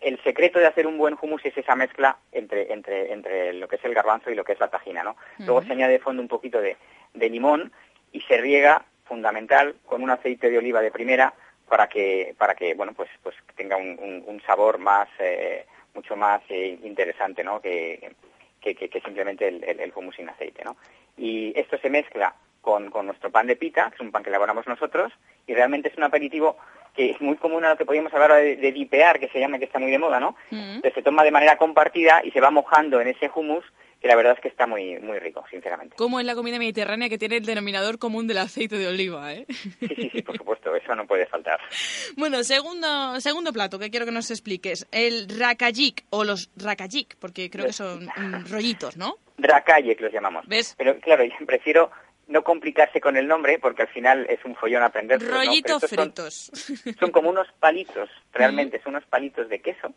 el 0.00 0.20
secreto 0.22 0.58
de 0.58 0.66
hacer 0.66 0.86
un 0.86 0.98
buen 0.98 1.16
hummus 1.20 1.44
es 1.44 1.56
esa 1.56 1.74
mezcla 1.74 2.16
entre, 2.32 2.72
entre, 2.72 3.12
entre 3.12 3.52
lo 3.52 3.68
que 3.68 3.76
es 3.76 3.84
el 3.84 3.94
garbanzo 3.94 4.30
y 4.30 4.34
lo 4.34 4.44
que 4.44 4.52
es 4.52 4.60
la 4.60 4.68
tajina, 4.68 5.02
¿no? 5.02 5.16
Mm. 5.38 5.46
Luego 5.46 5.62
se 5.62 5.72
añade 5.72 5.92
de 5.92 5.98
fondo 6.00 6.22
un 6.22 6.28
poquito 6.28 6.60
de, 6.60 6.76
de 7.14 7.30
limón 7.30 7.72
y 8.12 8.20
se 8.22 8.38
riega, 8.38 8.84
fundamental, 9.04 9.76
con 9.86 10.02
un 10.02 10.10
aceite 10.10 10.50
de 10.50 10.58
oliva 10.58 10.80
de 10.80 10.90
primera 10.90 11.34
para 11.68 11.88
que, 11.88 12.34
para 12.38 12.54
que 12.54 12.74
bueno, 12.74 12.92
pues, 12.94 13.10
pues 13.22 13.34
tenga 13.56 13.76
un, 13.76 14.24
un, 14.26 14.42
sabor 14.42 14.78
más, 14.78 15.08
eh, 15.18 15.66
mucho 15.94 16.16
más 16.16 16.40
eh, 16.48 16.78
interesante, 16.82 17.44
¿no? 17.44 17.60
Que, 17.60 18.14
que, 18.60 18.74
que, 18.74 19.00
simplemente 19.00 19.48
el, 19.48 19.64
el, 19.64 19.92
hummus 19.94 20.16
sin 20.16 20.28
aceite, 20.28 20.64
¿no? 20.64 20.76
Y 21.16 21.58
esto 21.58 21.78
se 21.78 21.90
mezcla 21.90 22.34
con, 22.60 22.90
con, 22.90 23.06
nuestro 23.06 23.30
pan 23.30 23.46
de 23.46 23.56
pita, 23.56 23.88
que 23.88 23.96
es 23.96 24.00
un 24.00 24.12
pan 24.12 24.22
que 24.22 24.30
elaboramos 24.30 24.66
nosotros, 24.66 25.12
y 25.46 25.54
realmente 25.54 25.88
es 25.88 25.96
un 25.96 26.04
aperitivo 26.04 26.56
que 26.94 27.10
es 27.10 27.20
muy 27.20 27.36
común 27.36 27.64
a 27.64 27.70
lo 27.70 27.76
que 27.76 27.84
podríamos 27.84 28.12
hablar 28.12 28.34
de, 28.34 28.56
de 28.56 28.72
dipear, 28.72 29.20
que 29.20 29.28
se 29.28 29.38
llama, 29.38 29.58
que 29.58 29.66
está 29.66 29.78
muy 29.78 29.90
de 29.90 29.98
moda, 29.98 30.18
¿no? 30.18 30.36
Mm. 30.50 30.80
se 30.82 31.02
toma 31.02 31.22
de 31.22 31.30
manera 31.30 31.56
compartida 31.56 32.20
y 32.24 32.30
se 32.32 32.40
va 32.40 32.50
mojando 32.50 33.00
en 33.00 33.08
ese 33.08 33.30
hummus 33.32 33.64
que 34.00 34.08
la 34.08 34.16
verdad 34.16 34.34
es 34.34 34.40
que 34.40 34.48
está 34.48 34.66
muy 34.66 34.98
muy 34.98 35.18
rico, 35.18 35.44
sinceramente. 35.50 35.96
Como 35.96 36.20
en 36.20 36.26
la 36.26 36.34
comida 36.34 36.58
mediterránea 36.58 37.08
que 37.08 37.18
tiene 37.18 37.36
el 37.36 37.44
denominador 37.44 37.98
común 37.98 38.26
del 38.26 38.38
aceite 38.38 38.78
de 38.78 38.86
oliva, 38.86 39.32
¿eh? 39.32 39.46
Sí, 39.48 39.88
sí, 39.94 40.10
sí, 40.12 40.22
por 40.22 40.36
supuesto, 40.36 40.74
eso 40.74 40.94
no 40.94 41.06
puede 41.06 41.26
faltar. 41.26 41.60
Bueno, 42.16 42.42
segundo 42.42 43.20
segundo 43.20 43.52
plato 43.52 43.78
que 43.78 43.90
quiero 43.90 44.06
que 44.06 44.12
nos 44.12 44.30
expliques, 44.30 44.86
el 44.92 45.28
rakajik 45.28 46.04
o 46.10 46.24
los 46.24 46.50
rakajik, 46.56 47.16
porque 47.18 47.50
creo 47.50 47.66
que 47.66 47.72
son 47.72 48.06
mm, 48.06 48.50
rollitos, 48.50 48.96
¿no? 48.96 49.16
Rakajik 49.38 50.00
los 50.00 50.12
llamamos. 50.12 50.46
¿Ves? 50.46 50.74
Pero 50.76 50.98
claro, 50.98 51.24
yo 51.24 51.46
prefiero 51.46 51.90
no 52.28 52.42
complicarse 52.44 53.00
con 53.00 53.16
el 53.16 53.26
nombre 53.26 53.58
porque 53.58 53.82
al 53.82 53.88
final 53.88 54.26
es 54.28 54.44
un 54.44 54.54
follón 54.54 54.82
aprender. 54.82 55.20
Rollitos 55.20 55.84
fritos. 55.88 56.50
Son, 56.98 57.10
como 57.10 57.30
unos 57.30 57.48
palitos, 57.58 58.10
realmente, 58.32 58.80
son 58.84 58.94
unos 58.94 59.06
palitos 59.06 59.48
de 59.48 59.60
queso 59.60 59.94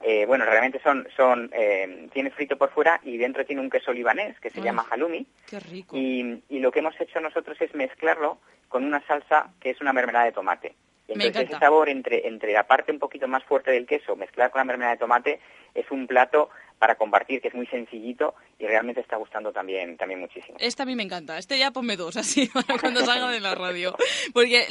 eh, 0.00 0.26
bueno, 0.26 0.44
realmente 0.44 0.80
son, 0.80 1.06
son 1.16 1.50
eh, 1.52 2.08
tiene 2.12 2.30
frito 2.30 2.56
por 2.56 2.70
fuera 2.70 3.00
y 3.02 3.16
dentro 3.16 3.44
tiene 3.44 3.62
un 3.62 3.70
queso 3.70 3.92
libanés 3.92 4.38
que 4.40 4.50
se 4.50 4.60
llama 4.60 4.86
halloumi. 4.88 5.26
Qué 5.48 5.58
rico. 5.58 5.96
Y, 5.96 6.42
y, 6.48 6.60
lo 6.60 6.70
que 6.70 6.78
hemos 6.78 6.98
hecho 7.00 7.20
nosotros 7.20 7.60
es 7.60 7.74
mezclarlo 7.74 8.38
con 8.68 8.84
una 8.84 9.04
salsa 9.06 9.50
que 9.60 9.70
es 9.70 9.80
una 9.80 9.92
mermelada 9.92 10.26
de 10.26 10.32
tomate. 10.32 10.74
Entonces 11.08 11.50
ese 11.50 11.58
sabor 11.58 11.88
entre, 11.88 12.28
entre 12.28 12.52
la 12.52 12.66
parte 12.66 12.92
un 12.92 12.98
poquito 12.98 13.26
más 13.26 13.42
fuerte 13.44 13.70
del 13.70 13.86
queso 13.86 14.14
mezclada 14.16 14.50
con 14.50 14.60
la 14.60 14.64
mermelada 14.64 14.94
de 14.94 14.98
tomate 14.98 15.40
es 15.74 15.90
un 15.90 16.06
plato 16.06 16.50
para 16.78 16.94
compartir, 16.94 17.40
que 17.40 17.48
es 17.48 17.54
muy 17.54 17.66
sencillito 17.66 18.34
y 18.58 18.66
realmente 18.66 19.00
está 19.00 19.16
gustando 19.16 19.52
también, 19.52 19.96
también 19.96 20.20
muchísimo. 20.20 20.56
Este 20.60 20.82
a 20.82 20.86
mí 20.86 20.94
me 20.94 21.02
encanta. 21.02 21.38
Este 21.38 21.58
ya 21.58 21.70
ponme 21.70 21.96
dos, 21.96 22.16
así, 22.16 22.48
cuando 22.80 23.04
salga 23.04 23.30
de 23.30 23.40
la 23.40 23.54
radio. 23.54 23.96
Porque 24.32 24.66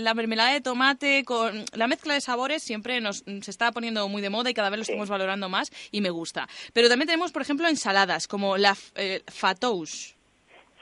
la 0.00 0.14
mermelada 0.14 0.52
de 0.52 0.60
tomate 0.60 1.24
con 1.24 1.64
la 1.72 1.86
mezcla 1.86 2.14
de 2.14 2.20
sabores 2.20 2.62
siempre 2.62 3.00
nos 3.00 3.18
se 3.18 3.50
está 3.50 3.72
poniendo 3.72 4.08
muy 4.08 4.22
de 4.22 4.30
moda 4.30 4.50
y 4.50 4.54
cada 4.54 4.70
vez 4.70 4.78
lo 4.78 4.82
estamos 4.82 5.08
valorando 5.08 5.48
más 5.48 5.70
y 5.90 6.00
me 6.00 6.10
gusta. 6.10 6.48
Pero 6.72 6.88
también 6.88 7.08
tenemos, 7.08 7.32
por 7.32 7.42
ejemplo, 7.42 7.68
ensaladas 7.68 8.28
como 8.28 8.56
la 8.56 8.74
eh, 8.94 9.22
fatouche. 9.26 10.16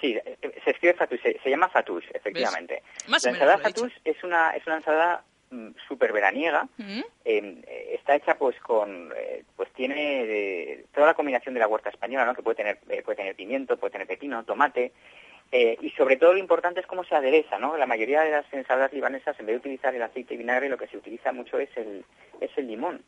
Sí, 0.00 0.16
se 0.64 0.70
escribe 0.70 0.94
fatouche, 0.94 1.38
se, 1.42 1.50
llama 1.50 1.68
fatouche, 1.68 2.10
efectivamente. 2.14 2.82
la 3.06 3.16
ensalada 3.16 3.58
fatouche 3.58 3.94
es 4.04 4.22
una, 4.24 4.50
es 4.56 4.66
una 4.66 4.76
ensalada 4.76 5.24
Mm, 5.54 5.70
súper 5.86 6.12
veraniega. 6.12 6.66
Em, 7.24 7.62
está 7.92 8.16
hecha 8.16 8.36
pues 8.36 8.58
con, 8.60 9.12
eh, 9.16 9.44
pues 9.54 9.70
tiene 9.72 10.84
toda 10.92 11.06
la 11.06 11.14
combinación 11.14 11.54
de 11.54 11.60
la 11.60 11.68
huerta 11.68 11.90
española, 11.90 12.24
¿no? 12.24 12.34
Que 12.34 12.42
puede 12.42 12.56
tener, 12.56 12.78
eh, 12.88 13.02
puede 13.02 13.16
tener 13.16 13.36
pimiento, 13.36 13.76
puede 13.76 13.92
tener 13.92 14.08
pepino, 14.08 14.44
tomate. 14.44 14.92
Eh, 15.52 15.76
y 15.80 15.90
sobre 15.90 16.16
todo 16.16 16.32
lo 16.32 16.40
importante 16.40 16.80
es 16.80 16.86
cómo 16.86 17.04
se 17.04 17.14
adereza, 17.14 17.58
¿no? 17.58 17.76
La 17.76 17.86
mayoría 17.86 18.22
de 18.22 18.32
las 18.32 18.52
ensaladas 18.52 18.92
libanesas, 18.92 19.38
en 19.38 19.46
vez 19.46 19.54
de 19.54 19.60
utilizar 19.60 19.94
el 19.94 20.02
aceite 20.02 20.34
y 20.34 20.38
vinagre, 20.38 20.68
lo 20.68 20.78
que 20.78 20.88
se 20.88 20.96
utiliza 20.96 21.30
mucho 21.30 21.58
es 21.60 21.68
el, 21.76 22.04
es 22.40 22.50
el 22.56 22.66
limón. 22.66 23.02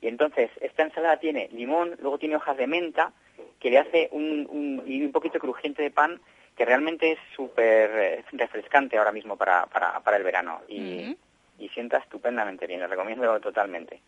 Y 0.00 0.08
entonces, 0.08 0.50
esta 0.62 0.84
ensalada 0.84 1.18
tiene 1.18 1.50
limón, 1.52 1.96
luego 2.00 2.18
tiene 2.18 2.36
hojas 2.36 2.56
de 2.56 2.66
menta, 2.66 3.12
que 3.60 3.70
le 3.70 3.78
hace 3.78 4.08
un, 4.12 4.46
un, 4.48 4.82
y 4.86 5.04
un 5.04 5.12
poquito 5.12 5.38
crujiente 5.38 5.82
de 5.82 5.90
pan, 5.90 6.20
que 6.56 6.64
realmente 6.64 7.12
es 7.12 7.18
súper 7.34 8.24
refrescante 8.32 8.98
ahora 8.98 9.12
mismo 9.12 9.36
para, 9.36 9.66
para, 9.66 10.00
para 10.00 10.16
el 10.16 10.22
verano. 10.22 10.60
Y, 10.68 11.16
y 11.62 11.68
sienta 11.68 11.98
estupendamente 11.98 12.66
bien, 12.66 12.80
le 12.80 12.88
recomiendo 12.88 13.38
totalmente. 13.40 14.00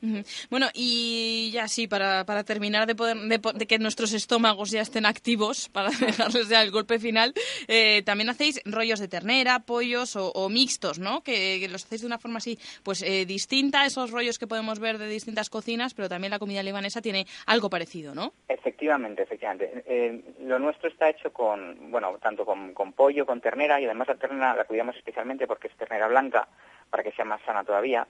Bueno, 0.50 0.66
y 0.74 1.50
ya 1.52 1.68
sí, 1.68 1.86
para, 1.86 2.24
para 2.24 2.42
terminar 2.42 2.86
de, 2.86 2.96
poder, 2.96 3.16
de, 3.16 3.66
que 3.66 3.78
nuestros 3.78 4.12
estómagos 4.12 4.72
ya 4.72 4.80
estén 4.80 5.06
activos, 5.06 5.68
para 5.72 5.90
dejarles 5.90 6.48
ya 6.48 6.62
el 6.62 6.72
golpe 6.72 6.98
final, 6.98 7.32
eh, 7.68 8.02
también 8.04 8.28
hacéis 8.28 8.60
rollos 8.64 8.98
de 8.98 9.06
ternera, 9.06 9.60
pollos 9.60 10.16
o, 10.16 10.48
mixtos, 10.48 10.98
¿no? 10.98 11.22
Que, 11.22 11.66
los 11.70 11.84
hacéis 11.84 12.00
de 12.00 12.06
una 12.08 12.18
forma 12.18 12.38
así, 12.38 12.58
pues 12.82 13.02
eh, 13.02 13.24
distinta 13.24 13.86
esos 13.86 14.10
rollos 14.10 14.38
que 14.38 14.46
podemos 14.46 14.80
ver 14.80 14.98
de 14.98 15.06
distintas 15.06 15.48
cocinas, 15.48 15.94
pero 15.94 16.08
también 16.08 16.32
la 16.32 16.38
comida 16.40 16.62
libanesa 16.62 17.00
tiene 17.00 17.26
algo 17.46 17.70
parecido, 17.70 18.14
¿no? 18.14 18.32
Efectivamente, 18.48 19.22
efectivamente. 19.22 19.84
Eh, 19.86 20.20
lo 20.40 20.58
nuestro 20.58 20.88
está 20.88 21.08
hecho 21.08 21.32
con, 21.32 21.90
bueno, 21.92 22.18
tanto 22.20 22.44
con, 22.44 22.74
con 22.74 22.92
pollo, 22.92 23.24
con 23.24 23.40
ternera, 23.40 23.80
y 23.80 23.84
además 23.84 24.08
la 24.08 24.16
ternera 24.16 24.56
la 24.56 24.64
cuidamos 24.64 24.96
especialmente 24.96 25.46
porque 25.46 25.68
es 25.68 25.76
ternera 25.76 26.08
blanca, 26.08 26.48
para 26.94 27.02
que 27.02 27.10
sea 27.10 27.24
más 27.24 27.42
sana 27.42 27.64
todavía. 27.64 28.06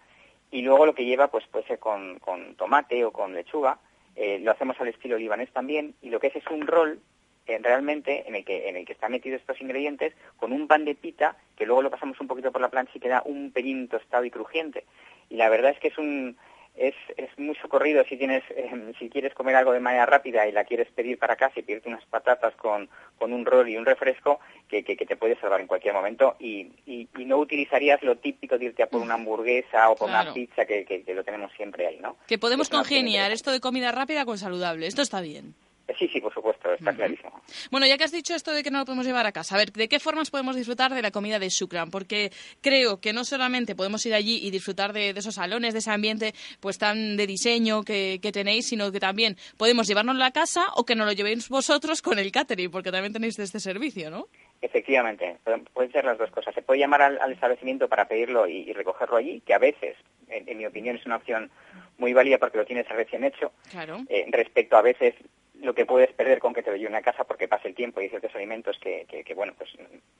Y 0.51 0.61
luego 0.61 0.85
lo 0.85 0.95
que 0.95 1.07
lleva, 1.07 1.28
pues 1.28 1.47
puede 1.47 1.66
ser 1.66 1.78
con, 1.78 2.20
tomate 2.59 3.03
o 3.07 3.12
con 3.12 3.32
lechuga. 3.32 3.78
Eh, 4.14 4.39
lo 4.41 4.51
hacemos 4.51 4.78
al 4.78 4.89
estilo 4.89 5.16
libanés 5.16 5.51
también. 5.55 5.95
Y 6.03 6.11
lo 6.11 6.20
que 6.20 6.26
es 6.26 6.37
es 6.37 6.47
un 6.49 6.66
rol 6.66 7.01
eh, 7.47 7.59
realmente 7.62 8.28
en 8.28 8.35
el 8.35 8.45
que 8.45 8.68
en 8.68 8.76
el 8.76 8.85
que 8.85 8.93
están 8.93 9.12
metidos 9.12 9.41
estos 9.41 9.59
ingredientes 9.62 10.12
con 10.37 10.53
un 10.53 10.68
pan 10.68 10.85
de 10.85 10.95
pita 10.95 11.35
que 11.57 11.64
luego 11.64 11.80
lo 11.80 11.91
pasamos 11.91 12.20
un 12.20 12.26
poquito 12.26 12.53
por 12.53 12.61
la 12.61 12.68
plancha 12.68 12.93
y 12.95 13.01
queda 13.01 13.22
un 13.24 13.53
pelín 13.53 13.89
tostado 13.89 14.26
y 14.26 14.30
crujiente. 14.30 14.85
Y 15.30 15.37
la 15.37 15.49
verdad 15.49 15.70
es 15.70 15.78
que 15.78 15.89
es 15.89 15.97
un 15.97 16.37
es, 16.77 16.95
es 17.16 17.31
muy 17.39 17.55
socorrido 17.57 18.05
si 18.09 18.16
tienes 18.16 18.43
em, 18.57 18.93
si 18.99 19.09
quieres 19.09 19.33
comer 19.35 19.55
algo 19.55 19.72
de 19.72 19.81
manera 19.81 20.07
rápida 20.07 20.47
y 20.47 20.53
la 20.53 20.64
quieres 20.64 20.89
pedir 20.91 21.18
para 21.18 21.37
casa 21.37 21.61
y 21.61 21.62
pedirte 21.62 21.89
unas 21.89 22.05
patatas 22.07 22.55
con, 22.57 22.89
con 23.18 23.33
un 23.33 23.47
rol 23.47 23.68
y 23.68 23.77
un 23.77 23.87
refresco 23.87 24.41
que, 24.68 24.83
que, 24.83 24.97
te 24.97 25.16
puede 25.16 25.39
salvar 25.41 25.61
en 25.61 25.68
cualquier 25.68 25.95
momento 25.95 26.37
y, 26.41 26.72
y, 26.87 27.09
no 27.25 27.39
utilizarías 27.39 28.03
lo 28.03 28.16
típico 28.16 28.59
de 28.59 28.66
irte 28.66 28.83
a 28.83 28.87
por 28.87 29.01
una 29.01 29.14
hamburguesa 29.14 29.89
o 29.89 29.97
por 29.97 30.11
una 30.11 30.35
pizza 30.35 30.66
que, 30.66 30.85
que, 30.85 31.14
lo 31.14 31.25
tenemos 31.25 31.51
siempre 31.57 31.87
ahí, 31.87 31.99
¿no? 32.01 32.16
Que 32.27 32.39
podemos 32.39 32.68
congeniar 32.68 33.33
esto 33.33 33.51
de 33.51 33.61
comida 33.61 33.93
rápida 33.93 34.25
con 34.25 34.37
saludable, 34.37 34.87
esto 34.87 35.01
está 35.01 35.20
bien. 35.20 35.55
Sí, 35.99 36.09
sí, 36.09 36.20
por 36.20 36.32
supuesto, 36.32 36.72
está 36.72 36.95
clarísimo. 36.95 37.43
Bueno, 37.70 37.87
ya 37.87 37.99
que 37.99 38.05
has 38.05 38.12
dicho 38.12 38.35
esto 38.35 38.53
de 38.53 38.62
que 38.62 38.70
no 38.70 38.78
lo 38.78 38.85
podemos 38.87 39.05
llevar 39.05 39.26
a 39.26 39.32
casa, 39.32 39.55
a 39.55 39.59
ver, 39.59 39.70
¿de 39.70 39.87
qué 39.87 40.01
formas 40.01 40.30
podemos 40.30 40.57
disfrutar 40.57 40.95
de 40.95 41.03
la 41.03 41.11
comida 41.11 41.39
de 41.39 41.51
Shukran? 41.51 41.91
Porque 41.91 42.32
creo 42.62 43.01
que 43.01 43.12
no 43.12 43.24
solamente 43.24 43.74
podemos 43.74 44.05
ir 44.07 44.14
allí 44.14 44.41
y 44.43 44.51
disfrutar 44.51 44.95
de, 44.95 45.11
esos 45.11 45.35
salones, 45.35 45.74
de 45.74 45.80
ese 45.80 45.91
ambiente 45.91 46.32
pues 46.61 46.78
tan 46.78 47.16
de 47.16 47.26
diseño 47.26 47.82
que, 47.82 48.18
tenéis, 48.32 48.68
sino 48.68 48.91
que 48.91 48.99
también 48.99 49.37
podemos 49.59 49.87
llevárnoslo 49.87 50.24
a 50.24 50.30
casa 50.30 50.66
o 50.74 50.85
que 50.85 50.95
nos 50.97 51.07
lo 51.07 51.12
llevéis 51.12 51.49
vosotros 51.51 52.01
con 52.01 52.18
el 52.18 52.32
catering, 52.32 52.70
porque 52.70 52.91
también 52.91 53.12
tenéis 53.12 53.39
este 53.39 53.61
servicio, 53.61 54.11
¿no? 54.11 54.28
Efectivamente, 54.62 55.37
pueden 55.74 55.93
ser 55.93 56.07
las 56.07 56.16
dos 56.16 56.30
cosas. 56.30 56.55
Se 56.55 56.62
puede 56.62 56.80
llamar 56.80 57.03
al, 57.03 57.32
establecimiento 57.32 57.89
para 57.89 58.09
pedirlo 58.09 58.49
y, 58.49 58.72
recogerlo 58.72 59.18
allí, 59.18 59.43
que 59.43 59.53
a 59.53 59.59
veces, 59.59 59.97
en, 60.28 60.57
mi 60.57 60.64
opinión, 60.64 60.97
es 60.97 61.05
una 61.05 61.16
opción 61.16 61.51
muy 61.99 62.12
válida 62.12 62.38
porque 62.38 62.59
lo 62.59 62.64
tienes 62.64 62.88
recién 62.88 63.24
hecho. 63.24 63.53
Claro. 63.70 63.99
Eh, 64.09 64.26
respecto 64.30 64.76
a 64.76 64.82
veces 64.82 65.14
lo 65.61 65.74
que 65.74 65.86
puedes 65.86 66.12
perder 66.12 66.38
con 66.40 66.53
que 66.53 66.62
te 66.62 66.70
lo 66.70 66.76
lleven 66.76 66.95
a 66.95 67.03
casa 67.03 67.24
porque 67.24 67.49
pasa 67.49 67.68
el 67.68 67.74
tiempo 67.74 68.01
y 68.01 68.05
hay 68.05 68.11
ciertos 68.11 68.34
alimentos 68.34 68.78
que, 68.78 69.07
que, 69.07 69.34
bueno, 69.34 69.55
pues 69.57 69.70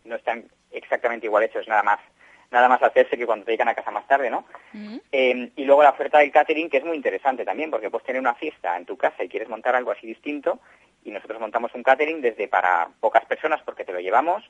no 0.05 0.17
están 0.17 0.45
exactamente 0.71 1.27
igual 1.27 1.45
hechos, 1.45 1.69
nada 1.69 1.83
más 1.83 2.01
nada 2.51 2.69
más 2.69 2.83
hacerse 2.85 3.19
que 3.19 3.27
cuando 3.27 3.45
te 3.45 3.51
llegan 3.51 3.69
a 3.69 3.75
casa 3.75 3.91
más 3.91 4.07
tarde, 4.07 4.31
¿no? 4.31 4.45
Eh, 5.11 5.51
y 5.57 5.65
luego 5.65 5.83
la 5.83 5.91
oferta 5.91 6.19
del 6.19 6.31
catering, 6.31 6.71
que 6.71 6.77
es 6.77 6.85
muy 6.85 6.97
interesante 6.97 7.45
también, 7.45 7.69
porque 7.69 7.91
puedes 7.91 8.07
tener 8.07 8.21
una 8.21 8.35
fiesta 8.35 8.77
en 8.77 8.87
tu 8.87 8.97
casa 8.97 9.25
y 9.25 9.29
quieres 9.29 9.49
montar 9.49 9.75
algo 9.75 9.91
así 9.91 10.07
distinto, 10.07 10.61
y 11.05 11.11
nosotros 11.11 11.41
montamos 11.41 11.75
un 11.75 11.83
catering 11.83 12.21
desde 12.21 12.47
para 12.47 12.89
pocas 13.01 13.25
personas 13.25 13.61
porque 13.65 13.85
te 13.85 13.93
lo 13.93 13.99
llevamos, 13.99 14.45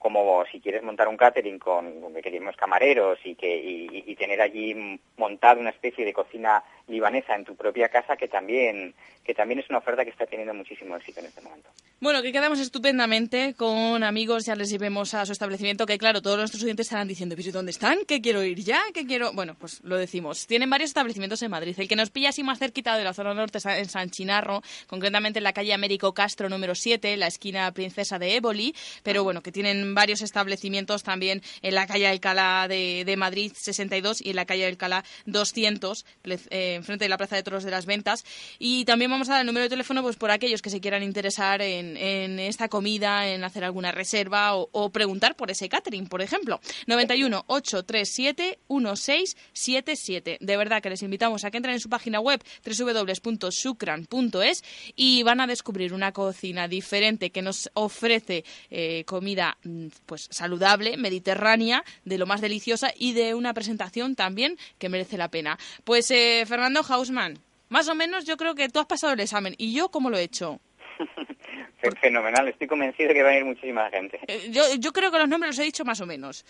como 0.00 0.42
si 0.50 0.60
quieres 0.60 0.82
montar 0.82 1.08
un 1.08 1.18
catering 1.18 1.58
con, 1.58 2.14
que 2.14 2.22
queremos 2.22 2.56
camareros 2.56 3.18
y 3.22 3.34
que 3.34 3.54
y, 3.54 4.16
tener 4.16 4.40
allí 4.40 4.98
montado 5.18 5.60
una 5.60 5.70
especie 5.70 6.06
de 6.06 6.14
cocina 6.14 6.64
libanesa 6.90 7.34
en 7.34 7.44
tu 7.44 7.56
propia 7.56 7.88
casa 7.88 8.16
que 8.16 8.28
también 8.28 8.94
que 9.24 9.34
también 9.34 9.60
es 9.60 9.68
una 9.68 9.78
oferta 9.78 10.04
que 10.04 10.10
está 10.10 10.26
teniendo 10.26 10.54
muchísimo 10.54 10.96
éxito 10.96 11.20
en 11.20 11.26
este 11.26 11.40
momento. 11.40 11.68
Bueno, 12.00 12.22
que 12.22 12.32
quedamos 12.32 12.58
estupendamente 12.58 13.54
con 13.54 14.02
amigos, 14.02 14.46
ya 14.46 14.56
les 14.56 14.70
llevemos 14.70 15.12
a 15.12 15.26
su 15.26 15.32
establecimiento, 15.32 15.84
que 15.84 15.98
claro, 15.98 16.22
todos 16.22 16.38
nuestros 16.38 16.62
oyentes 16.62 16.86
estarán 16.86 17.06
diciendo, 17.06 17.36
¿pero 17.36 17.52
dónde 17.52 17.70
están? 17.70 17.98
¿Qué 18.08 18.22
quiero 18.22 18.42
ir 18.42 18.58
ya? 18.60 18.80
¿Qué 18.94 19.06
quiero? 19.06 19.32
Bueno, 19.34 19.54
pues 19.58 19.82
lo 19.84 19.98
decimos. 19.98 20.46
Tienen 20.46 20.70
varios 20.70 20.90
establecimientos 20.90 21.42
en 21.42 21.50
Madrid. 21.50 21.74
El 21.78 21.88
que 21.88 21.96
nos 21.96 22.10
pilla 22.10 22.30
así 22.30 22.42
más 22.42 22.58
cerquita 22.58 22.96
de 22.96 23.04
la 23.04 23.12
zona 23.12 23.34
norte 23.34 23.58
está 23.58 23.78
en 23.78 23.88
San 23.88 24.10
Chinarro, 24.10 24.62
concretamente 24.86 25.38
en 25.40 25.44
la 25.44 25.52
calle 25.52 25.74
Américo 25.74 26.14
Castro 26.14 26.48
número 26.48 26.74
7, 26.74 27.16
la 27.18 27.26
esquina 27.26 27.70
Princesa 27.72 28.18
de 28.18 28.36
Éboli, 28.36 28.74
pero 29.02 29.22
bueno, 29.22 29.42
que 29.42 29.52
tienen 29.52 29.94
varios 29.94 30.22
establecimientos 30.22 31.02
también 31.02 31.42
en 31.60 31.74
la 31.74 31.86
calle 31.86 32.06
Alcalá 32.06 32.66
de, 32.66 33.04
de 33.04 33.16
Madrid 33.16 33.52
62 33.54 34.22
y 34.22 34.30
en 34.30 34.36
la 34.36 34.46
calle 34.46 34.66
Alcalá 34.66 35.04
200, 35.26 36.06
eh, 36.50 36.79
enfrente 36.80 37.04
de 37.04 37.08
la 37.08 37.16
Plaza 37.16 37.36
de 37.36 37.42
Toros 37.42 37.64
de 37.64 37.70
las 37.70 37.86
Ventas. 37.86 38.24
Y 38.58 38.84
también 38.84 39.10
vamos 39.10 39.28
a 39.28 39.32
dar 39.32 39.40
el 39.42 39.46
número 39.46 39.64
de 39.64 39.70
teléfono 39.70 40.02
pues 40.02 40.16
por 40.16 40.30
aquellos 40.30 40.62
que 40.62 40.70
se 40.70 40.80
quieran 40.80 41.02
interesar 41.02 41.62
en, 41.62 42.38
esta 42.38 42.68
comida, 42.68 43.28
en 43.28 43.44
hacer 43.44 43.64
alguna 43.64 43.92
reserva 43.92 44.54
o, 44.54 44.90
preguntar 44.90 45.36
por 45.36 45.50
ese 45.50 45.68
catering, 45.68 46.08
por 46.08 46.22
ejemplo. 46.22 46.60
91 46.86 47.44
837 47.46 48.58
1677. 48.68 50.38
De 50.40 50.56
verdad 50.56 50.82
que 50.82 50.90
les 50.90 51.02
invitamos 51.02 51.44
a 51.44 51.50
que 51.50 51.58
entren 51.58 51.74
en 51.74 51.80
su 51.80 51.88
página 51.88 52.20
web 52.20 52.42
www.sukran.es 52.64 54.64
y 54.96 55.22
van 55.22 55.40
a 55.40 55.46
descubrir 55.46 55.94
una 55.94 56.12
cocina 56.12 56.68
diferente 56.68 57.30
que 57.30 57.42
nos 57.42 57.70
ofrece 57.74 58.44
eh, 58.70 59.04
comida 59.04 59.58
mm, 59.64 59.86
pues 60.06 60.28
saludable, 60.30 60.96
mediterránea, 60.96 61.84
de 62.04 62.18
lo 62.18 62.26
más 62.26 62.40
deliciosa 62.40 62.92
y 62.96 63.12
de 63.12 63.34
una 63.34 63.54
presentación 63.54 64.14
también 64.14 64.56
que 64.78 64.88
merece 64.88 65.16
la 65.16 65.28
pena. 65.28 65.58
Pues 65.84 66.10
eh, 66.10 66.44
Fernando 66.46 66.69
Hausmann, 66.78 67.38
más 67.68 67.88
o 67.88 67.94
menos 67.94 68.24
yo 68.24 68.36
creo 68.36 68.54
que 68.54 68.68
tú 68.68 68.78
has 68.80 68.86
pasado 68.86 69.12
el 69.12 69.20
examen. 69.20 69.54
¿Y 69.58 69.74
yo 69.74 69.90
cómo 69.90 70.10
lo 70.10 70.16
he 70.16 70.22
hecho? 70.22 70.60
Fenomenal, 72.00 72.46
estoy 72.48 72.66
convencido 72.66 73.08
de 73.08 73.14
que 73.14 73.22
va 73.22 73.30
a 73.30 73.36
ir 73.36 73.44
muchísima 73.44 73.88
gente. 73.90 74.20
Eh, 74.26 74.50
yo, 74.50 74.62
yo 74.78 74.92
creo 74.92 75.10
que 75.10 75.18
los 75.18 75.28
nombres 75.28 75.50
los 75.50 75.58
he 75.60 75.64
dicho 75.64 75.84
más 75.84 76.00
o 76.00 76.06
menos. 76.06 76.44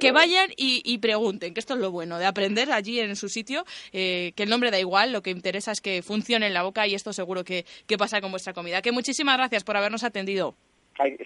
Que, 0.00 0.12
vayan 0.12 0.50
y, 0.56 0.98
pregunten, 0.98 1.54
que 1.54 1.60
esto 1.60 1.74
es 1.74 1.80
lo 1.80 1.90
bueno, 1.92 2.18
de 2.18 2.26
aprender 2.26 2.72
allí 2.72 2.98
en 2.98 3.14
su 3.14 3.28
sitio, 3.28 3.64
eh, 3.92 4.32
que 4.34 4.42
el 4.42 4.50
nombre 4.50 4.70
da 4.70 4.78
igual, 4.80 5.12
lo 5.12 5.22
que 5.22 5.30
interesa 5.30 5.70
es 5.70 5.80
que 5.80 6.02
funcione 6.02 6.48
en 6.48 6.54
la 6.54 6.62
boca 6.62 6.86
y 6.86 6.94
esto 6.94 7.12
seguro 7.12 7.44
que, 7.44 7.64
que 7.86 7.96
pasa 7.96 8.20
con 8.20 8.32
vuestra 8.32 8.54
comida. 8.54 8.82
Que 8.82 8.92
muchísimas 8.92 9.36
gracias 9.36 9.62
por 9.62 9.76
habernos 9.76 10.02
atendido. 10.02 10.56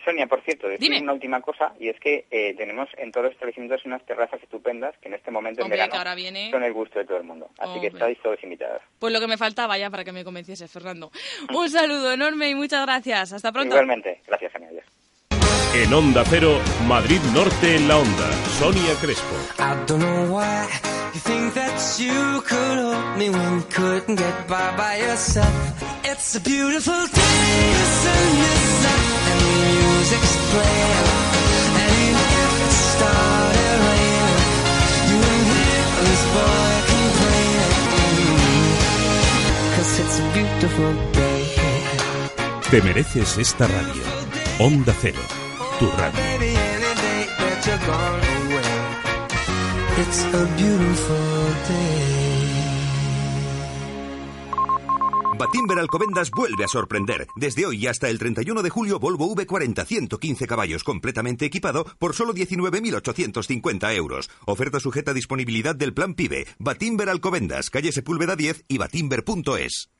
Sonia, 0.04 0.26
por 0.26 0.42
cierto, 0.42 0.68
decir 0.68 1.02
una 1.02 1.12
última 1.12 1.40
cosa, 1.40 1.72
y 1.78 1.88
es 1.88 1.98
que 2.00 2.26
eh, 2.30 2.54
tenemos 2.56 2.88
en 2.96 3.12
todos 3.12 3.24
los 3.24 3.32
establecimientos 3.34 3.84
unas 3.84 4.04
terrazas 4.04 4.42
estupendas 4.42 4.96
que 4.98 5.08
en 5.08 5.14
este 5.14 5.30
momento 5.30 5.62
en 5.62 5.70
verano 5.70 5.94
son 6.50 6.64
el 6.64 6.72
gusto 6.72 6.98
de 6.98 7.04
todo 7.04 7.18
el 7.18 7.24
mundo. 7.24 7.48
Así 7.58 7.80
que 7.80 7.88
estáis 7.88 8.18
todos 8.22 8.42
invitados. 8.42 8.82
Pues 8.98 9.12
lo 9.12 9.20
que 9.20 9.28
me 9.28 9.36
faltaba 9.36 9.78
ya 9.78 9.90
para 9.90 10.04
que 10.04 10.12
me 10.12 10.24
convenciese, 10.24 10.68
Fernando. 10.68 11.10
Un 11.54 11.68
saludo 11.68 12.12
enorme 12.12 12.50
y 12.50 12.54
muchas 12.54 12.84
gracias. 12.84 13.32
Hasta 13.32 13.52
pronto. 13.52 13.74
Igualmente. 13.74 14.20
Gracias, 14.26 14.52
Sonia. 14.52 14.70
En 15.72 15.94
Onda 15.94 16.24
Cero, 16.26 16.58
Madrid 16.88 17.20
Norte 17.32 17.76
en 17.76 17.86
la 17.86 17.98
Onda. 17.98 18.32
Sonia 18.58 18.94
Crespo. 19.00 19.36
You 21.98 22.40
it's 26.04 26.34
a 26.36 26.40
beautiful 26.40 27.06
day 27.06 28.69
Te 42.70 42.80
mereces 42.82 43.36
esta 43.36 43.66
radio. 43.66 44.02
Onda 44.60 44.94
Cero, 45.00 45.18
tu 45.80 45.90
radio. 45.90 46.22
It's 49.98 50.24
a 50.32 50.46
beautiful 50.56 51.16
day 51.68 52.09
Batimber 55.40 55.78
Alcobendas 55.78 56.30
vuelve 56.30 56.64
a 56.64 56.68
sorprender. 56.68 57.26
Desde 57.34 57.64
hoy 57.64 57.86
hasta 57.86 58.10
el 58.10 58.18
31 58.18 58.62
de 58.62 58.68
julio, 58.68 58.98
Volvo 58.98 59.34
V40 59.34 59.86
115 59.86 60.46
caballos 60.46 60.84
completamente 60.84 61.46
equipado 61.46 61.86
por 61.98 62.14
solo 62.14 62.34
19.850 62.34 63.94
euros. 63.96 64.28
Oferta 64.44 64.80
sujeta 64.80 65.12
a 65.12 65.14
disponibilidad 65.14 65.74
del 65.74 65.94
plan 65.94 66.12
PIBE. 66.12 66.46
Batimber 66.58 67.08
Alcobendas, 67.08 67.70
calle 67.70 67.90
Sepúlveda 67.90 68.36
10 68.36 68.66
y 68.68 68.76
batimber.es. 68.76 69.99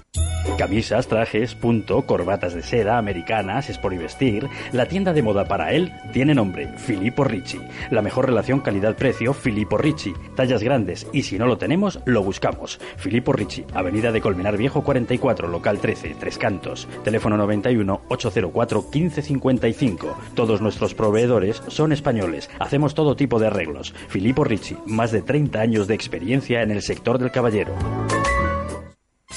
Camisas, 0.57 1.07
trajes, 1.07 1.55
punto, 1.55 2.03
corbatas 2.03 2.53
de 2.53 2.61
seda, 2.61 2.97
americanas, 2.97 3.69
sport 3.69 3.95
y 3.95 3.97
vestir. 3.97 4.47
La 4.71 4.85
tienda 4.85 5.13
de 5.13 5.23
moda 5.23 5.45
para 5.45 5.73
él 5.73 5.91
tiene 6.13 6.35
nombre, 6.35 6.67
Filippo 6.77 7.23
Ricci. 7.23 7.59
La 7.89 8.01
mejor 8.01 8.27
relación 8.27 8.59
calidad-precio, 8.59 9.33
Filippo 9.33 9.77
Ricci. 9.77 10.13
Tallas 10.35 10.61
grandes 10.63 11.07
y 11.13 11.23
si 11.23 11.37
no 11.37 11.47
lo 11.47 11.57
tenemos, 11.57 11.99
lo 12.05 12.23
buscamos. 12.23 12.79
Filippo 12.97 13.33
Ricci, 13.33 13.65
Avenida 13.73 14.11
de 14.11 14.21
Colmenar 14.21 14.57
Viejo 14.57 14.83
44, 14.83 15.47
local 15.47 15.79
13, 15.79 16.15
Tres 16.19 16.37
Cantos. 16.37 16.87
Teléfono 17.03 17.37
91 17.37 18.01
804 18.07 18.81
1555. 18.81 20.17
Todos 20.35 20.61
nuestros 20.61 20.93
proveedores 20.93 21.61
son 21.67 21.91
españoles. 21.91 22.49
Hacemos 22.59 22.93
todo 22.93 23.15
tipo 23.15 23.39
de 23.39 23.47
arreglos. 23.47 23.93
Filippo 24.09 24.43
Ricci, 24.43 24.77
más 24.85 25.11
de 25.11 25.21
30 25.21 25.59
años 25.59 25.87
de 25.87 25.95
experiencia 25.95 26.61
en 26.61 26.71
el 26.71 26.81
sector 26.81 27.17
del 27.17 27.31
caballero. 27.31 27.73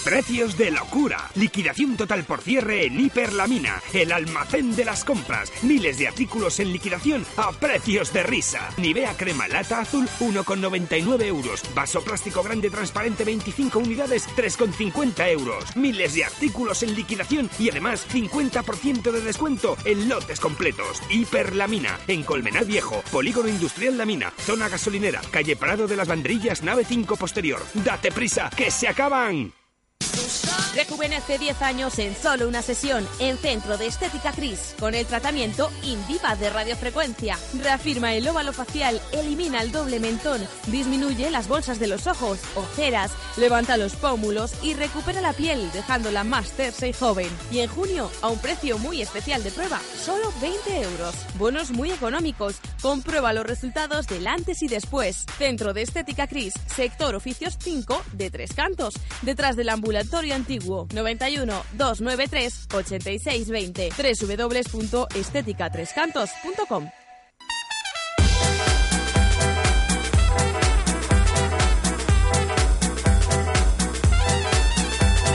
Precios 0.05 0.59
de 0.59 0.71
locura. 0.71 1.31
Liquidación 1.35 1.97
total 1.97 2.25
por 2.25 2.43
cierre 2.43 2.85
en 2.85 3.01
Hiperlamina, 3.01 3.83
el 3.95 4.13
almacén 4.13 4.77
de 4.77 4.85
las 4.85 5.03
compras. 5.03 5.51
Miles 5.63 5.97
de 5.97 6.09
artículos 6.09 6.61
en 6.61 6.75
liquidación 6.75 7.25
a 7.39 7.53
precios 7.53 8.13
de 8.13 8.23
risa. 8.23 8.69
Nivea 8.77 9.17
crema 9.17 9.49
lata 9.49 9.81
azul 9.81 10.07
1,99 10.21 11.23
euros. 11.23 11.63
Vaso 11.75 12.03
plástico 12.03 12.43
grande 12.43 12.69
transparente 12.69 13.25
25 13.25 13.79
unidades 13.79 14.29
3,50 14.37 15.27
euros. 15.31 15.75
Miles 15.75 16.13
de 16.13 16.27
artículos 16.27 16.83
en 16.83 16.95
liquidación 16.95 17.49
y 17.59 17.71
además 17.71 18.07
50% 18.13 19.11
de 19.11 19.21
descuento 19.23 19.79
en 19.87 20.07
lotes 20.11 20.39
completos. 20.39 21.01
Hiperlamina 21.09 21.99
en 22.09 22.25
Colmenar 22.25 22.67
Viejo, 22.67 23.03
Polígono 23.11 23.49
Industrial 23.49 23.97
La 23.97 24.05
Mina, 24.05 24.35
zona 24.37 24.69
gasolinera, 24.69 25.23
calle 25.31 25.57
Prado 25.57 25.87
de 25.87 25.97
las 25.97 26.09
Banderillas, 26.09 26.63
nave 26.63 26.85
5 26.85 27.17
posterior. 27.17 27.63
Date 27.73 28.13
prisa, 28.13 28.51
que 28.55 28.71
se 28.71 28.87
acaban. 28.87 29.64
Oh, 30.13 30.44
Rejuvenece 30.75 31.39
10 31.39 31.63
años 31.63 31.99
en 31.99 32.17
solo 32.17 32.49
una 32.49 32.61
sesión 32.61 33.07
en 33.21 33.39
Centro 33.39 33.79
de 33.79 33.87
Estética 33.87 34.33
Cris 34.33 34.75
con 34.81 34.95
el 34.95 35.07
tratamiento 35.07 35.71
Indiva 35.83 36.35
de 36.35 36.51
radiofrecuencia. 36.51 37.39
Reafirma 37.63 38.15
el 38.15 38.27
óvalo 38.27 38.53
facial, 38.53 39.01
elimina 39.13 39.63
el 39.63 39.71
doble 39.71 40.01
mentón, 40.01 40.41
disminuye 40.67 41.31
las 41.31 41.47
bolsas 41.47 41.79
de 41.79 41.87
los 41.87 42.07
ojos, 42.07 42.41
ojeras, 42.57 43.13
levanta 43.37 43.77
los 43.77 43.95
pómulos 43.95 44.53
y 44.63 44.75
recupera 44.75 45.21
la 45.21 45.33
piel 45.33 45.71
dejándola 45.73 46.25
más 46.25 46.51
tersa 46.51 46.87
y 46.87 46.93
joven. 46.93 47.29
Y 47.51 47.61
en 47.61 47.69
junio, 47.69 48.11
a 48.21 48.29
un 48.29 48.39
precio 48.39 48.79
muy 48.79 49.01
especial 49.01 49.45
de 49.45 49.53
prueba, 49.53 49.81
solo 49.97 50.33
20 50.41 50.83
euros. 50.83 51.15
Bonos 51.39 51.71
muy 51.71 51.93
económicos. 51.93 52.57
Comprueba 52.83 53.33
los 53.33 53.47
resultados 53.47 54.07
del 54.09 54.27
antes 54.27 54.63
y 54.63 54.69
después. 54.69 55.25
Centro 55.39 55.73
de 55.73 55.83
Estética 55.83 56.27
Cris, 56.27 56.55
sector 56.67 57.15
oficios 57.15 57.57
5 57.61 58.03
de 58.13 58.31
Tres 58.31 58.53
Cantos, 58.55 58.95
detrás 59.23 59.57
del 59.57 59.69
ambulatorio 59.69 60.35
antiguo. 60.45 60.87
91 60.93 61.65
293 61.73 62.69
8620 62.73 63.91
www.estéticatrescantos.com 63.97 66.91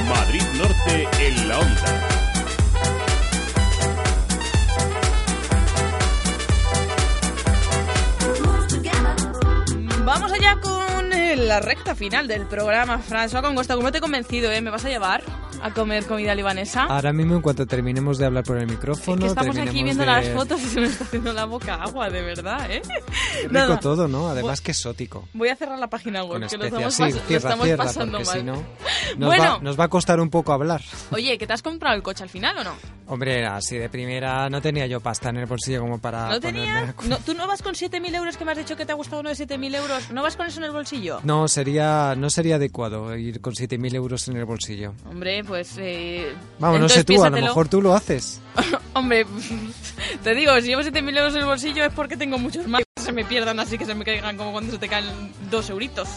Madrid 0.07 0.43
Norte 0.57 1.07
en 1.19 1.49
la 1.49 1.59
onda. 1.59 2.05
Vamos 10.05 10.31
allá 10.31 10.57
con 10.59 10.78
eh, 11.29 11.35
la 11.35 11.59
recta 11.59 11.95
final 11.95 12.27
del 12.27 12.45
programa, 12.45 12.99
François 13.01 13.41
con 13.41 13.55
gusto. 13.55 13.75
¿Cómo 13.75 13.91
te 13.91 13.99
he 13.99 14.01
convencido, 14.01 14.51
eh? 14.51 14.61
¿Me 14.61 14.69
vas 14.69 14.85
a 14.85 14.89
llevar 14.89 15.23
a 15.61 15.71
comer 15.73 16.05
comida 16.05 16.33
libanesa? 16.35 16.83
Ahora 16.83 17.11
mismo, 17.13 17.35
en 17.35 17.41
cuanto 17.41 17.65
terminemos 17.65 18.17
de 18.17 18.25
hablar 18.25 18.43
por 18.43 18.57
el 18.57 18.67
micrófono, 18.67 19.21
que 19.21 19.27
estamos 19.27 19.57
aquí 19.57 19.83
viendo 19.83 20.01
de- 20.05 20.07
las 20.11 20.29
fotos 20.29 20.61
y 20.61 20.65
se 20.65 20.81
me 20.81 20.87
está 20.87 21.03
haciendo 21.03 21.33
la 21.33 21.45
boca 21.45 21.75
agua, 21.75 22.09
de 22.09 22.21
verdad, 22.21 22.69
¿eh? 22.71 22.81
Qué 22.83 23.41
rico 23.47 23.53
Nada, 23.53 23.79
todo, 23.79 24.07
¿no? 24.07 24.29
Además 24.29 24.61
que 24.61 24.71
exótico. 24.71 25.27
Voy 25.33 25.49
a 25.49 25.55
cerrar 25.55 25.79
la 25.79 25.87
página 25.87 26.23
web, 26.23 26.39
Con 26.41 26.49
que 26.49 26.57
lo 26.57 26.65
estamos, 26.65 26.93
Sí, 26.93 27.03
pas- 27.03 27.21
estamos 27.35 27.69
pasando 27.77 28.17
mal. 28.19 28.25
si 28.25 28.43
no, 28.43 28.53
nos, 29.17 29.27
bueno, 29.27 29.43
va, 29.43 29.59
nos 29.59 29.79
va 29.79 29.83
a 29.85 29.89
costar 29.89 30.19
un 30.19 30.29
poco 30.29 30.53
hablar. 30.53 30.81
oye, 31.11 31.37
¿que 31.37 31.45
te 31.47 31.53
has 31.53 31.61
comprado 31.61 31.95
el 31.95 32.03
coche 32.03 32.23
al 32.23 32.29
final 32.29 32.57
o 32.57 32.63
no? 32.63 32.73
Hombre, 33.11 33.43
así 33.47 33.75
de 33.75 33.89
primera 33.89 34.49
no 34.51 34.61
tenía 34.61 34.85
yo 34.85 34.99
pasta 34.99 35.29
en 35.29 35.37
el 35.37 35.47
bolsillo 35.47 35.79
como 35.81 35.97
para 35.99 36.29
¿No 36.29 36.39
ponerme 36.39 36.59
tenías? 36.59 36.89
a- 36.89 37.07
No, 37.07 37.17
¿Tú 37.17 37.33
no 37.33 37.47
vas 37.47 37.63
con 37.63 37.73
7.000 37.73 38.13
euros 38.13 38.37
que 38.37 38.45
me 38.45 38.51
has 38.51 38.57
dicho 38.59 38.75
que 38.77 38.85
te 38.85 38.91
ha 38.91 38.95
gustado 38.95 39.21
uno 39.21 39.29
de 39.29 39.35
7.000 39.35 39.73
euros? 39.75 40.11
¿No 40.11 40.21
vas 40.21 40.37
con 40.37 40.45
eso 40.45 40.59
en 40.59 40.65
el 40.65 40.71
bolsillo? 40.71 41.18
No, 41.23 41.47
sería, 41.47 42.15
no 42.15 42.29
sería 42.29 42.55
adecuado 42.55 43.15
ir 43.15 43.41
con 43.41 43.53
7.000 43.53 43.95
euros 43.95 44.27
en 44.27 44.37
el 44.37 44.45
bolsillo. 44.45 44.93
Hombre, 45.09 45.43
pues... 45.43 45.75
Eh, 45.77 46.33
Vamos, 46.59 46.79
no 46.79 46.89
sé 46.89 47.03
tú, 47.03 47.23
a 47.23 47.29
lo 47.29 47.37
mejor 47.37 47.67
tú 47.67 47.81
lo 47.81 47.93
haces. 47.93 48.41
Hombre, 48.93 49.25
te 50.23 50.35
digo, 50.35 50.59
si 50.61 50.67
llevo 50.67 50.81
7.000 50.81 51.17
euros 51.17 51.33
en 51.33 51.39
el 51.39 51.45
bolsillo 51.45 51.85
es 51.85 51.93
porque 51.93 52.17
tengo 52.17 52.37
muchos 52.37 52.67
más 52.67 52.81
que 52.95 53.03
se 53.03 53.11
me 53.11 53.25
pierdan 53.25 53.59
así 53.59 53.77
que 53.77 53.85
se 53.85 53.95
me 53.95 54.05
caigan 54.05 54.37
como 54.37 54.51
cuando 54.51 54.71
se 54.71 54.77
te 54.77 54.87
caen 54.87 55.05
dos 55.49 55.69
euritos. 55.69 56.07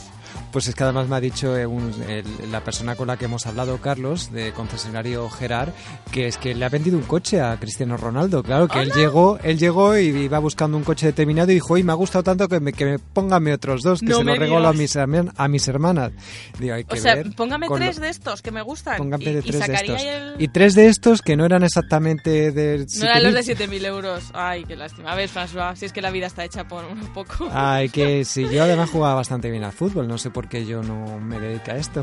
Pues 0.52 0.68
es 0.68 0.74
que 0.74 0.84
además 0.84 1.08
me 1.08 1.16
ha 1.16 1.20
dicho 1.20 1.56
eh, 1.56 1.66
un- 1.66 1.94
el- 2.08 2.52
la 2.52 2.60
persona 2.62 2.94
con 2.94 3.06
la 3.08 3.16
que 3.16 3.24
hemos 3.24 3.46
hablado, 3.46 3.78
Carlos, 3.78 4.30
de 4.32 4.52
concesionario 4.52 5.28
Gerard, 5.30 5.70
que 6.12 6.26
es 6.26 6.36
que 6.36 6.54
le 6.54 6.64
ha 6.64 6.68
vendido 6.68 6.96
un 6.98 7.04
coche 7.04 7.40
a 7.40 7.58
Cristiano 7.58 7.96
Ronaldo. 7.96 8.42
Claro, 8.42 8.68
que 8.68 8.80
él 8.82 8.92
llegó, 8.92 9.38
él 9.42 9.58
llegó 9.58 9.96
y 9.96 10.08
iba 10.08 10.38
buscando 10.38 10.76
un 10.76 10.84
coche 10.84 11.06
determinado 11.06 11.50
y 11.50 11.54
dijo, 11.54 11.78
y 11.78 11.82
me 11.82 11.92
ha 11.92 11.94
gustado 11.94 12.22
tanto 12.22 12.48
que 12.48 12.60
me, 12.60 12.72
que 12.72 12.84
me 12.84 12.98
póngame 12.98 13.52
otros 13.54 13.82
dos, 13.82 14.00
que 14.00 14.06
No 14.06 14.18
se 14.18 14.24
los 14.24 14.38
regalo 14.38 14.68
a 14.68 14.72
mis, 14.74 14.94
herman- 14.94 15.32
a 15.36 15.48
mis 15.48 15.66
hermanas. 15.68 16.12
Digo, 16.58 16.74
hay 16.74 16.84
que 16.84 16.98
O 16.98 17.00
sea, 17.02 17.14
ver 17.14 17.34
póngame 17.34 17.66
lo- 17.68 17.76
tres 17.76 17.98
de 17.98 18.10
estos 18.10 18.42
que 18.42 18.50
me 18.50 18.60
gustan. 18.62 18.98
póngame 18.98 19.24
y, 19.24 19.32
de 19.32 19.38
y 19.38 19.42
tres 19.42 19.54
de 19.54 19.60
sacaría 19.66 19.96
estos. 19.96 20.34
el... 20.36 20.42
Y 20.42 20.48
tres 20.48 20.74
de 20.74 20.86
estos 20.88 21.22
que 21.22 21.36
no 21.36 21.46
eran 21.46 21.62
exactamente 21.62 22.52
de... 22.52 22.86
No 22.98 23.04
eran 23.06 23.22
los 23.32 23.46
7.000. 23.46 23.56
de 23.56 23.68
7.000 23.68 23.84
euros. 23.86 24.24
Ay, 24.34 24.64
qué 24.64 24.76
lástima. 24.76 25.12
A 25.12 25.14
ver, 25.14 25.30
François, 25.30 25.74
si 25.76 25.86
es 25.86 25.92
que 25.94 26.02
la 26.02 26.10
vida 26.10 26.26
está 26.26 26.44
hecha 26.44 26.68
por 26.68 26.84
un 26.84 27.00
poco. 27.14 27.48
Ay, 27.52 27.88
que 27.88 28.24
sí, 28.26 28.46
yo 28.52 28.62
además 28.64 28.90
jugaba 28.90 29.14
bastante 29.14 29.50
bien 29.50 29.64
al 29.64 29.72
fútbol, 29.72 30.06
no 30.06 30.18
sé 30.18 30.30
por 30.30 30.41
qué 30.48 30.64
yo 30.66 30.82
no 30.82 31.18
me 31.18 31.38
dedico 31.40 31.70
a 31.70 31.76
esto. 31.76 32.02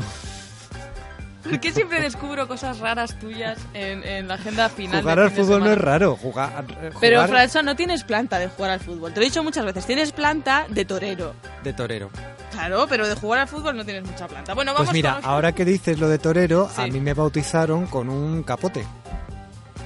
¿Por 1.42 1.58
qué 1.58 1.72
siempre 1.72 2.02
descubro 2.02 2.46
cosas 2.46 2.80
raras 2.80 3.18
tuyas 3.18 3.58
en, 3.72 4.04
en 4.04 4.28
la 4.28 4.34
agenda 4.34 4.68
final? 4.68 5.00
Jugar 5.00 5.20
al 5.20 5.30
fútbol 5.30 5.60
no 5.64 5.72
es 5.72 5.78
raro, 5.78 6.14
jugar... 6.16 6.64
Pero, 7.00 7.24
jugar 7.24 7.30
François, 7.48 7.64
no 7.64 7.74
tienes 7.74 8.04
planta 8.04 8.38
de 8.38 8.48
jugar 8.48 8.72
al 8.72 8.80
fútbol. 8.80 9.12
Te 9.14 9.20
lo 9.20 9.22
he 9.26 9.28
dicho 9.30 9.42
muchas 9.42 9.64
veces. 9.64 9.86
Tienes 9.86 10.12
planta 10.12 10.66
de 10.68 10.84
torero. 10.84 11.34
de 11.64 11.72
torero. 11.72 12.10
Claro, 12.52 12.86
pero 12.90 13.08
de 13.08 13.14
jugar 13.14 13.40
al 13.40 13.48
fútbol 13.48 13.74
no 13.74 13.84
tienes 13.86 14.04
mucha 14.04 14.26
planta. 14.28 14.52
Bueno, 14.52 14.72
vamos 14.74 14.88
Pues 14.88 14.94
mira, 14.94 15.14
con... 15.14 15.24
ahora 15.30 15.52
que 15.52 15.64
dices 15.64 15.98
lo 15.98 16.08
de 16.10 16.18
torero, 16.18 16.68
a 16.76 16.84
Sí. 16.84 16.90
mí 16.90 17.00
me 17.00 17.14
bautizaron 17.14 17.86
con 17.86 18.10
un 18.10 18.42
capote. 18.42 18.84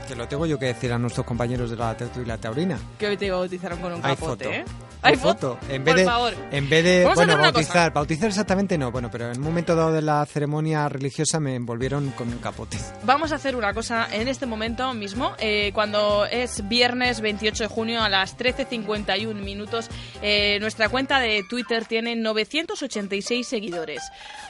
Que 0.08 0.16
lo 0.16 0.26
tengo 0.26 0.46
yo 0.46 0.58
que 0.58 0.66
decir 0.66 0.92
a 0.92 0.98
nuestros 0.98 1.24
compañeros 1.24 1.70
de 1.70 1.76
la 1.76 1.96
tertulia 1.96 2.36
taurina. 2.36 2.78
Que 2.98 3.06
hoy 3.06 3.16
te 3.16 3.30
bautizaron 3.30 3.78
con 3.78 3.92
un 3.92 4.04
Hay 4.04 4.16
capote, 4.16 4.44
foto. 4.44 4.56
¿eh? 4.56 4.64
Hay 5.04 5.16
foto. 5.16 5.58
En 5.68 5.84
vez 5.84 5.94
Por 5.94 5.98
de, 6.00 6.04
favor. 6.04 6.34
En 6.50 6.68
vez 6.68 6.84
de, 6.84 7.02
Vamos 7.04 7.18
a 7.18 7.20
bueno, 7.20 7.32
hacer 7.32 7.40
una 7.40 7.52
bautizar, 7.52 7.92
bautizar 7.92 8.28
exactamente 8.28 8.78
no, 8.78 8.90
bueno, 8.90 9.10
pero 9.10 9.30
en 9.30 9.38
un 9.38 9.44
momento 9.44 9.76
dado 9.76 9.92
de 9.92 10.02
la 10.02 10.24
ceremonia 10.26 10.88
religiosa 10.88 11.38
me 11.40 11.54
envolvieron 11.54 12.10
con 12.12 12.28
un 12.28 12.38
capote. 12.38 12.78
Vamos 13.04 13.30
a 13.32 13.36
hacer 13.36 13.54
una 13.54 13.72
cosa 13.74 14.08
en 14.10 14.28
este 14.28 14.46
momento 14.46 14.92
mismo, 14.94 15.32
eh, 15.38 15.70
cuando 15.74 16.24
es 16.26 16.66
viernes 16.68 17.20
28 17.20 17.64
de 17.64 17.68
junio 17.68 18.02
a 18.02 18.08
las 18.08 18.36
13.51 18.36 19.34
minutos. 19.34 19.88
eh, 20.22 20.58
nuestra 20.60 20.88
cuenta 20.88 21.20
de 21.20 21.44
Twitter 21.48 21.84
tiene 21.84 22.16
986 22.16 23.46
seguidores. 23.46 24.02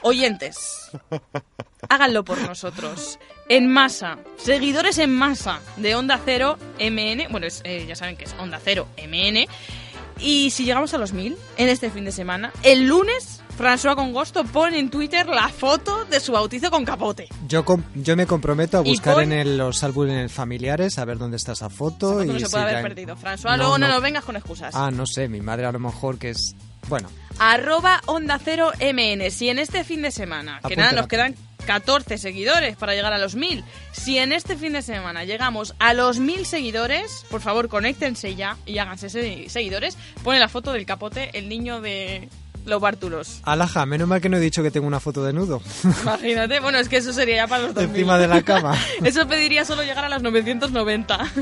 Oyentes, 0.03 0.91
háganlo 1.89 2.25
por 2.25 2.39
nosotros. 2.41 3.19
En 3.49 3.69
masa, 3.69 4.19
seguidores 4.37 4.99
en 4.99 5.13
masa 5.13 5.61
de 5.77 5.95
Onda 5.95 6.19
Cero 6.25 6.57
MN. 6.79 7.27
Bueno, 7.31 7.47
es, 7.47 7.61
eh, 7.65 7.85
ya 7.87 7.95
saben 7.95 8.17
que 8.17 8.25
es 8.25 8.35
Onda 8.39 8.59
Cero 8.63 8.87
MN. 8.97 9.47
Y 10.19 10.51
si 10.51 10.65
llegamos 10.65 10.95
a 10.95 10.99
los 10.99 11.13
1000 11.13 11.37
en 11.57 11.69
este 11.69 11.91
fin 11.91 12.05
de 12.05 12.13
semana, 12.13 12.53
el 12.63 12.87
lunes, 12.87 13.43
François 13.59 13.95
Congosto 13.95 14.45
pone 14.45 14.79
en 14.79 14.91
Twitter 14.91 15.27
la 15.29 15.49
foto 15.49 16.05
de 16.07 16.19
su 16.21 16.33
bautizo 16.33 16.71
con 16.71 16.85
capote. 16.85 17.29
Yo, 17.47 17.65
com- 17.65 17.83
yo 17.95 18.17
me 18.17 18.27
comprometo 18.27 18.79
a 18.79 18.81
buscar 18.81 19.15
pon- 19.15 19.25
en 19.25 19.33
el- 19.33 19.57
los 19.57 19.83
álbumes 19.85 20.33
familiares 20.33 20.99
a 20.99 21.05
ver 21.05 21.19
dónde 21.19 21.37
está 21.37 21.53
esa 21.53 21.71
foto. 21.71 22.21
Esa 22.21 22.21
foto 22.21 22.25
y 22.25 22.27
no 22.29 22.39
se 22.41 22.47
si 22.47 22.51
puede 22.51 22.65
haber 22.65 22.83
perdido. 22.83 23.17
François, 23.17 23.57
luego 23.57 23.79
no 23.79 23.87
nos 23.89 24.03
vengas 24.03 24.25
con 24.25 24.37
excusas. 24.37 24.75
Ah, 24.75 24.91
no 24.91 25.07
sé, 25.07 25.29
mi 25.29 25.41
madre 25.41 25.67
a 25.67 25.73
lo 25.73 25.79
mejor 25.79 26.19
que 26.19 26.31
es... 26.31 26.55
Bueno, 26.89 27.09
Arroba 27.39 28.01
Onda 28.07 28.39
Cero 28.45 28.71
MN. 28.79 29.31
Si 29.31 29.49
en 29.49 29.59
este 29.59 29.85
fin 29.85 30.03
de 30.03 30.11
semana, 30.11 30.61
que 30.69 30.77
nada, 30.77 30.93
nos 30.93 31.07
quedan 31.07 31.35
14 31.67 32.19
seguidores 32.19 32.77
para 32.77 32.93
llegar 32.95 33.13
a 33.15 33.19
los 33.19 33.37
1000. 33.37 33.65
Si 33.93 34.19
en 34.19 34.33
este 34.33 34.55
fin 34.57 34.75
de 34.75 34.83
semana 34.83 35.25
llegamos 35.25 35.75
a 35.79 35.95
los 35.95 36.19
1000 36.19 36.45
seguidores, 36.45 37.25
por 37.31 37.41
favor, 37.41 37.69
conéctense 37.69 38.35
ya 38.35 38.59
y 38.67 38.77
háganse 38.79 39.09
se- 39.09 39.49
seguidores. 39.49 39.97
Pone 40.23 40.39
la 40.41 40.49
foto 40.49 40.73
del 40.73 40.85
capote, 40.85 41.31
el 41.33 41.49
niño 41.49 41.81
de 41.81 42.29
los 42.65 42.81
bártulos. 42.81 43.41
Alaja, 43.43 43.85
menos 43.87 44.09
mal 44.09 44.21
que 44.21 44.29
no 44.29 44.37
he 44.37 44.41
dicho 44.41 44.63
que 44.63 44.71
tengo 44.71 44.87
una 44.87 45.01
foto 45.01 45.25
de 45.25 45.33
nudo. 45.33 45.61
Imagínate, 46.03 46.61
bueno, 46.61 46.79
es 46.79 46.89
que 46.89 46.97
eso 46.97 47.13
sería 47.13 47.37
ya 47.37 47.47
para 47.47 47.65
los 47.65 47.75
2000. 47.75 47.91
Encima 47.91 48.19
de 48.19 48.29
la 48.29 48.43
cama. 48.43 48.77
Eso 49.05 49.27
pediría 49.27 49.65
solo 49.65 49.83
llegar 49.83 50.05
a 50.05 50.09
las 50.09 50.23
990. 50.23 51.19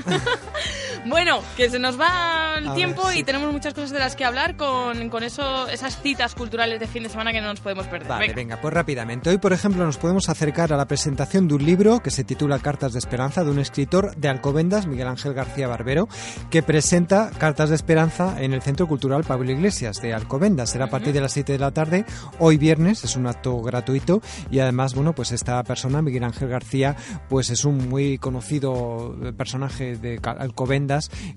bueno, 1.07 1.41
que 1.57 1.69
se 1.71 1.79
nos 1.79 1.99
va 2.01 2.55
el 2.59 2.67
A 2.67 2.71
ver, 2.71 2.77
tiempo 2.77 3.11
y 3.13 3.23
tenemos 3.25 3.53
muchas 3.53 3.75
cosas 3.75 3.91
de 3.91 3.99
las 3.99 4.15
que 4.17 4.25
hablar 4.25 4.57
con, 4.57 5.09
con 5.09 5.23
eso, 5.23 5.67
esas 5.69 6.01
citas 6.01 6.35
culturales 6.35 6.79
de 6.81 6.87
fin 6.87 7.03
de 7.03 7.09
semana 7.09 7.33
que 7.33 7.41
no 7.41 7.49
nos 7.49 7.61
podemos 7.61 7.87
perder. 7.87 8.09
Vale, 8.09 8.23
Venga. 8.27 8.35
venga, 8.37 8.61
pues 8.61 8.73
rápidamente. 8.75 9.31
Hoy, 9.31 9.39
por 9.39 9.53
ejemplo, 9.53 9.85
nos 9.85 9.99
podemos 9.99 10.29
acercar 10.29 10.73
a 10.73 10.77
la 10.77 10.87
presentación 10.87 11.49
de 11.49 11.55
un 11.55 11.65
libro 11.65 12.01
que 12.01 12.11
se 12.11 12.25
titula 12.25 12.59
Cartas 12.61 12.93
de 12.93 12.99
Esperanza 12.99 13.43
de 13.45 13.51
un 13.51 13.59
escritor 13.59 14.15
de 14.17 14.29
Alcobendas, 14.29 14.87
Miguel 14.87 15.09
Ángel 15.09 15.35
García 15.35 15.67
Barbero, 15.69 16.09
que 16.51 16.63
presenta 16.63 17.31
Cartas 17.39 17.69
de 17.71 17.75
Esperanza 17.75 18.41
en 18.41 18.53
el 18.53 18.63
Centro 18.63 18.87
Cultural 18.87 19.25
Pablo 19.25 19.51
Iglesias 19.51 20.01
de 20.03 20.15
Alcobendas. 20.15 20.71
Será 20.71 20.85
a 20.87 20.91
partir 20.91 21.13
de 21.13 21.21
las 21.21 21.33
7 21.33 21.53
de 21.53 21.59
la 21.59 21.73
tarde, 21.73 22.05
hoy 22.39 22.59
viernes, 22.59 23.03
es 23.05 23.17
un 23.17 23.27
acto 23.27 23.61
gratuito 23.61 24.21
y 24.51 24.61
además, 24.61 24.95
bueno, 24.95 25.15
pues 25.15 25.33
esta 25.33 25.63
persona, 25.65 26.01
Miguel 26.03 26.25
Ángel 26.25 26.49
García, 26.49 26.97
pues 27.29 27.51
es 27.51 27.65
un 27.65 27.89
muy 27.89 28.19
conocido 28.19 29.17
personaje 29.37 29.97
de 29.97 30.19
Ca- 30.19 30.37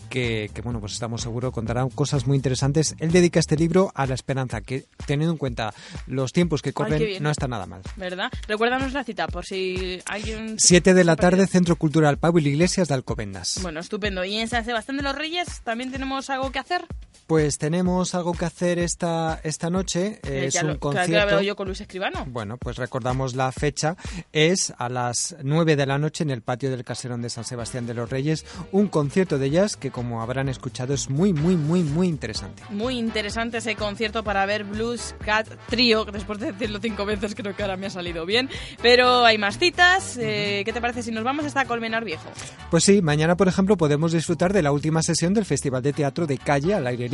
Que, 0.09 0.49
que, 0.53 0.61
bueno, 0.61 0.79
pues 0.79 0.93
estamos 0.93 1.21
seguros 1.21 1.53
contará 1.53 1.85
cosas 1.93 2.27
muy 2.27 2.35
interesantes. 2.35 2.95
Él 2.99 3.11
dedica 3.11 3.39
este 3.39 3.55
libro 3.55 3.91
a 3.95 4.05
la 4.05 4.13
esperanza, 4.13 4.61
que 4.61 4.85
teniendo 5.05 5.31
en 5.33 5.37
cuenta 5.37 5.73
los 6.07 6.33
tiempos 6.33 6.61
que 6.61 6.73
corren, 6.73 7.21
no 7.21 7.29
está 7.29 7.47
nada 7.47 7.65
mal. 7.65 7.81
¿Verdad? 7.95 8.31
Recuérdanos 8.47 8.93
la 8.93 9.03
cita 9.03 9.27
por 9.27 9.45
si 9.45 10.01
alguien... 10.05 10.55
7 10.59 10.93
de 10.93 11.03
la 11.03 11.15
tarde, 11.15 11.47
Centro 11.47 11.75
Cultural 11.75 12.17
Pablo 12.17 12.41
Iglesias 12.41 12.87
de 12.87 12.93
Alcobendas. 12.93 13.59
Bueno, 13.61 13.79
estupendo. 13.79 14.23
¿Y 14.23 14.37
en 14.37 14.47
San 14.47 14.65
Sebastián 14.65 14.97
de 14.97 15.03
los 15.03 15.15
Reyes 15.15 15.61
también 15.63 15.91
tenemos 15.91 16.29
algo 16.29 16.51
que 16.51 16.59
hacer? 16.59 16.85
Pues 17.27 17.57
tenemos 17.57 18.13
algo 18.13 18.33
que 18.33 18.45
hacer 18.45 18.77
esta, 18.77 19.39
esta 19.43 19.71
noche. 19.71 20.19
Eh, 20.23 20.45
es 20.47 20.55
un 20.61 20.67
lo- 20.73 20.79
claro 20.79 20.93
que 20.93 20.97
concierto. 20.99 21.21
hablado 21.23 21.41
yo 21.41 21.55
con 21.55 21.65
Luis 21.67 21.81
Escribano. 21.81 22.23
Bueno, 22.27 22.57
pues 22.57 22.77
recordamos 22.77 23.35
la 23.35 23.51
fecha. 23.51 23.95
Es 24.31 24.71
a 24.77 24.89
las 24.89 25.35
9 25.41 25.75
de 25.75 25.85
la 25.87 25.97
noche 25.97 26.23
en 26.23 26.29
el 26.29 26.43
patio 26.43 26.69
del 26.69 26.83
Caserón 26.83 27.23
de 27.23 27.31
San 27.31 27.43
Sebastián 27.43 27.87
de 27.87 27.95
los 27.95 28.09
Reyes. 28.11 28.45
Un 28.71 28.87
concierto 28.89 29.39
de 29.39 29.49
jazz 29.49 29.75
que, 29.75 29.89
como 29.89 30.21
habrán 30.21 30.49
escuchado, 30.49 30.93
es 30.93 31.09
muy, 31.09 31.33
muy, 31.33 31.55
muy, 31.55 31.81
muy 31.81 32.07
interesante. 32.07 32.61
Muy 32.69 32.99
interesante 32.99 33.57
ese 33.57 33.75
concierto 33.75 34.23
para 34.23 34.45
ver 34.45 34.63
Blues 34.63 35.15
Cat 35.25 35.47
Trio, 35.67 36.05
después 36.05 36.39
de 36.39 36.51
decirlo 36.51 36.77
cinco 36.79 37.05
veces 37.05 37.33
creo 37.33 37.55
que 37.55 37.63
ahora 37.63 37.75
me 37.75 37.87
ha 37.87 37.89
salido 37.89 38.27
bien. 38.27 38.49
Pero 38.83 39.25
hay 39.25 39.39
más 39.39 39.57
citas. 39.57 40.17
Eh, 40.21 40.61
¿Qué 40.63 40.71
te 40.73 40.79
parece 40.79 41.01
si 41.01 41.09
nos 41.11 41.23
vamos 41.23 41.43
hasta 41.45 41.65
Colmenar 41.65 42.05
Viejo? 42.05 42.29
Pues 42.69 42.83
sí, 42.83 43.01
mañana, 43.01 43.35
por 43.35 43.47
ejemplo, 43.47 43.77
podemos 43.77 44.11
disfrutar 44.11 44.53
de 44.53 44.61
la 44.61 44.71
última 44.71 45.01
sesión 45.01 45.33
del 45.33 45.45
Festival 45.45 45.81
de 45.81 45.91
Teatro 45.93 46.27
de 46.27 46.37
Calle 46.37 46.75
al 46.75 46.85
aire 46.85 47.09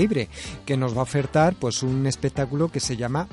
que 0.66 0.78
nos 0.78 0.96
va 0.96 1.00
a 1.00 1.04
ofertar 1.04 1.56
pues 1.56 1.84
un 1.84 2.08
espectáculo 2.08 2.70
que 2.70 2.80
se 2.80 2.98
llama 2.98 3.28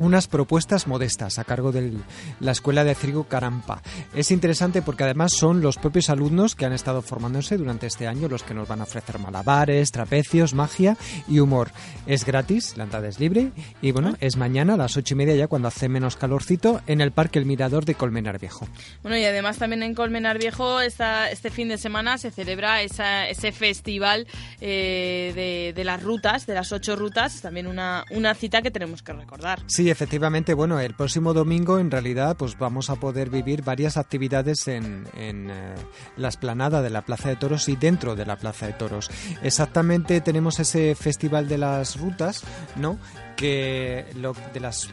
unas 0.00 0.26
propuestas 0.26 0.88
modestas 0.88 1.38
a 1.38 1.44
cargo 1.44 1.70
de 1.70 1.92
la 2.40 2.50
Escuela 2.50 2.82
de 2.82 2.94
Circo 2.96 3.24
Carampa. 3.24 3.82
Es 4.14 4.32
interesante 4.32 4.82
porque 4.82 5.04
además 5.04 5.32
son 5.32 5.60
los 5.60 5.76
propios 5.76 6.10
alumnos 6.10 6.56
que 6.56 6.64
han 6.66 6.72
estado 6.72 7.02
formándose 7.02 7.56
durante 7.56 7.86
este 7.86 8.08
año 8.08 8.26
los 8.28 8.42
que 8.42 8.54
nos 8.54 8.66
van 8.66 8.80
a 8.80 8.84
ofrecer 8.84 9.18
malabares, 9.18 9.92
trapecios, 9.92 10.54
magia 10.54 10.96
y 11.28 11.38
humor. 11.38 11.70
Es 12.06 12.24
gratis, 12.24 12.76
la 12.76 12.84
entrada 12.84 13.06
es 13.08 13.20
libre 13.20 13.52
y 13.82 13.92
bueno, 13.92 14.16
es 14.20 14.36
mañana 14.36 14.74
a 14.74 14.76
las 14.78 14.96
ocho 14.96 15.14
y 15.14 15.18
media 15.18 15.36
ya 15.36 15.46
cuando 15.46 15.68
hace 15.68 15.88
menos 15.88 16.16
calorcito 16.16 16.80
en 16.86 17.00
el 17.02 17.12
Parque 17.12 17.38
El 17.38 17.44
Mirador 17.44 17.84
de 17.84 17.94
Colmenar 17.94 18.38
Viejo. 18.40 18.66
Bueno, 19.02 19.18
y 19.18 19.24
además 19.24 19.58
también 19.58 19.82
en 19.82 19.94
Colmenar 19.94 20.38
Viejo 20.38 20.80
esta, 20.80 21.30
este 21.30 21.50
fin 21.50 21.68
de 21.68 21.76
semana 21.76 22.16
se 22.16 22.30
celebra 22.30 22.80
esa- 22.82 23.28
ese 23.28 23.52
festival 23.52 24.26
eh, 24.62 25.32
de, 25.34 25.72
de 25.74 25.84
las 25.84 26.02
rutas, 26.02 26.46
de 26.46 26.54
las 26.54 26.72
ocho 26.72 26.96
rutas, 26.96 27.42
también 27.42 27.66
una, 27.66 28.04
una 28.10 28.34
cita 28.34 28.62
que 28.62 28.70
tenemos 28.70 29.02
que 29.02 29.12
recordar. 29.12 29.60
Sí, 29.66 29.89
efectivamente, 29.90 30.54
bueno, 30.54 30.80
el 30.80 30.94
próximo 30.94 31.34
domingo 31.34 31.78
en 31.78 31.90
realidad 31.90 32.36
pues 32.36 32.58
vamos 32.58 32.90
a 32.90 32.96
poder 32.96 33.30
vivir 33.30 33.62
varias 33.62 33.96
actividades 33.96 34.68
en, 34.68 35.06
en, 35.14 35.50
eh, 35.50 35.74
la 36.16 36.28
esplanada 36.28 36.82
de 36.82 36.90
la 36.90 37.02
Plaza 37.02 37.28
de 37.28 37.36
Toros 37.36 37.68
y 37.68 37.76
dentro 37.76 38.16
de 38.16 38.26
la 38.26 38.36
Plaza 38.36 38.66
de 38.66 38.72
Toros. 38.72 39.10
Exactamente 39.42 40.20
tenemos 40.20 40.60
ese 40.60 40.94
festival 40.94 41.48
de 41.48 41.58
las 41.58 41.98
rutas, 41.98 42.42
¿no? 42.76 42.98
Que 43.36 44.06
lo 44.16 44.34
de 44.52 44.60
las 44.60 44.88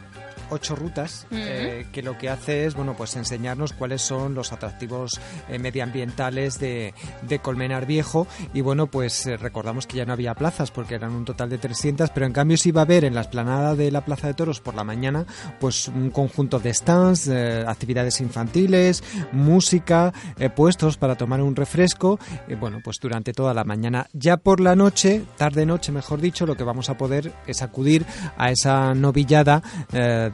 ocho 0.50 0.76
rutas 0.76 1.26
eh, 1.30 1.86
que 1.92 2.02
lo 2.02 2.16
que 2.18 2.28
hace 2.28 2.66
es 2.66 2.74
bueno 2.74 2.94
pues 2.96 3.16
enseñarnos 3.16 3.72
cuáles 3.72 4.02
son 4.02 4.34
los 4.34 4.52
atractivos 4.52 5.20
eh, 5.48 5.58
medioambientales 5.58 6.58
de, 6.58 6.94
de 7.22 7.38
Colmenar 7.38 7.86
Viejo. 7.86 8.26
Y 8.54 8.60
bueno 8.60 8.86
pues 8.86 9.26
eh, 9.26 9.36
recordamos 9.36 9.86
que 9.86 9.96
ya 9.96 10.04
no 10.04 10.12
había 10.12 10.34
plazas 10.34 10.70
porque 10.70 10.94
eran 10.94 11.12
un 11.12 11.24
total 11.24 11.50
de 11.50 11.58
300 11.58 12.10
pero 12.10 12.26
en 12.26 12.32
cambio 12.32 12.56
sí 12.56 12.70
va 12.70 12.82
a 12.82 12.84
haber 12.84 13.04
en 13.04 13.14
la 13.14 13.22
esplanada 13.22 13.74
de 13.74 13.90
la 13.90 14.04
Plaza 14.04 14.26
de 14.26 14.34
Toros 14.34 14.60
por 14.60 14.74
la 14.74 14.84
mañana 14.84 15.26
pues 15.60 15.88
un 15.88 16.10
conjunto 16.10 16.58
de 16.58 16.72
stands 16.72 17.28
actividades 17.28 18.20
infantiles 18.20 19.02
música 19.32 20.12
puestos 20.54 20.96
para 20.96 21.16
tomar 21.16 21.42
un 21.42 21.56
refresco. 21.56 22.18
Bueno 22.60 22.80
pues 22.82 22.98
durante 23.00 23.32
toda 23.32 23.54
la 23.54 23.64
mañana. 23.64 24.06
Ya 24.12 24.36
por 24.36 24.60
la 24.60 24.74
noche 24.76 25.22
tarde 25.36 25.66
noche 25.66 25.92
mejor 25.92 26.20
dicho 26.20 26.46
lo 26.46 26.56
que 26.56 26.64
vamos 26.64 26.88
a 26.90 26.96
poder 26.96 27.32
es 27.46 27.62
acudir 27.62 28.04
a 28.36 28.50
esa 28.50 28.94
novillada 28.94 29.62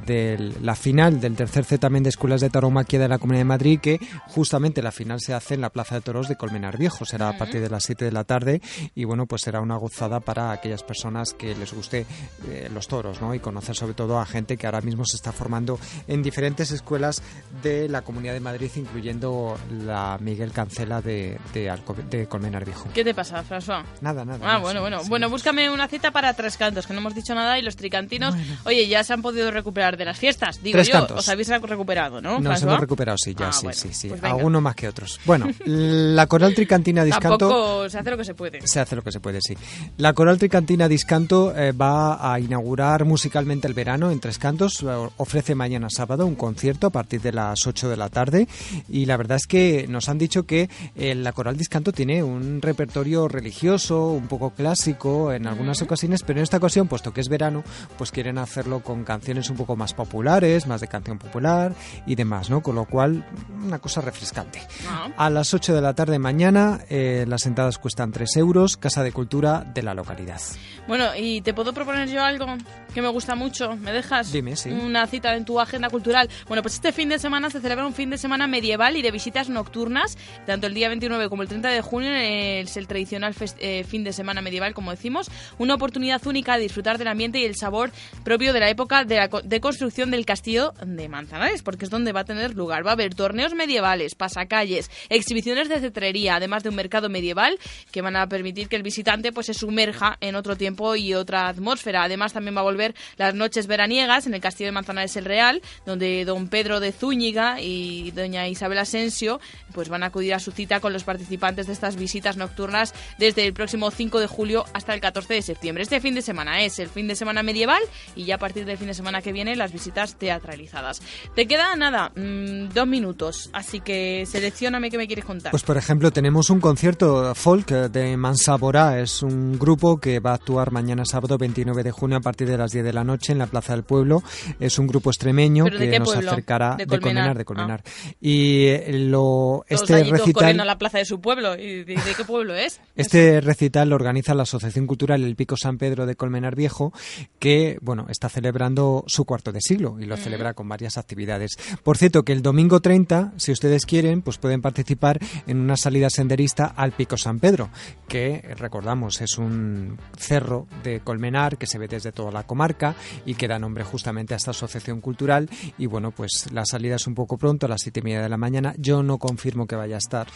de 0.06 0.52
la 0.62 0.74
final 0.74 1.20
del 1.20 1.34
tercer 1.36 1.64
certamen 1.64 2.02
de 2.02 2.08
escuelas 2.10 2.40
de 2.40 2.50
tauromaquia 2.50 2.98
de 2.98 3.08
la 3.08 3.18
Comunidad 3.18 3.40
de 3.40 3.44
Madrid, 3.44 3.80
que 3.80 4.00
justamente 4.28 4.82
la 4.82 4.92
final 4.92 5.20
se 5.20 5.34
hace 5.34 5.54
en 5.54 5.60
la 5.60 5.70
Plaza 5.70 5.96
de 5.96 6.00
Toros 6.00 6.28
de 6.28 6.36
Colmenar 6.36 6.78
Viejo. 6.78 7.04
Será 7.04 7.28
a 7.28 7.38
partir 7.38 7.60
de 7.60 7.70
las 7.70 7.84
7 7.84 8.04
de 8.04 8.12
la 8.12 8.24
tarde 8.24 8.60
y 8.94 9.04
bueno, 9.04 9.26
pues 9.26 9.42
será 9.42 9.60
una 9.60 9.76
gozada 9.76 10.20
para 10.20 10.52
aquellas 10.52 10.82
personas 10.82 11.32
que 11.32 11.54
les 11.54 11.72
guste 11.72 12.06
eh, 12.48 12.68
los 12.72 12.88
toros, 12.88 13.20
¿no? 13.20 13.34
Y 13.34 13.40
conocer 13.40 13.74
sobre 13.76 13.94
todo 13.94 14.18
a 14.18 14.26
gente 14.26 14.56
que 14.56 14.66
ahora 14.66 14.80
mismo 14.80 15.04
se 15.04 15.16
está 15.16 15.32
formando 15.32 15.78
en 16.08 16.22
diferentes 16.22 16.70
escuelas 16.70 17.22
de 17.62 17.88
la 17.88 18.02
Comunidad 18.02 18.32
de 18.34 18.40
Madrid, 18.40 18.70
incluyendo 18.76 19.56
la 19.84 20.18
Miguel 20.20 20.52
Cancela 20.52 21.00
de, 21.00 21.38
de, 21.52 21.70
Alco- 21.70 21.94
de 21.94 22.26
Colmenar 22.26 22.64
Viejo. 22.64 22.88
¿Qué 22.94 23.04
te 23.04 23.14
pasa, 23.14 23.42
François? 23.42 23.84
Nada, 24.00 24.24
nada. 24.24 24.38
Ah, 24.42 24.54
no, 24.54 24.60
bueno, 24.60 24.78
sí, 24.78 24.82
bueno. 24.82 25.00
sí. 25.02 25.08
Bueno, 25.08 25.30
búscame 25.30 25.70
una 25.70 25.88
cita 25.88 26.10
para 26.10 26.32
Tres 26.34 26.56
Cantos, 26.56 26.86
que 26.86 26.92
no 26.92 27.00
hemos 27.00 27.14
dicho 27.14 27.34
nada, 27.34 27.58
y 27.58 27.62
los 27.62 27.76
tricantinos, 27.76 28.34
oye, 28.64 28.86
ya 28.88 29.02
se 29.04 29.12
han 29.12 29.22
podido 29.22 29.50
recuperar 29.50 29.93
de 29.96 30.04
las 30.04 30.18
fiestas, 30.18 30.62
digo 30.62 30.76
Tres 30.76 30.88
yo. 30.88 30.94
Cantos. 30.94 31.18
Os 31.20 31.28
habéis 31.28 31.48
recuperado, 31.48 32.20
¿no, 32.20 32.40
Nos 32.40 32.60
François? 32.60 32.62
hemos 32.68 32.80
recuperado, 32.80 33.18
sí, 33.18 33.34
ya, 33.34 33.48
Ah, 33.48 33.52
sí, 33.52 33.64
bueno, 33.64 33.78
sí, 33.80 33.88
sí. 33.92 34.08
pues 34.08 34.20
venga. 34.20 34.36
Alguno 34.36 34.60
más 34.60 34.74
que 34.74 34.88
otros. 34.88 35.20
Bueno, 35.24 35.46
la 35.64 36.26
Coral 36.26 36.54
Tricantina 36.54 37.04
Discanto... 37.04 37.38
Tampoco 37.48 37.88
se 37.88 37.98
hace 37.98 38.10
lo 38.10 38.16
que 38.16 38.24
se 38.24 38.34
puede. 38.34 38.66
Se 38.66 38.80
hace 38.80 38.96
lo 38.96 39.02
que 39.02 39.12
se 39.12 39.20
puede, 39.20 39.38
sí. 39.42 39.56
La 39.98 40.12
Coral 40.12 40.38
Tricantina 40.38 40.88
Discanto 40.88 41.54
eh, 41.56 41.72
va 41.72 42.32
a 42.32 42.40
inaugurar 42.40 43.04
musicalmente 43.04 43.66
el 43.68 43.74
verano 43.74 44.10
en 44.10 44.20
Tres 44.20 44.38
Cantos. 44.38 44.82
Eh, 44.82 44.86
Ofrece 45.16 45.54
mañana 45.54 45.88
sábado 45.90 46.26
un 46.26 46.34
concierto 46.34 46.86
a 46.86 46.90
partir 46.90 47.20
de 47.20 47.32
las 47.32 47.66
8 47.66 47.88
de 47.88 47.96
la 47.96 48.08
tarde. 48.08 48.48
Y 48.88 49.06
la 49.06 49.16
verdad 49.16 49.36
es 49.36 49.46
que 49.46 49.86
nos 49.88 50.08
han 50.08 50.18
dicho 50.18 50.44
que 50.44 50.68
eh, 50.96 51.14
la 51.14 51.32
Coral 51.32 51.56
Discanto 51.56 51.92
tiene 51.92 52.22
un 52.22 52.62
repertorio 52.62 53.28
religioso, 53.28 54.08
un 54.08 54.28
poco 54.28 54.50
clásico 54.50 55.32
en 55.32 55.46
algunas 55.46 55.82
ocasiones, 55.82 56.22
pero 56.22 56.38
en 56.38 56.44
esta 56.44 56.56
ocasión, 56.56 56.88
puesto 56.88 57.12
que 57.12 57.20
es 57.20 57.28
verano, 57.28 57.62
pues 57.98 58.10
quieren 58.10 58.38
hacerlo 58.38 58.80
con 58.80 59.04
canciones 59.04 59.50
un 59.50 59.56
poco 59.56 59.76
más 59.76 59.83
populares, 59.92 60.66
más 60.66 60.80
de 60.80 60.88
canción 60.88 61.18
popular 61.18 61.74
y 62.06 62.14
demás, 62.14 62.48
¿no? 62.48 62.62
Con 62.62 62.76
lo 62.76 62.86
cual, 62.86 63.24
una 63.62 63.78
cosa 63.80 64.00
refrescante. 64.00 64.62
Ah. 64.88 65.08
A 65.16 65.30
las 65.30 65.52
8 65.52 65.74
de 65.74 65.82
la 65.82 65.92
tarde 65.94 66.18
mañana, 66.18 66.80
eh, 66.88 67.24
las 67.28 67.44
entradas 67.46 67.76
cuestan 67.78 68.12
3 68.12 68.36
euros, 68.36 68.76
Casa 68.76 69.02
de 69.02 69.12
Cultura 69.12 69.64
de 69.74 69.82
la 69.82 69.92
localidad. 69.94 70.40
Bueno, 70.88 71.08
y 71.16 71.40
te 71.40 71.52
puedo 71.54 71.72
proponer 71.72 72.08
yo 72.08 72.22
algo 72.22 72.46
que 72.94 73.02
me 73.02 73.08
gusta 73.08 73.34
mucho. 73.34 73.74
¿Me 73.76 73.92
dejas? 73.92 74.30
Dime, 74.32 74.54
sí. 74.56 74.70
Una 74.70 75.06
cita 75.06 75.34
en 75.34 75.44
tu 75.44 75.58
agenda 75.60 75.88
cultural. 75.90 76.28
Bueno, 76.46 76.62
pues 76.62 76.74
este 76.74 76.92
fin 76.92 77.08
de 77.08 77.18
semana 77.18 77.50
se 77.50 77.60
celebra 77.60 77.86
un 77.86 77.94
fin 77.94 78.10
de 78.10 78.18
semana 78.18 78.46
medieval 78.46 78.96
y 78.96 79.02
de 79.02 79.10
visitas 79.10 79.48
nocturnas. 79.48 80.16
Tanto 80.46 80.66
el 80.66 80.74
día 80.74 80.88
29 80.88 81.28
como 81.28 81.42
el 81.42 81.48
30 81.48 81.68
de 81.70 81.80
junio 81.80 82.10
es 82.14 82.76
el 82.76 82.86
tradicional 82.86 83.34
eh, 83.58 83.84
fin 83.84 84.04
de 84.04 84.12
semana 84.12 84.42
medieval, 84.42 84.74
como 84.74 84.90
decimos. 84.90 85.30
Una 85.58 85.74
oportunidad 85.74 86.24
única 86.26 86.56
de 86.56 86.62
disfrutar 86.64 86.98
del 86.98 87.08
ambiente 87.08 87.38
y 87.38 87.44
el 87.44 87.56
sabor 87.56 87.90
propio 88.22 88.52
de 88.52 88.60
la 88.60 88.68
época 88.68 89.04
de, 89.04 89.16
la 89.16 89.28
co- 89.28 89.40
de 89.42 89.60
construcción 89.74 90.12
del 90.12 90.24
castillo 90.24 90.72
de 90.86 91.08
Manzanares, 91.08 91.62
porque 91.62 91.84
es 91.84 91.90
donde 91.90 92.12
va 92.12 92.20
a 92.20 92.24
tener 92.24 92.54
lugar. 92.54 92.86
Va 92.86 92.90
a 92.90 92.92
haber 92.92 93.12
torneos 93.12 93.54
medievales, 93.54 94.14
pasacalles, 94.14 94.88
exhibiciones 95.08 95.68
de 95.68 95.80
cetrería, 95.80 96.36
además 96.36 96.62
de 96.62 96.68
un 96.68 96.76
mercado 96.76 97.08
medieval 97.08 97.58
que 97.90 98.00
van 98.00 98.14
a 98.14 98.28
permitir 98.28 98.68
que 98.68 98.76
el 98.76 98.84
visitante 98.84 99.32
pues 99.32 99.46
se 99.46 99.54
sumerja 99.54 100.16
en 100.20 100.36
otro 100.36 100.54
tiempo 100.54 100.94
y 100.94 101.14
otra 101.14 101.48
atmósfera. 101.48 102.04
Además 102.04 102.32
también 102.32 102.54
va 102.54 102.60
a 102.60 102.62
volver 102.62 102.94
las 103.16 103.34
noches 103.34 103.66
veraniegas 103.66 104.28
en 104.28 104.34
el 104.34 104.40
Castillo 104.40 104.68
de 104.68 104.72
Manzanares 104.72 105.16
el 105.16 105.24
Real, 105.24 105.60
donde 105.84 106.24
don 106.24 106.46
Pedro 106.46 106.78
de 106.78 106.92
Zúñiga 106.92 107.60
y 107.60 108.12
doña 108.12 108.46
Isabel 108.46 108.78
Asensio 108.78 109.40
pues 109.72 109.88
van 109.88 110.04
a 110.04 110.06
acudir 110.06 110.34
a 110.34 110.38
su 110.38 110.52
cita 110.52 110.78
con 110.78 110.92
los 110.92 111.02
participantes 111.02 111.66
de 111.66 111.72
estas 111.72 111.96
visitas 111.96 112.36
nocturnas 112.36 112.94
desde 113.18 113.44
el 113.44 113.52
próximo 113.52 113.90
5 113.90 114.20
de 114.20 114.28
julio 114.28 114.66
hasta 114.72 114.94
el 114.94 115.00
14 115.00 115.34
de 115.34 115.42
septiembre. 115.42 115.82
Este 115.82 116.00
fin 116.00 116.14
de 116.14 116.22
semana 116.22 116.62
es 116.62 116.78
el 116.78 116.88
fin 116.88 117.08
de 117.08 117.16
semana 117.16 117.42
medieval 117.42 117.82
y 118.14 118.24
ya 118.24 118.36
a 118.36 118.38
partir 118.38 118.64
del 118.66 118.78
fin 118.78 118.86
de 118.86 118.94
semana 118.94 119.20
que 119.20 119.32
viene 119.32 119.56
las 119.64 119.72
visitas 119.72 120.16
teatralizadas. 120.16 121.00
Te 121.34 121.46
queda 121.46 121.74
nada, 121.74 122.12
mm, 122.14 122.68
dos 122.74 122.86
minutos, 122.86 123.48
así 123.54 123.80
que 123.80 124.26
seleccioname 124.26 124.90
qué 124.90 124.98
me 124.98 125.06
quieres 125.06 125.24
contar. 125.24 125.52
Pues 125.52 125.62
por 125.62 125.78
ejemplo 125.78 126.10
tenemos 126.10 126.50
un 126.50 126.60
concierto 126.60 127.34
folk 127.34 127.70
eh, 127.70 127.88
de 127.88 128.14
Mansabora, 128.18 129.00
es 129.00 129.22
un 129.22 129.58
grupo 129.58 129.96
que 129.96 130.20
va 130.20 130.32
a 130.32 130.34
actuar 130.34 130.70
mañana 130.70 131.06
sábado 131.06 131.38
29 131.38 131.82
de 131.82 131.90
junio 131.92 132.18
a 132.18 132.20
partir 132.20 132.46
de 132.46 132.58
las 132.58 132.72
10 132.72 132.84
de 132.84 132.92
la 132.92 133.04
noche 133.04 133.32
en 133.32 133.38
la 133.38 133.46
Plaza 133.46 133.72
del 133.72 133.84
Pueblo. 133.84 134.22
Es 134.60 134.78
un 134.78 134.86
grupo 134.86 135.08
extremeño 135.08 135.64
¿Pero 135.64 135.78
de 135.78 135.90
que 135.90 135.98
nos 135.98 136.12
pueblo? 136.12 136.30
acercará 136.32 136.76
De 136.76 136.86
Colmenar, 136.86 137.38
de 137.38 137.44
Colmenar. 137.46 137.82
Y 138.20 138.66
eh, 138.66 138.92
lo 138.98 139.64
Todos 139.66 139.80
este 139.80 139.94
allí 139.94 140.10
corriendo 140.10 140.24
a 140.24 140.26
recital 140.26 140.66
la 140.66 140.78
plaza 140.78 140.98
de 140.98 141.06
su 141.06 141.22
pueblo. 141.22 141.56
¿Y 141.56 141.84
de, 141.84 141.94
de 141.94 142.14
qué 142.14 142.24
pueblo 142.24 142.54
es? 142.54 142.80
Este 142.96 143.40
recital 143.40 143.88
lo 143.88 143.96
organiza 143.96 144.34
la 144.34 144.42
Asociación 144.42 144.86
Cultural 144.86 145.22
El 145.22 145.36
Pico 145.36 145.56
San 145.56 145.78
Pedro 145.78 146.04
de 146.06 146.16
Colmenar 146.16 146.54
Viejo, 146.54 146.92
que 147.38 147.78
bueno 147.80 148.06
está 148.10 148.28
celebrando 148.28 149.04
su 149.06 149.24
cuarto 149.24 149.52
de 149.54 149.62
siglo 149.62 149.96
y 149.98 150.04
lo 150.04 150.16
Mm. 150.16 150.20
celebra 150.20 150.52
con 150.54 150.68
varias 150.68 150.98
actividades. 150.98 151.56
Por 151.82 151.96
cierto, 151.96 152.22
que 152.24 152.32
el 152.32 152.42
domingo 152.42 152.80
30, 152.80 153.32
si 153.38 153.52
ustedes 153.52 153.86
quieren, 153.86 154.20
pues 154.20 154.36
pueden 154.36 154.60
participar 154.60 155.18
en 155.46 155.60
una 155.60 155.76
salida 155.78 156.10
senderista 156.10 156.66
al 156.66 156.92
Pico 156.92 157.16
San 157.16 157.38
Pedro, 157.38 157.70
que 158.08 158.42
recordamos 158.58 159.22
es 159.22 159.38
un 159.38 159.98
cerro 160.18 160.66
de 160.82 161.00
Colmenar 161.00 161.56
que 161.56 161.66
se 161.66 161.78
ve 161.78 161.88
desde 161.88 162.12
toda 162.12 162.30
la 162.30 162.42
comarca 162.42 162.94
y 163.24 163.34
que 163.34 163.48
da 163.48 163.58
nombre 163.58 163.84
justamente 163.84 164.34
a 164.34 164.36
esta 164.36 164.50
asociación 164.50 165.00
cultural. 165.00 165.48
Y 165.78 165.86
bueno, 165.86 166.10
pues 166.10 166.48
la 166.52 166.64
salida 166.66 166.96
es 166.96 167.06
un 167.06 167.14
poco 167.14 167.38
pronto, 167.38 167.66
a 167.66 167.68
las 167.70 167.80
siete 167.82 168.00
y 168.00 168.02
media 168.02 168.20
de 168.22 168.28
la 168.28 168.36
mañana. 168.36 168.74
Yo 168.76 169.02
no 169.02 169.18
confirmo 169.18 169.66
que 169.66 169.76
vaya 169.76 169.94
a 169.94 169.98
estar. 169.98 170.26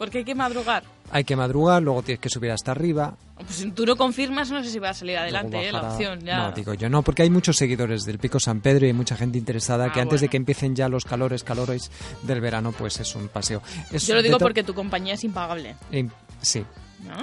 Porque 0.00 0.16
hay 0.16 0.24
que 0.24 0.34
madrugar. 0.34 0.82
Hay 1.10 1.24
que 1.24 1.36
madrugar, 1.36 1.82
luego 1.82 2.02
tienes 2.02 2.20
que 2.20 2.30
subir 2.30 2.50
hasta 2.52 2.70
arriba. 2.70 3.18
Pues 3.34 3.50
si 3.50 3.70
tú 3.70 3.84
no 3.84 3.96
confirmas, 3.96 4.50
no 4.50 4.64
sé 4.64 4.70
si 4.70 4.78
va 4.78 4.88
a 4.88 4.94
salir 4.94 5.18
adelante 5.18 5.68
eh, 5.68 5.70
la 5.70 5.92
opción. 5.92 6.20
Ya. 6.24 6.38
No, 6.38 6.52
digo 6.52 6.72
yo 6.72 6.88
no, 6.88 7.02
porque 7.02 7.20
hay 7.20 7.28
muchos 7.28 7.58
seguidores 7.58 8.06
del 8.06 8.18
Pico 8.18 8.40
San 8.40 8.62
Pedro 8.62 8.86
y 8.86 8.88
hay 8.88 8.94
mucha 8.94 9.14
gente 9.14 9.36
interesada 9.36 9.92
que 9.92 10.00
Ah, 10.00 10.04
antes 10.04 10.22
de 10.22 10.28
que 10.28 10.38
empiecen 10.38 10.74
ya 10.74 10.88
los 10.88 11.04
calores, 11.04 11.44
calores 11.44 11.90
del 12.22 12.40
verano, 12.40 12.72
pues 12.72 12.98
es 12.98 13.14
un 13.14 13.28
paseo. 13.28 13.60
Es 13.92 14.06
Yo 14.06 14.14
lo 14.14 14.22
digo 14.22 14.38
porque 14.38 14.64
tu 14.64 14.72
compañía 14.72 15.12
es 15.12 15.22
impagable. 15.22 15.76
Eh, 15.92 16.08
sí, 16.40 16.64
¿No? 17.06 17.22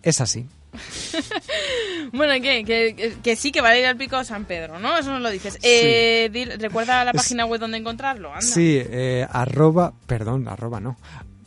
es 0.00 0.20
así. 0.20 0.46
bueno, 2.12 2.34
¿qué? 2.40 2.62
Que, 2.64 3.16
que, 3.20 3.34
sí 3.34 3.50
que 3.50 3.60
va 3.60 3.70
a 3.70 3.78
ir 3.78 3.86
al 3.86 3.96
pico 3.96 4.22
San 4.22 4.44
Pedro, 4.44 4.78
¿no? 4.78 4.96
Eso 4.96 5.10
nos 5.10 5.22
lo 5.22 5.30
dices. 5.30 5.58
Eh, 5.60 6.30
¿Recuerda 6.60 7.04
la 7.04 7.12
página 7.12 7.46
web 7.46 7.58
donde 7.58 7.78
encontrarlo? 7.78 8.28
Anda. 8.28 8.42
Sí, 8.42 8.80
eh, 8.80 9.26
arroba, 9.28 9.92
perdón, 10.06 10.46
arroba 10.46 10.78
no. 10.78 10.96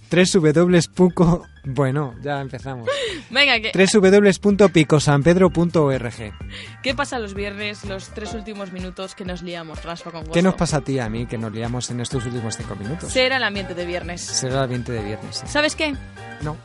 Www. 0.10 1.44
Bueno, 1.66 2.16
ya 2.22 2.40
empezamos. 2.42 2.90
Venga, 3.30 3.60
que... 3.60 3.72
www.picosanpedro.org 3.74 6.34
¿Qué 6.82 6.96
pasa 6.96 7.20
los 7.20 7.34
viernes, 7.34 7.84
los 7.86 8.08
tres 8.10 8.34
últimos 8.34 8.72
minutos 8.72 9.14
que 9.14 9.26
nos 9.26 9.44
liamos, 9.44 9.84
Raspa 9.84 10.12
con 10.12 10.26
¿Qué 10.28 10.42
nos 10.42 10.56
pasa 10.56 10.78
a 10.78 10.82
ti 10.82 10.94
y 10.94 11.00
a 11.00 11.10
mí 11.10 11.26
que 11.28 11.38
nos 11.38 11.52
liamos 11.52 11.92
en 11.92 12.00
estos 12.00 12.26
últimos 12.26 12.56
cinco 12.56 12.76
minutos? 12.76 13.12
Será 13.12 13.38
el 13.38 13.44
ambiente 13.44 13.76
de 13.76 13.86
viernes. 13.86 14.22
Será 14.22 14.56
el 14.56 14.62
ambiente 14.64 14.92
de 14.94 15.04
viernes. 15.04 15.38
sí. 15.38 15.46
¿Sabes 15.48 15.76
qué? 15.76 15.94
No. 16.42 16.56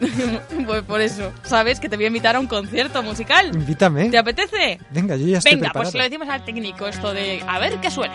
pues 0.66 0.82
por 0.82 1.00
eso, 1.00 1.32
¿sabes? 1.42 1.80
Que 1.80 1.88
te 1.88 1.96
voy 1.96 2.04
a 2.04 2.08
invitar 2.08 2.36
a 2.36 2.40
un 2.40 2.46
concierto 2.46 3.02
musical. 3.02 3.50
Invítame. 3.54 4.10
¿Te 4.10 4.18
apetece? 4.18 4.78
Venga, 4.90 5.16
yo 5.16 5.26
ya 5.26 5.38
estoy 5.38 5.54
Venga, 5.54 5.70
preparado. 5.70 5.90
pues 5.90 5.94
le 5.94 6.02
decimos 6.04 6.28
al 6.28 6.44
técnico 6.44 6.86
esto 6.86 7.12
de 7.12 7.42
a 7.46 7.58
ver 7.58 7.80
qué 7.80 7.90
suena. 7.90 8.14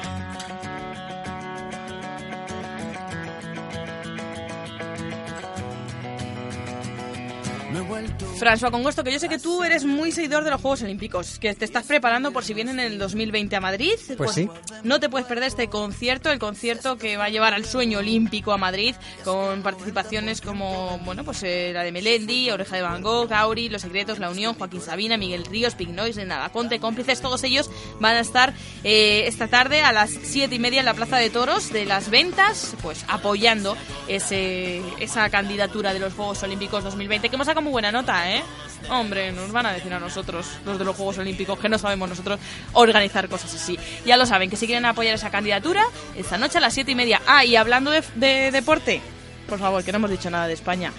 François 8.40 8.72
Congosto, 8.72 9.04
que 9.04 9.12
yo 9.12 9.20
sé 9.20 9.30
que 9.30 9.40
tú 9.40 9.64
eres 9.64 9.86
muy 9.86 10.12
seguidor 10.12 10.44
de 10.44 10.52
los 10.52 10.62
Juegos 10.62 10.82
Olímpicos, 10.84 11.40
que 11.40 11.54
te 11.54 11.66
estás 11.66 11.86
preparando 11.86 12.32
por 12.32 12.44
si 12.44 12.54
vienen 12.54 12.80
en 12.80 12.94
el 12.94 13.00
2020 13.00 13.56
a 13.56 13.62
Madrid. 13.62 13.94
Pues 14.18 14.32
sí. 14.32 14.50
No 14.84 15.00
te 15.00 15.10
puedes 15.10 15.28
perder 15.28 15.46
este 15.46 15.68
concierto, 15.70 16.32
el 16.32 16.40
concierto 16.40 16.98
que 16.98 17.18
va 17.18 17.26
a 17.26 17.30
llevar 17.30 17.54
al 17.54 17.66
sueño 17.66 18.00
olímpico 18.00 18.52
a 18.52 18.58
Madrid, 18.58 18.96
con 19.24 19.62
participaciones 19.62 20.42
como, 20.42 21.00
bueno, 21.00 21.24
pues 21.24 21.44
eh, 21.44 21.72
la 21.74 21.84
de 21.84 21.92
Melendi, 21.92 22.52
Oreja 22.52 22.76
de 22.76 22.82
Van 22.82 23.02
Gogh, 23.02 23.28
Gauri, 23.28 23.70
Los 23.70 23.82
Secretos, 23.82 24.20
La 24.20 24.30
Unión, 24.30 24.56
Joaquín 24.56 24.82
Sabina, 24.82 25.18
Miguel 25.18 25.46
Ríos, 25.46 25.76
Pig 25.76 25.90
Noise, 25.90 26.26
Nada 26.26 26.50
Conte, 26.50 26.80
cómplices, 26.80 27.22
todos 27.22 27.44
ellos 27.44 27.70
van 28.00 28.16
a 28.16 28.20
estar 28.20 28.54
eh, 28.84 29.24
esta 29.28 29.48
tarde 29.48 29.82
a 29.82 29.92
las 29.92 30.12
siete 30.12 30.56
y 30.56 30.60
media 30.60 30.80
en 30.80 30.86
la 30.86 30.94
Plaza 30.94 31.18
de 31.18 31.30
Toros 31.30 31.72
de 31.72 31.86
las 31.86 32.10
Ventas, 32.10 32.76
pues 32.82 33.06
apoyando 33.08 33.76
ese, 34.08 34.82
esa 35.00 35.30
candidatura 35.30 35.94
de 35.94 36.00
los 36.00 36.14
Juegos 36.14 36.44
Olímpicos 36.44 36.84
2020, 36.84 37.30
que 37.30 37.36
hemos 37.36 37.48
sacado 37.48 37.63
muy 37.64 37.72
buena 37.72 37.92
nota, 37.92 38.32
¿eh? 38.32 38.44
Hombre, 38.90 39.32
nos 39.32 39.52
van 39.52 39.66
a 39.66 39.72
decir 39.72 39.94
a 39.94 40.00
nosotros, 40.00 40.46
los 40.66 40.78
de 40.78 40.86
los 40.86 40.96
Juegos 40.96 41.18
Olímpicos, 41.18 41.58
que 41.58 41.70
no 41.70 41.78
sabemos 41.78 42.10
nosotros 42.10 42.40
organizar 42.74 43.30
cosas 43.30 43.56
así. 43.56 43.80
Ya 44.06 44.18
lo 44.18 44.26
saben, 44.26 44.50
que 44.50 44.58
si 44.58 44.66
quieren 44.66 44.86
apoyar 44.86 45.16
esa 45.16 45.32
candidatura, 45.32 45.86
esta 46.16 46.38
noche 46.38 46.58
a 46.58 46.62
las 46.62 46.74
siete 46.74 46.92
y 46.92 46.96
media. 46.96 47.22
Ah, 47.26 47.46
y 47.46 47.56
hablando 47.56 47.92
de, 47.92 48.04
de 48.16 48.52
deporte, 48.52 49.02
por 49.48 49.60
favor, 49.60 49.84
que 49.84 49.92
no 49.92 49.98
hemos 49.98 50.12
dicho 50.12 50.30
nada 50.30 50.48
de 50.48 50.54
España. 50.54 50.92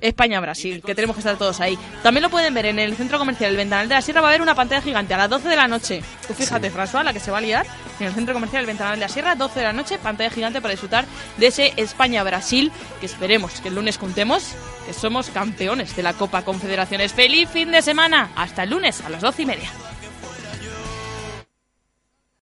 España-Brasil, 0.00 0.82
que 0.84 0.94
tenemos 0.94 1.16
que 1.16 1.20
estar 1.20 1.36
todos 1.36 1.60
ahí. 1.60 1.78
También 2.02 2.22
lo 2.22 2.30
pueden 2.30 2.54
ver 2.54 2.66
en 2.66 2.78
el 2.78 2.96
centro 2.96 3.18
comercial 3.18 3.50
El 3.50 3.56
Ventanal 3.56 3.88
de 3.88 3.94
la 3.94 4.02
Sierra, 4.02 4.20
va 4.20 4.28
a 4.28 4.30
haber 4.30 4.42
una 4.42 4.54
pantalla 4.54 4.82
gigante 4.82 5.14
a 5.14 5.18
las 5.18 5.30
12 5.30 5.48
de 5.48 5.56
la 5.56 5.68
noche. 5.68 6.02
Tú 6.26 6.34
fíjate, 6.34 6.70
François, 6.70 7.02
la 7.02 7.12
que 7.12 7.20
se 7.20 7.30
va 7.30 7.38
a 7.38 7.40
liar 7.40 7.66
en 7.98 8.06
el 8.06 8.12
centro 8.12 8.34
comercial 8.34 8.60
El 8.60 8.66
Ventanal 8.66 8.94
de 8.94 9.00
la 9.00 9.08
Sierra, 9.08 9.34
12 9.34 9.60
de 9.60 9.66
la 9.66 9.72
noche, 9.72 9.98
pantalla 9.98 10.30
gigante 10.30 10.60
para 10.60 10.72
disfrutar 10.72 11.04
de 11.36 11.46
ese 11.46 11.72
España-Brasil, 11.76 12.72
que 13.00 13.06
esperemos 13.06 13.60
que 13.60 13.68
el 13.68 13.74
lunes 13.74 13.98
contemos 13.98 14.54
que 14.86 14.92
somos 14.92 15.30
campeones 15.30 15.94
de 15.96 16.02
la 16.02 16.14
Copa 16.14 16.42
Confederaciones. 16.42 17.12
¡Feliz 17.12 17.48
fin 17.48 17.70
de 17.70 17.82
semana! 17.82 18.30
Hasta 18.36 18.62
el 18.62 18.70
lunes 18.70 19.00
a 19.02 19.10
las 19.10 19.20
12 19.20 19.42
y 19.42 19.46
media. 19.46 19.70